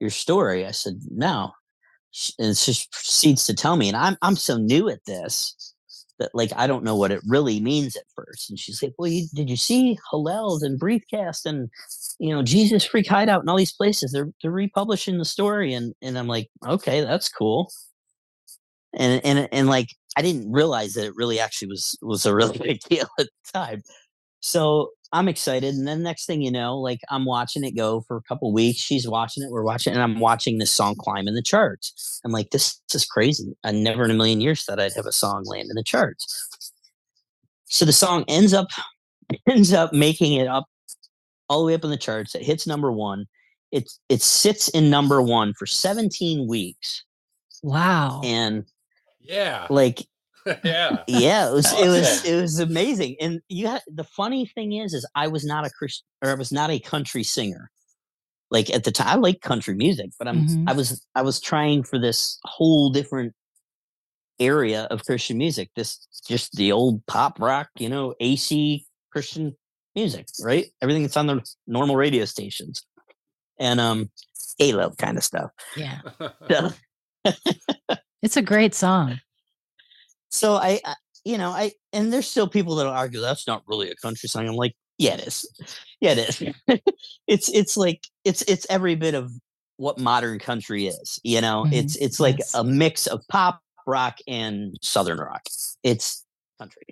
your 0.00 0.10
story?" 0.10 0.66
I 0.66 0.72
said, 0.72 1.00
"No." 1.10 1.52
And 2.38 2.50
uh, 2.50 2.54
she 2.54 2.74
proceeds 2.92 3.46
to 3.46 3.54
tell 3.54 3.76
me, 3.76 3.88
and 3.88 3.96
I'm 3.96 4.16
I'm 4.22 4.36
so 4.36 4.58
new 4.58 4.88
at 4.88 5.04
this 5.06 5.72
that 6.18 6.30
like 6.34 6.52
I 6.56 6.66
don't 6.66 6.84
know 6.84 6.96
what 6.96 7.10
it 7.10 7.20
really 7.26 7.60
means 7.60 7.96
at 7.96 8.04
first. 8.14 8.50
And 8.50 8.58
she's 8.58 8.82
like, 8.82 8.94
"Well, 8.98 9.08
you, 9.08 9.26
did 9.34 9.50
you 9.50 9.56
see 9.56 9.98
Hallels 10.12 10.62
and 10.62 10.78
Breathecast 10.78 11.46
and 11.46 11.70
you 12.18 12.30
know 12.30 12.42
Jesus 12.42 12.84
Freak 12.84 13.08
Hideout 13.08 13.40
and 13.40 13.50
all 13.50 13.56
these 13.56 13.72
places? 13.72 14.12
They're 14.12 14.30
they're 14.42 14.50
republishing 14.50 15.18
the 15.18 15.24
story." 15.24 15.74
And 15.74 15.94
and 16.02 16.18
I'm 16.18 16.28
like, 16.28 16.48
"Okay, 16.66 17.00
that's 17.00 17.28
cool." 17.28 17.70
And 18.94 19.24
and 19.24 19.48
and 19.52 19.68
like 19.68 19.88
I 20.16 20.22
didn't 20.22 20.52
realize 20.52 20.94
that 20.94 21.06
it 21.06 21.16
really 21.16 21.40
actually 21.40 21.68
was 21.68 21.98
was 22.02 22.26
a 22.26 22.34
really 22.40 22.58
big 22.58 22.80
deal 22.80 23.08
at 23.18 23.26
the 23.26 23.52
time. 23.52 23.82
So 24.40 24.90
I'm 25.12 25.28
excited. 25.28 25.74
And 25.74 25.86
then 25.86 26.02
next 26.02 26.26
thing 26.26 26.40
you 26.40 26.50
know, 26.50 26.78
like 26.78 27.00
I'm 27.10 27.24
watching 27.24 27.64
it 27.64 27.76
go 27.76 28.00
for 28.02 28.16
a 28.16 28.22
couple 28.22 28.52
weeks. 28.52 28.78
She's 28.80 29.06
watching 29.06 29.42
it. 29.42 29.50
We're 29.50 29.62
watching, 29.62 29.92
and 29.92 30.02
I'm 30.02 30.20
watching 30.20 30.58
this 30.58 30.70
song 30.70 30.94
climb 30.98 31.28
in 31.28 31.34
the 31.34 31.42
charts. 31.42 32.20
I'm 32.24 32.32
like, 32.32 32.50
this, 32.50 32.80
this 32.90 33.02
is 33.02 33.06
crazy. 33.06 33.54
I 33.62 33.72
never 33.72 34.04
in 34.04 34.10
a 34.10 34.14
million 34.14 34.40
years 34.40 34.64
thought 34.64 34.80
I'd 34.80 34.94
have 34.94 35.06
a 35.06 35.12
song 35.12 35.44
land 35.44 35.68
in 35.68 35.76
the 35.76 35.82
charts. 35.82 36.48
So 37.66 37.84
the 37.84 37.92
song 37.92 38.24
ends 38.28 38.54
up 38.54 38.68
ends 39.48 39.72
up 39.72 39.92
making 39.92 40.34
it 40.34 40.46
up 40.46 40.66
all 41.48 41.60
the 41.60 41.66
way 41.66 41.74
up 41.74 41.84
in 41.84 41.90
the 41.90 41.96
charts. 41.96 42.34
It 42.34 42.42
hits 42.42 42.66
number 42.66 42.90
one. 42.90 43.26
It 43.70 43.90
it 44.08 44.22
sits 44.22 44.68
in 44.68 44.90
number 44.90 45.20
one 45.20 45.52
for 45.54 45.66
17 45.66 46.48
weeks. 46.48 47.04
Wow. 47.62 48.20
And 48.24 48.64
yeah, 49.20 49.66
like 49.70 50.06
yeah. 50.64 50.98
Yeah, 51.08 51.48
it 51.48 51.52
was 51.52 51.72
it 51.72 51.88
was 51.88 52.24
it 52.24 52.40
was 52.40 52.58
amazing. 52.58 53.16
And 53.20 53.40
you 53.48 53.66
had 53.66 53.82
the 53.86 54.04
funny 54.04 54.46
thing 54.46 54.72
is 54.72 54.94
is 54.94 55.06
I 55.14 55.28
was 55.28 55.44
not 55.44 55.66
a 55.66 55.70
Christian 55.70 56.04
or 56.22 56.30
I 56.30 56.34
was 56.34 56.52
not 56.52 56.70
a 56.70 56.78
country 56.78 57.22
singer. 57.22 57.70
Like 58.50 58.70
at 58.70 58.84
the 58.84 58.92
time 58.92 59.08
I 59.08 59.14
like 59.14 59.40
country 59.40 59.74
music, 59.74 60.10
but 60.18 60.28
I'm 60.28 60.46
mm-hmm. 60.46 60.68
I 60.68 60.72
was 60.72 61.04
I 61.14 61.22
was 61.22 61.40
trying 61.40 61.84
for 61.84 61.98
this 61.98 62.38
whole 62.44 62.90
different 62.90 63.34
area 64.40 64.84
of 64.90 65.04
Christian 65.04 65.38
music. 65.38 65.70
This 65.76 66.06
just 66.26 66.52
the 66.52 66.72
old 66.72 67.04
pop 67.06 67.40
rock, 67.40 67.68
you 67.78 67.88
know, 67.88 68.14
AC 68.20 68.84
Christian 69.10 69.56
music, 69.94 70.26
right? 70.42 70.66
Everything 70.80 71.02
that's 71.02 71.16
on 71.16 71.26
the 71.26 71.40
normal 71.66 71.96
radio 71.96 72.24
stations. 72.24 72.84
And 73.58 73.80
um 73.80 74.10
Halo 74.58 74.92
kind 74.98 75.16
of 75.16 75.24
stuff. 75.24 75.50
Yeah. 75.76 76.00
it's 78.22 78.36
a 78.36 78.42
great 78.42 78.74
song 78.74 79.20
so 80.32 80.54
I, 80.54 80.80
I, 80.84 80.94
you 81.24 81.38
know, 81.38 81.50
I 81.50 81.72
and 81.92 82.12
there's 82.12 82.26
still 82.26 82.48
people 82.48 82.74
that'll 82.74 82.92
argue 82.92 83.20
that's 83.20 83.46
not 83.46 83.62
really 83.66 83.90
a 83.90 83.94
country 83.96 84.28
song. 84.28 84.48
I'm 84.48 84.54
like, 84.54 84.74
yeah, 84.98 85.14
it 85.14 85.26
is. 85.26 85.46
Yeah, 86.00 86.14
it 86.16 86.18
is. 86.40 86.80
it's 87.26 87.48
it's 87.50 87.76
like 87.76 88.06
it's 88.24 88.42
it's 88.42 88.66
every 88.68 88.94
bit 88.94 89.14
of 89.14 89.30
what 89.76 89.98
modern 89.98 90.38
country 90.38 90.86
is. 90.86 91.20
You 91.22 91.40
know, 91.40 91.64
mm-hmm. 91.64 91.74
it's 91.74 91.96
it's 91.96 92.18
like 92.18 92.38
yes. 92.38 92.54
a 92.54 92.64
mix 92.64 93.06
of 93.06 93.20
pop 93.28 93.60
rock 93.86 94.18
and 94.26 94.76
southern 94.80 95.18
rock. 95.18 95.42
It's 95.82 96.24
country. 96.58 96.82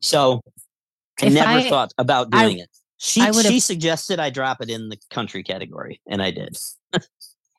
So 0.00 0.40
I 1.20 1.26
if 1.26 1.32
never 1.32 1.48
I, 1.48 1.68
thought 1.68 1.92
about 1.98 2.30
doing 2.30 2.60
I, 2.60 2.62
it. 2.62 2.70
She 2.96 3.32
she 3.32 3.60
suggested 3.60 4.18
I 4.18 4.30
drop 4.30 4.60
it 4.60 4.70
in 4.70 4.88
the 4.88 4.98
country 5.10 5.42
category, 5.42 6.00
and 6.08 6.20
I 6.20 6.32
did. 6.32 6.56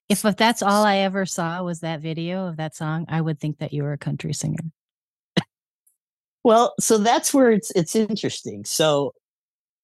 if, 0.09 0.25
if 0.25 0.35
that's 0.35 0.61
all 0.61 0.83
I 0.85 0.97
ever 0.97 1.25
saw 1.25 1.63
was 1.63 1.79
that 1.79 2.01
video 2.01 2.47
of 2.47 2.57
that 2.57 2.75
song, 2.75 3.05
I 3.07 3.21
would 3.21 3.39
think 3.39 3.59
that 3.59 3.71
you 3.71 3.83
were 3.83 3.93
a 3.93 3.97
country 3.97 4.33
singer. 4.33 4.71
Well, 6.43 6.73
so 6.79 6.97
that's 6.97 7.33
where 7.33 7.51
it's 7.51 7.71
it's 7.71 7.95
interesting. 7.95 8.65
So 8.65 9.13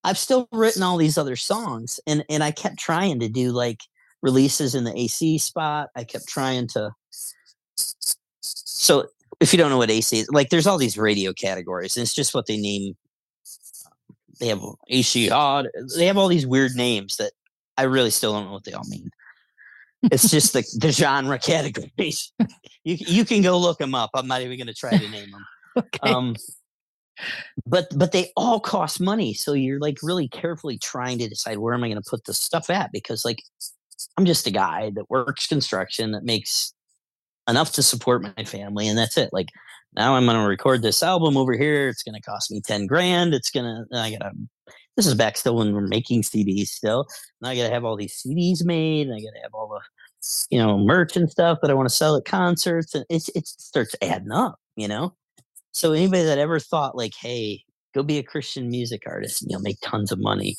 I've 0.03 0.17
still 0.17 0.47
written 0.51 0.83
all 0.83 0.97
these 0.97 1.17
other 1.17 1.35
songs 1.35 1.99
and 2.07 2.23
and 2.29 2.43
I 2.43 2.51
kept 2.51 2.77
trying 2.77 3.19
to 3.19 3.29
do 3.29 3.51
like 3.51 3.81
releases 4.21 4.75
in 4.75 4.83
the 4.83 4.97
AC 4.97 5.37
spot. 5.39 5.89
I 5.95 6.03
kept 6.03 6.27
trying 6.27 6.67
to 6.69 6.91
So 8.41 9.07
if 9.39 9.51
you 9.53 9.57
don't 9.57 9.69
know 9.69 9.77
what 9.77 9.91
AC 9.91 10.19
is, 10.19 10.29
like 10.29 10.49
there's 10.49 10.67
all 10.67 10.77
these 10.77 10.97
radio 10.97 11.33
categories 11.33 11.97
and 11.97 12.03
it's 12.03 12.13
just 12.13 12.33
what 12.33 12.45
they 12.45 12.57
name 12.57 12.95
they 14.39 14.47
have 14.47 14.61
AC 14.89 15.29
odd. 15.29 15.69
They 15.95 16.07
have 16.07 16.17
all 16.17 16.27
these 16.27 16.47
weird 16.47 16.75
names 16.75 17.17
that 17.17 17.31
I 17.77 17.83
really 17.83 18.09
still 18.09 18.33
don't 18.33 18.45
know 18.45 18.53
what 18.53 18.63
they 18.63 18.73
all 18.73 18.87
mean. 18.87 19.09
It's 20.11 20.29
just 20.29 20.53
the, 20.53 20.63
the 20.79 20.91
genre 20.91 21.39
categories. 21.39 22.31
You 22.83 22.97
you 22.99 23.25
can 23.25 23.41
go 23.41 23.57
look 23.57 23.77
them 23.77 23.95
up. 23.95 24.11
I'm 24.13 24.27
not 24.27 24.41
even 24.41 24.57
going 24.57 24.67
to 24.67 24.73
try 24.73 24.91
to 24.91 25.09
name 25.09 25.31
them. 25.31 25.45
okay. 25.77 26.11
Um, 26.11 26.35
but 27.65 27.87
but 27.97 28.11
they 28.11 28.31
all 28.35 28.59
cost 28.59 28.99
money, 28.99 29.33
so 29.33 29.53
you're 29.53 29.79
like 29.79 29.97
really 30.03 30.27
carefully 30.27 30.77
trying 30.77 31.17
to 31.19 31.29
decide 31.29 31.57
where 31.57 31.73
am 31.73 31.83
I 31.83 31.87
going 31.87 32.01
to 32.01 32.09
put 32.09 32.25
the 32.25 32.33
stuff 32.33 32.69
at 32.69 32.91
because 32.91 33.23
like 33.23 33.43
I'm 34.17 34.25
just 34.25 34.47
a 34.47 34.51
guy 34.51 34.91
that 34.95 35.09
works 35.09 35.47
construction 35.47 36.11
that 36.11 36.23
makes 36.23 36.73
enough 37.47 37.71
to 37.73 37.83
support 37.83 38.23
my 38.23 38.43
family, 38.43 38.87
and 38.87 38.97
that's 38.97 39.17
it. 39.17 39.29
Like 39.31 39.49
now 39.95 40.15
I'm 40.15 40.25
going 40.25 40.37
to 40.37 40.47
record 40.47 40.81
this 40.81 41.01
album 41.01 41.37
over 41.37 41.53
here. 41.53 41.87
It's 41.87 42.03
going 42.03 42.15
to 42.15 42.21
cost 42.21 42.51
me 42.51 42.61
ten 42.61 42.85
grand. 42.85 43.33
It's 43.33 43.49
gonna 43.49 43.85
I 43.93 44.11
gotta. 44.11 44.31
This 44.97 45.07
is 45.07 45.15
back 45.15 45.35
still 45.35 45.57
when 45.57 45.73
we're 45.73 45.87
making 45.87 46.21
CDs 46.21 46.67
still. 46.67 47.05
And 47.41 47.49
I 47.49 47.55
got 47.55 47.63
to 47.63 47.73
have 47.73 47.83
all 47.83 47.97
these 47.97 48.21
CDs 48.21 48.63
made, 48.63 49.07
and 49.07 49.15
I 49.15 49.19
got 49.19 49.33
to 49.35 49.41
have 49.41 49.53
all 49.53 49.69
the 49.69 49.81
you 50.49 50.57
know 50.57 50.77
merch 50.77 51.15
and 51.15 51.29
stuff 51.29 51.59
that 51.61 51.71
I 51.71 51.73
want 51.73 51.87
to 51.87 51.95
sell 51.95 52.15
at 52.17 52.25
concerts, 52.25 52.93
and 52.93 53.05
it's 53.09 53.29
it 53.29 53.47
starts 53.47 53.95
adding 54.01 54.31
up, 54.31 54.59
you 54.75 54.87
know. 54.87 55.13
So 55.75 55.91
anybody 55.91 56.23
that 56.23 56.37
ever 56.37 56.57
thought 56.57 56.95
like, 56.95 57.13
hey, 57.19 57.61
go 57.93 58.01
be 58.01 58.17
a 58.17 58.23
Christian 58.23 58.69
music 58.69 59.03
artist 59.05 59.41
and 59.41 59.51
you'll 59.51 59.59
make 59.59 59.75
tons 59.81 60.09
of 60.09 60.19
money. 60.19 60.55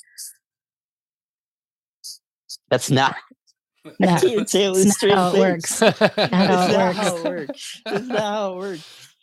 That's 2.68 2.90
not 2.90 3.16
I 3.86 3.90
No, 3.98 4.16
can't 4.18 4.48
say 4.48 4.64
it 4.64 4.70
was 4.70 4.84
it's 4.84 5.02
not 5.02 5.14
how 5.14 5.34
it 5.34 5.38
works. 5.38 5.80
Not 5.80 5.96
how 5.96 6.68
it 6.68 6.96
how 6.96 7.14
works. 7.14 7.14
it 7.14 7.24
works. 7.24 7.82
It's 7.86 8.06
not 8.08 8.18
how 8.18 8.52
it 8.52 8.56
works. 8.56 9.14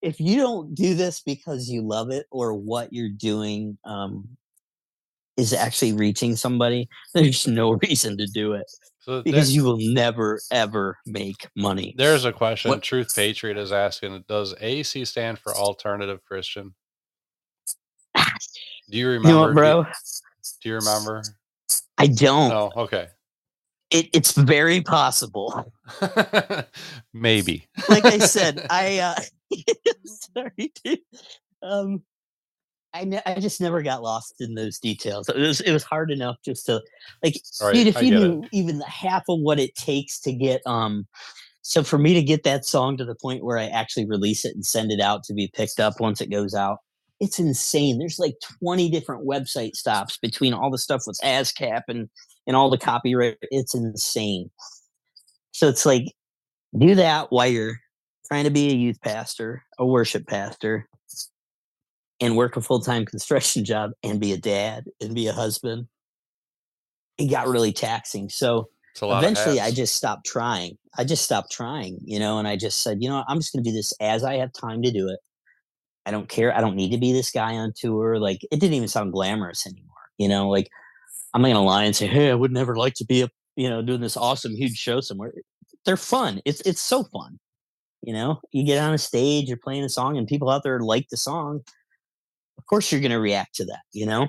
If 0.00 0.20
you 0.20 0.36
don't 0.36 0.76
do 0.76 0.94
this 0.94 1.22
because 1.22 1.68
you 1.68 1.82
love 1.82 2.10
it 2.10 2.26
or 2.30 2.54
what 2.54 2.92
you're 2.92 3.08
doing 3.08 3.76
um, 3.84 4.28
is 5.36 5.52
actually 5.52 5.92
reaching 5.92 6.36
somebody, 6.36 6.88
there's 7.14 7.46
no 7.46 7.72
reason 7.82 8.16
to 8.18 8.26
do 8.26 8.52
it 8.52 8.66
So 9.00 9.22
because 9.22 9.54
you 9.54 9.64
will 9.64 9.78
never 9.80 10.40
ever 10.50 10.96
make 11.06 11.46
money. 11.56 11.94
there's 11.98 12.24
a 12.24 12.32
question. 12.32 12.70
What- 12.70 12.82
Truth 12.82 13.14
Patriot 13.16 13.56
is 13.58 13.72
asking: 13.72 14.24
Does 14.28 14.54
AC 14.60 15.04
stand 15.04 15.38
for 15.38 15.52
Alternative 15.54 16.20
Christian? 16.24 16.74
Do 18.90 18.98
you 18.98 19.08
remember, 19.08 19.28
You 19.28 19.34
know 19.34 19.40
what, 19.40 19.48
do- 19.48 19.54
bro? 19.54 19.86
Do, 20.62 20.68
you 20.68 20.74
remember? 20.76 21.22
I 21.98 22.06
don't. 22.06 22.50
No. 22.50 22.70
Okay. 22.76 23.08
It, 23.90 24.08
it's 24.12 24.32
very 24.32 24.80
possible. 24.82 25.72
Maybe. 27.14 27.66
Like 27.88 28.04
I 28.04 28.18
said, 28.18 28.66
I 28.70 28.98
uh, 28.98 29.14
sorry, 30.04 30.72
dude. 30.84 30.98
Um, 31.62 32.02
I 32.94 33.04
ne- 33.04 33.22
I 33.26 33.40
just 33.40 33.60
never 33.60 33.82
got 33.82 34.02
lost 34.02 34.34
in 34.40 34.54
those 34.54 34.78
details. 34.78 35.28
It 35.28 35.36
was 35.36 35.60
it 35.60 35.72
was 35.72 35.82
hard 35.82 36.10
enough 36.10 36.36
just 36.44 36.66
to 36.66 36.80
like, 37.22 37.34
Right, 37.60 37.74
dude. 37.74 37.88
If 37.88 37.96
I 37.96 38.00
you 38.00 38.10
get 38.10 38.44
it. 38.44 38.48
even 38.52 38.78
the 38.78 38.86
half 38.86 39.24
of 39.28 39.40
what 39.40 39.58
it 39.58 39.74
takes 39.74 40.20
to 40.20 40.32
get 40.32 40.62
um, 40.64 41.06
so 41.62 41.82
for 41.82 41.98
me 41.98 42.12
to 42.14 42.22
get 42.22 42.44
that 42.44 42.66
song 42.66 42.98
to 42.98 43.04
the 43.06 43.14
point 43.14 43.42
where 43.42 43.58
I 43.58 43.66
actually 43.66 44.06
release 44.06 44.44
it 44.44 44.54
and 44.54 44.64
send 44.64 44.92
it 44.92 45.00
out 45.00 45.24
to 45.24 45.34
be 45.34 45.50
picked 45.54 45.80
up 45.80 45.98
once 45.98 46.20
it 46.20 46.30
goes 46.30 46.54
out, 46.54 46.78
it's 47.20 47.38
insane. 47.38 47.98
There's 47.98 48.18
like 48.18 48.34
20 48.62 48.90
different 48.90 49.26
website 49.26 49.74
stops 49.74 50.18
between 50.18 50.52
all 50.52 50.70
the 50.70 50.76
stuff 50.78 51.02
with 51.06 51.18
ASCAP 51.24 51.82
and 51.88 52.08
and 52.46 52.54
all 52.54 52.68
the 52.70 52.78
copyright. 52.78 53.38
It's 53.50 53.74
insane. 53.74 54.50
So 55.52 55.68
it's 55.68 55.86
like 55.86 56.04
do 56.78 56.94
that 56.96 57.32
while 57.32 57.46
you're 57.48 57.76
trying 58.28 58.44
to 58.44 58.50
be 58.50 58.70
a 58.70 58.74
youth 58.74 59.00
pastor, 59.02 59.64
a 59.78 59.86
worship 59.86 60.26
pastor, 60.26 60.86
and 62.20 62.36
work 62.36 62.56
a 62.56 62.60
full 62.60 62.80
time 62.80 63.04
construction 63.06 63.64
job 63.64 63.92
and 64.02 64.20
be 64.20 64.32
a 64.32 64.38
dad 64.38 64.84
and 65.00 65.14
be 65.14 65.26
a 65.26 65.32
husband. 65.32 65.86
It 67.18 67.26
got 67.30 67.46
really 67.46 67.72
taxing. 67.72 68.28
So 68.28 68.68
It's 68.92 69.02
a 69.02 69.06
lot. 69.06 69.22
of 69.22 69.30
eventually 69.30 69.60
I 69.60 69.70
just 69.70 69.94
stopped 69.94 70.26
trying. 70.26 70.76
I 70.98 71.04
just 71.04 71.24
stopped 71.24 71.52
trying, 71.52 71.98
you 72.04 72.18
know, 72.18 72.38
and 72.38 72.48
I 72.48 72.56
just 72.56 72.82
said, 72.82 72.98
you 73.02 73.08
know, 73.08 73.24
I'm 73.28 73.38
just 73.38 73.52
going 73.52 73.62
to 73.62 73.70
do 73.70 73.74
this 73.74 73.92
as 74.00 74.24
I 74.24 74.36
have 74.36 74.52
time 74.52 74.82
to 74.82 74.90
do 74.90 75.08
it. 75.08 75.20
I 76.06 76.10
don't 76.10 76.28
care. 76.28 76.54
I 76.54 76.60
don't 76.60 76.76
need 76.76 76.90
to 76.90 76.98
be 76.98 77.12
this 77.12 77.30
guy 77.30 77.54
on 77.54 77.72
tour. 77.74 78.18
Like 78.18 78.42
it 78.50 78.60
didn't 78.60 78.74
even 78.74 78.88
sound 78.88 79.12
glamorous 79.12 79.66
anymore, 79.66 79.94
you 80.18 80.28
know, 80.28 80.48
like 80.48 80.68
I'm 81.32 81.42
not 81.42 81.48
going 81.48 81.56
to 81.56 81.62
lie 81.62 81.84
and 81.84 81.96
say, 81.96 82.06
Hey, 82.06 82.30
I 82.30 82.34
would 82.34 82.52
never 82.52 82.76
like 82.76 82.94
to 82.94 83.04
be 83.04 83.22
a, 83.22 83.28
you 83.56 83.70
know, 83.70 83.80
doing 83.82 84.00
this 84.00 84.16
awesome, 84.16 84.54
huge 84.54 84.76
show 84.76 85.00
somewhere. 85.00 85.32
They're 85.84 85.96
fun. 85.96 86.40
It's, 86.44 86.60
it's 86.62 86.82
so 86.82 87.04
fun. 87.04 87.38
You 88.02 88.12
know, 88.12 88.40
you 88.52 88.64
get 88.64 88.82
on 88.82 88.92
a 88.92 88.98
stage, 88.98 89.48
you're 89.48 89.56
playing 89.56 89.82
a 89.84 89.88
song 89.88 90.18
and 90.18 90.26
people 90.26 90.50
out 90.50 90.62
there 90.62 90.80
like 90.80 91.08
the 91.10 91.16
song. 91.16 91.60
Of 92.58 92.66
course 92.66 92.90
you're 92.90 93.00
going 93.00 93.10
to 93.10 93.20
react 93.20 93.54
to 93.56 93.64
that, 93.66 93.82
you 93.92 94.06
know, 94.06 94.28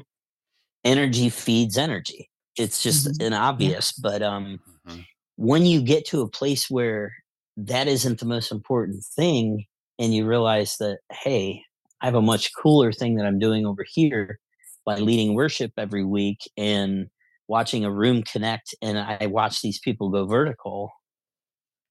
energy 0.85 1.29
feeds 1.29 1.77
energy. 1.77 2.29
It's 2.57 2.83
just 2.83 3.07
Mhm. 3.07 3.21
an 3.21 3.33
obvious, 3.33 3.93
but, 3.93 4.23
um, 4.23 4.59
Mhm. 4.85 5.05
when 5.37 5.65
you 5.65 5.81
get 5.83 6.05
to 6.07 6.21
a 6.21 6.29
place 6.29 6.69
where 6.69 7.13
that 7.57 7.87
isn't 7.87 8.19
the 8.19 8.25
most 8.27 8.51
important 8.51 9.03
thing 9.15 9.65
and 9.99 10.13
you 10.13 10.25
realize 10.27 10.77
that 10.77 10.99
hey 11.11 11.61
i 12.01 12.05
have 12.05 12.15
a 12.15 12.21
much 12.21 12.51
cooler 12.61 12.91
thing 12.93 13.15
that 13.15 13.25
i'm 13.25 13.39
doing 13.39 13.65
over 13.65 13.85
here 13.87 14.39
by 14.85 14.97
leading 14.97 15.35
worship 15.35 15.71
every 15.77 16.05
week 16.05 16.39
and 16.57 17.07
watching 17.49 17.85
a 17.85 17.91
room 17.91 18.23
connect 18.23 18.75
and 18.81 18.97
i 18.99 19.27
watch 19.27 19.61
these 19.61 19.79
people 19.79 20.09
go 20.09 20.25
vertical 20.27 20.91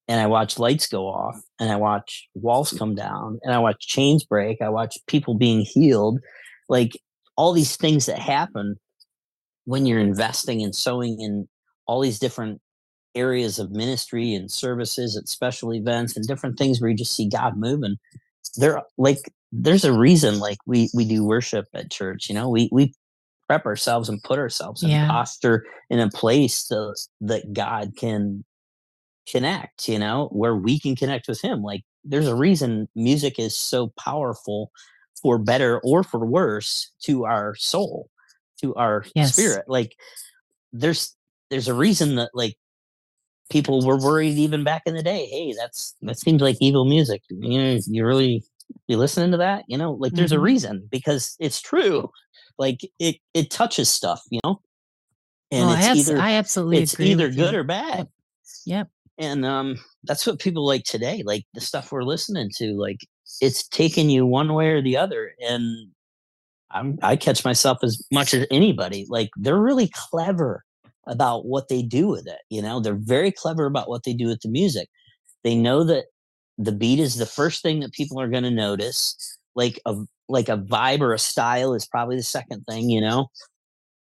and 0.09 0.21
i 0.21 0.27
watch 0.27 0.59
lights 0.59 0.87
go 0.87 1.07
off 1.07 1.41
and 1.59 1.71
i 1.71 1.77
watch 1.77 2.29
walls 2.35 2.73
come 2.79 2.95
down 2.95 3.39
and 3.43 3.55
i 3.55 3.59
watch 3.59 3.87
chains 3.87 4.25
break 4.25 4.61
i 4.61 4.69
watch 4.69 4.97
people 5.07 5.35
being 5.35 5.61
healed 5.61 6.19
like 6.69 6.93
all 7.37 7.53
these 7.53 7.77
things 7.77 8.07
that 8.07 8.19
happen 8.19 8.77
when 9.65 9.87
you're 9.87 10.01
investing 10.01 10.63
and 10.63 10.75
sowing 10.75 11.21
in 11.21 11.49
all 11.87 12.01
these 12.01 12.19
different 12.19 12.61
areas 13.15 13.59
of 13.59 13.71
ministry 13.71 14.35
and 14.35 14.51
services 14.51 15.17
at 15.17 15.29
special 15.29 15.73
events 15.73 16.17
and 16.17 16.27
different 16.27 16.59
things 16.59 16.81
where 16.81 16.91
you 16.91 16.97
just 16.97 17.15
see 17.15 17.29
God 17.29 17.57
moving. 17.57 17.97
There 18.57 18.83
like 18.99 19.19
there's 19.53 19.85
a 19.85 19.93
reason 19.93 20.39
like 20.39 20.59
we 20.67 20.91
we 20.95 21.05
do 21.05 21.25
worship 21.25 21.67
at 21.75 21.91
church, 21.91 22.29
you 22.29 22.35
know. 22.35 22.49
We 22.49 22.69
we 22.73 22.93
prep 23.49 23.67
ourselves 23.67 24.09
and 24.09 24.23
put 24.23 24.39
ourselves 24.39 24.83
in 24.83 24.91
Yeah. 24.91 25.09
posture 25.09 25.65
in 25.91 26.01
a 26.01 26.11
place 26.11 26.67
so 26.67 26.95
that 27.21 27.53
God 27.53 27.93
can 27.97 28.45
connect, 29.27 29.89
you 29.89 29.99
know, 29.99 30.29
where 30.33 30.55
we 30.57 30.79
can 30.79 30.97
connect 30.97 31.29
with 31.29 31.41
him. 31.41 31.63
Like 31.63 31.83
there's 32.05 32.29
a 32.29 32.35
reason 32.35 32.89
music 32.95 33.39
is 33.39 33.57
so 33.57 33.89
powerful 33.99 34.71
for 35.23 35.39
better 35.39 35.81
or 35.85 36.03
for 36.03 36.25
worse 36.27 36.91
to 37.05 37.25
our 37.25 37.55
soul, 37.55 38.11
to 38.61 38.75
our 38.75 39.05
Yes. 39.15 39.33
spirit. 39.35 39.65
Like 39.69 39.97
there's 40.73 41.15
there's 41.51 41.69
a 41.69 41.75
reason 41.75 42.17
that 42.17 42.31
like 42.35 42.57
people 43.51 43.85
were 43.87 43.99
worried 43.99 44.37
even 44.39 44.65
back 44.65 44.83
in 44.87 44.95
the 44.95 45.03
day. 45.03 45.27
Hey, 45.27 45.55
that's 45.57 45.95
that 46.03 46.19
seems 46.19 46.43
like 46.43 46.57
evil 46.61 46.85
music. 46.85 47.23
You 47.31 47.59
know, 47.59 47.79
you 47.87 48.05
really 48.07 48.43
you 48.89 48.97
listening 48.97 49.31
to 49.33 49.37
that? 49.39 49.65
You 49.69 49.79
know, 49.79 49.93
like 49.93 50.13
there's 50.13 50.33
a 50.33 50.37
Mhm. 50.37 50.43
reason 50.43 50.89
because 50.91 51.37
it's 51.39 51.61
true. 51.61 52.11
Like 52.59 52.81
it 52.99 53.17
it 53.35 53.51
touches 53.51 53.89
stuff, 53.89 54.23
you 54.31 54.41
know. 54.45 54.61
And 55.51 55.71
I, 55.71 55.79
it's 55.79 55.87
abs- 55.87 56.11
either 56.11 56.19
I 56.21 56.33
absolutely 56.33 56.79
it's 56.83 56.99
either 56.99 57.29
good 57.31 57.55
you. 57.55 57.61
or 57.61 57.65
bad. 57.65 58.09
Yep. 58.67 58.89
And 59.19 59.45
um 59.45 59.77
that's 60.05 60.27
what 60.27 60.41
people 60.41 60.67
like 60.67 60.85
today. 60.85 61.23
Like 61.25 61.45
the 61.55 61.61
stuff 61.61 61.93
we're 61.93 62.03
listening 62.03 62.51
to, 62.57 62.73
like 62.75 62.99
it's 63.41 63.67
taking 63.69 64.11
you 64.11 64.27
one 64.27 64.55
way 64.55 64.71
or 64.71 64.83
the 64.83 64.97
other. 64.97 65.33
And 65.41 65.89
I'm 66.71 66.99
I 67.03 67.17
catch 67.17 67.45
myself 67.45 67.79
as 67.83 68.03
much 68.13 68.35
as 68.35 68.47
anybody. 68.51 69.07
Like 69.09 69.31
they're 69.37 69.61
really 69.61 69.91
clever 70.11 70.65
about 71.07 71.47
what 71.47 71.69
they 71.69 71.83
do 71.83 72.09
with 72.09 72.27
it. 72.27 72.41
You 72.51 72.63
know, 72.63 72.81
they're 72.81 72.95
very 72.95 73.31
clever 73.31 73.67
about 73.67 73.89
what 73.89 74.05
they 74.05 74.15
do 74.15 74.27
with 74.27 74.41
the 74.41 74.49
music. 74.49 74.89
They 75.45 75.55
know 75.55 75.85
that 75.85 76.07
the 76.59 76.73
beat 76.73 76.99
is 76.99 77.17
the 77.17 77.27
first 77.27 77.63
thing 77.63 77.81
that 77.81 77.93
people 77.93 78.21
are 78.21 78.29
going 78.29 78.45
to 78.45 78.51
notice. 78.51 79.17
Like 79.55 79.81
a 79.87 79.97
like 80.29 80.49
a 80.49 80.59
vibe 80.59 81.01
or 81.01 81.13
a 81.13 81.19
style 81.19 81.75
is 81.75 81.87
probably 81.87 82.17
the 82.17 82.23
second 82.23 82.65
thing. 82.69 82.91
You 82.91 83.01
know, 83.01 83.29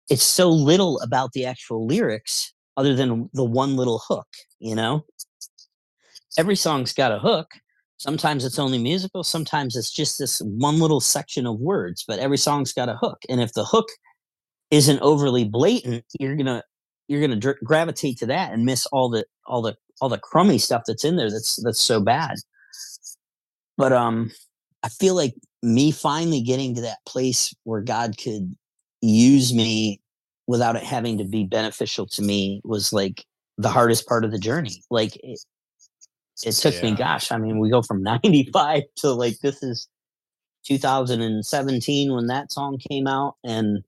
it's 0.10 0.24
so 0.24 0.50
little 0.50 1.00
about 1.00 1.32
the 1.34 1.46
actual 1.46 1.86
lyrics 1.86 2.54
other 2.78 2.96
than 2.96 3.30
the 3.34 3.44
one 3.44 3.76
little 3.76 4.02
hook. 4.08 4.28
You 4.60 4.76
know, 4.76 5.06
every 6.38 6.56
song's 6.56 6.94
got 6.94 7.12
a 7.12 7.20
hook. 7.20 7.48
Sometimes 7.98 8.46
it's 8.46 8.60
only 8.60 8.78
musical. 8.78 9.24
Sometimes 9.24 9.76
it's 9.76 9.92
just 9.92 10.20
this 10.20 10.40
one 10.40 10.80
little 10.80 11.02
section 11.02 11.48
of 11.48 11.60
words. 11.60 12.06
But 12.08 12.20
every 12.20 12.38
song's 12.38 12.72
got 12.72 12.90
a 12.90 12.96
hook, 12.96 13.24
and 13.28 13.42
if 13.42 13.54
the 13.54 13.66
hook 13.66 13.88
isn't 14.72 15.00
overly 15.02 15.44
blatant, 15.44 16.06
you're 16.20 16.36
gonna 16.36 16.64
you're 17.08 17.22
gonna 17.22 17.36
dr- 17.36 17.60
gravitate 17.64 18.20
to 18.20 18.28
that 18.28 18.54
and 18.54 18.66
miss 18.66 18.86
all 18.88 19.10
the 19.10 19.26
all 19.46 19.62
the 19.62 19.76
all 20.00 20.10
the 20.10 20.20
crummy 20.20 20.60
stuff 20.60 20.84
that's 20.86 21.04
in 21.04 21.16
there. 21.16 21.32
That's 21.32 21.62
that's 21.64 21.82
so 21.82 22.00
bad. 22.00 22.36
But 23.78 23.94
um, 23.94 24.32
I 24.84 24.90
feel 24.90 25.16
like 25.16 25.36
me 25.64 25.92
finally 25.92 26.42
getting 26.42 26.76
to 26.76 26.82
that 26.82 27.00
place 27.06 27.54
where 27.64 27.82
God 27.82 28.16
could 28.18 28.56
use 29.02 29.54
me 29.54 30.02
without 30.48 30.76
it 30.76 30.84
having 30.84 31.18
to 31.18 31.26
be 31.26 31.44
beneficial 31.44 32.08
to 32.08 32.22
me 32.22 32.62
was 32.64 32.94
like 32.94 33.26
the 33.58 33.70
hardest 33.70 34.08
part 34.08 34.24
of 34.24 34.32
the 34.32 34.40
journey. 34.40 34.82
Like 34.90 35.16
it, 35.18 35.40
it 36.44 36.54
took 36.54 36.82
me, 36.82 36.96
gosh, 36.96 37.32
I 37.32 37.38
mean, 37.38 37.60
we 37.60 37.70
go 37.70 37.82
from 37.82 38.02
95 38.04 38.84
to 38.98 39.12
like 39.12 39.38
this 39.40 39.62
is 39.62 39.88
2017 40.66 42.14
when 42.14 42.28
that 42.28 42.52
song 42.52 42.80
came 42.90 43.08
out. 43.08 43.36
And 43.44 43.84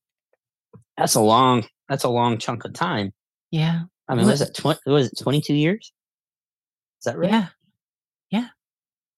that's 0.98 1.15
a 1.15 1.22
long, 1.22 1.65
that's 1.88 2.03
a 2.03 2.10
long 2.10 2.38
chunk 2.38 2.65
of 2.65 2.73
time. 2.73 3.14
Yeah. 3.52 3.81
I 4.07 4.15
mean, 4.15 4.27
was 4.27 4.41
it, 4.41 4.53
tw- 4.53 4.86
was 4.86 5.07
it 5.07 5.18
22 5.18 5.53
years? 5.53 5.91
Is 6.99 7.06
that 7.06 7.18
right? 7.18 7.30
Yeah. 7.30 7.48
Yeah. 8.31 8.48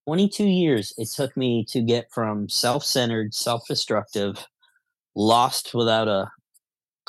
22 0.08 0.44
years 0.44 0.94
it 0.98 1.10
took 1.16 1.36
me 1.38 1.66
to 1.70 1.82
get 1.82 2.08
from 2.12 2.50
self-centered 2.50 3.34
self-destructive 3.34 4.46
lost 5.16 5.74
without 5.74 6.08
a 6.08 6.30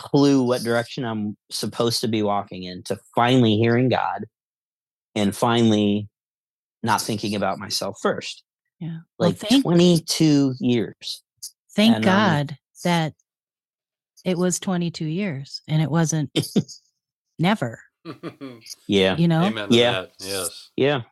clue 0.03 0.43
what 0.43 0.63
direction 0.63 1.05
i'm 1.05 1.37
supposed 1.51 2.01
to 2.01 2.09
be 2.09 2.23
walking 2.23 2.63
in 2.65 2.83
to 2.83 2.99
finally 3.15 3.57
hearing 3.57 3.89
god 3.89 4.25
and 5.15 5.35
finally 5.37 6.09
not 6.83 7.01
thinking 7.01 7.35
about 7.35 7.59
myself 7.59 7.97
first 8.03 8.43
Yeah. 8.81 8.99
Well, 9.19 9.31
like 9.31 9.39
thank 9.39 9.63
22 9.63 10.55
years 10.61 11.23
thank 11.77 11.97
and, 11.97 12.05
um, 12.05 12.11
God 12.13 12.57
that 12.85 13.15
it 14.25 14.37
was 14.37 14.59
22 14.61 15.05
years 15.05 15.63
and 15.69 15.81
it 15.83 15.91
wasn't 15.91 16.31
never. 17.39 17.81
yeah 18.89 19.17
You 19.17 19.29
know. 19.29 19.45
Amen 19.45 19.69
Yeah. 19.71 19.93
that. 19.93 20.11
Yes. 20.21 20.71
yeah 20.77 21.03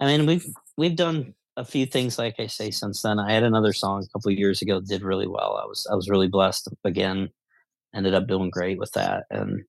i 0.00 0.06
mean 0.06 0.26
we've 0.26 0.46
we've 0.76 0.96
done 0.96 1.34
a 1.56 1.64
few 1.64 1.86
things 1.86 2.18
like 2.18 2.34
i 2.40 2.48
say 2.48 2.72
since 2.72 3.02
then 3.02 3.20
i 3.20 3.30
had 3.32 3.44
another 3.44 3.72
song 3.72 4.02
a 4.02 4.08
couple 4.12 4.32
of 4.32 4.36
years 4.38 4.60
ago 4.60 4.80
did 4.80 5.02
really 5.02 5.28
well 5.28 5.60
i 5.62 5.66
was 5.66 5.86
i 5.90 5.94
was 5.94 6.08
really 6.10 6.26
blessed 6.26 6.66
again 6.82 7.28
ended 7.94 8.14
up 8.14 8.26
doing 8.26 8.50
great 8.50 8.78
with 8.78 8.92
that 8.92 9.24
and 9.30 9.62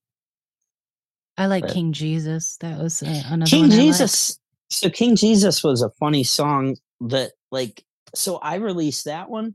I 1.38 1.46
like 1.46 1.64
But- 1.64 1.72
King 1.72 1.92
Jesus. 1.92 2.56
That 2.58 2.78
was 2.78 3.02
uh, 3.02 3.22
another 3.26 3.48
King 3.48 3.62
one 3.62 3.72
I 3.72 3.74
liked. 3.74 3.82
Jesus. 3.82 4.38
So 4.70 4.90
King 4.90 5.16
Jesus 5.16 5.62
was 5.62 5.82
a 5.82 5.90
funny 5.90 6.24
song 6.24 6.76
that 7.02 7.32
like 7.50 7.84
so 8.14 8.36
I 8.36 8.56
released 8.56 9.04
that 9.04 9.28
one 9.28 9.54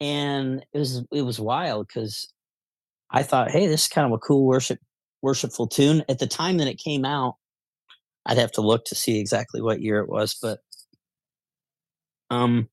and 0.00 0.64
it 0.72 0.78
was 0.78 1.02
it 1.12 1.22
was 1.22 1.40
wild 1.40 1.86
because 1.86 2.32
I 3.10 3.22
thought, 3.22 3.50
hey, 3.50 3.66
this 3.66 3.82
is 3.82 3.88
kind 3.88 4.06
of 4.06 4.12
a 4.12 4.18
cool 4.18 4.44
worship 4.44 4.80
worshipful 5.22 5.68
tune. 5.68 6.04
At 6.08 6.18
the 6.18 6.26
time 6.26 6.58
that 6.58 6.68
it 6.68 6.78
came 6.78 7.04
out, 7.04 7.36
I'd 8.26 8.38
have 8.38 8.52
to 8.52 8.60
look 8.60 8.84
to 8.86 8.94
see 8.94 9.18
exactly 9.18 9.62
what 9.62 9.80
year 9.80 10.00
it 10.00 10.08
was, 10.08 10.34
but 10.40 10.58
um 12.30 12.68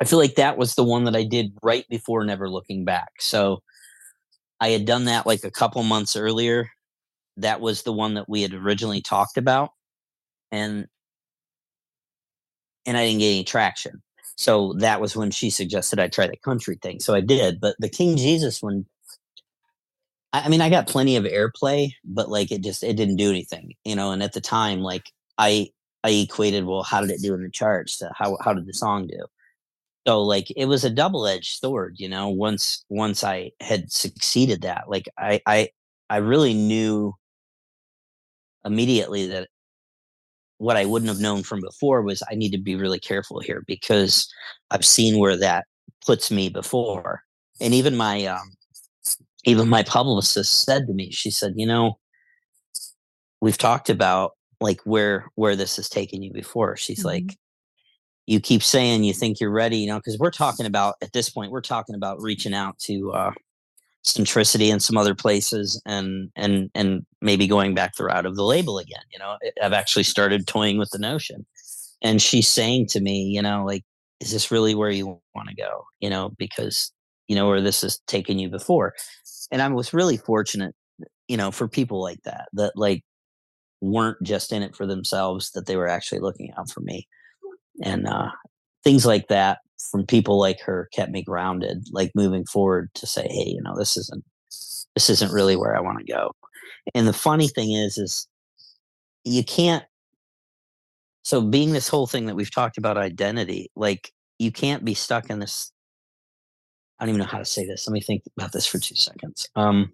I 0.00 0.04
feel 0.06 0.18
like 0.18 0.36
that 0.36 0.56
was 0.56 0.74
the 0.74 0.84
one 0.84 1.04
that 1.04 1.14
I 1.14 1.24
did 1.24 1.52
right 1.62 1.86
before 1.90 2.24
Never 2.24 2.48
Looking 2.48 2.84
Back. 2.86 3.12
So 3.20 3.62
I 4.60 4.68
had 4.70 4.84
done 4.84 5.06
that 5.06 5.26
like 5.26 5.44
a 5.44 5.50
couple 5.50 5.82
months 5.82 6.16
earlier. 6.16 6.70
That 7.36 7.60
was 7.60 7.82
the 7.82 7.92
one 7.92 8.14
that 8.14 8.28
we 8.28 8.42
had 8.42 8.52
originally 8.54 9.00
talked 9.00 9.36
about. 9.38 9.70
And 10.52 10.86
and 12.86 12.96
I 12.96 13.06
didn't 13.06 13.20
get 13.20 13.26
any 13.30 13.44
traction. 13.44 14.02
So 14.36 14.74
that 14.78 15.00
was 15.00 15.16
when 15.16 15.30
she 15.30 15.50
suggested 15.50 15.98
I 16.00 16.08
try 16.08 16.26
the 16.26 16.36
country 16.36 16.78
thing. 16.82 17.00
So 17.00 17.14
I 17.14 17.20
did. 17.20 17.60
But 17.60 17.76
the 17.78 17.90
King 17.90 18.16
Jesus 18.16 18.62
one, 18.62 18.86
I, 20.32 20.42
I 20.42 20.48
mean, 20.48 20.60
I 20.62 20.70
got 20.70 20.88
plenty 20.88 21.16
of 21.16 21.24
airplay, 21.24 21.92
but 22.04 22.30
like 22.30 22.50
it 22.52 22.62
just 22.62 22.82
it 22.82 22.96
didn't 22.96 23.16
do 23.16 23.30
anything, 23.30 23.74
you 23.84 23.94
know. 23.96 24.12
And 24.12 24.22
at 24.22 24.32
the 24.32 24.40
time, 24.40 24.80
like 24.80 25.10
I 25.38 25.70
I 26.04 26.10
equated, 26.10 26.64
well, 26.66 26.82
how 26.82 27.00
did 27.00 27.10
it 27.10 27.22
do 27.22 27.34
in 27.34 27.42
the 27.42 27.50
charts? 27.50 28.02
How 28.16 28.38
how 28.42 28.54
did 28.54 28.66
the 28.66 28.74
song 28.74 29.06
do? 29.08 29.20
So 30.06 30.22
like 30.22 30.50
it 30.56 30.64
was 30.66 30.84
a 30.84 30.90
double 30.90 31.26
edged 31.26 31.58
sword, 31.60 31.96
you 31.98 32.08
know. 32.08 32.28
Once 32.28 32.84
once 32.88 33.22
I 33.24 33.52
had 33.60 33.92
succeeded 33.92 34.62
that, 34.62 34.88
like 34.88 35.08
I 35.18 35.40
I 35.46 35.70
I 36.08 36.16
really 36.18 36.54
knew 36.54 37.14
immediately 38.64 39.26
that 39.26 39.48
what 40.58 40.76
I 40.76 40.84
wouldn't 40.84 41.08
have 41.08 41.20
known 41.20 41.42
from 41.42 41.60
before 41.60 42.02
was 42.02 42.22
I 42.30 42.34
need 42.34 42.50
to 42.52 42.58
be 42.58 42.76
really 42.76 42.98
careful 42.98 43.40
here 43.40 43.62
because 43.66 44.28
I've 44.70 44.84
seen 44.84 45.18
where 45.18 45.36
that 45.38 45.64
puts 46.04 46.30
me 46.30 46.48
before. 46.48 47.22
And 47.60 47.72
even 47.74 47.96
my 47.96 48.26
um 48.26 48.52
even 49.44 49.68
my 49.68 49.82
publicist 49.82 50.64
said 50.64 50.86
to 50.86 50.92
me, 50.94 51.10
she 51.12 51.30
said, 51.30 51.54
you 51.56 51.66
know, 51.66 51.98
we've 53.40 53.58
talked 53.58 53.90
about 53.90 54.32
like 54.60 54.80
where 54.84 55.26
where 55.34 55.56
this 55.56 55.76
has 55.76 55.88
taken 55.88 56.22
you 56.22 56.32
before. 56.32 56.76
She's 56.76 57.00
Mhm. 57.00 57.04
like, 57.04 57.38
you 58.30 58.38
keep 58.38 58.62
saying 58.62 59.02
you 59.02 59.12
think 59.12 59.40
you're 59.40 59.50
ready, 59.50 59.78
you 59.78 59.88
know, 59.88 59.98
because 59.98 60.16
we're 60.16 60.30
talking 60.30 60.64
about 60.64 60.94
at 61.02 61.12
this 61.12 61.28
point, 61.28 61.50
we're 61.50 61.60
talking 61.60 61.96
about 61.96 62.22
reaching 62.22 62.54
out 62.54 62.78
to 62.78 63.10
uh 63.12 63.32
centricity 64.04 64.72
and 64.72 64.82
some 64.82 64.96
other 64.96 65.14
places 65.14 65.82
and 65.84 66.30
and 66.36 66.70
and 66.74 67.04
maybe 67.20 67.46
going 67.46 67.74
back 67.74 67.96
the 67.96 68.04
route 68.04 68.24
of 68.24 68.34
the 68.34 68.42
label 68.42 68.78
again 68.78 69.02
you 69.12 69.18
know 69.18 69.36
i've 69.62 69.74
actually 69.74 70.02
started 70.02 70.46
toying 70.46 70.78
with 70.78 70.88
the 70.90 70.98
notion. 70.98 71.44
And 72.00 72.22
she's 72.22 72.48
saying 72.48 72.86
to 72.92 73.00
me 73.00 73.24
you 73.24 73.42
know 73.42 73.62
like 73.66 73.84
is 74.20 74.32
this 74.32 74.50
really 74.50 74.74
where 74.74 74.90
you 74.90 75.20
want 75.34 75.48
to 75.48 75.54
go? 75.54 75.84
You 76.00 76.08
know 76.08 76.30
because 76.38 76.92
you 77.28 77.36
know 77.36 77.46
where 77.46 77.60
this 77.60 77.82
has 77.82 77.98
taken 78.06 78.38
you 78.38 78.48
before. 78.48 78.94
And 79.52 79.60
i 79.60 79.68
was 79.68 79.92
really 79.92 80.16
fortunate 80.16 80.74
you 81.28 81.36
know 81.36 81.50
for 81.50 81.68
people 81.68 82.00
like 82.00 82.22
that 82.22 82.48
that 82.54 82.72
like 82.76 83.02
weren't 83.82 84.22
just 84.22 84.50
in 84.50 84.62
it 84.62 84.74
for 84.74 84.86
themselves 84.86 85.50
that 85.50 85.66
they 85.66 85.76
were 85.76 85.88
actually 85.88 86.20
looking 86.20 86.52
out 86.56 86.70
for 86.70 86.80
me 86.80 87.06
and 87.82 88.06
uh 88.06 88.30
things 88.84 89.06
like 89.06 89.28
that 89.28 89.58
from 89.90 90.06
people 90.06 90.38
like 90.38 90.60
her 90.60 90.88
kept 90.92 91.10
me 91.10 91.22
grounded 91.22 91.86
like 91.90 92.10
moving 92.14 92.44
forward 92.44 92.90
to 92.94 93.06
say 93.06 93.26
hey 93.30 93.48
you 93.48 93.62
know 93.62 93.76
this 93.76 93.96
isn't 93.96 94.24
this 94.94 95.10
isn't 95.10 95.32
really 95.32 95.56
where 95.56 95.76
i 95.76 95.80
want 95.80 95.98
to 95.98 96.12
go. 96.12 96.32
And 96.94 97.06
the 97.06 97.12
funny 97.12 97.48
thing 97.48 97.72
is 97.72 97.98
is 97.98 98.28
you 99.24 99.44
can't 99.44 99.84
so 101.22 101.40
being 101.42 101.72
this 101.72 101.88
whole 101.88 102.06
thing 102.06 102.26
that 102.26 102.34
we've 102.34 102.52
talked 102.52 102.78
about 102.78 102.96
identity 102.96 103.70
like 103.76 104.12
you 104.38 104.50
can't 104.50 104.84
be 104.84 104.94
stuck 104.94 105.30
in 105.30 105.38
this 105.38 105.72
i 106.98 107.04
don't 107.04 107.10
even 107.10 107.20
know 107.20 107.26
how 107.26 107.38
to 107.38 107.44
say 107.44 107.66
this 107.66 107.86
let 107.86 107.92
me 107.92 108.00
think 108.00 108.22
about 108.36 108.52
this 108.52 108.66
for 108.66 108.78
two 108.78 108.94
seconds 108.94 109.48
um 109.56 109.92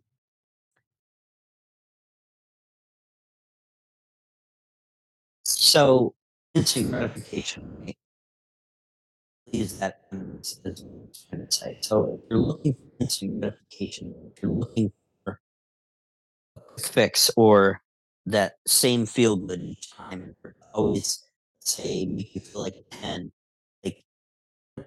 so 5.44 6.14
instant 6.56 6.90
gratification 6.90 7.70
right, 7.80 7.96
is 9.52 9.78
that 9.78 10.00
is, 10.10 10.58
what 10.62 10.78
I'm 10.80 11.08
trying 11.28 11.46
to 11.46 11.52
say 11.52 11.78
so 11.82 12.14
if 12.14 12.30
you're 12.30 12.38
looking 12.38 12.72
for 12.74 12.80
instant 13.00 13.40
gratification 13.40 14.14
if 14.32 14.42
you're 14.42 14.52
looking 14.52 14.90
for 15.22 15.40
a 16.56 16.60
quick 16.60 16.86
fix 16.86 17.30
or 17.36 17.82
that 18.24 18.54
same 18.66 19.04
feel 19.04 19.36
good 19.36 19.60
each 19.60 19.92
time 19.92 20.34
always 20.72 21.24
say 21.60 22.06
make 22.06 22.34
you 22.34 22.40
feel 22.40 22.62
like 22.62 22.76
a 22.76 22.94
10 22.96 23.32
like 23.84 24.04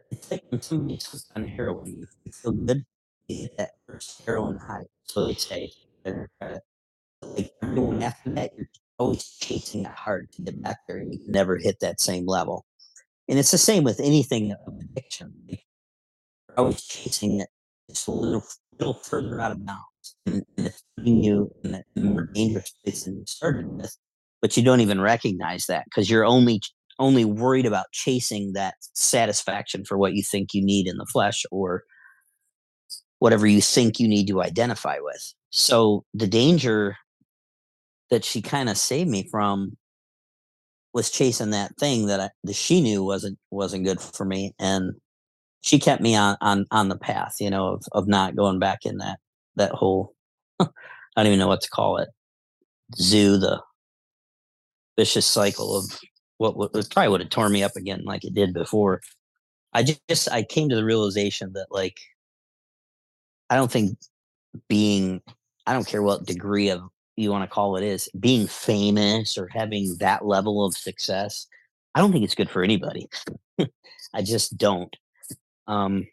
it's 0.10 0.32
like 0.32 0.44
when 0.50 0.62
somebody's 0.62 1.06
hooked 1.06 1.32
on 1.36 1.48
heroin 1.48 2.08
you 2.26 2.32
feel 2.32 2.52
good 2.52 2.84
you 3.28 3.44
hit 3.44 3.58
that 3.58 3.72
first 3.86 4.24
heroin 4.26 4.58
high 4.58 4.86
so 5.04 5.28
they 5.28 5.36
say 5.36 5.72
they're, 6.04 6.30
uh, 6.42 6.58
like 7.36 7.52
everyone 7.62 8.02
after 8.02 8.32
that 8.32 8.52
you're 8.58 8.70
always 9.00 9.38
chasing 9.42 9.86
it 9.86 9.92
hard 9.92 10.32
to 10.34 10.42
get 10.42 10.62
back 10.62 10.80
there 10.88 10.98
and 10.98 11.14
you 11.14 11.20
can 11.20 11.32
never 11.32 11.58
hit 11.58 11.80
that 11.82 12.00
same 12.00 12.26
level. 12.26 12.66
And 13.28 13.40
it's 13.40 13.52
the 13.52 13.58
same 13.58 13.84
with 13.84 14.00
anything 14.00 14.52
of 14.52 14.74
addiction 14.80 15.34
you're 15.48 15.60
always 16.58 16.84
chasing 16.84 17.40
it 17.40 17.50
just 17.90 18.08
a 18.08 18.12
little 18.12 18.44
little 18.80 18.94
further 18.94 19.40
out 19.42 19.52
of 19.52 19.66
bounds 19.66 20.16
and, 20.26 20.44
and 20.58 20.68
it's 20.68 20.84
putting 20.98 21.24
you 21.24 21.52
in 21.64 21.76
a 21.76 21.84
more 22.00 22.28
dangerous 22.34 22.72
place 22.84 23.04
than 23.04 23.18
you 23.18 23.24
started 23.28 23.68
with 23.68 23.96
but 24.42 24.56
you 24.56 24.64
don't 24.64 24.82
even 24.82 25.02
recognize 25.02 25.66
that 25.68 25.86
because 25.86 26.10
you're 26.10 26.26
only 26.26 26.62
only 26.98 27.26
worried 27.26 27.66
about 27.66 27.86
chasing 27.92 28.54
that 28.54 28.76
satisfaction 28.94 29.86
for 29.86 29.98
what 29.98 30.14
you 30.14 30.24
think 30.24 30.54
you 30.54 30.64
need 30.64 30.88
in 30.88 30.98
the 30.98 31.06
flesh 31.06 31.46
or 31.52 31.84
whatever 33.20 33.48
you 33.48 33.62
think 33.62 34.00
you 34.00 34.08
need 34.08 34.28
to 34.28 34.42
identify 34.42 34.98
with. 35.00 35.34
So 35.50 36.04
the 36.14 36.28
danger 36.28 36.98
that 38.10 38.26
she 38.26 38.42
kind 38.42 38.70
of 38.70 38.78
saved 38.78 39.10
me 39.10 39.28
from 39.30 39.78
was 40.94 41.10
chasing 41.12 41.52
that 41.52 41.76
thing 41.78 42.08
that 42.08 42.20
I, 42.20 42.30
that 42.44 42.56
she 42.56 42.82
knew 42.82 43.04
wasn't 43.04 43.38
wasn't 43.52 43.86
good 43.86 44.02
for 44.02 44.26
me 44.26 44.54
and 44.60 44.94
she 45.62 45.80
kept 45.80 46.02
me 46.02 46.16
on 46.16 46.36
on 46.42 46.66
on 46.72 46.90
the 46.90 46.98
path 46.98 47.36
you 47.40 47.50
know 47.50 47.68
of 47.74 47.84
of 47.92 48.08
not 48.08 48.36
going 48.36 48.60
back 48.60 48.86
in 48.86 48.98
that 48.98 49.20
that 49.56 49.72
whole 49.72 50.16
i 50.60 50.66
don't 51.16 51.28
even 51.28 51.40
know 51.40 51.48
what 51.48 51.62
to 51.62 51.70
call 51.70 51.98
it 51.98 52.10
zoo 52.96 53.38
the 53.38 53.62
vicious 54.98 55.26
cycle 55.26 55.78
of 55.78 55.86
what 56.40 56.58
would 56.58 56.72
probably 56.90 57.10
would 57.10 57.22
have 57.22 57.30
torn 57.30 57.52
me 57.52 57.64
up 57.64 57.76
again 57.76 58.02
like 58.06 58.24
it 58.26 58.34
did 58.34 58.54
before. 58.54 59.02
I 59.74 59.84
just 59.84 60.32
i 60.32 60.42
came 60.42 60.70
to 60.70 60.76
the 60.76 60.84
realization 60.84 61.54
that 61.54 61.68
like 61.70 61.98
i 63.50 63.56
don't 63.56 63.72
think 63.72 63.98
being 64.68 65.22
i 65.68 65.74
don't 65.74 65.88
care 65.88 66.02
what 66.02 66.26
degree 66.26 66.70
of 66.70 66.82
you 67.20 67.32
want 67.32 67.44
to 67.44 67.54
call 67.54 67.76
it 67.76 67.84
is 67.84 68.10
being 68.20 68.48
famous 68.48 69.38
or 69.38 69.48
having 69.48 69.96
that 70.00 70.26
level 70.26 70.66
of 70.66 70.76
success 70.76 71.48
i 71.96 72.00
don't 72.00 72.12
think 72.12 72.24
it's 72.24 72.36
good 72.36 72.50
for 72.50 72.64
anybody. 72.64 73.08
I 74.14 74.22
just 74.22 74.58
don't. 74.58 74.96
Um 75.68 76.08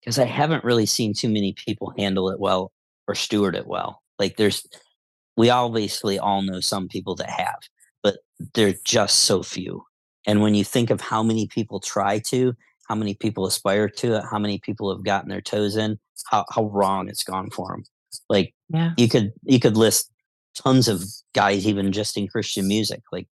because 0.00 0.18
i 0.18 0.24
haven't 0.24 0.64
really 0.64 0.86
seen 0.86 1.14
too 1.14 1.28
many 1.28 1.52
people 1.52 1.94
handle 1.96 2.28
it 2.30 2.40
well 2.40 2.72
or 3.08 3.14
steward 3.14 3.56
it 3.56 3.66
well. 3.66 4.02
Like 4.18 4.36
there's 4.36 4.66
we 5.36 5.50
obviously 5.50 6.18
all 6.18 6.42
know 6.42 6.60
some 6.60 6.88
people 6.88 7.14
that 7.16 7.30
have 7.30 7.58
but 8.02 8.18
they're 8.54 8.74
just 8.84 9.20
so 9.20 9.42
few. 9.42 9.84
And 10.26 10.42
when 10.42 10.54
you 10.54 10.64
think 10.64 10.90
of 10.90 11.00
how 11.00 11.22
many 11.22 11.46
people 11.46 11.80
try 11.80 12.18
to 12.30 12.54
how 12.88 12.94
many 12.96 13.14
people 13.14 13.46
aspire 13.46 13.88
to 13.88 14.16
it 14.16 14.24
how 14.30 14.38
many 14.38 14.58
people 14.58 14.94
have 14.94 15.04
gotten 15.04 15.30
their 15.30 15.40
toes 15.40 15.76
in 15.76 15.98
how, 16.30 16.44
how 16.50 16.64
wrong 16.64 17.08
it's 17.08 17.24
gone 17.24 17.50
for 17.50 17.68
them 17.68 17.84
like 18.32 18.48
Yeah. 18.78 18.92
you 18.96 19.08
could 19.08 19.32
you 19.44 19.60
could 19.60 19.76
list 19.76 20.10
tons 20.54 20.88
of 20.88 20.98
guys 21.34 21.66
even 21.66 21.92
just 21.92 22.16
in 22.16 22.26
christian 22.28 22.66
music 22.68 23.00
like 23.12 23.26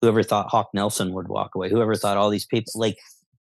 whoever 0.00 0.22
thought 0.22 0.48
hawk 0.54 0.68
nelson 0.74 1.12
would 1.14 1.28
walk 1.28 1.54
away 1.54 1.68
whoever 1.70 1.94
thought 1.94 2.16
all 2.16 2.30
these 2.30 2.46
people 2.46 2.72
like 2.84 2.96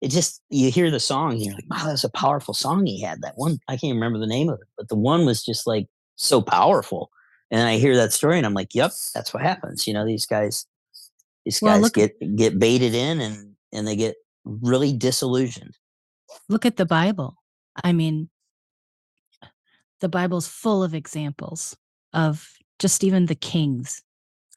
it 0.00 0.08
just 0.18 0.40
you 0.50 0.70
hear 0.70 0.90
the 0.90 1.00
song 1.00 1.32
and 1.32 1.40
you're 1.42 1.54
like 1.54 1.68
wow 1.70 1.84
that's 1.86 2.04
a 2.04 2.10
powerful 2.24 2.54
song 2.54 2.86
he 2.86 3.00
had 3.08 3.20
that 3.22 3.34
one 3.36 3.58
i 3.68 3.76
can't 3.76 3.94
remember 3.94 4.18
the 4.18 4.26
name 4.36 4.48
of 4.48 4.58
it 4.60 4.68
but 4.78 4.88
the 4.88 4.94
one 5.12 5.26
was 5.26 5.44
just 5.44 5.66
like 5.66 5.86
so 6.16 6.40
powerful 6.40 7.10
and 7.50 7.68
i 7.68 7.76
hear 7.76 7.96
that 7.96 8.12
story 8.12 8.36
and 8.38 8.46
i'm 8.46 8.54
like 8.54 8.74
yep 8.74 8.92
that's 9.14 9.32
what 9.34 9.42
happens 9.42 9.86
you 9.86 9.92
know 9.94 10.06
these 10.06 10.26
guys 10.26 10.66
these 11.44 11.60
Well, 11.60 11.74
guys 11.74 11.82
look- 11.82 11.94
get 11.94 12.36
get 12.36 12.58
baited 12.58 12.94
in 12.94 13.20
and 13.20 13.36
and 13.72 13.86
they 13.86 13.96
get 13.96 14.14
really 14.44 14.92
disillusioned 14.96 15.74
Look 16.48 16.66
at 16.66 16.76
the 16.76 16.86
Bible. 16.86 17.36
I 17.84 17.92
mean, 17.92 18.28
the 20.04 20.08
Bible's 20.10 20.46
full 20.46 20.82
of 20.82 20.92
examples 20.94 21.74
of 22.12 22.46
just 22.78 23.02
even 23.02 23.24
the 23.24 23.34
kings 23.34 24.02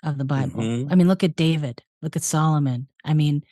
of 0.03 0.17
the 0.17 0.25
Bible. 0.25 0.59
Mhm. 0.61 0.91
I 0.91 0.95
mean, 0.95 1.07
look 1.07 1.23
at 1.23 1.37
David, 1.37 1.83
look 2.01 2.17
at 2.17 2.21
Solomon. 2.21 2.89
I 3.05 3.13
mean, 3.13 3.45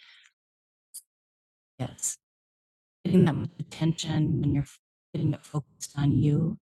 yes, 1.80 2.18
getting 3.06 3.24
that 3.24 3.36
much 3.36 3.50
attention 3.62 4.42
when 4.42 4.54
you're 4.54 4.68
getting 5.14 5.32
it 5.32 5.46
focused 5.46 5.94
on 5.98 6.12
you. 6.18 6.60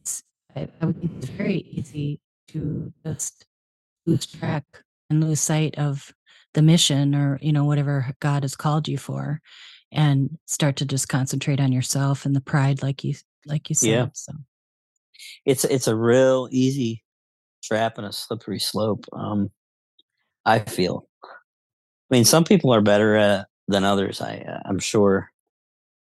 It's, 0.00 0.22
I, 0.56 0.68
I 0.80 0.86
would 0.86 0.98
think 0.98 1.12
it's 1.18 1.28
very 1.28 1.58
easy 1.58 2.22
to 2.48 2.94
just 3.04 3.44
lose 4.06 4.24
track 4.24 4.64
and 5.10 5.22
lose 5.22 5.40
sight 5.40 5.76
of 5.76 6.14
the 6.54 6.62
mission 6.62 7.14
or 7.14 7.38
you 7.42 7.52
know 7.52 7.66
whatever 7.66 8.14
God 8.20 8.42
has 8.42 8.56
called 8.56 8.88
you 8.88 8.96
for, 8.96 9.42
and 9.90 10.38
start 10.46 10.76
to 10.76 10.86
just 10.86 11.10
concentrate 11.10 11.60
on 11.60 11.72
yourself 11.72 12.24
and 12.24 12.34
the 12.34 12.40
pride, 12.40 12.82
like 12.82 13.04
you 13.04 13.16
like 13.44 13.68
you 13.68 13.74
said. 13.74 13.90
Yeah. 13.90 14.06
So 14.14 14.32
it's 15.44 15.64
it's 15.64 15.88
a 15.88 15.96
real 15.96 16.48
easy 16.50 17.02
trap 17.62 17.98
and 17.98 18.06
a 18.06 18.12
slippery 18.12 18.58
slope. 18.58 19.06
Um, 19.12 19.50
I 20.44 20.60
feel. 20.60 21.06
I 21.24 22.14
mean, 22.16 22.24
some 22.24 22.44
people 22.44 22.74
are 22.74 22.82
better 22.82 23.16
at 23.16 23.46
than 23.68 23.84
others. 23.84 24.20
I 24.20 24.38
uh, 24.38 24.60
I'm 24.64 24.78
sure. 24.78 25.30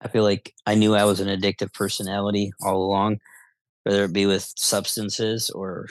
I 0.01 0.07
feel 0.09 0.23
like 0.23 0.53
I 0.67 0.75
knew 0.75 0.93
I 0.93 1.05
was 1.05 1.19
an 1.19 1.27
addictive 1.27 1.73
personality 1.73 2.51
all 2.61 2.84
along, 2.84 3.17
whether 3.84 4.03
it 4.03 4.13
be 4.13 4.25
with 4.25 4.53
substances 4.55 5.49
or. 5.49 5.88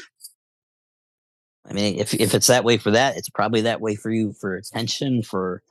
I 1.68 1.72
mean, 1.72 1.98
if 1.98 2.14
if 2.14 2.32
it's 2.34 2.46
that 2.46 2.62
way 2.62 2.78
for 2.78 2.92
that, 2.92 3.16
it's 3.16 3.28
probably 3.28 3.62
that 3.62 3.80
way 3.80 3.96
for 3.96 4.10
you 4.10 4.32
for 4.34 4.54
attention, 4.54 5.24
for 5.24 5.62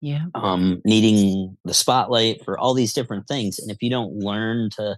yeah, 0.00 0.24
um, 0.34 0.80
needing 0.86 1.56
the 1.64 1.74
spotlight, 1.74 2.42
for 2.44 2.58
all 2.58 2.72
these 2.72 2.94
different 2.94 3.28
things. 3.28 3.58
And 3.58 3.70
if 3.70 3.82
you 3.82 3.90
don't 3.90 4.14
learn 4.16 4.70
to 4.76 4.96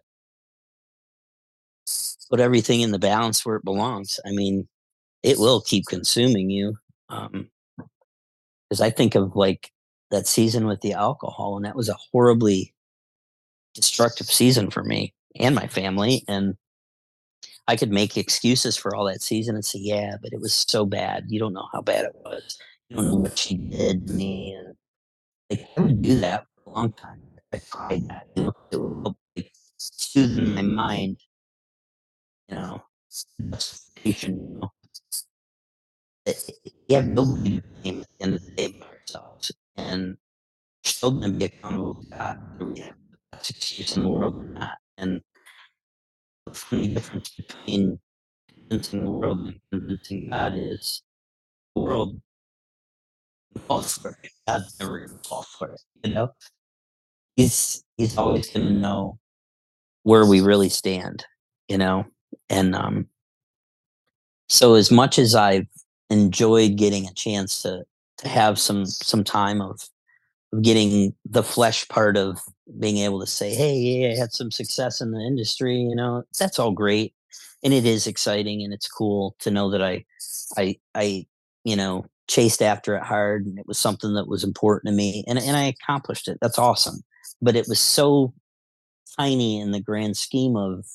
put 2.30 2.40
everything 2.40 2.80
in 2.80 2.90
the 2.90 2.98
balance 2.98 3.44
where 3.44 3.56
it 3.56 3.64
belongs, 3.64 4.18
I 4.26 4.30
mean, 4.30 4.68
it 5.22 5.38
will 5.38 5.60
keep 5.60 5.86
consuming 5.86 6.50
you. 6.50 6.76
Um, 7.08 7.50
because 8.68 8.80
I 8.80 8.90
think 8.90 9.14
of 9.14 9.36
like 9.36 9.70
that 10.10 10.26
season 10.26 10.66
with 10.66 10.80
the 10.80 10.92
alcohol, 10.92 11.56
and 11.56 11.64
that 11.64 11.76
was 11.76 11.88
a 11.88 11.96
horribly 12.12 12.74
destructive 13.74 14.26
season 14.26 14.70
for 14.70 14.82
me 14.82 15.14
and 15.38 15.54
my 15.54 15.66
family. 15.66 16.24
And 16.26 16.56
I 17.68 17.76
could 17.76 17.90
make 17.90 18.16
excuses 18.16 18.76
for 18.76 18.94
all 18.94 19.04
that 19.06 19.22
season 19.22 19.54
and 19.54 19.64
say, 19.64 19.78
"Yeah, 19.78 20.16
but 20.20 20.32
it 20.32 20.40
was 20.40 20.54
so 20.54 20.84
bad. 20.84 21.26
You 21.28 21.38
don't 21.38 21.52
know 21.52 21.68
how 21.72 21.82
bad 21.82 22.06
it 22.06 22.16
was. 22.24 22.58
You 22.88 22.96
don't 22.96 23.06
know 23.06 23.14
what 23.16 23.38
she 23.38 23.56
did 23.56 24.06
to 24.08 24.14
me." 24.14 24.52
And 24.52 24.76
like 25.50 25.68
I 25.76 25.80
would 25.80 26.02
do 26.02 26.18
that 26.20 26.46
for 26.64 26.70
a 26.70 26.72
long 26.74 26.92
time. 26.92 27.22
I 27.52 27.58
tried 27.58 28.08
that. 28.08 28.26
It 28.36 28.42
would, 28.42 28.54
help 29.04 29.16
soothe 29.78 30.38
my 30.54 30.62
mind, 30.62 31.18
you 32.48 32.56
know, 32.56 32.82
justification, 33.50 34.34
you 34.54 34.60
know. 34.60 34.72
It- 36.26 36.50
it- 36.64 36.74
You 36.88 36.96
have 36.96 37.06
nobody 37.08 37.60
to 37.60 37.68
blame 37.82 38.00
at 38.02 38.08
the 38.18 38.24
end 38.24 38.34
of 38.34 38.44
the 38.44 38.50
day 38.52 38.68
but 38.78 38.88
ourselves. 38.88 39.52
And 39.76 40.18
we're 40.84 40.90
still 40.90 41.12
going 41.12 41.32
to 41.32 41.38
be 41.38 41.44
accountable 41.46 42.02
to 42.02 42.10
God, 42.10 42.38
whether 42.58 42.72
we 42.72 42.80
have 42.80 42.96
the 43.10 43.18
best 43.32 43.50
excuse 43.50 43.96
in 43.96 44.04
the 44.04 44.08
world 44.08 44.36
or 44.36 44.44
not. 44.48 44.78
And 44.98 45.22
the 46.46 46.54
funny 46.54 46.88
difference 46.88 47.30
between 47.30 48.00
convincing 48.54 49.04
the 49.04 49.10
world 49.10 49.40
and 49.48 49.60
convincing 49.72 50.30
God 50.30 50.54
is 50.56 51.02
the 51.74 51.82
world 51.82 52.20
falls 53.68 53.98
for 53.98 54.18
it. 54.22 54.30
God's 54.46 54.78
never 54.80 55.06
going 55.06 55.18
to 55.18 55.28
fall 55.28 55.42
for 55.58 55.70
it. 55.72 55.80
You 56.04 56.14
know, 56.14 56.28
He's 57.36 57.84
He's 57.96 58.16
always 58.18 58.50
going 58.50 58.66
to 58.66 58.72
know 58.74 59.18
where 60.04 60.26
we 60.26 60.40
really 60.40 60.68
stand. 60.70 61.26
You 61.68 61.78
know, 61.78 62.06
and 62.48 62.74
um, 62.74 63.06
so 64.48 64.74
as 64.74 64.90
much 64.90 65.18
as 65.18 65.34
I've 65.34 65.66
enjoyed 66.10 66.76
getting 66.76 67.06
a 67.06 67.14
chance 67.14 67.62
to 67.62 67.84
to 68.18 68.28
have 68.28 68.58
some 68.58 68.86
some 68.86 69.24
time 69.24 69.60
of, 69.60 69.88
getting 70.62 71.14
the 71.28 71.42
flesh 71.42 71.86
part 71.88 72.16
of 72.16 72.40
being 72.78 72.98
able 72.98 73.20
to 73.20 73.26
say, 73.26 73.54
hey, 73.54 73.74
yeah, 73.74 74.12
I 74.12 74.16
had 74.16 74.32
some 74.32 74.50
success 74.50 75.00
in 75.00 75.10
the 75.10 75.20
industry. 75.20 75.76
You 75.78 75.94
know, 75.94 76.24
that's 76.38 76.58
all 76.58 76.70
great, 76.70 77.14
and 77.62 77.74
it 77.74 77.84
is 77.84 78.06
exciting 78.06 78.62
and 78.62 78.72
it's 78.72 78.88
cool 78.88 79.36
to 79.40 79.50
know 79.50 79.70
that 79.70 79.82
I, 79.82 80.04
I, 80.56 80.78
I, 80.94 81.26
you 81.64 81.76
know, 81.76 82.06
chased 82.28 82.62
after 82.62 82.96
it 82.96 83.02
hard 83.02 83.46
and 83.46 83.58
it 83.58 83.66
was 83.66 83.78
something 83.78 84.14
that 84.14 84.28
was 84.28 84.44
important 84.44 84.90
to 84.92 84.96
me, 84.96 85.24
and 85.26 85.38
and 85.38 85.56
I 85.56 85.64
accomplished 85.64 86.28
it. 86.28 86.38
That's 86.40 86.58
awesome, 86.58 87.02
but 87.42 87.56
it 87.56 87.66
was 87.68 87.80
so 87.80 88.32
tiny 89.18 89.60
in 89.60 89.72
the 89.72 89.80
grand 89.80 90.16
scheme 90.16 90.56
of 90.56 90.86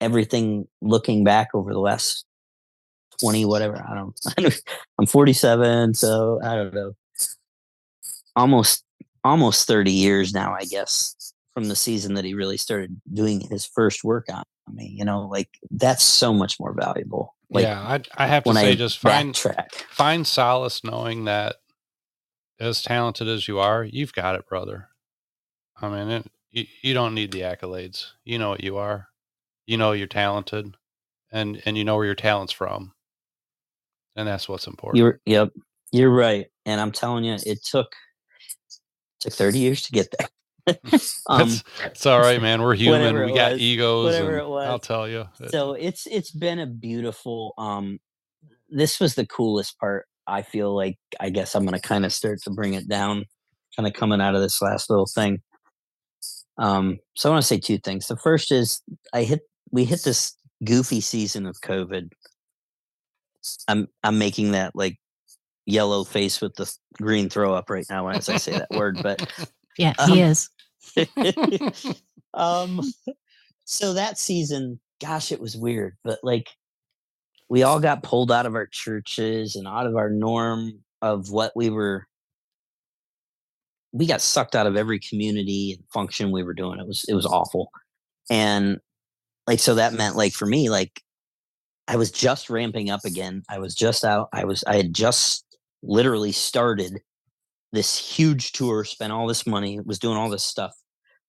everything 0.00 0.66
looking 0.80 1.24
back 1.24 1.48
over 1.54 1.72
the 1.72 1.80
last 1.80 2.24
20 3.20 3.44
whatever 3.44 3.84
i 3.88 3.94
don't, 3.94 4.18
i'm 4.98 5.06
47 5.06 5.94
so 5.94 6.40
i 6.42 6.54
don't 6.54 6.74
know 6.74 6.94
almost 8.36 8.84
almost 9.22 9.66
30 9.66 9.92
years 9.92 10.34
now 10.34 10.54
i 10.54 10.64
guess 10.64 11.32
from 11.54 11.64
the 11.64 11.76
season 11.76 12.14
that 12.14 12.24
he 12.24 12.34
really 12.34 12.56
started 12.56 13.00
doing 13.12 13.40
his 13.40 13.64
first 13.64 14.02
work 14.02 14.26
on 14.32 14.42
me 14.72 14.92
you 14.96 15.04
know 15.04 15.28
like 15.28 15.48
that's 15.70 16.02
so 16.02 16.34
much 16.34 16.58
more 16.58 16.72
valuable 16.72 17.34
like 17.50 17.62
yeah, 17.62 17.80
I 17.80 18.24
I 18.24 18.26
have 18.26 18.42
to 18.44 18.54
say, 18.54 18.70
i 18.70 18.74
just 18.74 18.98
find 18.98 19.34
backtrack 19.34 19.72
find 19.90 20.26
solace 20.26 20.82
knowing 20.82 21.26
that 21.26 21.56
as 22.60 22.82
talented 22.82 23.28
as 23.28 23.48
you 23.48 23.58
are, 23.58 23.84
you've 23.84 24.12
got 24.12 24.34
it, 24.36 24.48
brother. 24.48 24.88
I 25.80 25.88
mean, 25.88 26.08
it, 26.08 26.26
you, 26.50 26.66
you 26.82 26.94
don't 26.94 27.14
need 27.14 27.32
the 27.32 27.40
accolades. 27.40 28.06
You 28.24 28.38
know 28.38 28.50
what 28.50 28.64
you 28.64 28.76
are. 28.76 29.08
You 29.66 29.76
know 29.76 29.92
you're 29.92 30.06
talented, 30.06 30.76
and 31.32 31.60
and 31.64 31.76
you 31.76 31.84
know 31.84 31.96
where 31.96 32.06
your 32.06 32.14
talent's 32.14 32.52
from, 32.52 32.92
and 34.16 34.28
that's 34.28 34.48
what's 34.48 34.66
important. 34.66 34.98
you're 34.98 35.20
yep 35.26 35.50
you're 35.92 36.10
right 36.10 36.46
and 36.66 36.80
i'm 36.80 36.90
telling 36.90 37.24
you 37.24 37.36
it 37.46 37.64
took 37.64 37.94
took 39.20 39.32
30 39.32 39.58
years 39.58 39.82
to 39.82 39.92
get 39.92 40.12
there 40.18 40.28
um 41.28 41.42
it's, 41.42 41.64
it's 41.84 42.06
all 42.06 42.20
right, 42.20 42.40
man. 42.40 42.62
We're 42.62 42.74
human. 42.74 43.14
We 43.16 43.34
got 43.34 43.52
was, 43.52 43.60
egos. 43.60 44.06
whatever 44.06 44.38
it 44.38 44.48
was. 44.48 44.66
I'll 44.66 44.78
tell 44.78 45.06
you. 45.06 45.28
so 45.50 45.74
it's 45.74 46.06
it's 46.06 46.30
been 46.30 46.58
a 46.58 46.66
beautiful 46.66 47.52
um 47.58 47.98
this 48.70 48.98
was 48.98 49.14
the 49.14 49.26
coolest 49.26 49.78
part 49.78 50.06
i 50.26 50.42
feel 50.42 50.74
like 50.74 50.96
i 51.20 51.28
guess 51.28 51.54
i'm 51.54 51.64
gonna 51.64 51.78
kind 51.78 52.04
of 52.04 52.12
start 52.12 52.40
to 52.42 52.50
bring 52.50 52.74
it 52.74 52.88
down 52.88 53.24
kind 53.76 53.86
of 53.86 53.92
coming 53.92 54.20
out 54.20 54.34
of 54.34 54.40
this 54.40 54.62
last 54.62 54.88
little 54.88 55.06
thing 55.06 55.40
um 56.58 56.98
so 57.14 57.28
i 57.28 57.32
want 57.32 57.42
to 57.42 57.46
say 57.46 57.58
two 57.58 57.78
things 57.78 58.06
the 58.06 58.16
first 58.16 58.50
is 58.50 58.80
i 59.12 59.22
hit 59.22 59.42
we 59.70 59.84
hit 59.84 60.02
this 60.04 60.36
goofy 60.64 61.00
season 61.00 61.46
of 61.46 61.56
covid. 61.62 62.10
I'm 63.68 63.88
i'm 64.02 64.18
making 64.18 64.52
that 64.52 64.74
like 64.74 64.98
yellow 65.66 66.04
face 66.04 66.40
with 66.40 66.54
the 66.54 66.72
green 67.00 67.28
throw 67.28 67.54
up 67.54 67.70
right 67.70 67.86
now 67.90 68.08
as 68.08 68.28
i 68.28 68.36
say 68.36 68.52
that 68.52 68.70
word 68.70 68.98
but 69.02 69.26
yeah, 69.78 69.94
Um, 69.98 70.10
he 70.10 70.20
is. 70.20 70.50
um 72.34 72.80
so 73.64 73.94
that 73.94 74.18
season 74.18 74.78
gosh 75.00 75.32
it 75.32 75.40
was 75.40 75.56
weird 75.56 75.96
but 76.04 76.18
like 76.22 76.50
we 77.48 77.62
all 77.62 77.80
got 77.80 78.02
pulled 78.02 78.30
out 78.30 78.46
of 78.46 78.54
our 78.54 78.66
churches 78.66 79.56
and 79.56 79.66
out 79.66 79.86
of 79.86 79.96
our 79.96 80.10
norm 80.10 80.80
of 81.02 81.30
what 81.30 81.52
we 81.54 81.70
were 81.70 82.06
we 83.92 84.06
got 84.06 84.20
sucked 84.20 84.56
out 84.56 84.66
of 84.66 84.76
every 84.76 84.98
community 84.98 85.74
and 85.74 85.84
function 85.92 86.32
we 86.32 86.42
were 86.42 86.52
doing. 86.52 86.80
It 86.80 86.86
was 86.86 87.04
it 87.08 87.14
was 87.14 87.24
awful. 87.26 87.70
And 88.28 88.80
like 89.46 89.60
so 89.60 89.74
that 89.74 89.92
meant 89.92 90.16
like 90.16 90.32
for 90.32 90.46
me 90.46 90.70
like 90.70 91.02
i 91.88 91.96
was 91.96 92.10
just 92.10 92.50
ramping 92.50 92.90
up 92.90 93.04
again 93.04 93.42
i 93.48 93.58
was 93.58 93.74
just 93.74 94.04
out 94.04 94.28
i 94.32 94.44
was 94.44 94.64
i 94.66 94.76
had 94.76 94.94
just 94.94 95.44
literally 95.82 96.32
started 96.32 97.00
this 97.72 97.96
huge 97.98 98.52
tour 98.52 98.84
spent 98.84 99.12
all 99.12 99.26
this 99.26 99.46
money 99.46 99.80
was 99.80 99.98
doing 99.98 100.16
all 100.16 100.30
this 100.30 100.44
stuff 100.44 100.74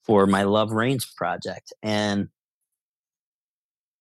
for 0.03 0.27
my 0.27 0.43
love 0.43 0.71
reigns 0.71 1.05
project 1.05 1.73
and 1.83 2.29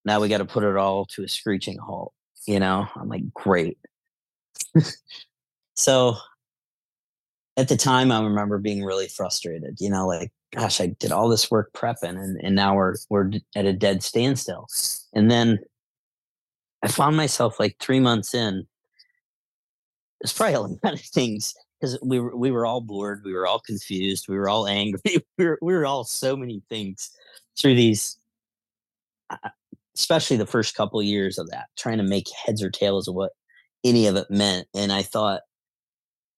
now 0.04 0.20
we 0.20 0.28
got 0.28 0.38
to 0.38 0.44
put 0.44 0.64
it 0.64 0.76
all 0.76 1.06
to 1.06 1.24
a 1.24 1.28
screeching 1.28 1.78
halt 1.78 2.12
you 2.46 2.60
know? 2.60 2.86
I'm 2.94 3.08
like 3.08 3.32
great. 3.32 3.78
So 5.76 6.16
at 7.56 7.68
the 7.68 7.76
time 7.76 8.10
i 8.10 8.22
remember 8.22 8.58
being 8.58 8.82
really 8.82 9.08
frustrated 9.08 9.76
you 9.80 9.90
know 9.90 10.06
like 10.06 10.30
gosh 10.54 10.80
i 10.80 10.86
did 10.86 11.12
all 11.12 11.28
this 11.28 11.50
work 11.50 11.72
prepping 11.72 12.18
and, 12.20 12.38
and 12.42 12.54
now 12.54 12.74
we're 12.74 12.94
we're 13.10 13.30
at 13.56 13.66
a 13.66 13.72
dead 13.72 14.02
standstill. 14.02 14.66
And 15.12 15.30
then 15.30 15.58
i 16.82 16.88
found 16.88 17.16
myself 17.16 17.58
like 17.58 17.76
three 17.80 18.00
months 18.00 18.34
in 18.34 18.66
it's 20.20 20.32
probably 20.32 20.54
a 20.54 20.60
lot 20.84 20.94
of 20.94 21.00
things 21.00 21.54
because 21.80 21.98
we 22.02 22.18
were 22.18 22.36
we 22.36 22.50
were 22.50 22.66
all 22.66 22.80
bored 22.80 23.22
we 23.24 23.32
were 23.32 23.46
all 23.46 23.60
confused 23.60 24.26
we 24.28 24.36
were 24.36 24.48
all 24.48 24.66
angry 24.82 25.00
we 25.38 25.44
were, 25.44 25.58
we 25.62 25.72
were 25.72 25.86
all 25.86 26.04
so 26.04 26.36
many 26.36 26.62
things 26.68 27.10
through 27.58 27.74
these 27.74 28.18
especially 29.96 30.36
the 30.36 30.46
first 30.46 30.74
couple 30.74 31.02
years 31.02 31.38
of 31.38 31.48
that 31.50 31.66
trying 31.76 31.98
to 31.98 32.04
make 32.04 32.26
heads 32.44 32.62
or 32.62 32.70
tails 32.70 33.08
of 33.08 33.14
what 33.14 33.32
any 33.84 34.06
of 34.06 34.16
it 34.16 34.30
meant. 34.30 34.66
And 34.74 34.92
i 34.92 35.02
thought 35.02 35.42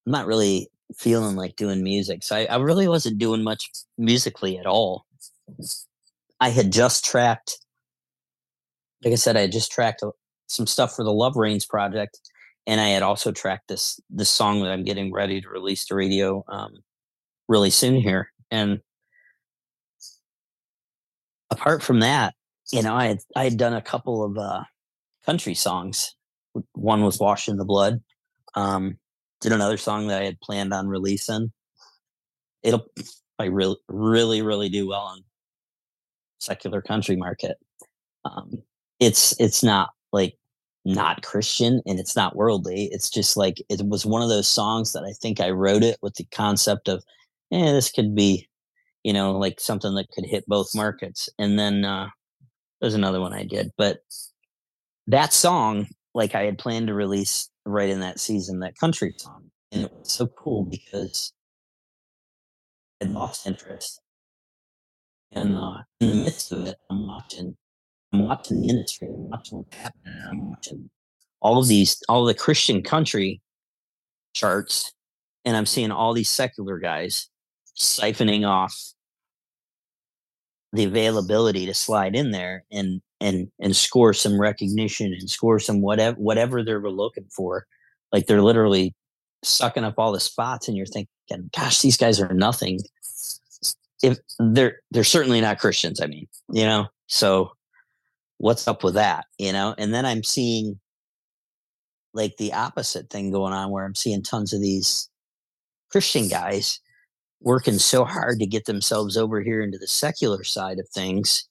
i'm 0.07 0.13
not 0.13 0.27
really 0.27 0.69
feeling 0.95 1.37
like 1.37 1.57
doing 1.57 1.83
music 1.83 2.23
so 2.23 2.37
I, 2.37 2.45
I 2.45 2.57
really 2.57 2.89
wasn't 2.89 3.19
doing 3.19 3.43
much 3.43 3.71
musically 3.99 4.59
at 4.59 4.67
all 4.67 5.05
i 6.41 6.49
had 6.49 6.73
just 6.73 7.05
tracked 7.05 7.59
like 9.05 9.13
i 9.13 9.17
said 9.17 9.37
i 9.37 9.41
had 9.41 9.53
just 9.53 9.73
tracked 9.73 10.03
some 10.47 10.67
stuff 10.67 10.95
for 10.95 11.05
the 11.05 11.13
love 11.13 11.37
Rains 11.37 11.67
project 11.67 12.21
and 12.67 12.81
i 12.81 12.89
had 12.89 13.03
also 13.03 13.33
tracked 13.33 13.69
this 13.69 14.01
this 14.11 14.31
song 14.31 14.63
that 14.63 14.71
i'm 14.71 14.85
getting 14.85 15.13
ready 15.13 15.41
to 15.41 15.49
release 15.49 15.85
to 15.87 15.95
radio 15.95 16.45
um, 16.49 16.73
really 17.49 17.71
soon 17.71 17.97
here 17.97 18.31
and 18.51 18.81
apart 21.51 21.83
from 21.83 22.01
that 22.01 22.35
you 22.73 22.83
know 22.83 22.95
i 22.95 23.07
had 23.07 23.19
i 23.35 23.45
had 23.45 23.57
done 23.57 23.75
a 23.75 23.83
couple 23.83 24.25
of 24.25 24.39
uh 24.39 24.63
country 25.27 25.55
songs. 25.55 26.15
One 26.73 27.03
was 27.03 27.19
"Washed 27.19 27.49
in 27.49 27.57
the 27.59 27.65
Blood." 27.65 28.01
Um, 28.55 28.99
did 29.41 29.53
another 29.53 29.77
song 29.77 30.09
that 30.09 30.23
I 30.23 30.25
had 30.25 30.41
planned 30.41 30.73
on 30.73 30.89
releasing. 30.89 31.53
It'll 32.63 32.87
I 33.39 33.47
really, 33.47 33.77
really, 33.89 34.43
really 34.43 34.69
do 34.69 34.89
well 34.89 35.03
on 35.03 35.25
secular 36.39 36.81
country 36.83 37.17
market. 37.17 37.59
Um, 38.25 38.63
it's 39.01 39.39
it's 39.41 39.63
not 39.63 39.91
like 40.13 40.39
not 40.85 41.23
Christian 41.23 41.83
and 41.87 41.99
it's 41.99 42.17
not 42.17 42.37
worldly. 42.37 42.89
It's 42.93 43.11
just 43.11 43.37
like 43.37 43.63
it 43.69 43.83
was 43.87 44.07
one 44.07 44.23
of 44.23 44.29
those 44.29 44.49
songs 44.49 44.93
that 44.93 45.05
I 45.05 45.13
think 45.13 45.41
I 45.41 45.51
wrote 45.51 45.83
it 45.83 45.99
with 46.01 46.15
the 46.15 46.25
concept 46.33 46.89
of, 46.89 47.05
yeah, 47.51 47.73
this 47.73 47.91
could 47.91 48.15
be, 48.15 48.49
you 49.03 49.13
know, 49.13 49.33
like 49.33 49.61
something 49.61 49.95
that 49.97 50.11
could 50.15 50.25
hit 50.25 50.47
both 50.47 50.75
markets. 50.75 51.29
And 51.39 51.59
then 51.59 51.85
uh, 51.85 52.09
there's 52.81 52.95
another 52.95 53.21
one 53.21 53.33
I 53.33 53.45
did, 53.45 53.73
but 53.77 53.99
that 55.09 55.33
song, 55.33 55.89
like 56.15 56.35
I 56.35 56.45
had 56.45 56.59
planned 56.59 56.87
to 56.87 56.95
release 56.95 57.51
right 57.67 57.89
in 57.89 58.01
that 58.01 58.21
season, 58.21 58.61
that 58.61 58.79
country 58.79 59.15
song, 59.19 59.51
and 59.73 59.85
it 59.85 59.93
was 59.93 60.13
so 60.13 60.27
cool 60.27 60.65
because 60.65 61.33
I 63.03 63.07
lost 63.07 63.47
interest. 63.47 64.01
And 65.33 65.57
uh, 65.57 65.79
in 66.01 66.11
the 66.11 66.15
midst 66.25 66.53
of 66.53 66.67
it, 66.67 66.77
I'm 66.89 67.07
watching 67.07 67.57
I'm 68.13 68.27
watching 68.27 68.63
the 68.63 68.69
industry, 68.69 69.09
I'm 69.09 69.29
watching 69.31 69.59
what's 69.59 69.77
happening, 69.77 70.15
I'm 70.31 70.51
watching 70.51 70.91
all 71.41 71.59
of 71.59 71.69
these, 71.69 72.03
all 72.09 72.25
the 72.25 72.35
Christian 72.35 72.83
country 72.83 73.41
charts, 74.35 74.93
and 75.45 75.57
I'm 75.57 75.67
seeing 75.67 75.91
all 75.91 76.15
these 76.15 76.29
secular 76.29 76.79
guys 76.79 77.29
siphoning 77.79 78.47
off 78.47 78.75
the 80.73 80.85
availability 80.85 81.67
to 81.67 81.75
slide 81.75 82.15
in 82.15 82.31
there 82.31 82.65
and 82.71 83.03
and 83.21 83.49
and 83.61 83.75
score 83.75 84.13
some 84.13 84.41
recognition 84.41 85.13
and 85.13 85.31
score 85.31 85.59
some 85.59 85.81
whatever 85.81 86.17
whatever 86.17 86.63
they 86.63 86.75
were 86.75 86.91
looking 86.91 87.27
for. 87.35 87.67
Like 88.13 88.27
they're 88.27 88.43
literally 88.43 88.95
sucking 89.43 89.85
up 89.85 89.95
all 89.99 90.13
the 90.13 90.21
spots, 90.21 90.69
and 90.69 90.77
you're 90.77 90.87
thinking, 90.87 91.09
"Gosh, 91.57 91.81
these 91.81 91.97
guys 91.97 92.21
are 92.21 92.33
nothing." 92.33 92.81
If 94.03 94.19
they're 94.39 94.81
they're 94.91 95.05
certainly 95.05 95.41
not 95.41 95.59
Christians, 95.59 96.01
I 96.01 96.07
mean, 96.07 96.27
you 96.53 96.65
know. 96.65 96.87
So 97.09 97.53
what's 98.39 98.69
up 98.69 98.85
with 98.85 98.95
that 98.95 99.25
you 99.39 99.53
know 99.53 99.75
and 99.79 99.95
then 99.95 100.05
i'm 100.05 100.23
seeing 100.23 100.79
like 102.13 102.37
the 102.37 102.53
opposite 102.53 103.09
thing 103.11 103.31
going 103.31 103.53
on 103.53 103.71
where 103.71 103.85
i'm 103.85 103.95
seeing 103.95 104.23
tons 104.23 104.53
of 104.53 104.61
these 104.61 105.09
christian 105.91 106.29
guys 106.29 106.81
working 107.41 107.79
so 107.79 108.05
hard 108.05 108.39
to 108.39 108.47
get 108.47 108.65
themselves 108.67 109.17
over 109.17 109.41
here 109.41 109.63
into 109.63 109.79
the 109.79 109.87
secular 109.87 110.45
side 110.45 110.79
of 110.79 110.89
things 110.89 111.49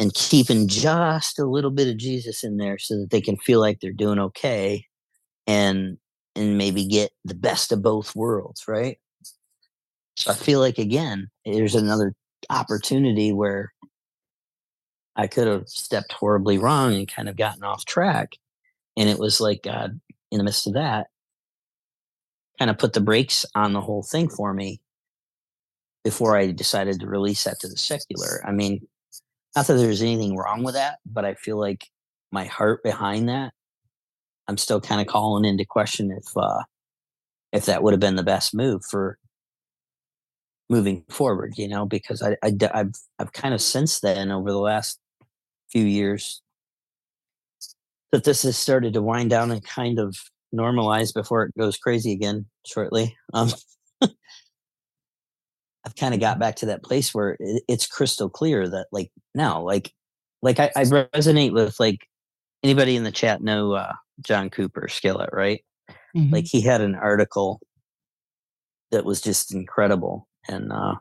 and 0.00 0.12
keeping 0.14 0.66
just 0.66 1.38
a 1.38 1.44
little 1.44 1.70
bit 1.70 1.86
of 1.86 1.96
jesus 1.96 2.42
in 2.42 2.56
there 2.56 2.78
so 2.78 2.98
that 2.98 3.10
they 3.10 3.20
can 3.20 3.36
feel 3.36 3.60
like 3.60 3.78
they're 3.80 3.92
doing 3.92 4.18
okay 4.18 4.84
and 5.46 5.96
and 6.34 6.58
maybe 6.58 6.84
get 6.84 7.12
the 7.24 7.34
best 7.34 7.70
of 7.70 7.82
both 7.82 8.16
worlds 8.16 8.66
right 8.66 8.98
so 10.16 10.32
i 10.32 10.34
feel 10.34 10.58
like 10.58 10.78
again 10.78 11.28
there's 11.44 11.76
another 11.76 12.14
opportunity 12.48 13.32
where 13.32 13.72
I 15.16 15.26
could 15.26 15.46
have 15.46 15.68
stepped 15.68 16.12
horribly 16.12 16.56
wrong 16.56 16.94
and 16.94 17.06
kind 17.06 17.28
of 17.28 17.36
gotten 17.36 17.62
off 17.62 17.84
track. 17.84 18.32
And 18.96 19.08
it 19.08 19.18
was 19.18 19.40
like 19.40 19.62
God, 19.62 20.00
in 20.30 20.38
the 20.38 20.44
midst 20.44 20.66
of 20.66 20.74
that, 20.74 21.08
kind 22.58 22.70
of 22.70 22.78
put 22.78 22.92
the 22.92 23.00
brakes 23.00 23.44
on 23.54 23.72
the 23.72 23.80
whole 23.80 24.02
thing 24.02 24.28
for 24.28 24.54
me 24.54 24.80
before 26.04 26.36
I 26.36 26.52
decided 26.52 27.00
to 27.00 27.06
release 27.06 27.44
that 27.44 27.60
to 27.60 27.68
the 27.68 27.76
secular. 27.76 28.42
I 28.46 28.52
mean, 28.52 28.86
not 29.56 29.66
that 29.66 29.74
there's 29.74 30.02
anything 30.02 30.36
wrong 30.36 30.62
with 30.62 30.74
that, 30.74 30.98
but 31.06 31.24
I 31.24 31.34
feel 31.34 31.58
like 31.58 31.86
my 32.32 32.44
heart 32.44 32.82
behind 32.82 33.28
that, 33.28 33.52
I'm 34.48 34.58
still 34.58 34.80
kind 34.80 35.00
of 35.00 35.06
calling 35.06 35.44
into 35.44 35.64
question 35.64 36.10
if 36.12 36.36
uh 36.36 36.62
if 37.52 37.66
that 37.66 37.82
would 37.82 37.92
have 37.94 38.00
been 38.00 38.16
the 38.16 38.22
best 38.24 38.54
move 38.54 38.84
for 38.84 39.18
moving 40.68 41.04
forward, 41.10 41.54
you 41.56 41.68
know, 41.68 41.84
because 41.84 42.22
I, 42.22 42.36
I 42.42 42.52
I've 42.72 42.92
I've 43.18 43.32
kind 43.32 43.54
of 43.54 43.60
since 43.60 44.00
then 44.00 44.30
over 44.30 44.50
the 44.50 44.58
last 44.58 44.98
few 45.70 45.84
years 45.84 46.42
that 48.12 48.24
this 48.24 48.42
has 48.42 48.56
started 48.56 48.94
to 48.94 49.02
wind 49.02 49.30
down 49.30 49.50
and 49.50 49.64
kind 49.64 49.98
of 49.98 50.16
normalize 50.54 51.14
before 51.14 51.44
it 51.44 51.56
goes 51.56 51.76
crazy 51.76 52.12
again 52.12 52.46
shortly. 52.66 53.16
Um, 53.34 53.50
I've 55.84 55.96
kind 55.96 56.14
of 56.14 56.20
got 56.20 56.38
back 56.38 56.56
to 56.56 56.66
that 56.66 56.82
place 56.82 57.14
where 57.14 57.36
it, 57.38 57.62
it's 57.68 57.86
crystal 57.86 58.28
clear 58.28 58.68
that 58.68 58.86
like 58.92 59.10
now, 59.34 59.62
like, 59.62 59.92
like 60.42 60.58
I, 60.58 60.70
I, 60.76 60.84
resonate 60.84 61.52
with 61.52 61.78
like 61.80 62.06
anybody 62.62 62.96
in 62.96 63.04
the 63.04 63.12
chat 63.12 63.42
know 63.42 63.72
uh, 63.72 63.92
John 64.20 64.50
Cooper 64.50 64.88
Skillet, 64.88 65.30
right? 65.32 65.64
Mm-hmm. 66.16 66.32
Like 66.32 66.46
he 66.46 66.60
had 66.60 66.80
an 66.80 66.94
article 66.94 67.60
that 68.90 69.04
was 69.04 69.20
just 69.20 69.54
incredible 69.54 70.26
and 70.48 70.72
uh, 70.72 70.94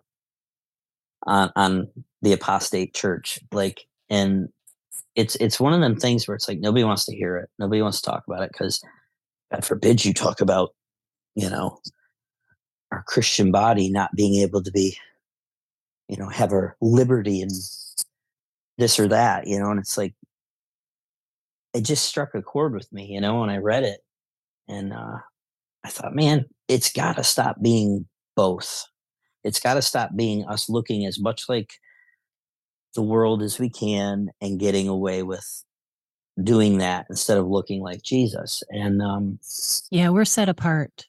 on 1.24 1.52
on 1.56 1.88
the 2.22 2.34
apostate 2.34 2.94
church, 2.94 3.40
like, 3.52 3.86
and 4.10 4.50
it's 5.16 5.36
it's 5.36 5.60
one 5.60 5.74
of 5.74 5.82
them 5.82 5.96
things 5.96 6.28
where 6.28 6.36
it's 6.36 6.48
like 6.48 6.60
nobody 6.60 6.84
wants 6.84 7.06
to 7.06 7.16
hear 7.16 7.38
it 7.38 7.50
nobody 7.60 7.82
wants 7.82 8.00
to 8.02 8.10
talk 8.10 8.24
about 8.28 8.44
it 8.44 8.52
because 8.52 8.82
god 9.52 9.66
forbid 9.66 10.04
you 10.06 10.14
talk 10.14 10.40
about 10.40 10.74
you 11.36 11.50
know 11.50 11.80
our 12.92 13.04
christian 13.08 13.52
body 13.52 13.90
not 13.90 14.16
being 14.16 14.42
able 14.42 14.62
to 14.62 14.72
be 14.72 14.98
you 16.08 16.18
know 16.18 16.30
have 16.30 16.52
our 16.52 16.76
liberty 16.82 17.42
and 17.42 17.52
this 18.78 19.00
or 19.00 19.08
that 19.08 19.48
you 19.48 19.60
know 19.60 19.70
and 19.70 19.80
it's 19.80 19.98
like 19.98 20.14
it 21.74 21.82
just 21.82 22.06
struck 22.06 22.34
a 22.34 22.42
chord 22.42 22.74
with 22.74 22.92
me 22.92 23.06
you 23.06 23.22
know 23.22 23.40
when 23.40 23.50
i 23.50 23.58
read 23.58 23.84
it 23.84 24.02
and 24.68 24.94
uh 24.94 25.18
i 25.86 25.90
thought 25.90 26.16
man 26.16 26.46
it's 26.68 26.92
got 26.92 27.18
to 27.18 27.24
stop 27.24 27.62
being 27.62 28.06
both 28.36 28.86
it's 29.44 29.60
got 29.60 29.76
to 29.76 29.82
stop 29.82 30.16
being 30.16 30.46
us 30.46 30.70
looking 30.70 31.06
as 31.06 31.20
much 31.20 31.48
like 31.48 31.74
the 32.96 33.02
world 33.02 33.42
as 33.42 33.60
we 33.60 33.70
can 33.70 34.30
and 34.42 34.60
getting 34.60 34.88
away 34.88 35.24
with 35.24 35.64
doing 36.44 36.78
that 36.80 37.06
instead 37.10 37.38
of 37.38 37.48
looking 37.48 37.82
like 37.82 38.02
Jesus. 38.02 38.64
And 38.70 39.02
um, 39.02 39.40
yeah, 39.92 40.10
we're 40.10 40.26
set 40.26 40.50
apart. 40.50 41.06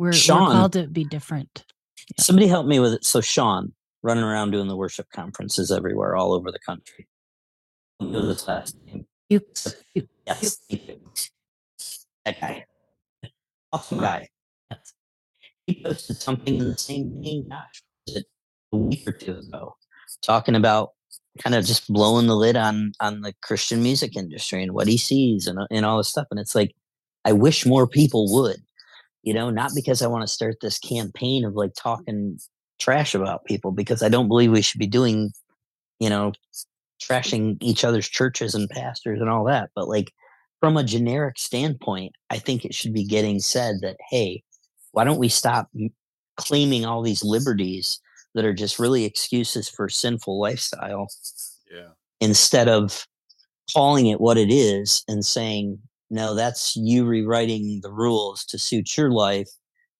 We're, 0.00 0.14
Sean, 0.14 0.48
we're 0.48 0.52
called 0.54 0.72
to 0.72 0.86
be 0.86 1.04
different. 1.04 1.66
Yeah. 1.98 2.24
Somebody 2.24 2.48
help 2.48 2.64
me 2.64 2.80
with 2.80 2.94
it. 2.94 3.04
So 3.04 3.20
Sean, 3.20 3.74
running 4.02 4.24
around 4.24 4.50
doing 4.50 4.66
the 4.66 4.74
worship 4.74 5.06
conferences 5.14 5.70
everywhere, 5.70 6.16
all 6.16 6.32
over 6.32 6.50
the 6.50 6.58
country. 6.58 7.06
This 8.00 8.48
last 8.48 8.78
name. 8.86 9.04
Yes, 9.28 9.74
that 12.24 12.40
guy, 12.40 12.64
awesome 13.74 14.00
guy. 14.00 14.30
Yes. 14.70 14.94
He 15.66 15.82
posted 15.82 16.16
something 16.16 16.56
in 16.56 16.70
the 16.70 16.78
same 16.78 17.20
vein. 17.22 17.46
Gosh, 17.50 17.82
a 18.72 18.76
week 18.78 19.06
or 19.06 19.12
two 19.12 19.36
ago, 19.36 19.76
talking 20.22 20.54
about 20.54 20.92
kind 21.42 21.54
of 21.54 21.66
just 21.66 21.92
blowing 21.92 22.26
the 22.26 22.36
lid 22.36 22.56
on 22.56 22.92
on 23.00 23.20
the 23.20 23.34
Christian 23.42 23.82
music 23.82 24.16
industry 24.16 24.62
and 24.62 24.72
what 24.72 24.88
he 24.88 24.96
sees 24.96 25.46
and 25.46 25.58
uh, 25.58 25.66
and 25.70 25.84
all 25.84 25.98
this 25.98 26.08
stuff. 26.08 26.28
And 26.30 26.40
it's 26.40 26.54
like, 26.54 26.74
I 27.26 27.32
wish 27.32 27.66
more 27.66 27.86
people 27.86 28.32
would, 28.32 28.62
you 29.22 29.34
know, 29.34 29.50
not 29.50 29.72
because 29.74 30.02
I 30.02 30.06
want 30.06 30.22
to 30.22 30.32
start 30.32 30.56
this 30.60 30.78
campaign 30.78 31.44
of 31.44 31.54
like 31.54 31.72
talking 31.74 32.38
trash 32.78 33.14
about 33.14 33.44
people, 33.44 33.72
because 33.72 34.02
I 34.02 34.08
don't 34.08 34.28
believe 34.28 34.50
we 34.50 34.62
should 34.62 34.78
be 34.78 34.86
doing, 34.86 35.30
you 35.98 36.08
know, 36.08 36.32
trashing 37.02 37.56
each 37.60 37.84
other's 37.84 38.08
churches 38.08 38.54
and 38.54 38.68
pastors 38.70 39.20
and 39.20 39.28
all 39.28 39.44
that. 39.44 39.70
But 39.74 39.88
like 39.88 40.12
from 40.60 40.76
a 40.76 40.84
generic 40.84 41.38
standpoint, 41.38 42.12
I 42.30 42.38
think 42.38 42.64
it 42.64 42.74
should 42.74 42.92
be 42.92 43.04
getting 43.04 43.40
said 43.40 43.76
that, 43.82 43.96
hey, 44.08 44.42
why 44.92 45.04
don't 45.04 45.18
we 45.18 45.28
stop 45.28 45.70
claiming 46.36 46.84
all 46.84 47.02
these 47.02 47.24
liberties 47.24 48.00
that 48.34 48.44
are 48.44 48.54
just 48.54 48.78
really 48.78 49.04
excuses 49.04 49.68
for 49.68 49.88
sinful 49.88 50.38
lifestyle. 50.40 51.08
Yeah. 51.70 51.88
Instead 52.20 52.68
of 52.68 53.06
calling 53.72 54.06
it 54.06 54.20
what 54.20 54.36
it 54.36 54.52
is 54.52 55.02
and 55.08 55.24
saying, 55.24 55.78
no, 56.10 56.34
that's 56.34 56.76
you 56.76 57.04
rewriting 57.04 57.80
the 57.82 57.92
rules 57.92 58.44
to 58.46 58.58
suit 58.58 58.96
your 58.96 59.10
life 59.10 59.48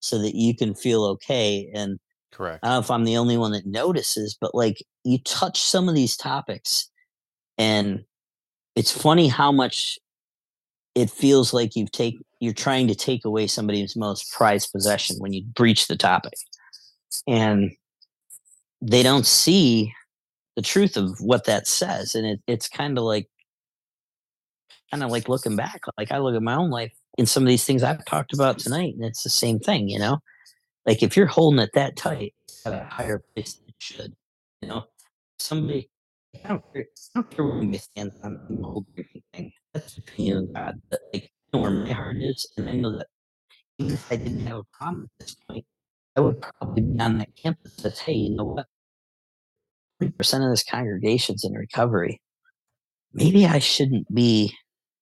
so 0.00 0.18
that 0.18 0.34
you 0.34 0.56
can 0.56 0.74
feel 0.74 1.04
okay. 1.04 1.70
And 1.74 1.98
correct. 2.32 2.64
I 2.64 2.68
don't 2.68 2.74
know 2.76 2.80
if 2.80 2.90
I'm 2.90 3.04
the 3.04 3.16
only 3.16 3.36
one 3.36 3.52
that 3.52 3.66
notices, 3.66 4.36
but 4.38 4.54
like 4.54 4.82
you 5.04 5.18
touch 5.18 5.62
some 5.62 5.88
of 5.88 5.94
these 5.94 6.16
topics 6.16 6.90
and 7.56 8.04
it's 8.74 8.90
funny 8.90 9.28
how 9.28 9.52
much 9.52 9.98
it 10.94 11.10
feels 11.10 11.54
like 11.54 11.76
you've 11.76 11.92
take 11.92 12.18
you're 12.40 12.52
trying 12.52 12.88
to 12.88 12.94
take 12.94 13.24
away 13.24 13.46
somebody's 13.46 13.94
most 13.94 14.32
prized 14.32 14.72
possession 14.72 15.16
when 15.18 15.32
you 15.32 15.44
breach 15.44 15.86
the 15.86 15.96
topic. 15.96 16.32
And 17.28 17.72
they 18.80 19.02
don't 19.02 19.26
see 19.26 19.92
the 20.56 20.62
truth 20.62 20.96
of 20.96 21.20
what 21.20 21.44
that 21.44 21.68
says 21.68 22.14
and 22.14 22.26
it, 22.26 22.40
it's 22.46 22.68
kind 22.68 22.98
of 22.98 23.04
like 23.04 23.28
kind 24.90 25.02
of 25.02 25.10
like 25.10 25.28
looking 25.28 25.56
back 25.56 25.82
like 25.98 26.10
i 26.12 26.18
look 26.18 26.34
at 26.34 26.42
my 26.42 26.54
own 26.54 26.70
life 26.70 26.92
in 27.18 27.26
some 27.26 27.42
of 27.42 27.48
these 27.48 27.64
things 27.64 27.82
i've 27.82 28.04
talked 28.04 28.32
about 28.32 28.58
tonight 28.58 28.94
and 28.94 29.04
it's 29.04 29.22
the 29.22 29.30
same 29.30 29.58
thing 29.58 29.88
you 29.88 29.98
know 29.98 30.18
like 30.86 31.02
if 31.02 31.16
you're 31.16 31.26
holding 31.26 31.60
it 31.60 31.70
that 31.74 31.96
tight 31.96 32.34
at 32.66 32.72
a 32.72 32.84
higher 32.84 33.22
place 33.34 33.54
than 33.54 33.68
it 33.68 33.74
should 33.78 34.14
you 34.62 34.68
know 34.68 34.84
somebody 35.38 35.88
I 36.44 36.48
don't 36.48 36.72
care, 36.72 36.82
I 36.84 37.20
don't 37.20 37.30
care 37.30 37.44
where 37.44 37.62
you 37.62 37.78
stand 37.78 38.12
on 38.22 38.40
the 38.48 38.62
whole 38.62 38.86
thing. 39.34 39.52
That's 39.74 39.94
between 39.94 40.26
you 40.26 40.38
and 40.38 40.54
God. 40.54 40.80
But 40.88 41.00
like, 41.12 41.24
I 41.52 41.56
know 41.56 41.62
where 41.62 41.70
my 41.70 41.92
heart 41.92 42.16
is, 42.18 42.48
and 42.56 42.68
I 42.68 42.72
know 42.72 42.96
that 42.96 43.06
even 43.78 43.94
if 43.94 44.12
I 44.12 44.16
didn't 44.16 44.46
have 44.46 44.58
a 44.58 44.64
problem 44.72 45.04
at 45.04 45.26
this 45.26 45.36
point, 45.48 45.64
I 46.16 46.20
would 46.20 46.40
probably 46.40 46.82
be 46.82 47.00
on 47.00 47.18
that 47.18 47.34
campus 47.36 47.74
that 47.76 47.80
says, 47.82 47.98
"Hey, 48.00 48.14
you 48.14 48.34
know 48.34 48.44
what? 48.44 48.66
Three 49.98 50.10
percent 50.10 50.44
of 50.44 50.50
this 50.50 50.64
congregation's 50.64 51.44
in 51.44 51.52
recovery. 51.52 52.20
Maybe 53.12 53.46
I 53.46 53.58
shouldn't 53.58 54.12
be 54.14 54.54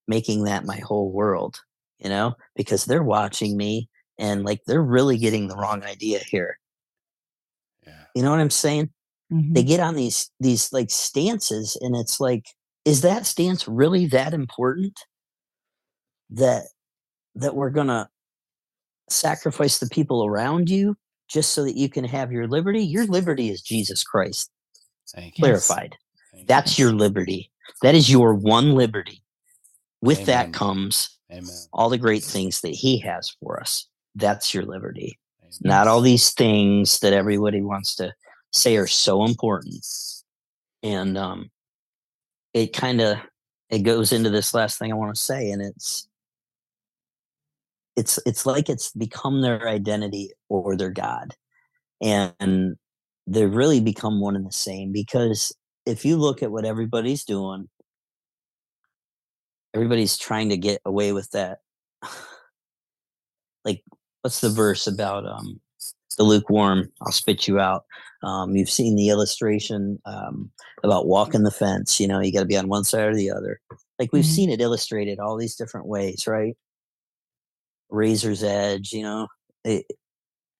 making 0.09 0.43
that 0.43 0.65
my 0.65 0.79
whole 0.79 1.11
world." 1.13 1.61
You 1.99 2.09
know, 2.09 2.35
because 2.55 2.83
they're 2.85 3.03
watching 3.03 3.55
me, 3.55 3.87
and 4.17 4.43
like 4.43 4.61
they're 4.67 4.83
really 4.83 5.17
getting 5.17 5.47
the 5.47 5.55
wrong 5.55 5.83
idea 5.83 6.19
here. 6.19 6.57
Yeah. 7.87 8.03
You 8.15 8.23
know 8.23 8.31
what 8.31 8.39
I'm 8.41 8.49
saying? 8.49 8.89
Mhm. 9.31 9.53
they 9.53 9.63
get 9.63 9.79
on 9.79 9.95
these 9.95 10.31
these 10.39 10.73
like 10.73 10.89
stances 10.89 11.77
and 11.81 11.95
it's 11.95 12.19
like 12.19 12.45
is 12.83 13.01
that 13.01 13.27
stance 13.27 13.67
really 13.67 14.07
that 14.07 14.33
important 14.33 14.97
that 16.31 16.63
that 17.35 17.53
we're 17.53 17.69
gonna 17.69 18.09
sacrifice 19.07 19.77
the 19.77 19.87
people 19.89 20.25
around 20.25 20.67
you 20.69 20.97
just 21.27 21.51
so 21.51 21.63
that 21.63 21.77
you 21.77 21.89
can 21.89 22.03
have 22.03 22.31
your 22.31 22.47
liberty 22.47 22.83
your 22.83 23.05
liberty 23.05 23.49
is 23.49 23.61
jesus 23.61 24.03
christ 24.03 24.49
Thank 25.13 25.37
you. 25.37 25.45
Yes. 25.47 25.67
clarified 25.67 25.95
Thank 26.31 26.41
you. 26.41 26.47
that's 26.47 26.79
your 26.79 26.91
liberty 26.91 27.51
that 27.83 27.93
is 27.93 28.09
your 28.09 28.33
one 28.33 28.73
liberty 28.73 29.21
with 30.01 30.25
that 30.25 30.53
comes 30.53 31.17
Amen. 31.31 31.49
all 31.73 31.89
the 31.89 31.97
great 31.97 32.23
things 32.23 32.61
that 32.61 32.73
he 32.73 32.99
has 32.99 33.35
for 33.41 33.59
us. 33.59 33.87
That's 34.15 34.53
your 34.53 34.63
liberty. 34.63 35.19
Amen. 35.41 35.51
not 35.61 35.87
all 35.87 36.01
these 36.01 36.31
things 36.31 36.99
that 36.99 37.13
everybody 37.13 37.61
wants 37.61 37.95
to 37.95 38.13
say 38.53 38.77
are 38.77 38.87
so 38.87 39.25
important. 39.25 39.85
And 40.83 41.17
um 41.17 41.49
it 42.53 42.73
kind 42.73 43.01
of 43.01 43.17
it 43.69 43.79
goes 43.79 44.11
into 44.11 44.31
this 44.31 44.55
last 44.55 44.79
thing 44.79 44.91
i 44.91 44.95
want 44.95 45.13
to 45.13 45.21
say 45.21 45.51
and 45.51 45.61
it's 45.61 46.09
it's 47.99 48.17
it's 48.25 48.45
like 48.45 48.69
it's 48.69 48.91
become 48.91 49.41
their 49.41 49.67
identity 49.67 50.31
or 50.47 50.77
their 50.77 50.89
god. 50.89 51.35
And 52.01 52.77
they 53.27 53.45
really 53.45 53.81
become 53.81 54.21
one 54.21 54.37
and 54.37 54.47
the 54.47 54.53
same 54.53 54.93
because 54.93 55.53
if 55.85 56.05
you 56.05 56.15
look 56.15 56.41
at 56.41 56.51
what 56.51 56.63
everybody's 56.63 57.25
doing 57.25 57.67
everybody's 59.73 60.17
trying 60.17 60.49
to 60.49 60.57
get 60.57 60.81
away 60.85 61.11
with 61.13 61.29
that. 61.31 61.59
Like 63.65 63.83
what's 64.21 64.41
the 64.41 64.49
verse 64.49 64.87
about 64.87 65.25
um 65.25 65.59
the 66.17 66.23
lukewarm 66.23 66.89
i'll 67.01 67.11
spit 67.11 67.47
you 67.47 67.59
out? 67.59 67.83
Um 68.23 68.55
you've 68.55 68.69
seen 68.69 68.95
the 68.95 69.09
illustration 69.09 69.99
um 70.05 70.49
about 70.83 71.07
walking 71.07 71.43
the 71.43 71.51
fence 71.51 71.99
you 71.99 72.07
know 72.07 72.19
you 72.19 72.31
got 72.33 72.39
to 72.39 72.45
be 72.45 72.57
on 72.57 72.67
one 72.67 72.83
side 72.83 73.07
or 73.07 73.15
the 73.15 73.31
other. 73.31 73.59
Like 73.99 74.11
we've 74.13 74.23
Mhm. 74.23 74.35
seen 74.35 74.49
it 74.49 74.61
illustrated 74.61 75.19
all 75.19 75.37
these 75.37 75.55
different 75.55 75.87
ways 75.87 76.25
right? 76.25 76.55
Razor's 77.89 78.43
edge 78.43 78.91
you 78.93 79.03
know? 79.03 79.27
It, 79.65 79.85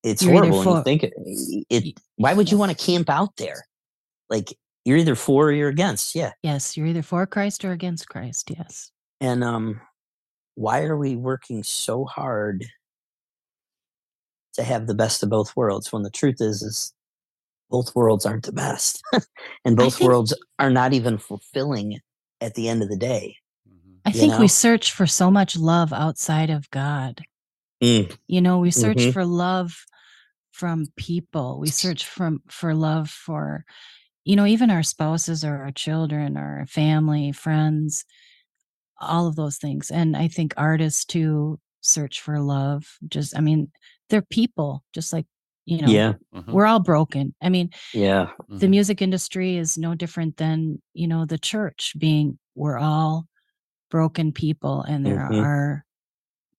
it's 0.04 0.22
You're 0.22 0.34
horrible 0.34 0.60
when 0.60 0.68
you 0.78 0.84
think 0.84 1.04
it, 1.04 1.14
it 1.70 2.00
why 2.18 2.34
would 2.34 2.52
you 2.52 2.58
want 2.58 2.78
to 2.78 2.86
camp 2.86 3.10
out 3.10 3.36
there? 3.38 3.66
Like 4.30 4.54
you're 4.86 4.98
either 4.98 5.16
for 5.16 5.48
or 5.48 5.52
you're 5.52 5.70
against 5.70 6.16
yeah. 6.16 6.32
Yes, 6.44 6.76
you're 6.78 6.88
either 6.88 7.02
for 7.02 7.26
Christ 7.26 7.64
or 7.66 7.72
against 7.72 8.08
Christ. 8.08 8.52
Yes. 8.56 8.92
And 9.22 9.44
um 9.44 9.80
why 10.56 10.84
are 10.84 10.98
we 10.98 11.16
working 11.16 11.64
so 11.64 12.06
hard 12.06 12.66
to 14.54 14.64
have 14.64 14.88
the 14.88 14.94
best 14.96 15.24
of 15.24 15.30
both 15.30 15.56
worlds 15.56 15.92
when 15.92 16.04
the 16.04 16.10
truth 16.10 16.38
is 16.42 16.62
is 16.62 16.94
both 17.70 17.96
worlds 17.96 18.26
aren't 18.26 18.46
the 18.46 18.52
best 18.52 19.02
and 19.66 19.78
both 19.78 19.96
think- 19.98 20.10
worlds 20.10 20.34
are 20.58 20.72
not 20.72 20.94
even 20.94 21.18
fulfilling 21.18 22.00
at 22.42 22.56
the 22.56 22.68
end 22.68 22.82
of 22.82 22.90
the 22.90 22.98
day 22.98 23.36
Mhm. 23.70 23.98
I 24.06 24.12
think 24.12 24.34
know? 24.34 24.40
we 24.40 24.48
search 24.48 24.92
for 24.92 25.06
so 25.06 25.30
much 25.30 25.56
love 25.58 25.92
outside 25.94 26.50
of 26.50 26.70
God. 26.72 27.22
Mm. 27.84 28.16
You 28.28 28.42
know, 28.42 28.60
we 28.60 28.72
search 28.72 28.98
Mhm. 28.98 29.14
for 29.14 29.26
love 29.26 29.86
from 30.52 30.88
people. 30.96 31.60
We 31.60 31.70
search 31.70 32.06
from 32.06 32.42
for 32.50 32.74
love 32.74 33.10
for, 33.10 33.66
you 34.26 34.36
know, 34.36 34.46
even 34.46 34.72
our 34.72 34.84
spouses 34.84 35.44
or 35.46 35.58
our 35.64 35.72
children 35.72 36.38
or 36.38 36.60
our 36.60 36.66
family, 36.66 37.32
friends, 37.34 38.04
all 39.02 39.28
of 39.28 39.36
those 39.36 39.58
things. 39.58 39.92
And 39.92 40.16
I 40.18 40.28
think 40.28 40.54
artists 40.58 41.06
too 41.06 41.60
search 41.82 42.22
for 42.22 42.40
love. 42.40 42.86
Just, 43.08 43.38
I 43.38 43.42
mean, 43.42 43.72
they're 44.10 44.22
people, 44.22 44.84
just 44.94 45.14
like, 45.14 45.26
you 45.66 45.82
know, 45.82 45.90
yeah 45.90 46.14
Mhm. 46.34 46.52
we're 46.52 46.66
all 46.66 46.80
broken. 46.80 47.34
I 47.42 47.50
mean, 47.50 47.70
yeah 47.94 48.32
the 48.50 48.66
Mhm. 48.68 48.72
music 48.72 49.02
industry 49.02 49.58
is 49.58 49.78
no 49.78 49.94
different 49.96 50.38
than 50.38 50.82
you 50.94 51.08
know 51.08 51.26
the 51.26 51.38
church 51.38 51.94
being 52.00 52.40
we're 52.56 52.80
all 52.80 53.28
broken 53.92 54.32
people 54.32 54.82
and 54.84 55.06
there 55.06 55.28
Mhm. 55.30 55.44
are 55.44 55.86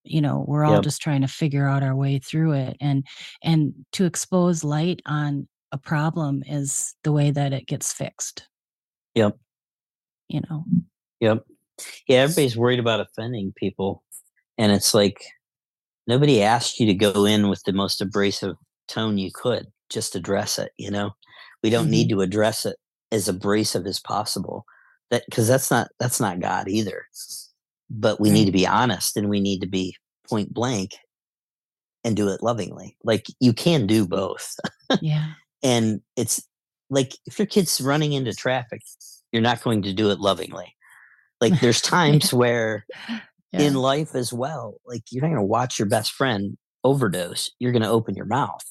you 0.05 0.21
know 0.21 0.45
we're 0.49 0.65
all 0.65 0.75
Yep. 0.75 0.83
just 0.85 1.03
trying 1.03 1.21
to 1.23 1.29
figure 1.29 1.67
out 1.67 1.83
our 1.83 1.95
way 1.97 2.19
through 2.21 2.53
it 2.53 2.77
and 2.81 3.05
and 3.43 3.75
to 3.93 4.05
expose 4.07 4.63
light 4.65 5.01
on 5.07 5.49
a 5.73 5.79
problem 5.79 6.43
is 6.47 6.95
the 7.05 7.13
way 7.13 7.31
that 7.33 7.53
it 7.53 7.67
gets 7.67 7.93
fixed 7.93 8.49
Yep. 9.17 9.37
you 10.29 10.41
know 10.49 10.65
Yep. 11.21 11.45
Yeah, 12.07 12.23
everybody's 12.23 12.57
worried 12.57 12.81
about 12.81 13.01
offending 13.01 13.53
people. 13.57 14.03
And 14.59 14.73
it's 14.73 14.95
like 14.95 15.23
nobody 16.07 16.43
asked 16.43 16.81
you 16.81 16.87
to 16.87 16.95
go 16.95 17.25
in 17.25 17.49
with 17.49 17.63
the 17.65 17.73
most 17.73 18.01
abrasive 18.01 18.57
tone 18.89 19.19
you 19.19 19.31
could. 19.33 19.67
Just 19.89 20.15
address 20.15 20.59
it, 20.59 20.73
you 20.77 20.91
know? 20.91 21.13
We 21.63 21.71
don't 21.71 21.91
need 21.91 22.09
mm-hmm. 22.09 22.19
to 22.19 22.23
address 22.23 22.65
it 22.65 22.77
as 23.13 23.29
abrasive 23.29 23.87
as 23.87 24.01
possible. 24.01 24.65
That 25.11 25.25
because 25.29 25.49
that's 25.49 25.71
not 25.71 25.89
that's 25.99 26.21
not 26.21 26.41
God 26.41 26.69
either. 26.69 27.07
But 27.91 28.21
we 28.21 28.31
need 28.31 28.45
to 28.45 28.53
be 28.53 28.67
honest 28.67 29.17
and 29.17 29.29
we 29.29 29.41
need 29.41 29.61
to 29.61 29.67
be 29.67 29.97
point 30.29 30.55
blank 30.55 30.93
and 32.05 32.17
do 32.17 32.29
it 32.29 32.43
lovingly. 32.43 32.97
Like 33.03 33.27
you 33.41 33.53
can 33.53 33.87
do 33.87 34.07
both. 34.07 34.55
yeah 35.01 35.33
and 35.63 36.01
it's 36.17 36.43
like 36.89 37.17
if 37.27 37.39
your 37.39 37.47
kid's 37.47 37.81
running 37.81 38.13
into 38.13 38.33
traffic, 38.33 38.83
you're 39.33 39.43
not 39.43 39.63
going 39.63 39.83
to 39.83 39.93
do 39.93 40.11
it 40.11 40.21
lovingly. 40.21 40.75
Like 41.41 41.61
there's 41.61 41.81
times 41.83 42.33
where 42.33 42.87
yeah 43.09 43.21
in 43.53 43.75
life 43.75 44.15
as 44.15 44.33
well. 44.33 44.81
Like 44.87 45.03
you're 45.11 45.23
not 45.23 45.29
going 45.29 45.41
to 45.41 45.45
watch 45.45 45.79
your 45.79 45.89
best 45.89 46.13
friend 46.13 46.57
overdose. 46.85 47.51
You're 47.59 47.73
going 47.73 47.83
to 47.83 47.89
open 47.89 48.15
your 48.15 48.27
mouth. 48.27 48.65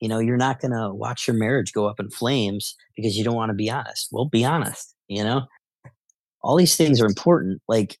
You 0.00 0.08
know, 0.08 0.18
you're 0.18 0.36
not 0.36 0.60
going 0.60 0.72
to 0.72 0.92
watch 0.92 1.26
your 1.26 1.36
marriage 1.36 1.72
go 1.72 1.86
up 1.86 2.00
in 2.00 2.10
flames 2.10 2.76
because 2.96 3.16
you 3.16 3.24
don't 3.24 3.36
want 3.36 3.50
to 3.50 3.54
be 3.54 3.70
honest. 3.70 4.08
Well, 4.10 4.26
be 4.26 4.44
honest. 4.44 4.94
You 5.08 5.24
know, 5.24 5.42
all 6.42 6.56
these 6.56 6.76
things 6.76 7.00
are 7.00 7.06
important. 7.06 7.62
Like, 7.68 7.98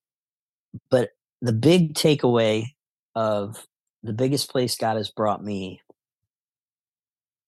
but 0.90 1.10
the 1.40 1.52
big 1.52 1.94
takeaway 1.94 2.66
of 3.14 3.66
the 4.02 4.12
biggest 4.12 4.50
place 4.50 4.76
God 4.76 4.96
has 4.96 5.10
brought 5.10 5.42
me 5.42 5.80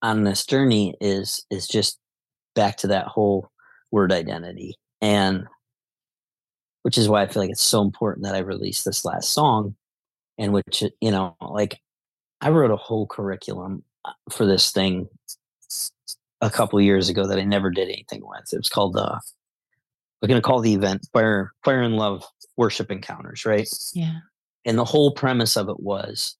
on 0.02 0.24
this 0.24 0.46
journey 0.46 0.94
is 1.00 1.44
is 1.50 1.66
just 1.66 1.98
back 2.54 2.76
to 2.78 2.86
that 2.86 3.06
whole 3.06 3.50
word 3.90 4.12
identity 4.12 4.76
and 5.00 5.46
which 6.86 6.96
is 6.96 7.08
why 7.08 7.20
I 7.20 7.26
feel 7.26 7.42
like 7.42 7.50
it's 7.50 7.60
so 7.60 7.82
important 7.82 8.24
that 8.24 8.36
I 8.36 8.38
released 8.38 8.84
this 8.84 9.04
last 9.04 9.32
song, 9.32 9.74
and 10.38 10.52
which 10.52 10.84
you 11.00 11.10
know, 11.10 11.34
like 11.40 11.80
I 12.40 12.50
wrote 12.50 12.70
a 12.70 12.76
whole 12.76 13.08
curriculum 13.08 13.82
uh, 14.04 14.12
for 14.30 14.46
this 14.46 14.70
thing 14.70 15.08
a 16.40 16.48
couple 16.48 16.80
years 16.80 17.08
ago 17.08 17.26
that 17.26 17.40
I 17.40 17.42
never 17.42 17.70
did 17.70 17.88
anything 17.88 18.22
with. 18.24 18.52
It 18.52 18.58
was 18.58 18.68
called 18.68 18.96
uh, 18.96 19.18
we're 20.22 20.28
gonna 20.28 20.40
call 20.40 20.60
the 20.60 20.74
event 20.74 21.08
"Fire 21.12 21.52
Fire 21.64 21.82
and 21.82 21.96
Love 21.96 22.22
Worship 22.56 22.88
Encounters," 22.92 23.44
right? 23.44 23.68
yeah 23.92 24.20
And 24.64 24.78
the 24.78 24.84
whole 24.84 25.10
premise 25.10 25.56
of 25.56 25.68
it 25.68 25.80
was 25.80 26.36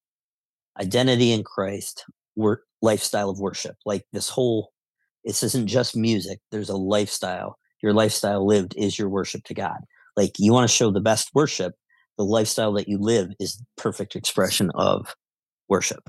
identity 0.78 1.32
in 1.32 1.43
Christ, 1.43 2.05
work 2.36 2.62
lifestyle 2.82 3.31
of 3.31 3.40
worship. 3.40 3.74
Like 3.85 4.05
this 4.12 4.28
whole, 4.28 4.70
this 5.24 5.43
isn't 5.43 5.66
just 5.66 5.97
music. 5.97 6.39
There's 6.52 6.70
a 6.70 6.77
lifestyle. 6.77 7.59
Your 7.82 7.94
lifestyle 7.94 8.47
lived 8.47 8.77
is 8.77 8.97
your 8.97 9.09
worship 9.09 9.43
to 9.47 9.52
God 9.55 9.78
like 10.16 10.32
you 10.38 10.52
want 10.52 10.68
to 10.68 10.74
show 10.74 10.90
the 10.90 11.01
best 11.01 11.30
worship 11.34 11.74
the 12.16 12.24
lifestyle 12.24 12.72
that 12.72 12.88
you 12.88 12.98
live 12.98 13.30
is 13.38 13.56
the 13.56 13.66
perfect 13.76 14.16
expression 14.16 14.70
of 14.74 15.14
worship. 15.68 16.09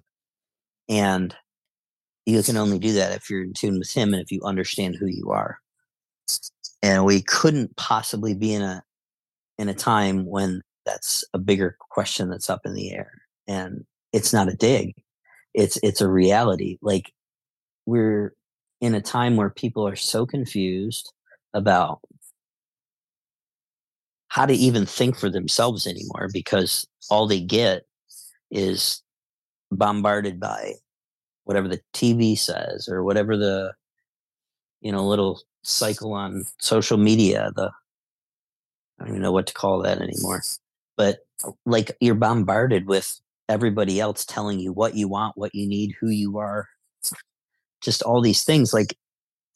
And 0.89 1.35
you 2.25 2.41
can 2.43 2.57
only 2.57 2.79
do 2.79 2.93
that 2.93 3.13
if 3.13 3.29
you're 3.29 3.43
in 3.43 3.53
tune 3.53 3.79
with 3.79 3.91
him 3.91 4.13
and 4.13 4.21
if 4.21 4.31
you 4.31 4.41
understand 4.43 4.95
who 4.95 5.07
you 5.07 5.31
are. 5.31 5.59
And 6.81 7.05
we 7.05 7.21
couldn't 7.21 7.75
possibly 7.75 8.33
be 8.33 8.53
in 8.53 8.61
a 8.61 8.83
in 9.57 9.69
a 9.69 9.73
time 9.73 10.25
when 10.25 10.61
that's 10.85 11.25
a 11.33 11.39
bigger 11.39 11.75
question 11.89 12.29
that's 12.29 12.49
up 12.49 12.61
in 12.65 12.73
the 12.73 12.93
air. 12.93 13.11
And 13.47 13.85
it's 14.13 14.31
not 14.31 14.49
a 14.49 14.55
dig. 14.55 14.93
It's 15.53 15.77
it's 15.83 16.01
a 16.01 16.09
reality. 16.09 16.77
Like 16.81 17.11
we're 17.85 18.33
in 18.79 18.93
a 18.93 19.01
time 19.01 19.35
where 19.35 19.49
people 19.49 19.87
are 19.87 19.95
so 19.95 20.25
confused 20.25 21.11
about 21.53 21.99
how 24.37 24.45
to 24.45 24.53
even 24.53 24.85
think 24.85 25.17
for 25.17 25.31
themselves 25.31 25.87
anymore 25.87 26.29
because 26.31 26.85
all 27.09 27.25
they 27.25 27.39
get 27.39 27.87
is 28.51 29.01
bombarded 29.71 30.39
by 30.39 30.73
whatever 31.45 31.67
the 31.67 31.81
TV 31.91 32.37
says 32.37 32.87
or 32.87 33.03
whatever 33.03 33.35
the 33.35 33.73
you 34.79 34.91
know 34.91 35.07
little 35.07 35.41
cycle 35.63 36.13
on 36.13 36.45
social 36.59 36.99
media 36.99 37.51
the 37.55 37.71
i 38.99 39.03
don't 39.03 39.09
even 39.09 39.21
know 39.23 39.31
what 39.31 39.47
to 39.47 39.53
call 39.53 39.81
that 39.81 39.99
anymore. 40.01 40.43
But 40.97 41.25
like 41.65 41.97
you're 41.99 42.13
bombarded 42.13 42.85
with 42.85 43.19
everybody 43.49 43.99
else 43.99 44.23
telling 44.23 44.59
you 44.59 44.71
what 44.71 44.93
you 44.93 45.07
want 45.07 45.35
what 45.35 45.55
you 45.55 45.67
need 45.67 45.95
who 45.99 46.09
you 46.09 46.37
are 46.37 46.69
just 47.81 48.03
all 48.03 48.21
these 48.21 48.43
things 48.43 48.71
like 48.71 48.95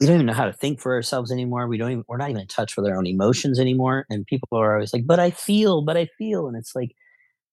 we 0.01 0.07
don't 0.07 0.15
even 0.15 0.25
know 0.25 0.33
how 0.33 0.45
to 0.45 0.53
think 0.53 0.79
for 0.81 0.93
ourselves 0.93 1.31
anymore. 1.31 1.67
We 1.67 1.77
don't 1.77 1.91
even 1.91 2.03
we're 2.07 2.17
not 2.17 2.29
even 2.31 2.41
in 2.41 2.47
touch 2.47 2.75
with 2.75 2.87
our 2.87 2.97
own 2.97 3.05
emotions 3.07 3.59
anymore. 3.59 4.05
And 4.09 4.25
people 4.25 4.49
are 4.57 4.73
always 4.75 4.91
like 4.93 5.05
but 5.07 5.19
i 5.19 5.29
feel 5.31 5.83
but 5.83 5.95
i 5.95 6.07
feel. 6.17 6.47
And 6.47 6.57
it's 6.57 6.75
like 6.75 6.91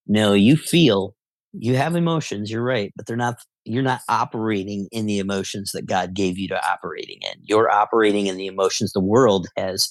no 0.06 0.32
you 0.32 0.56
feel 0.56 1.14
you 1.52 1.76
have 1.76 1.94
emotions 1.96 2.50
you're 2.50 2.62
right 2.62 2.92
but 2.96 3.06
they're 3.06 3.16
not 3.16 3.36
you're 3.64 3.82
not 3.82 4.00
operating 4.08 4.86
in 4.92 5.06
the 5.06 5.18
emotions 5.18 5.72
that 5.72 5.86
god 5.86 6.14
gave 6.14 6.38
you 6.38 6.48
to 6.48 6.66
operating 6.70 7.18
in. 7.22 7.38
You're 7.44 7.70
operating 7.70 8.26
in 8.26 8.36
the 8.38 8.46
emotions 8.46 8.92
the 8.92 9.00
world 9.00 9.46
has 9.56 9.90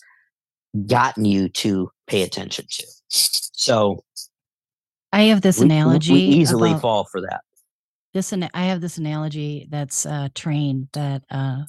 gotten 0.88 1.26
you 1.26 1.50
to 1.50 1.90
pay 2.08 2.24
attention 2.24 2.66
to. 2.70 2.88
So 3.10 4.04
I 5.14 5.24
have 5.24 5.42
this 5.42 5.60
we, 5.60 5.66
analogy. 5.66 6.14
we 6.14 6.20
easily 6.20 6.72
about- 6.72 6.82
fall 6.82 7.06
for 7.12 7.22
that. 7.22 7.42
this 8.14 8.32
an- 8.34 8.50
I 8.54 8.66
have 8.66 8.82
this 8.82 8.98
analogy 8.98 9.68
that's 9.70 10.06
uh, 10.06 10.30
trained 10.36 10.90
that 10.94 11.24
uh, 11.32 11.64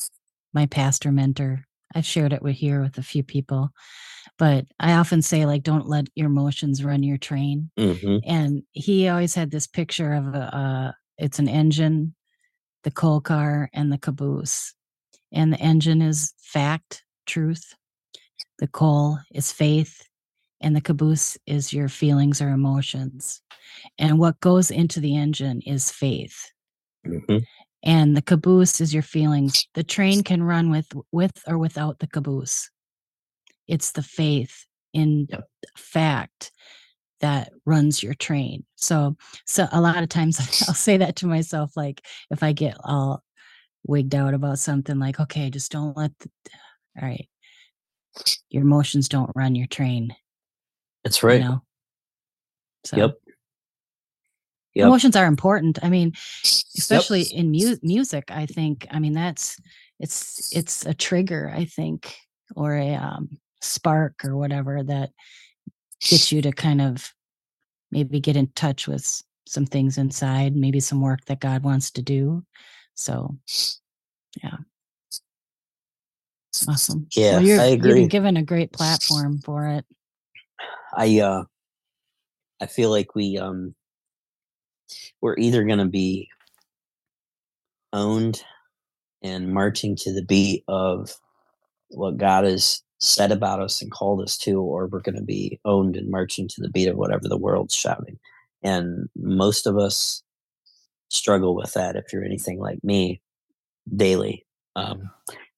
my 0.52 0.66
pastor 0.66 1.12
mentor. 1.12 1.64
I've 1.94 2.06
shared 2.06 2.32
it 2.32 2.42
with 2.42 2.56
here 2.56 2.82
with 2.82 2.98
a 2.98 3.02
few 3.02 3.22
people, 3.22 3.70
but 4.38 4.66
I 4.78 4.92
often 4.92 5.22
say 5.22 5.46
like, 5.46 5.62
don't 5.62 5.88
let 5.88 6.08
your 6.14 6.26
emotions 6.26 6.84
run 6.84 7.02
your 7.02 7.18
train. 7.18 7.70
hmm 7.78 8.18
And 8.24 8.62
he 8.72 9.08
always 9.08 9.34
had 9.34 9.50
this 9.50 9.66
picture 9.66 10.12
of 10.14 10.34
a, 10.34 10.56
uh, 10.56 10.92
it's 11.16 11.38
an 11.38 11.48
engine, 11.48 12.14
the 12.84 12.90
coal 12.90 13.20
car, 13.20 13.70
and 13.72 13.90
the 13.90 13.98
caboose. 13.98 14.74
And 15.32 15.52
the 15.52 15.60
engine 15.60 16.02
is 16.02 16.32
fact, 16.38 17.04
truth. 17.26 17.74
The 18.58 18.68
coal 18.68 19.18
is 19.32 19.52
faith, 19.52 20.02
and 20.60 20.74
the 20.74 20.80
caboose 20.80 21.38
is 21.46 21.72
your 21.72 21.88
feelings 21.88 22.40
or 22.40 22.50
emotions. 22.50 23.40
And 23.98 24.18
what 24.18 24.40
goes 24.40 24.70
into 24.70 25.00
the 25.00 25.16
engine 25.16 25.60
is 25.62 25.90
faith 25.90 26.50
hmm 27.04 27.38
and 27.82 28.16
the 28.16 28.22
caboose 28.22 28.80
is 28.80 28.92
your 28.92 29.02
feelings 29.02 29.66
the 29.74 29.84
train 29.84 30.22
can 30.22 30.42
run 30.42 30.70
with 30.70 30.92
with 31.12 31.42
or 31.46 31.58
without 31.58 31.98
the 31.98 32.06
caboose. 32.06 32.70
It's 33.66 33.92
the 33.92 34.02
faith 34.02 34.64
in 34.92 35.26
Yep. 35.28 35.48
fact 35.76 36.50
that 37.20 37.50
runs 37.66 38.02
your 38.02 38.14
train. 38.14 38.64
So 38.76 39.16
so 39.46 39.66
a 39.72 39.80
lot 39.80 40.02
of 40.02 40.08
times 40.08 40.38
i'll 40.68 40.74
say 40.74 40.96
that 40.96 41.16
to 41.16 41.26
myself 41.26 41.76
like 41.76 42.04
if 42.30 42.42
i 42.42 42.52
get 42.52 42.76
all 42.84 43.22
wigged 43.86 44.14
out 44.14 44.34
about 44.34 44.58
something 44.58 44.98
like 44.98 45.20
okay 45.20 45.50
just 45.50 45.70
don't 45.72 45.96
let 45.96 46.10
the, 46.18 46.30
all 47.00 47.08
right 47.08 47.28
your 48.50 48.62
emotions 48.62 49.08
don't 49.08 49.30
run 49.34 49.54
your 49.54 49.66
train 49.66 50.14
that's 51.04 51.22
right. 51.22 51.40
you 51.40 51.48
know? 51.48 51.62
So 52.84 52.96
Yep. 52.96 53.18
Yep. 54.74 54.86
emotions 54.86 55.16
are 55.16 55.26
important 55.26 55.78
i 55.82 55.88
mean 55.88 56.12
especially 56.76 57.22
in 57.22 57.50
mu- 57.50 57.78
music 57.82 58.24
i 58.30 58.46
think 58.46 58.86
i 58.90 58.98
mean 58.98 59.12
that's 59.12 59.56
it's 59.98 60.54
it's 60.54 60.86
a 60.86 60.94
trigger 60.94 61.52
i 61.54 61.64
think 61.64 62.14
or 62.54 62.74
a 62.76 62.94
um, 62.94 63.28
spark 63.60 64.24
or 64.24 64.36
whatever 64.36 64.82
that 64.82 65.10
gets 66.00 66.32
you 66.32 66.40
to 66.42 66.52
kind 66.52 66.80
of 66.80 67.12
maybe 67.90 68.20
get 68.20 68.36
in 68.36 68.46
touch 68.54 68.86
with 68.86 69.22
some 69.46 69.66
things 69.66 69.98
inside 69.98 70.54
maybe 70.54 70.80
some 70.80 71.00
work 71.00 71.24
that 71.26 71.40
god 71.40 71.62
wants 71.62 71.90
to 71.90 72.02
do. 72.02 72.44
So 72.94 73.36
yeah. 74.42 74.56
Awesome. 76.68 77.06
Yeah, 77.14 77.32
well, 77.32 77.42
you're, 77.42 77.60
I 77.60 77.68
you've 77.70 77.82
been 77.82 78.08
given 78.08 78.36
a 78.36 78.42
great 78.42 78.72
platform 78.72 79.38
for 79.38 79.66
it. 79.68 79.84
I 80.96 81.20
uh 81.20 81.44
I 82.60 82.66
feel 82.66 82.90
like 82.90 83.14
we 83.14 83.38
um 83.38 83.74
we're 85.20 85.36
either 85.38 85.64
gonna 85.64 85.86
be 85.86 86.28
owned 87.92 88.42
and 89.22 89.52
marching 89.52 89.96
to 89.96 90.12
the 90.12 90.24
beat 90.24 90.64
of 90.68 91.14
what 91.90 92.16
God 92.16 92.44
has 92.44 92.82
said 93.00 93.32
about 93.32 93.60
us 93.60 93.80
and 93.82 93.90
called 93.90 94.20
us 94.22 94.36
to, 94.38 94.60
or 94.60 94.86
we're 94.86 95.00
gonna 95.00 95.22
be 95.22 95.60
owned 95.64 95.96
and 95.96 96.10
marching 96.10 96.48
to 96.48 96.60
the 96.60 96.68
beat 96.70 96.88
of 96.88 96.96
whatever 96.96 97.28
the 97.28 97.38
world's 97.38 97.74
shouting. 97.74 98.18
And 98.62 99.08
most 99.16 99.66
of 99.66 99.78
us 99.78 100.22
struggle 101.10 101.54
with 101.54 101.72
that 101.74 101.96
if 101.96 102.12
you're 102.12 102.24
anything 102.24 102.58
like 102.58 102.82
me 102.84 103.20
daily. 103.96 104.46
Um 104.76 105.10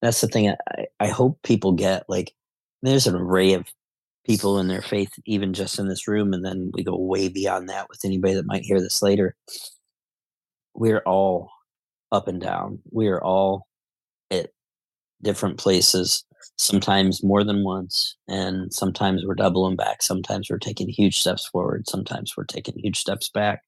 that's 0.02 0.20
the 0.20 0.28
thing 0.28 0.50
I, 0.50 0.86
I 1.00 1.08
hope 1.08 1.42
people 1.42 1.72
get 1.72 2.04
like 2.08 2.34
there's 2.82 3.06
an 3.06 3.14
array 3.14 3.54
of 3.54 3.66
people 4.26 4.58
in 4.58 4.68
their 4.68 4.82
faith 4.82 5.10
even 5.26 5.52
just 5.52 5.78
in 5.78 5.88
this 5.88 6.06
room 6.06 6.32
and 6.32 6.44
then 6.44 6.70
we 6.74 6.84
go 6.84 6.96
way 6.96 7.28
beyond 7.28 7.68
that 7.68 7.88
with 7.88 8.00
anybody 8.04 8.34
that 8.34 8.46
might 8.46 8.62
hear 8.62 8.80
this 8.80 9.02
later. 9.02 9.34
We're 10.74 11.00
all 11.00 11.50
up 12.12 12.28
and 12.28 12.40
down. 12.40 12.80
We 12.92 13.08
are 13.08 13.22
all 13.22 13.66
at 14.30 14.50
different 15.22 15.58
places 15.58 16.24
sometimes 16.58 17.22
more 17.22 17.44
than 17.44 17.64
once 17.64 18.16
and 18.28 18.72
sometimes 18.72 19.24
we're 19.26 19.34
doubling 19.34 19.76
back. 19.76 20.02
Sometimes 20.02 20.48
we're 20.50 20.58
taking 20.58 20.88
huge 20.88 21.18
steps 21.18 21.48
forward. 21.48 21.88
Sometimes 21.88 22.34
we're 22.36 22.44
taking 22.44 22.78
huge 22.78 22.98
steps 22.98 23.30
back. 23.30 23.62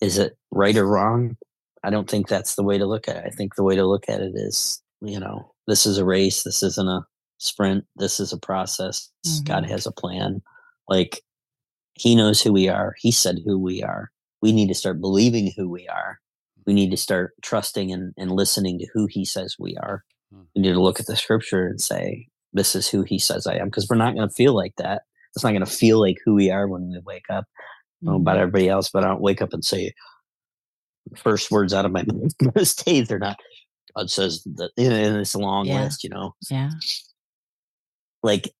Is 0.00 0.18
it 0.18 0.36
right 0.50 0.76
or 0.76 0.86
wrong? 0.86 1.36
I 1.82 1.90
don't 1.90 2.08
think 2.08 2.28
that's 2.28 2.54
the 2.54 2.62
way 2.62 2.78
to 2.78 2.86
look 2.86 3.08
at 3.08 3.16
it. 3.16 3.24
I 3.26 3.30
think 3.30 3.54
the 3.54 3.64
way 3.64 3.76
to 3.76 3.86
look 3.86 4.08
at 4.08 4.20
it 4.20 4.32
is 4.34 4.80
you 5.00 5.20
know 5.20 5.52
this 5.66 5.84
is 5.84 5.98
a 5.98 6.04
race. 6.04 6.42
This 6.42 6.62
isn't 6.62 6.88
a 6.88 7.04
sprint 7.44 7.84
this 7.96 8.18
is 8.20 8.32
a 8.32 8.38
process 8.38 9.10
god 9.44 9.64
Mhm. 9.64 9.68
has 9.70 9.86
a 9.86 9.92
plan 9.92 10.42
like 10.88 11.20
he 11.94 12.14
knows 12.16 12.42
who 12.42 12.52
we 12.52 12.68
are 12.68 12.94
he 12.98 13.10
said 13.12 13.38
who 13.44 13.58
we 13.58 13.82
are 13.82 14.10
we 14.42 14.52
need 14.52 14.68
to 14.68 14.74
start 14.74 15.00
believing 15.00 15.52
who 15.56 15.68
we 15.68 15.86
are 15.88 16.18
we 16.66 16.72
need 16.74 16.90
to 16.90 16.96
start 16.96 17.32
trusting 17.42 17.92
and, 17.92 18.12
and 18.16 18.30
listening 18.32 18.78
to 18.78 18.86
who 18.94 19.06
he 19.06 19.24
says 19.24 19.56
we 19.58 19.76
are 19.76 20.04
Hmm. 20.32 20.42
we 20.54 20.62
need 20.62 20.72
to 20.72 20.80
look 20.82 20.98
at 21.00 21.06
the 21.06 21.16
scripture 21.16 21.66
and 21.66 21.80
say 21.80 22.28
this 22.52 22.74
is 22.74 22.88
who 22.88 23.02
he 23.02 23.18
says 23.18 23.46
i 23.46 23.54
am 23.54 23.68
because 23.68 23.86
we're 23.88 23.96
not 23.96 24.14
going 24.14 24.28
to 24.28 24.34
feel 24.34 24.54
like 24.54 24.74
that 24.78 25.02
it's 25.34 25.44
not 25.44 25.50
going 25.50 25.64
to 25.64 25.70
feel 25.70 26.00
like 26.00 26.16
who 26.24 26.34
we 26.34 26.50
are 26.50 26.66
when 26.68 26.88
we 26.88 26.98
wake 27.04 27.28
up 27.30 27.44
I 28.02 28.06
don't 28.06 28.14
know 28.16 28.20
about 28.20 28.36
Mhm. 28.36 28.40
everybody 28.40 28.68
else, 28.68 28.90
but 28.92 29.02
I 29.02 29.08
don't 29.08 29.20
wake 29.22 29.40
up 29.40 29.52
and 29.54 29.64
say 29.64 29.92
first 31.16 31.50
words 31.50 31.72
out 31.72 31.84
of 31.86 31.92
my 31.92 32.02
mouth 32.12 32.32
most 32.54 32.84
days 32.84 33.08
they're 33.08 33.18
not. 33.18 33.38
God 33.96 34.10
says 34.10 34.42
that, 34.56 34.70
and 34.76 35.16
it's 35.16 35.34
a 35.34 35.38
long 35.38 35.66
Yeah. 35.66 35.84
list, 35.84 36.04
you 36.04 36.10
know. 36.10 36.34
yeah 36.50 36.70
Like, 38.24 38.52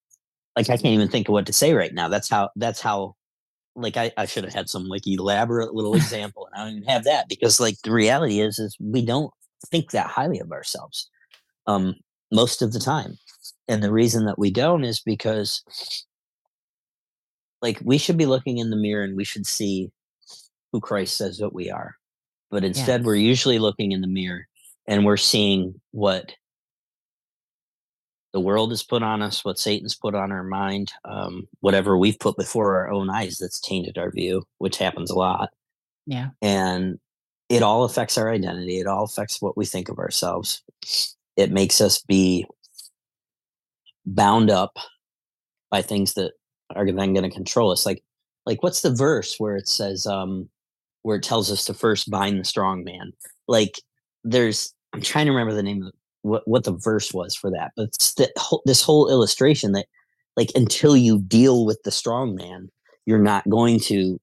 like 0.54 0.70
I 0.70 0.76
can't 0.76 0.94
even 0.94 1.08
think 1.08 1.28
of 1.28 1.32
what 1.32 1.46
to 1.46 1.52
say 1.52 1.72
right 1.72 1.92
now. 1.92 2.08
That's 2.08 2.28
how. 2.28 2.50
That's 2.54 2.80
how. 2.80 3.16
Like 3.76 3.96
I, 3.96 4.12
I 4.16 4.26
should 4.26 4.44
have 4.44 4.54
had 4.54 4.68
some 4.68 4.86
like 4.86 5.04
elaborate 5.04 5.74
little 5.74 5.96
example, 5.96 6.46
and 6.46 6.54
I 6.54 6.64
don't 6.64 6.76
even 6.76 6.88
have 6.88 7.04
that 7.04 7.28
because 7.28 7.58
like 7.58 7.74
the 7.82 7.90
reality 7.90 8.40
is, 8.40 8.60
is 8.60 8.76
we 8.78 9.04
don't 9.04 9.32
think 9.66 9.90
that 9.90 10.06
highly 10.06 10.38
of 10.38 10.52
ourselves, 10.52 11.10
um, 11.66 11.96
most 12.30 12.62
of 12.62 12.72
the 12.72 12.78
time, 12.78 13.18
and 13.68 13.82
the 13.82 13.92
reason 13.92 14.26
that 14.26 14.38
we 14.38 14.50
don't 14.50 14.84
is 14.84 15.00
because, 15.00 15.64
like, 17.62 17.80
we 17.82 17.98
should 17.98 18.18
be 18.18 18.26
looking 18.26 18.58
in 18.58 18.70
the 18.70 18.76
mirror 18.76 19.02
and 19.02 19.16
we 19.16 19.24
should 19.24 19.46
see 19.46 19.90
who 20.72 20.80
Christ 20.80 21.16
says 21.16 21.38
that 21.38 21.54
we 21.54 21.70
are. 21.70 21.96
But 22.50 22.64
instead, 22.64 23.04
we're 23.04 23.14
usually 23.16 23.58
looking 23.58 23.92
in 23.92 24.02
the 24.02 24.06
mirror 24.06 24.46
and 24.86 25.04
we're 25.04 25.16
seeing 25.16 25.80
what 25.92 26.34
the 28.35 28.40
world 28.40 28.70
has 28.70 28.82
put 28.82 29.02
on 29.02 29.23
us, 29.23 29.44
what 29.44 29.61
Satan's 29.61 29.94
put 29.94 30.16
on 30.16 30.32
our 30.32 30.43
mind, 30.43 30.93
um, 31.05 31.47
whatever 31.61 31.97
we've 31.97 32.19
put 32.19 32.36
before 32.36 32.77
our 32.77 32.90
own 32.90 33.09
eyes 33.09 33.39
that's 33.39 33.61
tainted 33.61 33.97
our 33.97 34.11
view, 34.11 34.43
which 34.59 34.77
happens 34.77 35.09
a 35.09 35.15
lot. 35.15 35.51
yeah 36.05 36.31
And 36.43 36.98
it 37.48 37.62
all 37.62 37.85
affects 37.85 38.19
our 38.19 38.28
identity, 38.28 38.81
it 38.81 38.89
all 38.89 39.05
affects 39.05 39.40
what 39.40 39.56
we 39.56 39.65
think 39.65 39.89
of 39.89 40.01
ourselves. 40.01 40.65
It 41.36 41.52
makes 41.52 41.81
us 41.81 42.02
be 42.02 42.44
bound 44.05 44.51
up 44.51 44.78
by 45.70 45.81
things 45.81 46.15
that 46.15 46.32
are 46.74 46.85
then 46.85 47.15
going 47.15 47.23
to 47.23 47.31
control 47.31 47.70
us. 47.70 47.86
Like, 47.86 48.02
like 48.47 48.65
what's 48.65 48.81
the 48.81 48.93
verse 48.93 49.36
where 49.39 49.55
it 49.56 49.69
says, 49.69 50.09
um, 50.09 50.48
where 51.02 51.19
it 51.19 51.23
tells 51.23 51.52
us 51.52 51.65
to 51.66 51.74
first 51.74 52.11
bind 52.11 52.40
the 52.40 52.44
strong 52.44 52.82
man? 52.82 53.12
Like, 53.47 53.81
there's, 54.24 54.74
I'm 54.93 55.02
trying 55.02 55.27
to 55.27 55.32
remember 55.32 55.55
the 55.55 55.62
name 55.62 55.85
of 55.85 55.93
what 56.24 56.42
what 56.46 56.64
the 56.64 56.72
verse 56.72 57.12
was 57.12 57.34
for 57.34 57.51
that, 57.51 57.72
but 57.76 57.92
the, 58.16 58.28
this 58.64 58.82
whole 58.82 59.10
illustration 59.10 59.72
that, 59.72 59.86
like, 60.36 60.51
until 60.55 60.96
you 60.96 61.20
deal 61.20 61.66
with 61.66 61.78
the 61.84 61.90
strong 61.90 62.34
man, 62.34 62.70
you're 63.06 63.18
not 63.22 63.48
going 63.48 63.78
to 63.80 64.18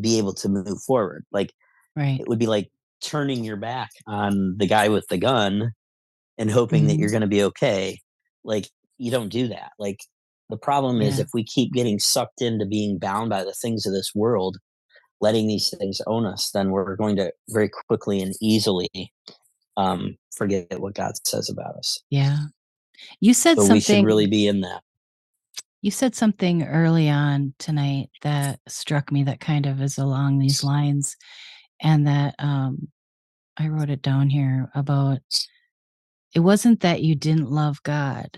be 0.00 0.16
able 0.18 0.32
to 0.32 0.48
move 0.48 0.82
forward. 0.82 1.24
Like, 1.30 1.52
right 1.94 2.18
it 2.18 2.26
would 2.28 2.38
be 2.38 2.46
like 2.46 2.70
turning 3.02 3.44
your 3.44 3.56
back 3.58 3.90
on 4.06 4.56
the 4.56 4.66
guy 4.66 4.88
with 4.88 5.06
the 5.08 5.18
gun 5.18 5.72
and 6.38 6.50
hoping 6.50 6.86
that 6.86 6.94
Mhm. 6.94 7.00
you're 7.00 7.10
going 7.10 7.20
to 7.20 7.26
be 7.26 7.42
okay. 7.42 8.00
Like 8.42 8.70
you 8.96 9.10
don't 9.10 9.28
do 9.28 9.48
that. 9.48 9.72
Like 9.78 10.00
the 10.48 10.56
problem 10.56 11.02
is 11.02 11.18
if 11.18 11.28
we 11.34 11.44
keep 11.44 11.72
getting 11.74 11.98
sucked 11.98 12.40
into 12.40 12.64
being 12.64 12.98
bound 12.98 13.28
by 13.28 13.44
the 13.44 13.52
things 13.52 13.84
of 13.84 13.92
this 13.92 14.12
world, 14.14 14.56
letting 15.20 15.46
these 15.46 15.68
things 15.76 16.00
own 16.06 16.24
us, 16.24 16.50
then 16.52 16.70
we're 16.70 16.96
going 16.96 17.16
to 17.16 17.32
very 17.50 17.68
quickly 17.88 18.22
and 18.22 18.34
easily 18.40 18.88
um, 19.76 20.16
forget 20.34 20.80
what 20.80 20.94
God 20.94 21.12
says 21.26 21.48
about 21.48 21.76
us. 21.76 22.00
Yeah. 22.10 22.38
You 23.20 23.34
said 23.34 23.58
So 23.58 23.72
we 23.72 23.80
should 23.80 24.04
really 24.04 24.26
be 24.26 24.46
in 24.46 24.60
that. 24.60 24.82
you 25.80 25.90
said 25.90 26.14
something 26.14 26.62
early 26.64 27.08
on 27.08 27.54
tonight 27.58 28.10
that 28.22 28.60
struck 28.68 29.10
me 29.10 29.24
that 29.24 29.40
kind 29.40 29.66
of 29.66 29.80
is 29.82 29.98
along 29.98 30.38
these 30.38 30.62
lines 30.62 31.16
and 31.80 32.06
that 32.06 32.34
um 32.38 32.88
I 33.56 33.68
wrote 33.68 33.90
it 33.90 34.02
down 34.02 34.30
here 34.30 34.70
about 34.74 35.20
it 36.34 36.40
wasn't 36.40 36.80
that 36.80 37.02
you 37.02 37.14
didn't 37.14 37.50
love 37.50 37.82
God. 37.82 38.30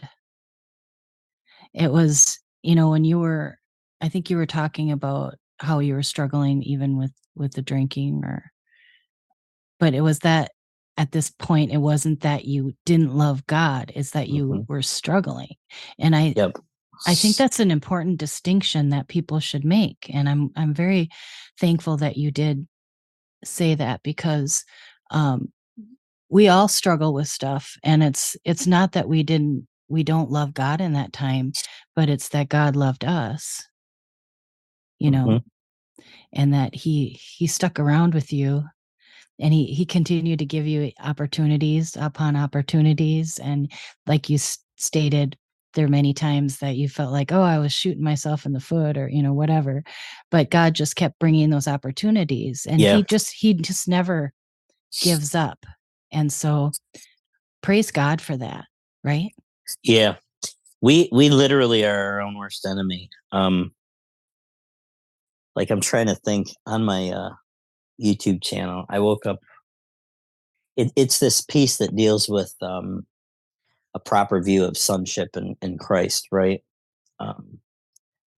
It 1.73 1.93
was, 1.93 2.41
you 2.63 2.75
know, 2.75 2.91
when 2.91 3.05
you 3.05 3.19
were 3.19 3.59
I 4.01 4.09
think 4.09 4.31
you 4.31 4.37
were 4.37 4.47
talking 4.47 4.91
about 4.93 5.35
how 5.59 5.79
you 5.81 5.95
were 5.95 6.03
struggling 6.03 6.63
even 6.63 6.97
with 6.97 7.13
with 7.37 7.53
the 7.53 7.63
drinking 7.63 8.23
or 8.25 8.51
but 9.79 9.93
it 9.95 10.01
was 10.01 10.21
that 10.21 10.53
at 10.97 11.13
this 11.13 11.31
point 11.31 11.73
it 11.73 11.79
wasn't 11.79 12.21
that 12.21 12.45
you 12.45 12.73
didn't 12.87 13.15
love 13.15 13.47
God, 13.47 13.93
it's 13.95 14.11
that 14.13 14.29
you 14.29 14.47
Mhm. 14.49 14.69
were 14.69 14.83
struggling. 14.83 15.57
And 15.99 16.15
I 16.17 16.35
Yep. 16.37 16.59
I 17.07 17.15
think 17.15 17.37
that's 17.37 17.61
an 17.61 17.71
important 17.71 18.19
distinction 18.19 18.91
that 18.91 19.09
people 19.09 19.41
should 19.41 19.65
make 19.65 20.11
and 20.13 20.29
I'm 20.29 20.51
I'm 20.57 20.75
very 20.75 21.11
thankful 21.61 21.97
that 21.99 22.17
you 22.17 22.31
did 22.31 22.67
say 23.45 23.75
that 23.75 24.03
because 24.03 24.65
um 25.11 25.53
we 26.31 26.49
all 26.49 26.69
struggle 26.69 27.13
with 27.15 27.29
stuff 27.29 27.77
and 27.85 28.03
it's 28.03 28.37
it's 28.45 28.67
not 28.67 28.93
that 28.93 29.09
we 29.09 29.23
didn't 29.23 29.67
we 29.89 30.03
don't 30.03 30.31
love 30.31 30.55
God 30.55 30.81
in 30.81 30.95
that 30.95 31.13
time, 31.13 31.53
but 31.95 32.09
it's 32.09 32.31
that 32.31 32.49
God 32.49 32.75
loved 32.77 33.05
us. 33.05 33.67
You 34.99 35.11
know, 35.11 35.27
Mhm. 35.27 35.45
and 36.33 36.55
that 36.55 36.75
he 36.75 37.21
he 37.21 37.47
stuck 37.47 37.79
around 37.79 38.15
with 38.15 38.33
you 38.33 38.65
and 39.41 39.53
he 39.53 39.67
he 39.67 39.85
continued 39.85 40.39
to 40.39 40.47
give 40.47 40.67
you 40.67 40.91
opportunities 41.03 41.97
upon 42.01 42.37
opportunities 42.37 43.39
and 43.39 43.71
like 44.07 44.29
you 44.29 44.37
s- 44.37 44.59
stated 44.77 45.37
there 45.75 45.87
are 45.87 45.89
many 45.89 46.15
times 46.15 46.59
that 46.59 46.77
you 46.77 46.89
felt 46.89 47.13
like 47.13 47.33
oh 47.33 47.43
i 47.43 47.59
was 47.59 47.73
shooting 47.73 48.03
myself 48.03 48.47
in 48.47 48.53
the 48.53 48.61
foot 48.61 48.97
or 48.97 49.09
you 49.09 49.23
know 49.23 49.33
whatever 49.33 49.83
but 50.31 50.51
god 50.51 50.75
just 50.75 50.97
kept 50.97 51.19
bringing 51.19 51.51
those 51.51 51.67
opportunities 51.69 52.67
and 52.67 52.81
Yeah. 52.81 52.97
he 52.97 53.03
just 53.05 53.33
he 53.33 53.55
just 53.55 53.89
never 53.89 54.33
gives 55.03 55.35
up 55.35 55.65
and 56.13 56.33
so 56.33 56.71
praise 57.63 57.91
god 57.91 58.21
for 58.21 58.37
that 58.37 58.65
right 59.03 59.33
Yeah. 59.83 60.17
We 60.81 61.09
we 61.13 61.31
literally 61.31 61.85
are 61.85 61.97
our 62.13 62.21
own 62.21 62.37
worst 62.37 62.67
enemy. 62.67 63.09
Um 63.33 63.73
like 65.57 65.71
I'm 65.71 65.81
trying 65.81 66.07
to 66.09 66.15
think 66.15 66.49
on 66.67 66.85
my 66.85 67.09
uh 67.11 67.31
YouTube 68.01 68.43
channel. 68.43 68.85
I 68.89 68.99
woke 69.01 69.27
up 69.27 69.41
it, 70.77 70.93
it's 70.97 71.21
this 71.21 71.41
piece 71.41 71.79
that 71.79 71.97
deals 71.97 72.29
with 72.29 72.55
um 72.63 73.07
a 73.95 74.01
proper 74.01 74.43
view 74.43 74.65
of 74.65 74.77
sonship 74.77 75.31
and, 75.37 75.57
in 75.63 75.79
Christ, 75.79 76.29
right? 76.33 76.63
Um 77.21 77.59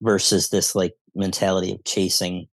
versus 0.03 0.51
this 0.51 0.75
like 0.75 0.95
mentality 1.15 1.73
of 1.73 1.85
chasing 1.85 2.49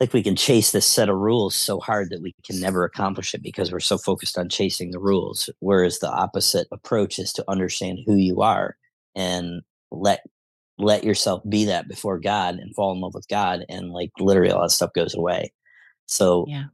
like 0.00 0.12
we 0.14 0.22
can 0.22 0.36
chase 0.36 0.72
this 0.72 0.86
set 0.86 1.10
of 1.10 1.16
rules 1.16 1.54
so 1.54 1.78
hard 1.78 2.08
that 2.10 2.22
we 2.22 2.34
can 2.44 2.58
never 2.58 2.84
accomplish 2.84 3.34
it 3.34 3.42
because 3.42 3.70
we're 3.70 3.80
so 3.80 3.98
focused 3.98 4.38
on 4.38 4.48
chasing 4.48 4.90
the 4.92 4.98
rules 4.98 5.50
whereas 5.60 5.98
the 5.98 6.10
opposite 6.10 6.66
approach 6.72 7.18
is 7.18 7.32
to 7.32 7.44
understand 7.48 7.98
who 8.06 8.14
you 8.14 8.40
are 8.40 8.76
and 9.14 9.62
let 9.90 10.20
let 10.80 11.04
yourself 11.04 11.42
be 11.48 11.64
that 11.66 11.88
before 11.88 12.18
god 12.18 12.56
and 12.56 12.74
fall 12.74 12.92
in 12.92 13.00
love 13.00 13.14
with 13.14 13.28
god 13.28 13.64
and 13.68 13.90
like 13.90 14.10
literally 14.18 14.50
all 14.50 14.62
that 14.62 14.70
stuff 14.70 14.92
goes 14.94 15.14
away. 15.14 15.52
So 16.06 16.44
yeah. 16.48 16.64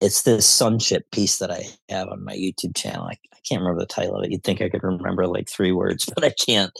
it's 0.00 0.22
this 0.22 0.46
sonship 0.46 1.10
piece 1.10 1.38
that 1.38 1.50
i 1.50 1.64
have 1.88 2.08
on 2.08 2.24
my 2.24 2.34
youtube 2.34 2.76
channel 2.76 3.06
i, 3.06 3.12
I 3.32 3.38
can't 3.48 3.60
remember 3.60 3.80
the 3.80 3.86
title 3.86 4.16
of 4.16 4.24
it 4.24 4.30
you'd 4.30 4.44
think 4.44 4.60
i 4.60 4.68
could 4.68 4.84
remember 4.84 5.26
like 5.26 5.48
three 5.48 5.72
words 5.72 6.08
but 6.14 6.24
i 6.24 6.30
can't. 6.30 6.72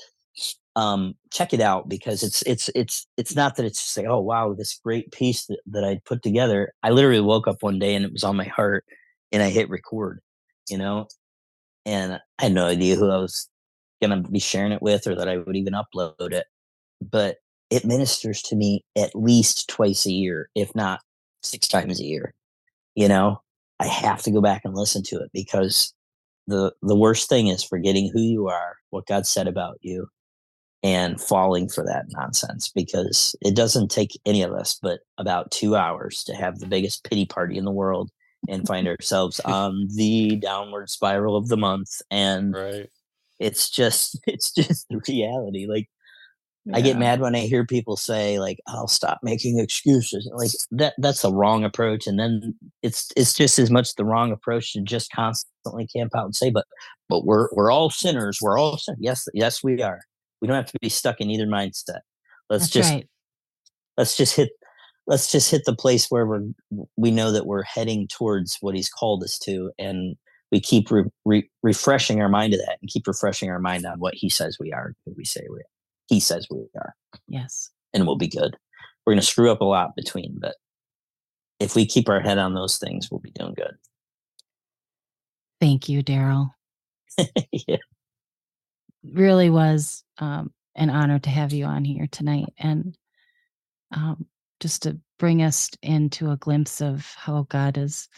Um 0.74 1.14
check 1.30 1.52
it 1.52 1.60
out 1.60 1.88
because 1.88 2.22
it's 2.22 2.40
it's 2.42 2.70
it's 2.74 3.06
it's 3.18 3.36
not 3.36 3.56
that 3.56 3.66
it's 3.66 3.82
just 3.82 3.96
like 3.96 4.06
oh 4.06 4.20
wow 4.20 4.54
this 4.54 4.80
great 4.82 5.12
piece 5.12 5.44
that, 5.46 5.60
that 5.66 5.84
i 5.84 6.00
put 6.06 6.22
together. 6.22 6.72
I 6.82 6.90
literally 6.90 7.20
woke 7.20 7.46
up 7.46 7.62
one 7.62 7.78
day 7.78 7.94
and 7.94 8.04
it 8.04 8.12
was 8.12 8.24
on 8.24 8.36
my 8.36 8.46
heart 8.46 8.84
and 9.32 9.42
i 9.42 9.50
hit 9.50 9.68
record 9.68 10.20
you 10.70 10.78
know? 10.78 11.08
And 11.84 12.14
i 12.14 12.42
had 12.44 12.52
no 12.52 12.66
idea 12.66 12.96
who 12.96 13.10
i 13.10 13.18
was 13.18 13.48
gonna 14.02 14.20
be 14.20 14.38
sharing 14.38 14.72
it 14.72 14.82
with 14.82 15.06
or 15.06 15.14
that 15.14 15.28
i 15.28 15.38
would 15.38 15.56
even 15.56 15.72
upload 15.72 16.32
it 16.32 16.46
but 17.00 17.36
it 17.70 17.84
ministers 17.84 18.42
to 18.42 18.56
me 18.56 18.84
at 18.96 19.14
least 19.14 19.68
twice 19.68 20.04
a 20.04 20.12
year 20.12 20.50
if 20.54 20.74
not 20.74 21.00
six 21.42 21.66
times 21.66 22.00
a 22.00 22.04
year 22.04 22.34
you 22.94 23.08
know 23.08 23.40
i 23.80 23.86
have 23.86 24.22
to 24.22 24.30
go 24.30 24.40
back 24.40 24.62
and 24.64 24.74
listen 24.74 25.02
to 25.02 25.16
it 25.16 25.30
because 25.32 25.94
the 26.46 26.72
the 26.82 26.96
worst 26.96 27.28
thing 27.28 27.46
is 27.46 27.64
forgetting 27.64 28.10
who 28.12 28.20
you 28.20 28.48
are 28.48 28.76
what 28.90 29.06
god 29.06 29.26
said 29.26 29.48
about 29.48 29.78
you 29.80 30.06
and 30.84 31.20
falling 31.20 31.68
for 31.68 31.84
that 31.84 32.06
nonsense 32.08 32.68
because 32.68 33.36
it 33.40 33.54
doesn't 33.54 33.90
take 33.90 34.18
any 34.26 34.42
of 34.42 34.52
us 34.52 34.78
but 34.82 35.00
about 35.18 35.50
two 35.50 35.76
hours 35.76 36.24
to 36.24 36.34
have 36.34 36.58
the 36.58 36.66
biggest 36.66 37.04
pity 37.04 37.24
party 37.24 37.56
in 37.56 37.64
the 37.64 37.70
world 37.70 38.10
and 38.48 38.66
find 38.66 38.88
ourselves 38.88 39.40
on 39.44 39.88
the 39.94 40.36
downward 40.36 40.90
spiral 40.90 41.36
of 41.36 41.48
the 41.48 41.56
month 41.56 42.02
and 42.10 42.54
Right. 42.54 42.90
It's 43.42 43.70
just 43.70 44.18
it's 44.26 44.52
just 44.52 44.86
the 44.88 45.00
reality 45.08 45.66
like 45.66 45.88
i 46.74 46.80
get 46.80 46.96
mad 46.96 47.20
when 47.20 47.34
i 47.34 47.40
hear 47.40 47.66
people 47.66 47.96
say 47.96 48.38
like 48.38 48.60
i'll 48.68 48.86
stop 48.86 49.18
making 49.24 49.58
excuses 49.58 50.30
like 50.32 50.50
that 50.70 50.94
that's 50.98 51.22
the 51.22 51.32
wrong 51.32 51.64
approach 51.64 52.06
and 52.06 52.20
then 52.20 52.54
it's 52.82 53.10
it's 53.16 53.34
just 53.34 53.58
as 53.58 53.68
much 53.68 53.96
the 53.96 54.04
wrong 54.04 54.30
approach 54.30 54.72
to 54.72 54.80
just 54.80 55.10
constantly 55.10 55.88
camp 55.88 56.14
out 56.14 56.24
and 56.24 56.36
say 56.36 56.50
but 56.50 56.64
but 57.08 57.26
we're 57.26 57.48
we're 57.52 57.70
all 57.70 57.90
sinners 57.90 58.38
we're 58.40 58.56
all 58.56 58.78
sinners. 58.78 58.98
yes 59.00 59.28
yes 59.34 59.62
we 59.62 59.82
are. 59.82 60.00
We 60.40 60.48
don't 60.48 60.56
have 60.56 60.72
to 60.72 60.78
be 60.80 60.88
stuck 60.88 61.20
in 61.20 61.30
either 61.30 61.46
mindset. 61.46 62.00
Let's 62.50 62.64
that's 62.64 62.70
just 62.70 62.90
right. 62.90 63.08
let's 63.96 64.16
just 64.16 64.34
hit 64.34 64.50
let's 65.06 65.30
just 65.30 65.50
hit 65.50 65.64
the 65.66 65.76
place 65.76 66.06
where 66.10 66.26
we're 66.26 66.48
we 66.96 67.10
know 67.10 67.30
that 67.32 67.46
we're 67.46 67.64
heading 67.64 68.08
towards 68.08 68.56
what 68.60 68.74
he's 68.74 68.88
called 68.88 69.22
us 69.22 69.38
to 69.40 69.70
and 69.78 70.16
we 70.52 70.60
keep 70.60 70.90
re- 70.90 71.10
re- 71.24 71.50
refreshing 71.62 72.20
our 72.20 72.28
mind 72.28 72.52
to 72.52 72.58
that 72.58 72.76
and 72.80 72.90
keep 72.90 73.06
refreshing 73.06 73.50
our 73.50 73.58
mind 73.58 73.86
on 73.86 73.98
what 73.98 74.14
he 74.14 74.28
says 74.28 74.58
we 74.60 74.72
are 74.72 74.94
who 75.04 75.14
we 75.16 75.24
say 75.24 75.40
we 75.50 75.58
are 75.58 75.72
he 76.08 76.20
says 76.20 76.46
we 76.50 76.66
are. 76.76 76.94
Yes. 77.26 77.70
And 77.94 78.06
we'll 78.06 78.16
be 78.16 78.28
good. 78.28 78.56
We're 79.06 79.14
going 79.14 79.20
to 79.20 79.26
screw 79.26 79.50
up 79.50 79.62
a 79.62 79.64
lot 79.64 79.96
between 79.96 80.36
but 80.38 80.54
if 81.58 81.74
we 81.74 81.86
keep 81.86 82.08
our 82.08 82.20
head 82.20 82.38
on 82.38 82.54
those 82.54 82.78
things 82.78 83.10
we'll 83.10 83.20
be 83.20 83.32
doing 83.32 83.54
good. 83.54 83.74
Thank 85.60 85.88
you 85.88 86.02
daryl 86.02 86.50
yeah. 87.52 87.76
really 89.02 89.50
was 89.50 90.04
um, 90.18 90.52
an 90.76 90.90
honor 90.90 91.18
to 91.18 91.30
have 91.30 91.52
you 91.52 91.64
on 91.64 91.84
here 91.84 92.06
tonight 92.10 92.52
and 92.58 92.96
um, 93.92 94.26
just 94.60 94.82
to 94.82 94.98
bring 95.18 95.42
us 95.42 95.70
into 95.82 96.30
a 96.30 96.36
glimpse 96.36 96.80
of 96.80 97.06
how 97.16 97.46
God 97.48 97.76
has 97.76 98.08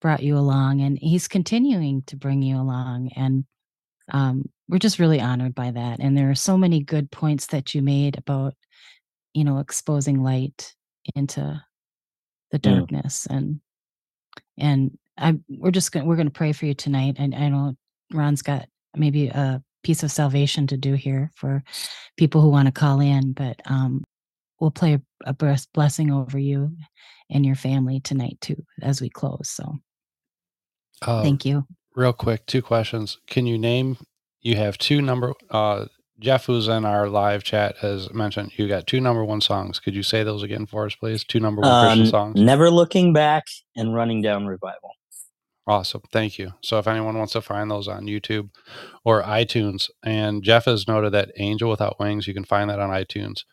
brought 0.00 0.22
you 0.22 0.36
along 0.36 0.80
and 0.80 0.98
he's 1.00 1.28
continuing 1.28 2.02
to 2.02 2.16
bring 2.16 2.42
you 2.42 2.56
along 2.56 3.10
and 3.16 3.44
um, 4.12 4.48
we're 4.68 4.78
just 4.78 4.98
really 4.98 5.20
honored 5.20 5.54
by 5.54 5.70
that 5.70 5.98
and 6.00 6.16
there 6.16 6.30
are 6.30 6.34
so 6.34 6.56
many 6.56 6.80
good 6.80 7.10
points 7.10 7.46
that 7.48 7.74
you 7.74 7.82
made 7.82 8.16
about 8.18 8.54
you 9.34 9.44
know 9.44 9.58
exposing 9.58 10.22
light 10.22 10.74
into 11.14 11.60
the 12.50 12.58
Mm. 12.58 12.62
darkness 12.62 13.26
and 13.28 13.60
and 14.56 14.96
I 15.16 15.38
we're 15.48 15.70
just 15.70 15.92
gonna 15.92 16.06
we're 16.06 16.16
gonna 16.16 16.30
pray 16.30 16.52
for 16.52 16.66
you 16.66 16.74
tonight 16.74 17.16
and 17.18 17.34
I 17.34 17.48
know 17.48 17.76
Ron's 18.12 18.42
got 18.42 18.66
maybe 18.96 19.28
a 19.28 19.62
piece 19.82 20.02
of 20.02 20.10
salvation 20.10 20.66
to 20.68 20.76
do 20.76 20.94
here 20.94 21.30
for 21.36 21.62
people 22.16 22.40
who 22.40 22.50
want 22.50 22.66
to 22.66 22.72
call 22.72 23.00
in 23.00 23.32
but 23.32 23.60
um 23.66 24.02
we'll 24.60 24.70
play 24.70 24.94
a, 24.94 25.02
a 25.26 25.56
blessing 25.72 26.10
over 26.10 26.38
you 26.38 26.76
and 27.30 27.44
your 27.46 27.54
family 27.54 28.00
tonight 28.00 28.38
too 28.40 28.56
as 28.82 29.00
we 29.00 29.08
close 29.08 29.48
so 29.48 29.76
Uh, 31.02 31.22
thank 31.22 31.44
you 31.44 31.66
real 31.96 32.12
quick, 32.12 32.46
two 32.46 32.62
questions. 32.62 33.18
Can 33.26 33.46
you 33.46 33.58
name? 33.58 33.96
You 34.40 34.56
have 34.56 34.78
two 34.78 35.02
number. 35.02 35.34
Uh, 35.50 35.86
Jeff, 36.20 36.46
who's 36.46 36.66
in 36.68 36.84
our 36.84 37.08
live 37.08 37.44
chat, 37.44 37.76
has 37.78 38.12
mentioned 38.12 38.52
you 38.58 38.66
got 38.68 38.86
two 38.86 39.00
number 39.00 39.24
one 39.24 39.40
songs. 39.40 39.78
Could 39.78 39.94
you 39.94 40.02
say 40.02 40.22
those 40.24 40.42
again 40.42 40.66
for 40.66 40.86
us, 40.86 40.94
please? 40.94 41.22
Two 41.24 41.38
number 41.40 41.62
one 41.62 41.86
Christian 41.86 42.04
Um, 42.06 42.10
songs. 42.10 42.40
never 42.40 42.70
looking 42.70 43.12
back 43.12 43.44
and 43.76 43.94
running 43.94 44.22
down 44.22 44.46
revival 44.46 44.90
Awesome. 45.66 46.00
Thank 46.10 46.38
you. 46.38 46.54
So 46.62 46.78
if 46.78 46.88
anyone 46.88 47.18
wants 47.18 47.34
to 47.34 47.42
find 47.42 47.70
those 47.70 47.88
on 47.88 48.06
YouTube 48.06 48.48
or 49.04 49.22
iTunes, 49.22 49.90
and 50.02 50.42
Jeff 50.42 50.64
has 50.64 50.88
noted 50.88 51.12
that 51.12 51.30
Angel 51.36 51.68
Without 51.68 52.00
Wings, 52.00 52.26
you 52.26 52.32
can 52.32 52.44
find 52.44 52.70
that 52.70 52.80
on 52.80 52.88
iTunes. 52.88 53.44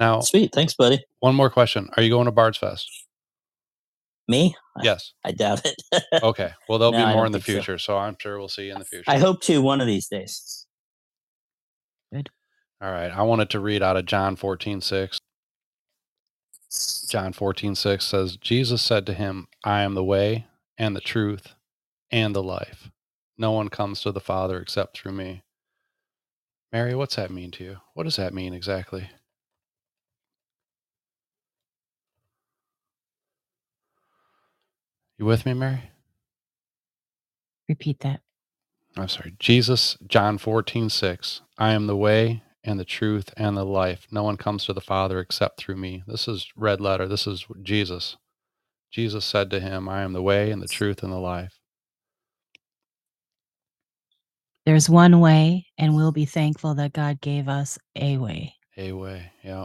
Now, 0.00 0.20
sweet 0.20 0.52
thanks 0.54 0.72
buddy 0.74 1.04
one 1.20 1.34
more 1.34 1.50
question. 1.50 1.90
Are 1.96 2.02
you 2.02 2.08
going 2.08 2.24
to 2.24 2.32
Bard's 2.32 2.56
Fest? 2.56 2.88
Me 4.28 4.54
Yes. 4.84 5.12
i 5.24 5.32
doubt 5.32 5.62
it 5.66 5.76
Okay. 6.22 6.52
Well, 6.68 6.78
there'll 6.78 6.92
No, 6.92 6.98
be 7.06 7.12
more 7.14 7.26
in 7.26 7.32
the 7.32 7.38
think 7.40 7.46
so. 7.46 7.52
future. 7.52 7.78
So. 7.78 7.98
I'm 7.98 8.16
sure 8.20 8.38
we'll 8.38 8.48
see 8.48 8.66
you 8.66 8.72
in 8.72 8.78
the 8.78 8.84
future. 8.86 9.10
i 9.10 9.18
hope 9.18 9.40
to 9.42 9.60
one 9.62 9.80
of 9.80 9.86
these 9.86 10.08
days 10.08 10.66
All 12.82 12.92
right. 12.92 13.10
I 13.12 13.22
wanted 13.22 13.50
to 13.50 13.60
read 13.60 13.82
out 13.82 13.96
of 13.96 14.06
John 14.06 14.36
14, 14.36 14.80
6. 14.80 15.18
John 17.10 17.32
14, 17.32 17.74
6 17.74 18.04
says, 18.06 18.36
Jesus 18.36 18.82
said 18.82 19.06
to 19.06 19.14
him, 19.14 19.48
I 19.64 19.82
am 19.82 19.94
the 19.94 20.04
way 20.04 20.46
and 20.78 20.96
the 20.96 21.00
truth 21.02 21.54
and 22.10 22.34
the 22.34 22.42
life. 22.42 22.90
No 23.38 23.52
one 23.52 23.68
comes 23.70 24.02
to 24.02 24.12
the 24.12 24.20
Father 24.20 24.60
except 24.60 24.96
through 24.98 25.12
me. 25.12 25.42
Mary, 26.72 26.94
what's 26.94 27.16
that 27.16 27.30
mean 27.30 27.50
to 27.52 27.64
you? 27.64 27.76
What 27.94 28.04
does 28.04 28.16
that 28.16 28.34
mean 28.34 28.54
exactly? 28.54 29.10
You 35.18 35.26
with 35.26 35.46
me, 35.46 35.54
Mary? 35.54 35.90
Repeat 37.68 38.00
that. 38.00 38.20
I'm 38.96 39.08
sorry. 39.08 39.34
Jesus, 39.38 39.96
John 40.06 40.38
14, 40.38 40.90
6. 40.90 41.42
I 41.58 41.72
am 41.72 41.86
the 41.86 41.96
way 41.96 42.42
and 42.64 42.78
the 42.78 42.84
truth 42.84 43.32
and 43.36 43.56
the 43.56 43.64
life. 43.64 44.06
No 44.10 44.22
one 44.22 44.36
comes 44.36 44.64
to 44.66 44.72
the 44.72 44.80
Father 44.80 45.18
except 45.20 45.58
through 45.58 45.76
me. 45.76 46.02
This 46.06 46.28
is 46.28 46.48
red 46.56 46.80
letter. 46.80 47.08
This 47.08 47.26
is 47.26 47.46
Jesus. 47.62 48.16
Jesus 48.90 49.24
said 49.24 49.50
to 49.50 49.60
him, 49.60 49.88
I 49.88 50.02
am 50.02 50.12
the 50.12 50.22
way 50.22 50.50
and 50.50 50.62
the 50.62 50.68
truth 50.68 51.02
and 51.02 51.12
the 51.12 51.18
life. 51.18 51.58
There's 54.66 54.88
one 54.88 55.18
way, 55.18 55.66
and 55.76 55.96
we'll 55.96 56.12
be 56.12 56.24
thankful 56.26 56.74
that 56.74 56.92
God 56.92 57.20
gave 57.20 57.48
us 57.48 57.78
a 57.96 58.16
way. 58.18 58.54
A 58.76 58.92
way. 58.92 59.32
Yeah. 59.42 59.64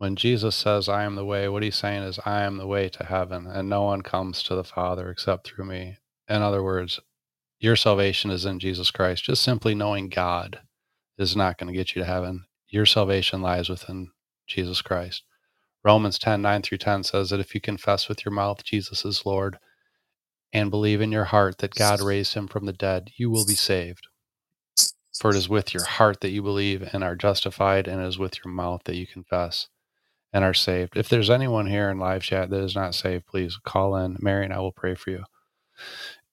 When 0.00 0.16
Jesus 0.16 0.56
says, 0.56 0.88
I 0.88 1.02
am 1.02 1.14
the 1.14 1.26
way, 1.26 1.46
what 1.46 1.62
he's 1.62 1.76
saying 1.76 2.04
is, 2.04 2.18
I 2.24 2.40
am 2.40 2.56
the 2.56 2.66
way 2.66 2.88
to 2.88 3.04
heaven, 3.04 3.46
and 3.46 3.68
no 3.68 3.82
one 3.82 4.00
comes 4.00 4.42
to 4.44 4.54
the 4.54 4.64
Father 4.64 5.10
except 5.10 5.46
through 5.46 5.66
me. 5.66 5.98
In 6.26 6.40
other 6.40 6.62
words, 6.62 7.00
your 7.58 7.76
salvation 7.76 8.30
is 8.30 8.46
in 8.46 8.60
Jesus 8.60 8.90
Christ. 8.90 9.24
Just 9.24 9.42
simply 9.42 9.74
knowing 9.74 10.08
God 10.08 10.60
is 11.18 11.36
not 11.36 11.58
going 11.58 11.70
to 11.70 11.76
get 11.76 11.94
you 11.94 12.00
to 12.00 12.08
heaven. 12.08 12.46
Your 12.70 12.86
salvation 12.86 13.42
lies 13.42 13.68
within 13.68 14.08
Jesus 14.46 14.80
Christ. 14.80 15.22
Romans 15.84 16.18
10 16.18 16.40
9 16.40 16.62
through 16.62 16.78
10 16.78 17.02
says 17.02 17.28
that 17.28 17.40
if 17.40 17.54
you 17.54 17.60
confess 17.60 18.08
with 18.08 18.24
your 18.24 18.32
mouth 18.32 18.64
Jesus 18.64 19.04
is 19.04 19.26
Lord 19.26 19.58
and 20.50 20.70
believe 20.70 21.02
in 21.02 21.12
your 21.12 21.24
heart 21.24 21.58
that 21.58 21.74
God 21.74 22.00
raised 22.00 22.32
him 22.32 22.48
from 22.48 22.64
the 22.64 22.72
dead, 22.72 23.10
you 23.18 23.28
will 23.28 23.44
be 23.44 23.52
saved. 23.54 24.06
For 25.18 25.28
it 25.28 25.36
is 25.36 25.50
with 25.50 25.74
your 25.74 25.84
heart 25.84 26.22
that 26.22 26.30
you 26.30 26.40
believe 26.40 26.88
and 26.94 27.04
are 27.04 27.16
justified, 27.16 27.86
and 27.86 28.00
it 28.00 28.06
is 28.06 28.18
with 28.18 28.42
your 28.42 28.50
mouth 28.50 28.80
that 28.84 28.96
you 28.96 29.06
confess 29.06 29.68
and 30.32 30.44
are 30.44 30.54
saved. 30.54 30.96
If 30.96 31.08
there's 31.08 31.30
anyone 31.30 31.66
here 31.66 31.90
in 31.90 31.98
live 31.98 32.22
chat 32.22 32.50
that 32.50 32.62
is 32.62 32.74
not 32.74 32.94
saved, 32.94 33.26
please 33.26 33.58
call 33.64 33.96
in. 33.96 34.16
Mary 34.20 34.44
and 34.44 34.54
I 34.54 34.58
will 34.60 34.72
pray 34.72 34.94
for 34.94 35.10
you. 35.10 35.24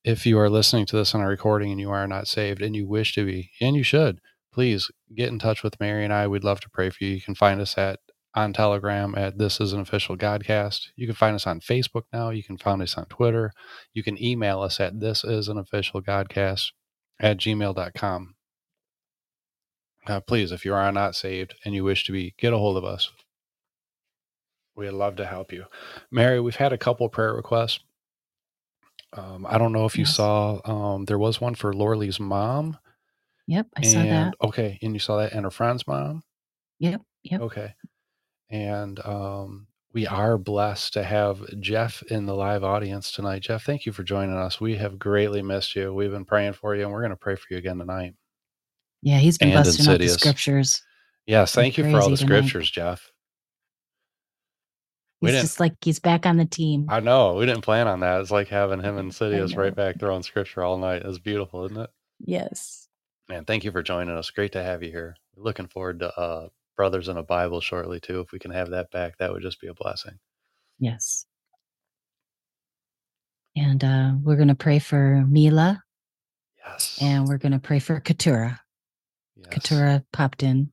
If 0.04 0.26
you 0.26 0.40
are 0.40 0.50
listening 0.50 0.86
to 0.88 0.96
this 0.96 1.14
on 1.16 1.22
a 1.22 1.28
recording 1.28 1.72
and 1.72 1.80
you 1.80 1.92
are 1.92 2.08
not 2.08 2.28
saved 2.28 2.62
and 2.62 2.76
you 2.76 2.88
wish 2.88 3.14
to 3.16 3.26
be, 3.26 3.52
and 3.60 3.76
you 3.76 3.84
should, 3.84 4.20
please 4.54 4.90
get 5.16 5.30
in 5.30 5.40
touch 5.40 5.64
with 5.64 5.80
Mary 5.80 6.04
and 6.04 6.14
I. 6.14 6.28
We'd 6.28 6.44
love 6.44 6.60
to 6.62 6.70
pray 6.70 6.90
for 6.90 7.04
you. 7.04 7.12
You 7.12 7.22
can 7.22 7.36
find 7.36 7.60
us 7.60 7.78
at 7.78 8.00
on 8.38 8.54
Telegram 8.54 9.16
at 9.18 9.40
This 9.40 9.60
Is 9.60 9.74
an 9.74 9.80
Official 9.80 10.16
Godcast. 10.16 10.90
You 10.96 11.08
can 11.08 11.16
find 11.16 11.36
us 11.36 11.48
on 11.48 11.60
Facebook 11.60 12.04
now. 12.14 12.30
You 12.30 12.44
can 12.44 12.58
find 12.58 12.84
us 12.84 12.96
on 12.96 13.06
Twitter. 13.06 13.52
You 13.94 14.04
can 14.04 14.22
email 14.24 14.62
us 14.62 14.80
at 14.80 15.00
This 15.00 15.24
Is 15.24 15.48
an 15.48 15.58
Official 15.58 16.04
Godcast 16.04 16.72
at 17.20 17.38
gmail.com. 17.38 18.36
Uh, 20.06 20.20
please, 20.22 20.52
if 20.52 20.64
you 20.64 20.74
are 20.74 20.92
not 20.92 21.16
saved 21.16 21.56
and 21.66 21.74
you 21.74 21.84
wish 21.84 22.06
to 22.06 22.12
be, 22.12 22.36
get 22.38 22.54
a 22.54 22.58
hold 22.58 22.78
of 22.78 22.86
us. 22.86 23.12
We'd 24.78 24.92
love 24.92 25.18
to 25.18 25.26
help 25.26 25.52
you. 25.52 25.66
Mary, 26.12 26.40
we've 26.40 26.56
had 26.56 26.74
a 26.74 26.78
couple 26.78 27.10
prayer 27.10 27.34
requests. 27.34 27.80
Um, 29.14 29.46
I 29.50 29.58
don't 29.58 29.74
know 29.74 29.86
if 29.86 29.98
you 29.98 30.06
Yes. 30.06 30.16
saw, 30.16 30.60
um, 30.66 31.06
there 31.06 31.18
was 31.20 31.42
one 31.42 31.56
for 31.56 31.74
Lorley's 31.74 32.20
mom. 32.20 32.78
Yep, 33.48 33.68
I 33.76 33.82
saw 33.82 34.00
that. 34.06 34.34
okay, 34.44 34.78
and 34.82 34.94
you 34.94 35.00
saw 35.00 35.18
that 35.18 35.34
and 35.34 35.46
her 35.46 35.52
friend's 35.52 35.88
mom. 35.88 36.24
Yep, 36.80 37.02
yep. 37.24 37.42
Okay. 37.42 37.74
And 38.50 39.00
um, 39.06 39.68
we 39.94 40.08
are 40.08 40.38
blessed 40.38 40.94
to 40.94 41.04
have 41.04 41.42
Jeff 41.60 42.04
in 42.04 42.26
the 42.26 42.36
live 42.36 42.64
audience 42.64 43.12
tonight. 43.12 43.42
Jeff, 43.42 43.64
thank 43.64 43.86
you 43.86 43.92
for 43.92 44.04
joining 44.04 44.36
us. 44.38 44.62
We 44.62 44.76
have 44.78 45.00
greatly 45.00 45.42
missed 45.42 45.76
you. 45.76 45.94
We've 45.94 46.12
been 46.12 46.26
praying 46.26 46.54
for 46.54 46.76
you, 46.76 46.84
and 46.84 46.92
we're 46.92 47.02
going 47.02 47.12
to 47.12 47.18
pray 47.18 47.36
for 47.36 47.46
you 47.50 47.58
again 47.58 47.80
tonight. 47.80 48.14
Yeah, 49.02 49.18
he's 49.20 49.38
been 49.38 49.50
And 49.50 49.66
busting 49.66 49.88
out 49.88 50.00
the 50.00 50.10
scriptures. 50.10 50.82
Yes, 51.26 51.54
thank 51.54 51.78
you 51.78 51.84
for 51.86 52.00
all 52.02 52.10
the 52.10 52.18
tonight. 52.18 52.28
scriptures, 52.44 52.72
Jeff. 52.72 53.12
He's 55.22 55.32
just 55.32 55.60
like 55.60 55.74
he's 55.82 56.00
back 56.00 56.26
on 56.28 56.38
the 56.38 56.46
team. 56.46 56.86
I 56.90 57.00
know 57.00 57.34
we 57.36 57.46
didn't 57.48 57.64
plan 57.64 57.88
on 57.88 58.02
that. 58.02 58.22
It's 58.22 58.30
like 58.32 58.48
having 58.50 58.82
him 58.82 58.98
and 58.98 59.12
Sidious 59.12 59.58
right 59.58 59.74
back 59.76 60.00
throwing 60.00 60.22
scripture 60.24 60.64
all 60.64 60.78
night. 60.78 61.02
It's 61.04 61.18
beautiful, 61.18 61.66
isn't 61.66 61.78
it? 61.78 61.90
Yes. 62.20 62.88
Man, 63.28 63.44
thank 63.46 63.64
you 63.64 63.72
for 63.72 63.82
joining 63.82 64.16
us. 64.16 64.30
Great 64.30 64.52
to 64.54 64.62
have 64.64 64.84
you 64.84 64.92
here. 64.92 65.16
Looking 65.36 65.68
forward 65.68 66.00
to 66.00 66.16
uh, 66.20 66.50
Brothers 66.76 67.08
in 67.08 67.18
a 67.18 67.24
Bible 67.24 67.62
shortly 67.62 68.00
too. 68.00 68.20
If 68.20 68.32
we 68.32 68.38
can 68.40 68.52
have 68.52 68.70
that 68.70 68.92
back, 68.92 69.18
that 69.18 69.32
would 69.34 69.42
just 69.42 69.60
be 69.60 69.68
a 69.68 69.74
blessing. 69.74 70.20
Yes. 70.80 71.26
And 73.56 73.84
uh, 73.84 74.12
we're 74.22 74.36
going 74.36 74.48
to 74.50 74.56
pray 74.56 74.78
for 74.80 75.26
Mila 75.28 75.82
Yes. 76.64 77.00
and 77.02 77.28
we're 77.28 77.40
going 77.40 77.54
to 77.54 77.60
pray 77.60 77.80
for 77.80 78.00
Keturah. 78.00 78.60
yes. 79.36 79.48
Keturah 79.50 80.04
popped 80.14 80.44
in 80.44 80.72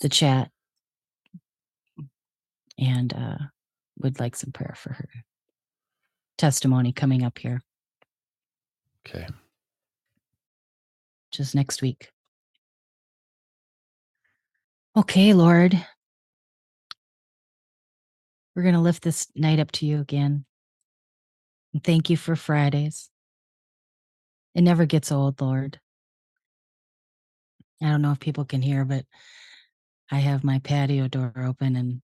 the 0.00 0.08
chat 0.10 0.50
and 2.78 3.12
uh, 3.14 3.36
would 4.00 4.20
like 4.20 4.36
some 4.36 4.52
prayer 4.52 4.74
for 4.76 4.92
her 4.92 5.08
testimony 6.38 6.92
coming 6.92 7.22
up 7.22 7.38
here 7.38 7.60
Okay. 9.06 9.26
just 11.32 11.54
next 11.54 11.80
week. 11.82 12.10
Okay, 14.96 15.32
Lord. 15.32 15.74
We're 18.54 18.62
going 18.62 18.74
to 18.74 18.80
lift 18.80 19.02
this 19.02 19.28
night 19.34 19.60
up 19.60 19.70
to 19.72 19.86
you 19.86 20.00
again. 20.00 20.44
And 21.72 21.82
thank 21.82 22.10
you 22.10 22.16
for 22.16 22.34
Fridays. 22.36 23.08
It 24.54 24.62
never 24.62 24.84
gets 24.86 25.12
old, 25.12 25.40
Lord. 25.40 25.78
I 27.82 27.86
don't 27.86 28.02
know 28.02 28.12
if 28.12 28.20
people 28.20 28.44
can 28.44 28.60
hear, 28.60 28.84
but 28.84 29.04
I 30.10 30.18
have 30.18 30.44
my 30.44 30.58
patio 30.58 31.08
door 31.08 31.32
open 31.36 31.76
and 31.76 32.02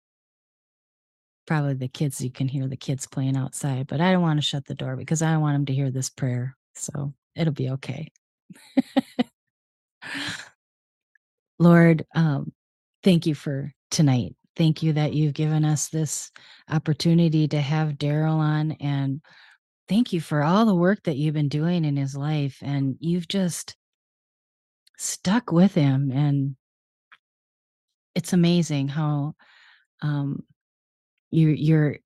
probably 1.47 1.75
the 1.75 1.89
kids, 1.89 2.21
you 2.21 2.31
can 2.31 2.49
hear 2.49 2.69
the 2.69 2.77
kids 2.77 3.07
playing 3.07 3.37
outside, 3.37 3.87
but 3.87 4.01
I 4.01 4.13
don't 4.13 4.23
want 4.23 4.39
to 4.39 4.47
shut 4.47 4.67
the 4.67 4.75
door 4.75 4.97
because 4.97 5.23
I 5.23 5.37
want 5.37 5.55
them 5.55 5.67
to 5.67 5.75
hear 5.75 5.91
this 5.91 6.11
prayer. 6.11 6.57
So 6.75 7.15
it'll 7.35 7.53
be 7.53 7.71
okay. 7.71 8.11
Lord, 11.59 12.05
um, 12.15 12.53
thank 13.03 13.27
you 13.27 13.35
for 13.35 13.73
tonight. 13.91 14.35
Thank 14.57 14.83
you 14.83 14.95
that 14.95 15.13
you've 15.13 15.35
given 15.35 15.65
us 15.65 15.89
this 15.89 16.31
opportunity 16.71 17.47
to 17.49 17.61
have 17.61 17.93
Daryl 17.93 18.37
on. 18.37 18.73
And 18.73 19.21
thank 19.89 20.13
you 20.13 20.21
for 20.21 20.43
all 20.43 20.67
the 20.67 20.75
work 20.75 21.03
that 21.05 21.17
you've 21.17 21.35
been 21.35 21.49
doing 21.49 21.85
in 21.85 21.97
his 21.97 22.17
life. 22.17 22.59
And 22.63 22.97
you've 23.01 23.29
just 23.29 23.77
stuck 24.97 25.53
with 25.53 25.75
him. 25.75 26.11
And 26.11 26.57
it's 28.15 28.33
amazing 28.33 28.89
how 28.89 29.35
um, 30.01 30.43
you, 31.31 31.49
you're, 31.49 31.99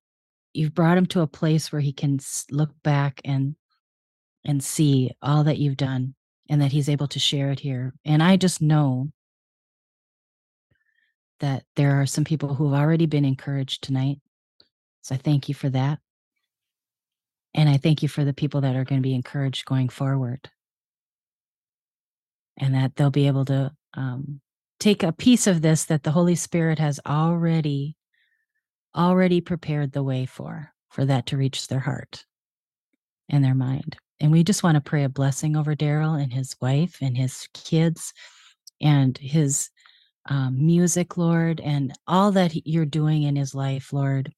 you've 0.53 0.73
brought 0.73 0.97
him 0.97 1.05
to 1.07 1.21
a 1.21 1.27
place 1.27 1.71
where 1.71 1.81
he 1.81 1.93
can 1.93 2.19
look 2.49 2.71
back 2.83 3.21
and 3.23 3.55
and 4.43 4.63
see 4.63 5.11
all 5.21 5.43
that 5.43 5.59
you've 5.59 5.77
done 5.77 6.15
and 6.49 6.61
that 6.61 6.71
he's 6.71 6.89
able 6.89 7.07
to 7.07 7.19
share 7.19 7.51
it 7.51 7.59
here. 7.59 7.93
And 8.05 8.23
I 8.23 8.37
just 8.37 8.61
know 8.61 9.11
that 11.39 11.63
there 11.75 12.01
are 12.01 12.05
some 12.05 12.23
people 12.23 12.55
who 12.55 12.71
have 12.71 12.81
already 12.81 13.05
been 13.05 13.25
encouraged 13.25 13.83
tonight. 13.83 14.19
So 15.01 15.15
I 15.15 15.17
thank 15.17 15.47
you 15.47 15.55
for 15.55 15.69
that. 15.69 15.99
And 17.53 17.67
I 17.69 17.77
thank 17.77 18.01
you 18.01 18.09
for 18.09 18.23
the 18.23 18.33
people 18.33 18.61
that 18.61 18.75
are 18.75 18.83
going 18.83 19.01
to 19.01 19.07
be 19.07 19.15
encouraged 19.15 19.65
going 19.65 19.89
forward. 19.89 20.49
And 22.57 22.75
that 22.75 22.95
they'll 22.95 23.09
be 23.09 23.27
able 23.27 23.45
to 23.45 23.71
um, 23.95 24.41
take 24.79 25.03
a 25.03 25.11
piece 25.11 25.47
of 25.47 25.61
this 25.61 25.85
that 25.85 26.03
the 26.03 26.11
Holy 26.11 26.35
Spirit 26.35 26.79
has 26.79 26.99
already 27.05 27.95
already 28.95 29.41
prepared 29.41 29.91
the 29.91 30.03
way 30.03 30.25
for 30.25 30.71
for 30.89 31.05
that 31.05 31.25
to 31.27 31.37
reach 31.37 31.67
their 31.67 31.79
heart 31.79 32.25
and 33.29 33.43
their 33.43 33.55
mind. 33.55 33.97
And 34.19 34.31
we 34.31 34.43
just 34.43 34.61
want 34.61 34.75
to 34.75 34.81
pray 34.81 35.03
a 35.03 35.09
blessing 35.09 35.55
over 35.55 35.75
Daryl 35.75 36.21
and 36.21 36.31
his 36.31 36.55
wife 36.61 36.97
and 37.01 37.17
his 37.17 37.47
kids 37.53 38.13
and 38.81 39.17
his 39.17 39.69
um, 40.29 40.65
music, 40.65 41.17
Lord, 41.17 41.59
and 41.59 41.93
all 42.07 42.31
that 42.33 42.67
you're 42.67 42.85
doing 42.85 43.23
in 43.23 43.35
his 43.35 43.55
life, 43.55 43.91
Lord. 43.91 44.31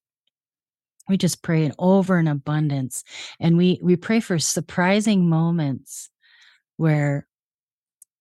We 1.10 1.18
just 1.18 1.42
pray 1.42 1.66
an 1.66 1.74
over 1.78 2.18
an 2.18 2.30
abundance, 2.30 3.04
and 3.40 3.58
we 3.58 3.78
we 3.84 3.98
pray 3.98 4.22
for 4.22 4.40
surprising 4.40 5.28
moments 5.28 6.10
where 6.78 7.28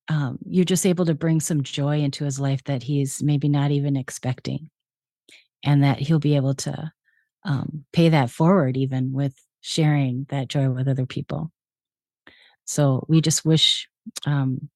um, 0.09 0.39
you're 0.45 0.65
just 0.65 0.85
able 0.85 1.05
to 1.05 1.15
bring 1.15 1.41
some 1.41 1.63
joy 1.63 2.01
into 2.01 2.25
his 2.25 2.41
life 2.41 2.65
that 2.65 2.83
he's 2.83 3.23
maybe 3.23 3.49
not 3.49 3.71
even 3.71 3.97
expecting, 3.97 4.69
and 5.65 5.85
that 5.85 5.99
he'll 5.99 6.19
be 6.19 6.37
able 6.37 6.55
to 6.55 6.93
um, 7.45 7.85
pay 7.93 8.11
that 8.11 8.31
forward, 8.31 8.77
even 8.77 9.13
with 9.13 9.35
sharing 9.61 10.27
that 10.31 10.49
joy 10.49 10.69
with 10.71 10.89
other 10.89 11.07
people. 11.07 11.51
So 12.65 13.05
we 13.09 13.21
just 13.21 13.45
wish, 13.45 13.89
um, 14.27 14.69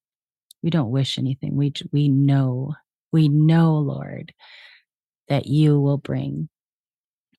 we 0.63 0.69
don't 0.69 0.91
wish 0.91 1.17
anything. 1.17 1.55
We 1.55 1.73
we 1.91 2.09
know, 2.09 2.73
we 3.11 3.29
know, 3.29 3.77
Lord, 3.77 4.33
that 5.29 5.45
you 5.45 5.79
will 5.79 5.97
bring 5.97 6.49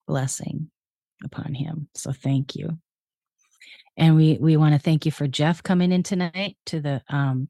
blessing 0.07 0.71
upon 1.25 1.55
him. 1.55 1.89
So 1.95 2.13
thank 2.13 2.55
you. 2.55 2.79
And 3.97 4.17
we 4.17 4.39
we 4.41 4.57
want 4.57 4.75
to 4.75 4.79
thank 4.79 5.05
you 5.05 5.13
for 5.13 5.27
Jeff 5.27 5.63
coming 5.63 5.93
in 5.93 6.03
tonight 6.03 6.57
to 6.67 6.81
the 6.81 7.03
um 7.09 7.49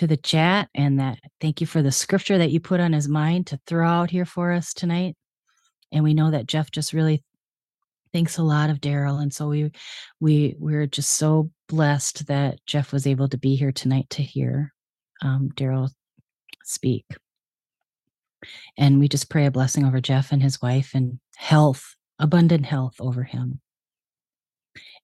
to 0.00 0.06
the 0.06 0.16
chat 0.16 0.70
and 0.74 0.98
that 0.98 1.18
thank 1.42 1.60
you 1.60 1.66
for 1.66 1.82
the 1.82 1.92
scripture 1.92 2.38
that 2.38 2.50
you 2.50 2.58
put 2.58 2.80
on 2.80 2.94
his 2.94 3.06
mind 3.06 3.46
to 3.46 3.60
throw 3.66 3.86
out 3.86 4.08
here 4.08 4.24
for 4.24 4.50
us 4.50 4.72
tonight. 4.72 5.14
And 5.92 6.02
we 6.02 6.14
know 6.14 6.30
that 6.30 6.46
Jeff 6.46 6.70
just 6.70 6.94
really 6.94 7.22
thinks 8.10 8.38
a 8.38 8.42
lot 8.42 8.70
of 8.70 8.80
Daryl. 8.80 9.20
And 9.20 9.30
so 9.30 9.48
we 9.48 9.72
we 10.18 10.56
we're 10.58 10.86
just 10.86 11.10
so 11.10 11.50
blessed 11.68 12.28
that 12.28 12.64
Jeff 12.64 12.94
was 12.94 13.06
able 13.06 13.28
to 13.28 13.36
be 13.36 13.56
here 13.56 13.72
tonight 13.72 14.08
to 14.10 14.22
hear 14.22 14.72
um, 15.20 15.50
Daryl 15.54 15.90
speak. 16.64 17.04
And 18.78 19.00
we 19.00 19.06
just 19.06 19.28
pray 19.28 19.44
a 19.44 19.50
blessing 19.50 19.84
over 19.84 20.00
Jeff 20.00 20.32
and 20.32 20.42
his 20.42 20.62
wife 20.62 20.92
and 20.94 21.20
health, 21.36 21.94
abundant 22.18 22.64
health 22.64 22.94
over 23.00 23.24
him. 23.24 23.60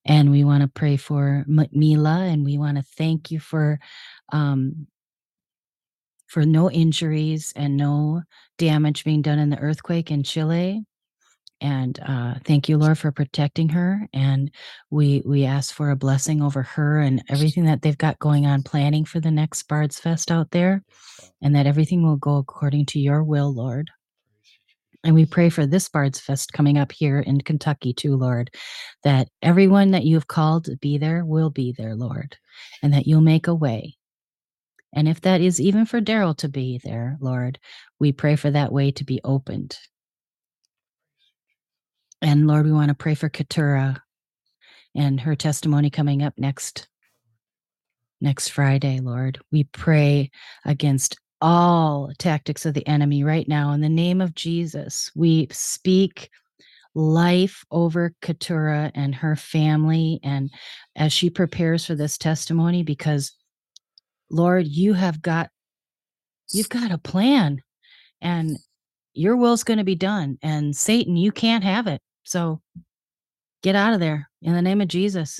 And 0.07 0.31
we 0.31 0.43
want 0.43 0.61
to 0.63 0.69
pray 0.69 0.97
for 0.97 1.45
Mila 1.47 2.21
and 2.21 2.45
we 2.45 2.57
want 2.57 2.77
to 2.77 2.83
thank 2.83 3.31
you 3.31 3.39
for 3.39 3.79
um, 4.31 4.87
for 6.27 6.45
no 6.45 6.69
injuries 6.71 7.53
and 7.55 7.77
no 7.77 8.21
damage 8.57 9.03
being 9.03 9.21
done 9.21 9.39
in 9.39 9.49
the 9.49 9.59
earthquake 9.59 10.11
in 10.11 10.23
Chile. 10.23 10.83
And 11.59 11.99
uh, 12.05 12.35
thank 12.45 12.69
you, 12.69 12.77
Lord, 12.77 12.99
for 12.99 13.11
protecting 13.11 13.69
her. 13.69 14.07
And 14.13 14.51
we 14.91 15.23
we 15.25 15.45
ask 15.45 15.73
for 15.73 15.89
a 15.89 15.95
blessing 15.95 16.41
over 16.41 16.61
her 16.63 16.99
and 16.99 17.23
everything 17.29 17.65
that 17.65 17.81
they've 17.81 17.97
got 17.97 18.19
going 18.19 18.45
on, 18.45 18.61
planning 18.63 19.05
for 19.05 19.19
the 19.19 19.31
next 19.31 19.63
Bards 19.63 19.99
Fest 19.99 20.31
out 20.31 20.51
there, 20.51 20.83
and 21.41 21.55
that 21.55 21.65
everything 21.65 22.03
will 22.03 22.17
go 22.17 22.37
according 22.37 22.85
to 22.87 22.99
your 22.99 23.23
will, 23.23 23.53
Lord. 23.53 23.89
And 25.03 25.15
we 25.15 25.25
pray 25.25 25.49
for 25.49 25.65
this 25.65 25.89
Bards 25.89 26.19
Fest 26.19 26.53
coming 26.53 26.77
up 26.77 26.91
here 26.91 27.19
in 27.19 27.41
Kentucky 27.41 27.93
too, 27.93 28.15
Lord, 28.15 28.51
that 29.03 29.29
everyone 29.41 29.91
that 29.91 30.03
you've 30.03 30.27
called 30.27 30.65
to 30.65 30.75
be 30.77 30.97
there 30.97 31.23
will 31.23 31.49
be 31.49 31.73
there, 31.77 31.95
Lord, 31.95 32.35
and 32.81 32.93
that 32.93 33.07
you'll 33.07 33.21
make 33.21 33.47
a 33.47 33.55
way. 33.55 33.95
And 34.93 35.07
if 35.07 35.21
that 35.21 35.41
is 35.41 35.61
even 35.61 35.85
for 35.85 36.01
Daryl 36.01 36.35
to 36.37 36.49
be 36.49 36.79
there, 36.83 37.17
Lord, 37.19 37.59
we 37.99 38.11
pray 38.11 38.35
for 38.35 38.49
that 38.51 38.71
way 38.71 38.91
to 38.91 39.03
be 39.03 39.21
opened. 39.23 39.77
And 42.21 42.47
Lord, 42.47 42.65
we 42.65 42.71
want 42.71 42.89
to 42.89 42.95
pray 42.95 43.13
for 43.13 43.29
Keturah 43.29 44.01
and 44.95 45.21
her 45.21 45.35
testimony 45.35 45.89
coming 45.89 46.23
up 46.23 46.33
next 46.37 46.87
next 48.19 48.49
Friday, 48.49 48.99
Lord. 48.99 49.39
We 49.51 49.65
pray 49.65 50.31
against 50.65 51.17
all 51.41 52.11
tactics 52.17 52.65
of 52.65 52.73
the 52.73 52.87
enemy 52.87 53.23
right 53.23 53.47
now 53.47 53.71
in 53.71 53.81
the 53.81 53.89
name 53.89 54.21
of 54.21 54.35
Jesus. 54.35 55.11
We 55.15 55.47
speak 55.51 56.29
life 56.95 57.63
over 57.69 58.13
Keturah 58.21 58.91
and 58.95 59.13
her 59.13 59.35
family 59.35 60.19
and 60.23 60.49
as 60.95 61.13
she 61.13 61.29
prepares 61.29 61.85
for 61.85 61.93
this 61.93 62.17
testimony 62.17 62.81
because 62.81 63.33
Lord, 64.31 64.67
you 64.67 64.93
have 64.93 65.21
got 65.21 65.49
you've 66.51 66.69
got 66.69 66.91
a 66.91 66.97
plan 66.97 67.61
and 68.19 68.57
your 69.13 69.35
will's 69.35 69.63
going 69.63 69.77
to 69.77 69.83
be 69.83 69.95
done 69.95 70.39
and 70.41 70.75
Satan, 70.75 71.15
you 71.15 71.31
can't 71.31 71.63
have 71.63 71.85
it. 71.85 72.01
So 72.23 72.61
get 73.61 73.75
out 73.75 73.93
of 73.93 73.99
there 73.99 74.29
in 74.41 74.53
the 74.53 74.61
name 74.61 74.81
of 74.81 74.87
Jesus. 74.87 75.39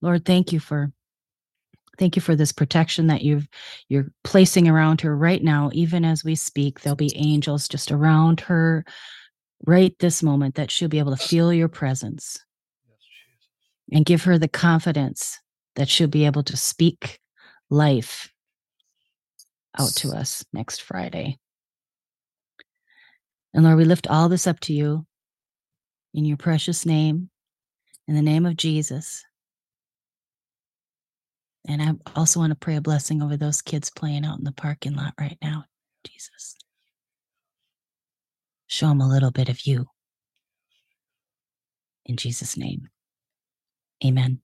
Lord, 0.00 0.24
thank 0.24 0.52
you 0.52 0.58
for 0.58 0.92
thank 1.98 2.16
you 2.16 2.22
for 2.22 2.36
this 2.36 2.52
protection 2.52 3.06
that 3.06 3.22
you've 3.22 3.48
you're 3.88 4.10
placing 4.22 4.68
around 4.68 5.00
her 5.00 5.16
right 5.16 5.42
now 5.42 5.70
even 5.72 6.04
as 6.04 6.24
we 6.24 6.34
speak 6.34 6.80
there'll 6.80 6.96
be 6.96 7.16
angels 7.16 7.68
just 7.68 7.90
around 7.92 8.40
her 8.40 8.84
right 9.66 9.94
this 9.98 10.22
moment 10.22 10.54
that 10.56 10.70
she'll 10.70 10.88
be 10.88 10.98
able 10.98 11.16
to 11.16 11.26
feel 11.28 11.52
your 11.52 11.68
presence 11.68 12.44
and 13.92 14.04
give 14.04 14.24
her 14.24 14.38
the 14.38 14.48
confidence 14.48 15.38
that 15.76 15.88
she'll 15.88 16.08
be 16.08 16.26
able 16.26 16.42
to 16.42 16.56
speak 16.56 17.18
life 17.70 18.30
out 19.78 19.90
to 19.90 20.10
us 20.10 20.44
next 20.52 20.82
Friday. 20.82 21.38
And 23.52 23.64
Lord, 23.64 23.76
we 23.76 23.84
lift 23.84 24.06
all 24.08 24.28
this 24.28 24.46
up 24.46 24.60
to 24.60 24.72
you 24.72 25.06
in 26.12 26.24
your 26.24 26.36
precious 26.36 26.86
name, 26.86 27.30
in 28.08 28.14
the 28.14 28.22
name 28.22 28.46
of 28.46 28.56
Jesus. 28.56 29.24
And 31.66 31.82
I 31.82 31.92
also 32.14 32.40
want 32.40 32.50
to 32.50 32.56
pray 32.56 32.76
a 32.76 32.80
blessing 32.80 33.22
over 33.22 33.36
those 33.36 33.62
kids 33.62 33.90
playing 33.90 34.24
out 34.24 34.38
in 34.38 34.44
the 34.44 34.52
parking 34.52 34.94
lot 34.94 35.14
right 35.18 35.38
now, 35.42 35.64
Jesus. 36.06 36.56
Show 38.66 38.88
them 38.88 39.00
a 39.00 39.08
little 39.08 39.30
bit 39.30 39.48
of 39.48 39.66
you. 39.66 39.86
In 42.06 42.16
Jesus' 42.16 42.56
name, 42.56 42.88
amen. 44.04 44.40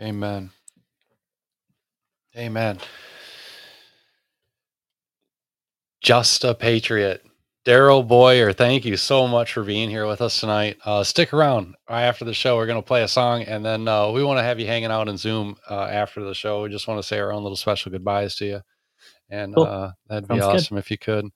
Amen. 0.00 0.50
Amen. 2.36 2.78
Just 6.02 6.44
a 6.44 6.54
patriot. 6.54 7.24
Daryl 7.66 8.06
Boyer, 8.06 8.52
thank 8.52 8.84
you 8.84 8.96
so 8.98 9.28
much 9.28 9.54
for 9.54 9.62
being 9.64 9.90
here 9.90 10.06
with 10.08 10.20
us 10.20 10.40
tonight. 10.40 10.78
Uh, 10.84 11.04
stick 11.04 11.32
around 11.32 11.76
right 11.88 12.02
after 12.04 12.26
the 12.26 12.34
show. 12.34 12.56
We're 12.56 12.66
going 12.66 12.82
to 12.82 12.86
play 12.86 13.04
a 13.04 13.08
song, 13.08 13.44
and 13.44 13.64
then 13.64 13.88
uh, 13.88 14.10
we 14.10 14.24
want 14.24 14.38
to 14.40 14.44
have 14.44 14.60
you 14.60 14.66
hanging 14.66 14.90
out 14.90 15.08
in 15.08 15.16
Zoom 15.16 15.56
uh, 15.70 15.84
after 15.84 16.24
the 16.24 16.34
show. 16.34 16.64
We 16.64 16.70
just 16.70 16.88
want 16.88 16.98
to 17.00 17.06
say 17.08 17.20
our 17.20 17.32
own 17.32 17.44
little 17.44 17.56
special 17.56 17.92
goodbyes 17.92 18.36
to 18.38 18.46
you, 18.46 18.60
and 19.30 19.56
Cool. 19.56 19.62
uh, 19.62 19.92
that'd 20.08 20.28
be 20.28 20.40
Sounds 20.40 20.48
good. 20.48 20.66
awesome 20.66 20.78
if 20.78 20.90
you 20.90 20.98
could. 20.98 21.26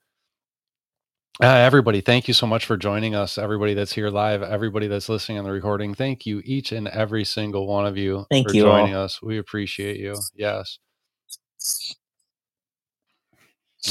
Uh, 1.41 1.47
everybody, 1.47 2.01
thank 2.01 2.27
you 2.27 2.33
so 2.35 2.47
much 2.47 2.65
for 2.65 2.77
joining 2.77 3.15
us. 3.15 3.37
Everybody 3.37 3.73
that's 3.73 3.93
here 3.93 4.09
live, 4.09 4.43
everybody 4.43 4.87
that's 4.87 5.09
listening 5.09 5.39
on 5.39 5.45
the 5.45 5.51
recording, 5.51 5.93
thank 5.95 6.25
you, 6.25 6.41
each 6.45 6.73
and 6.73 6.87
every 6.89 7.25
single 7.25 7.67
one 7.67 7.85
of 7.87 7.97
you 7.97 8.25
Thank 8.31 8.47
for 8.47 8.53
you 8.53 8.69
all. 8.69 8.87
joining 8.87 8.93
us. 8.93 9.21
We 9.21 9.37
appreciate 9.39 9.97
you. 9.97 10.27
Yes. 10.35 10.79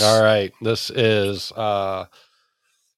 All 0.02 0.22
right. 0.22 0.52
This 0.62 0.90
is 0.90 1.52
uh 1.52 2.06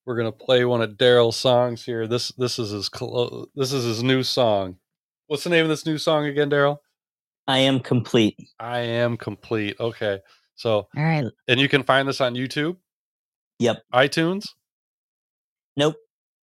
we're 0.06 0.16
gonna 0.16 0.32
play 0.32 0.64
one 0.64 0.81
of 0.82 0.90
Daryl's 0.93 1.36
songs 1.36 1.85
here. 1.85 2.06
This 2.06 2.28
this 2.39 2.59
is 2.59 2.70
his 2.70 2.89
clo- 2.89 3.47
this 3.55 3.72
is 3.72 3.85
his 3.85 4.02
new 4.02 4.22
song. 4.22 4.77
What's 5.27 5.44
the 5.44 5.51
name 5.51 5.64
of 5.64 5.68
this 5.68 5.86
new 5.86 5.98
song 5.98 6.27
again, 6.27 6.51
Daryl? 6.51 6.78
I 7.47 7.59
am 7.59 7.81
complete. 7.81 8.36
I 8.59 8.78
am 8.81 9.16
complete. 9.16 9.77
Okay. 9.81 10.20
So 10.55 10.89
All 10.97 11.02
right. 11.05 11.24
and 11.48 11.59
you 11.60 11.68
can 11.68 11.82
find 11.82 12.06
this 12.09 12.20
on 12.20 12.35
YouTube, 12.35 12.77
Yep. 13.60 13.82
iTunes. 13.94 14.48
Nope. 15.77 15.97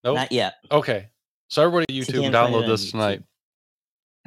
Nope. 0.04 0.16
Not 0.16 0.32
yet. 0.32 0.56
Okay. 0.72 1.10
So 1.50 1.62
everybody 1.64 1.94
You 1.94 2.04
YouTube 2.04 2.22
can't 2.22 2.34
find 2.34 2.54
it 2.56 2.58
download 2.58 2.68
this 2.68 2.88
YouTube. 2.88 2.92
tonight. 2.92 3.24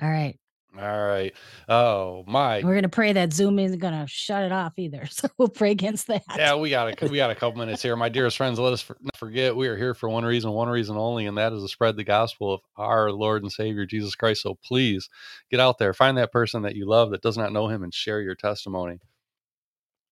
All 0.02 0.08
right. 0.10 0.38
All 0.78 1.06
right. 1.06 1.32
Oh 1.68 2.22
my 2.28 2.62
We're 2.62 2.74
going 2.74 2.84
to 2.84 2.88
pray 2.88 3.12
that 3.12 3.32
Zoom 3.32 3.58
isn't 3.58 3.80
going 3.80 3.98
to 3.98 4.06
shut 4.06 4.44
it 4.44 4.52
off 4.52 4.74
either. 4.78 5.04
So 5.10 5.28
we'll 5.36 5.48
pray 5.48 5.72
against 5.72 6.06
that. 6.06 6.22
Yeah, 6.36 6.54
we 6.54 6.70
got 6.70 7.02
a 7.02 7.08
we 7.08 7.16
got 7.16 7.30
a 7.30 7.34
couple 7.34 7.58
minutes 7.58 7.82
here, 7.82 7.96
my 7.96 8.08
dearest 8.08 8.36
friends. 8.36 8.58
Let 8.58 8.72
us 8.72 8.80
for- 8.80 8.96
forget 9.16 9.56
we 9.56 9.66
are 9.68 9.76
here 9.76 9.94
for 9.94 10.08
one 10.08 10.24
reason, 10.24 10.52
one 10.52 10.68
reason 10.68 10.96
only, 10.96 11.26
and 11.26 11.36
that 11.38 11.52
is 11.52 11.62
to 11.62 11.68
spread 11.68 11.96
the 11.96 12.04
gospel 12.04 12.54
of 12.54 12.60
our 12.76 13.10
Lord 13.10 13.42
and 13.42 13.50
Savior 13.50 13.84
Jesus 13.84 14.14
Christ. 14.14 14.42
So 14.42 14.56
please 14.64 15.08
get 15.50 15.60
out 15.60 15.78
there, 15.78 15.92
find 15.92 16.16
that 16.18 16.32
person 16.32 16.62
that 16.62 16.76
you 16.76 16.86
love 16.88 17.10
that 17.10 17.22
does 17.22 17.36
not 17.36 17.52
know 17.52 17.68
Him, 17.68 17.82
and 17.82 17.92
share 17.92 18.20
your 18.20 18.36
testimony. 18.36 19.00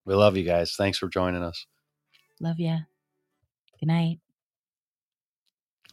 We 0.05 0.15
love 0.15 0.37
you 0.37 0.45
guys. 0.45 0.75
Thanks 0.77 0.99
for 0.99 1.09
joining 1.09 1.43
us. 1.43 1.67
Love 2.41 2.59
ya. 2.59 2.79
Good 3.79 3.87
night. 3.87 4.19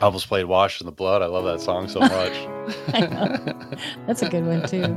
I 0.02 0.06
almost 0.06 0.28
played 0.28 0.46
"Washed 0.46 0.82
in 0.82 0.86
the 0.86 0.92
Blood." 0.92 1.22
I 1.22 1.28
love 1.28 1.46
that 1.46 1.62
song 1.62 1.88
so 1.88 2.02
much. 2.02 2.34
That's 4.08 4.22
a 4.22 4.30
good 4.30 4.46
one, 4.46 4.68
too. 4.68 4.94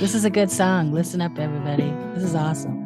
This 0.00 0.14
is 0.14 0.24
a 0.24 0.30
good 0.30 0.50
song. 0.50 0.92
Listen 0.92 1.20
up, 1.20 1.38
everybody. 1.38 1.94
This 2.14 2.24
is 2.24 2.34
awesome. 2.34 2.82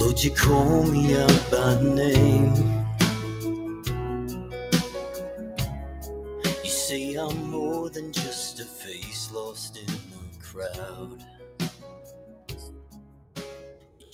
Lord, 0.00 0.22
you 0.22 0.32
call 0.32 0.82
me 0.82 1.16
out 1.16 1.50
by 1.50 1.80
name. 1.80 2.52
You 6.64 6.70
say 6.70 7.14
I'm 7.14 7.50
more 7.50 7.88
than 7.88 8.12
just 8.12 8.58
a 8.58 8.64
face 8.64 9.30
lost 9.32 9.76
in 9.76 9.86
the 9.86 10.42
crowd. 10.42 11.24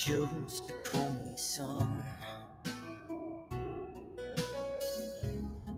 Chose 0.06 0.62
to 0.66 0.72
call 0.90 1.10
me 1.26 1.36
son. 1.36 2.02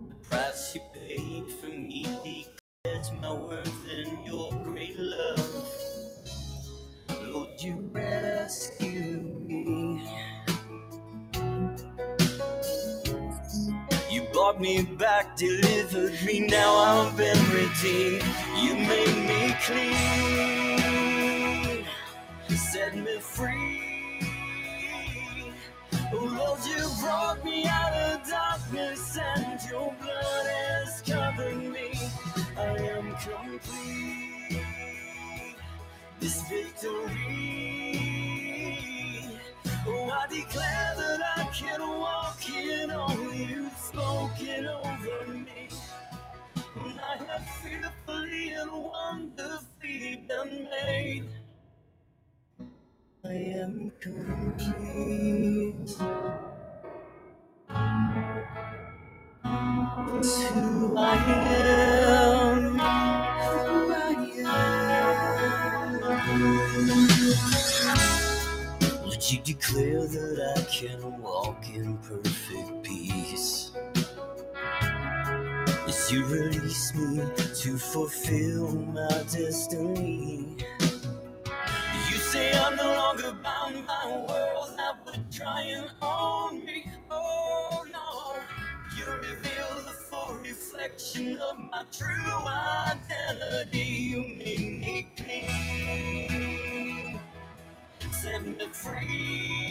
The 0.07 0.15
price 0.21 0.73
you 0.73 0.81
paid 0.93 1.43
for 1.59 1.67
me 1.67 2.03
declares 2.23 3.11
my 3.21 3.33
worth 3.33 3.89
in 3.89 4.23
your 4.25 4.49
great 4.63 4.97
love. 4.97 5.67
Lord, 7.23 7.49
you 7.59 7.89
rescue 7.91 9.41
me. 9.45 10.07
You 14.09 14.21
bought 14.33 14.61
me 14.61 14.83
back, 14.83 15.35
delivered 15.35 16.13
me, 16.25 16.39
now 16.47 16.73
I've 16.77 17.17
been 17.17 17.37
redeemed. 17.51 18.23
You 18.57 18.75
made 18.75 19.17
me 19.27 19.53
clean, 19.65 20.55
set 22.55 22.95
me 22.95 23.19
free. 23.19 23.82
Lord, 26.35 26.59
you 26.65 26.89
brought 26.99 27.43
me 27.43 27.65
out 27.67 27.93
of 27.93 28.27
darkness 28.27 29.17
and 29.17 29.59
your 29.69 29.93
blood 30.01 30.47
has 30.47 31.01
covered 31.01 31.57
me. 31.57 31.91
I 32.57 32.77
am 32.95 33.15
complete. 33.17 34.59
This 36.19 36.41
victory. 36.49 37.99
Oh, 39.85 40.09
I 40.09 40.27
declare 40.27 40.93
that 40.97 41.21
I 41.37 41.43
can 41.53 41.81
walk 41.81 42.49
in 42.49 42.89
all 42.91 43.33
you've 43.33 43.77
spoken 43.77 44.65
over 44.67 45.27
me. 45.33 45.69
I 46.77 47.17
have 47.27 47.47
fearfully 47.61 48.53
and 48.53 48.71
wonderfully 48.71 50.23
been 50.27 50.67
made. 50.85 51.25
I 53.25 53.31
am 53.31 53.89
complete. 54.01 55.95
Who 60.51 60.97
I 60.97 61.15
am. 61.55 62.79
Who 63.63 63.93
I 63.93 63.95
am. 68.81 69.05
Would 69.05 69.31
you 69.31 69.39
declare 69.41 70.05
that 70.05 70.37
I 70.57 70.61
can 70.69 71.21
walk 71.21 71.63
in 71.73 71.97
perfect 71.99 72.83
peace? 72.83 73.71
As 75.87 76.11
you 76.11 76.25
release 76.25 76.93
me 76.93 77.23
to 77.61 77.77
fulfill 77.77 78.73
my 78.73 79.07
destiny. 79.31 80.12
That 85.43 85.55
would 85.55 85.55
try 85.55 85.61
and 85.63 85.89
own 86.01 86.65
me. 86.65 86.85
Oh 87.11 87.85
no, 87.91 88.35
you 88.97 89.05
reveal 89.13 89.83
the 89.85 89.93
full 90.09 90.35
reflection 90.35 91.37
of 91.37 91.57
my 91.71 91.83
true 91.91 92.47
identity. 92.47 93.79
You 93.79 94.21
make 94.39 95.27
me 95.27 97.19
set 98.11 98.45
me 98.45 98.67
free. 98.71 99.61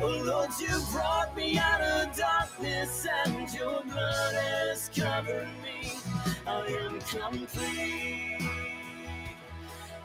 Oh 0.00 0.22
Lord, 0.24 0.50
you 0.60 0.68
brought 0.92 1.36
me 1.36 1.58
out 1.58 1.80
of 1.80 2.16
darkness 2.16 3.06
and 3.26 3.52
your 3.54 3.82
blood 3.84 4.34
has 4.34 4.90
covered 4.94 5.48
me. 5.62 5.92
I 6.46 6.66
am 6.66 7.00
complete 7.00 8.38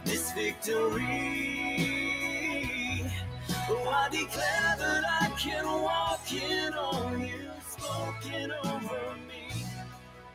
this 0.06 0.32
victory. 0.34 2.01
Oh, 3.74 3.90
I 3.90 4.10
declare 4.10 4.76
that 4.80 5.04
I 5.22 5.30
can 5.40 5.66
walk 5.66 6.34
in 6.34 6.74
all 6.74 7.18
you've 7.18 7.64
spoken 7.70 8.52
over 8.66 9.16
me. 9.30 9.64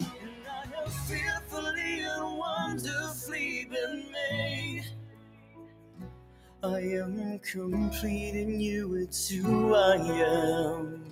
And 0.01 0.49
I 0.49 0.65
have 0.75 0.93
fearfully 1.07 2.01
and 2.01 2.39
wonderfully 2.39 3.69
been 3.71 4.11
made. 4.11 4.85
I 6.63 6.81
am 6.81 7.39
complete 7.41 8.37
in 8.37 8.59
you, 8.59 8.95
it's 8.95 9.29
who 9.29 9.75
I 9.75 9.97
am. 9.97 11.05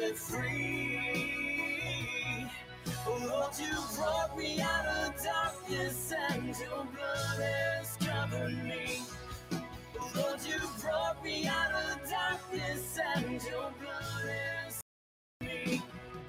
Me 0.00 0.12
free. 0.12 1.00
Lord, 3.06 3.52
you 3.58 3.76
brought 3.96 4.36
me 4.36 4.60
out 4.60 4.86
of 4.86 5.22
darkness 5.22 6.12
and 6.30 6.46
your 6.46 6.84
blood 6.94 7.40
has 7.40 7.96
covered 7.96 8.64
me. 8.64 9.02
Lord, 10.16 10.40
you 10.46 10.58
brought 10.80 11.22
me 11.22 11.46
out 11.46 11.72
of 11.72 12.10
darkness 12.10 12.98
and 13.16 13.42
your 13.42 13.72
blood 13.78 14.30
has 14.30 14.80
covered 15.40 15.66
me. 15.66 15.82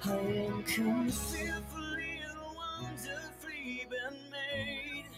I 0.04 0.08
am 0.08 0.62
fearfully 1.10 2.20
and 2.28 2.40
wonderfully 2.56 3.86
been 3.88 4.18
made. 4.30 5.12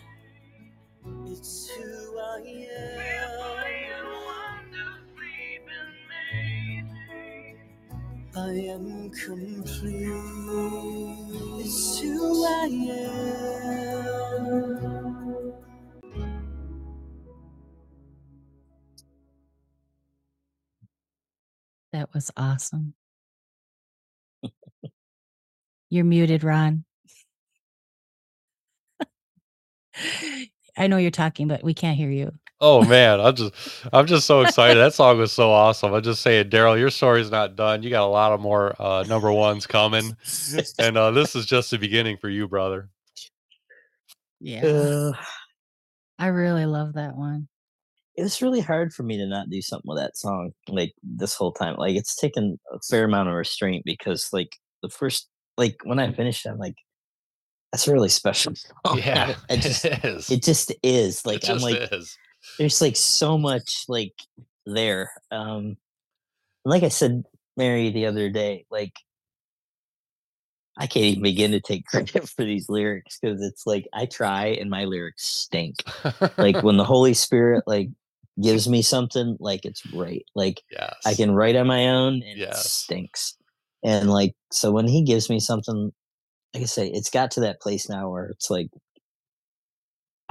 It's 1.32 1.70
who 1.70 2.18
I 2.18 2.39
am. 2.47 3.64
I 8.36 8.51
am 8.51 9.11
complete. 9.11 10.09
It's 11.61 12.01
who 12.01 12.44
I 12.44 12.66
am. 12.90 14.43
That 21.93 22.12
was 22.12 22.32
awesome. 22.36 22.94
You're 25.90 26.05
muted, 26.05 26.43
Ron. 26.43 26.85
I 30.77 30.89
know 30.89 30.97
you're 30.97 31.11
talking, 31.12 31.47
but 31.48 31.62
we 31.62 31.73
can't 31.74 31.97
hear 31.97 32.11
you. 32.11 32.32
Oh 32.66 32.82
man, 32.85 33.20
I'm 33.20 33.35
just 33.36 33.53
I'm 33.93 34.07
just 34.07 34.27
so 34.27 34.41
excited. 34.43 34.78
That 34.78 34.95
song 34.95 35.19
was 35.19 35.32
so 35.32 35.51
awesome. 35.51 35.93
I'm 35.93 36.03
just 36.03 36.23
saying, 36.23 36.51
Daryl, 36.51 36.78
your 36.78 36.91
story's 36.91 37.31
not 37.31 37.57
done. 37.57 37.82
You 37.82 37.91
got 37.91 38.05
a 38.05 38.09
lot 38.11 38.32
of 38.32 38.41
more 38.41 38.74
uh, 38.81 39.05
number 39.09 39.31
ones 39.32 39.66
coming, 39.66 40.16
and 40.78 40.97
uh, 40.97 41.11
this 41.11 41.36
is 41.36 41.47
just 41.47 41.70
the 41.73 41.78
beginning 41.78 42.16
for 42.16 42.28
you, 42.31 42.49
brother. 42.49 42.89
Yeah. 44.41 44.65
Uh, 44.65 45.12
I 46.19 46.28
really 46.28 46.66
love 46.66 46.95
that 46.95 47.16
one. 47.16 47.49
it 48.16 48.23
was 48.23 48.43
really 48.43 48.61
hard 48.61 48.93
for 48.95 49.03
me 49.03 49.16
to 49.19 49.27
not 49.27 49.51
do 49.51 49.61
something 49.62 49.89
with 49.89 49.99
that 49.99 50.16
song 50.16 50.53
like 50.69 50.93
this 51.03 51.35
whole 51.35 51.53
time. 51.53 51.77
Like 51.77 51.97
it's 51.97 52.16
taken 52.16 52.59
a 52.73 52.78
fair 52.89 53.05
amount 53.05 53.28
of 53.28 53.35
restraint 53.35 53.85
because 53.85 54.28
like 54.32 54.57
the 54.82 54.89
first 54.91 55.28
like 55.59 55.77
when 55.85 55.99
I 55.99 56.12
finished, 56.12 56.47
I'm 56.47 56.59
like, 56.59 56.77
that's 57.73 57.89
a 57.89 57.93
really 57.93 58.09
special 58.09 58.55
song. 58.86 58.99
Yeah, 58.99 59.36
I 59.51 59.57
just 59.57 59.85
it 59.86 60.05
is. 60.05 60.31
it 60.31 60.43
just 60.43 60.73
is. 60.82 61.27
Like 61.27 61.45
it 61.45 61.51
I'm 61.51 61.59
like 61.61 61.81
is. 61.93 62.19
There's 62.59 62.81
like 62.81 62.97
so 62.97 63.39
much 63.39 63.85
like 63.89 64.15
there. 64.66 65.11
Um 65.31 65.77
like 66.65 66.83
I 66.83 66.89
said, 66.89 67.25
Mary, 67.57 67.91
the 67.91 68.07
other 68.07 68.31
day, 68.31 68.66
like 68.71 68.95
I 70.77 70.87
can't 70.87 71.05
even 71.05 71.23
begin 71.23 71.53
to 71.53 71.61
take 71.61 71.87
credit 71.87 72.29
for 72.29 72.45
these 72.45 72.69
lyrics 72.69 73.19
because 73.21 73.43
it's 73.43 73.66
like 73.66 73.87
I 73.93 74.07
try 74.07 74.47
and 74.47 74.71
my 74.71 74.85
lyrics 74.85 75.25
stink. 75.25 75.85
Like 76.37 76.62
when 76.62 76.77
the 76.77 76.85
Holy 76.95 77.15
Spirit 77.15 77.65
like 77.66 77.89
gives 78.43 78.69
me 78.69 78.83
something, 78.83 79.37
like 79.41 79.65
it's 79.65 79.85
right. 79.93 80.25
Like 80.35 80.62
yes, 80.71 80.97
I 81.07 81.15
can 81.15 81.33
write 81.33 81.57
on 81.57 81.66
my 81.66 81.89
own 81.89 82.15
and 82.15 82.41
it 82.41 82.55
stinks. 82.55 83.37
And 83.85 84.11
like 84.11 84.35
so 84.51 84.73
when 84.73 84.89
he 84.89 85.03
gives 85.03 85.29
me 85.29 85.39
something, 85.39 85.93
like 86.55 86.62
I 86.62 86.66
say, 86.66 86.89
it's 86.89 87.11
got 87.11 87.31
to 87.33 87.41
that 87.41 87.61
place 87.61 87.89
now 87.89 88.11
where 88.11 88.27
it's 88.27 88.51
like 88.51 88.69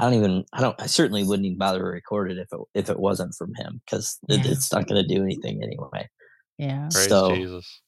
I 0.03 0.09
don't 0.09 0.15
even 0.15 0.43
I 0.51 0.59
don't 0.59 0.81
I 0.81 0.85
certainly 0.88 1.23
wouldn't 1.23 1.45
even 1.45 1.57
bother 1.57 1.80
to 1.80 1.85
record 1.85 2.30
it 2.30 2.38
if 2.38 2.49
it 2.51 2.59
if 2.73 2.89
it 2.89 2.99
wasn't 2.99 3.34
from 3.35 3.53
him 3.55 3.81
because 3.85 4.19
it, 4.27 4.45
Yeah. 4.45 4.51
it's 4.51 4.71
not 4.73 4.85
gonna 4.88 5.07
do 5.07 5.23
anything 5.23 5.63
anyway. 5.63 6.09
Yeah. 6.57 6.89
Praise 6.91 7.07
so 7.07 7.34
Jesus. 7.34 7.81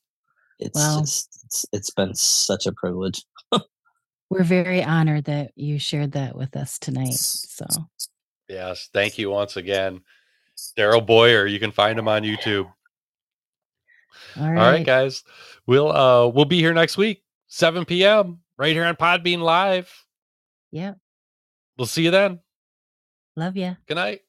it's 0.59 0.75
Well- 0.75 1.01
just 1.01 1.41
it's 1.45 1.65
it's 1.73 1.89
been 1.91 2.15
such 2.15 2.67
a 2.67 2.71
privilege. 2.71 3.21
We're 4.29 4.43
very 4.43 4.83
honored 4.83 5.25
that 5.25 5.51
you 5.55 5.77
shared 5.77 6.13
that 6.13 6.35
with 6.37 6.55
us 6.55 6.79
tonight. 6.79 7.13
So 7.15 7.65
Yes, 8.47 8.89
thank 8.93 9.17
you 9.17 9.29
once 9.31 9.57
again, 9.57 10.01
Daryl 10.77 11.05
Boyer. 11.05 11.45
You 11.47 11.59
can 11.59 11.71
find 11.71 11.97
him 11.99 12.07
on 12.07 12.21
YouTube. 12.23 12.71
all 14.37 14.43
All 14.43 14.51
right. 14.51 14.71
right, 14.71 14.85
guys. 14.85 15.23
We'll 15.67 15.91
uh 15.91 16.27
we'll 16.29 16.45
be 16.45 16.59
here 16.59 16.73
next 16.73 16.95
week, 16.97 17.23
7 17.47 17.83
p.m. 17.85 18.39
right 18.57 18.73
here 18.73 18.85
on 18.85 18.95
Podbean 18.95 19.39
Live. 19.39 19.91
Yep. 20.71 20.97
We'll 21.77 21.87
see 21.87 22.03
you 22.03 22.11
then. 22.11 22.39
Love 23.35 23.57
ya. 23.57 23.75
Good 23.87 23.95
night. 23.95 24.21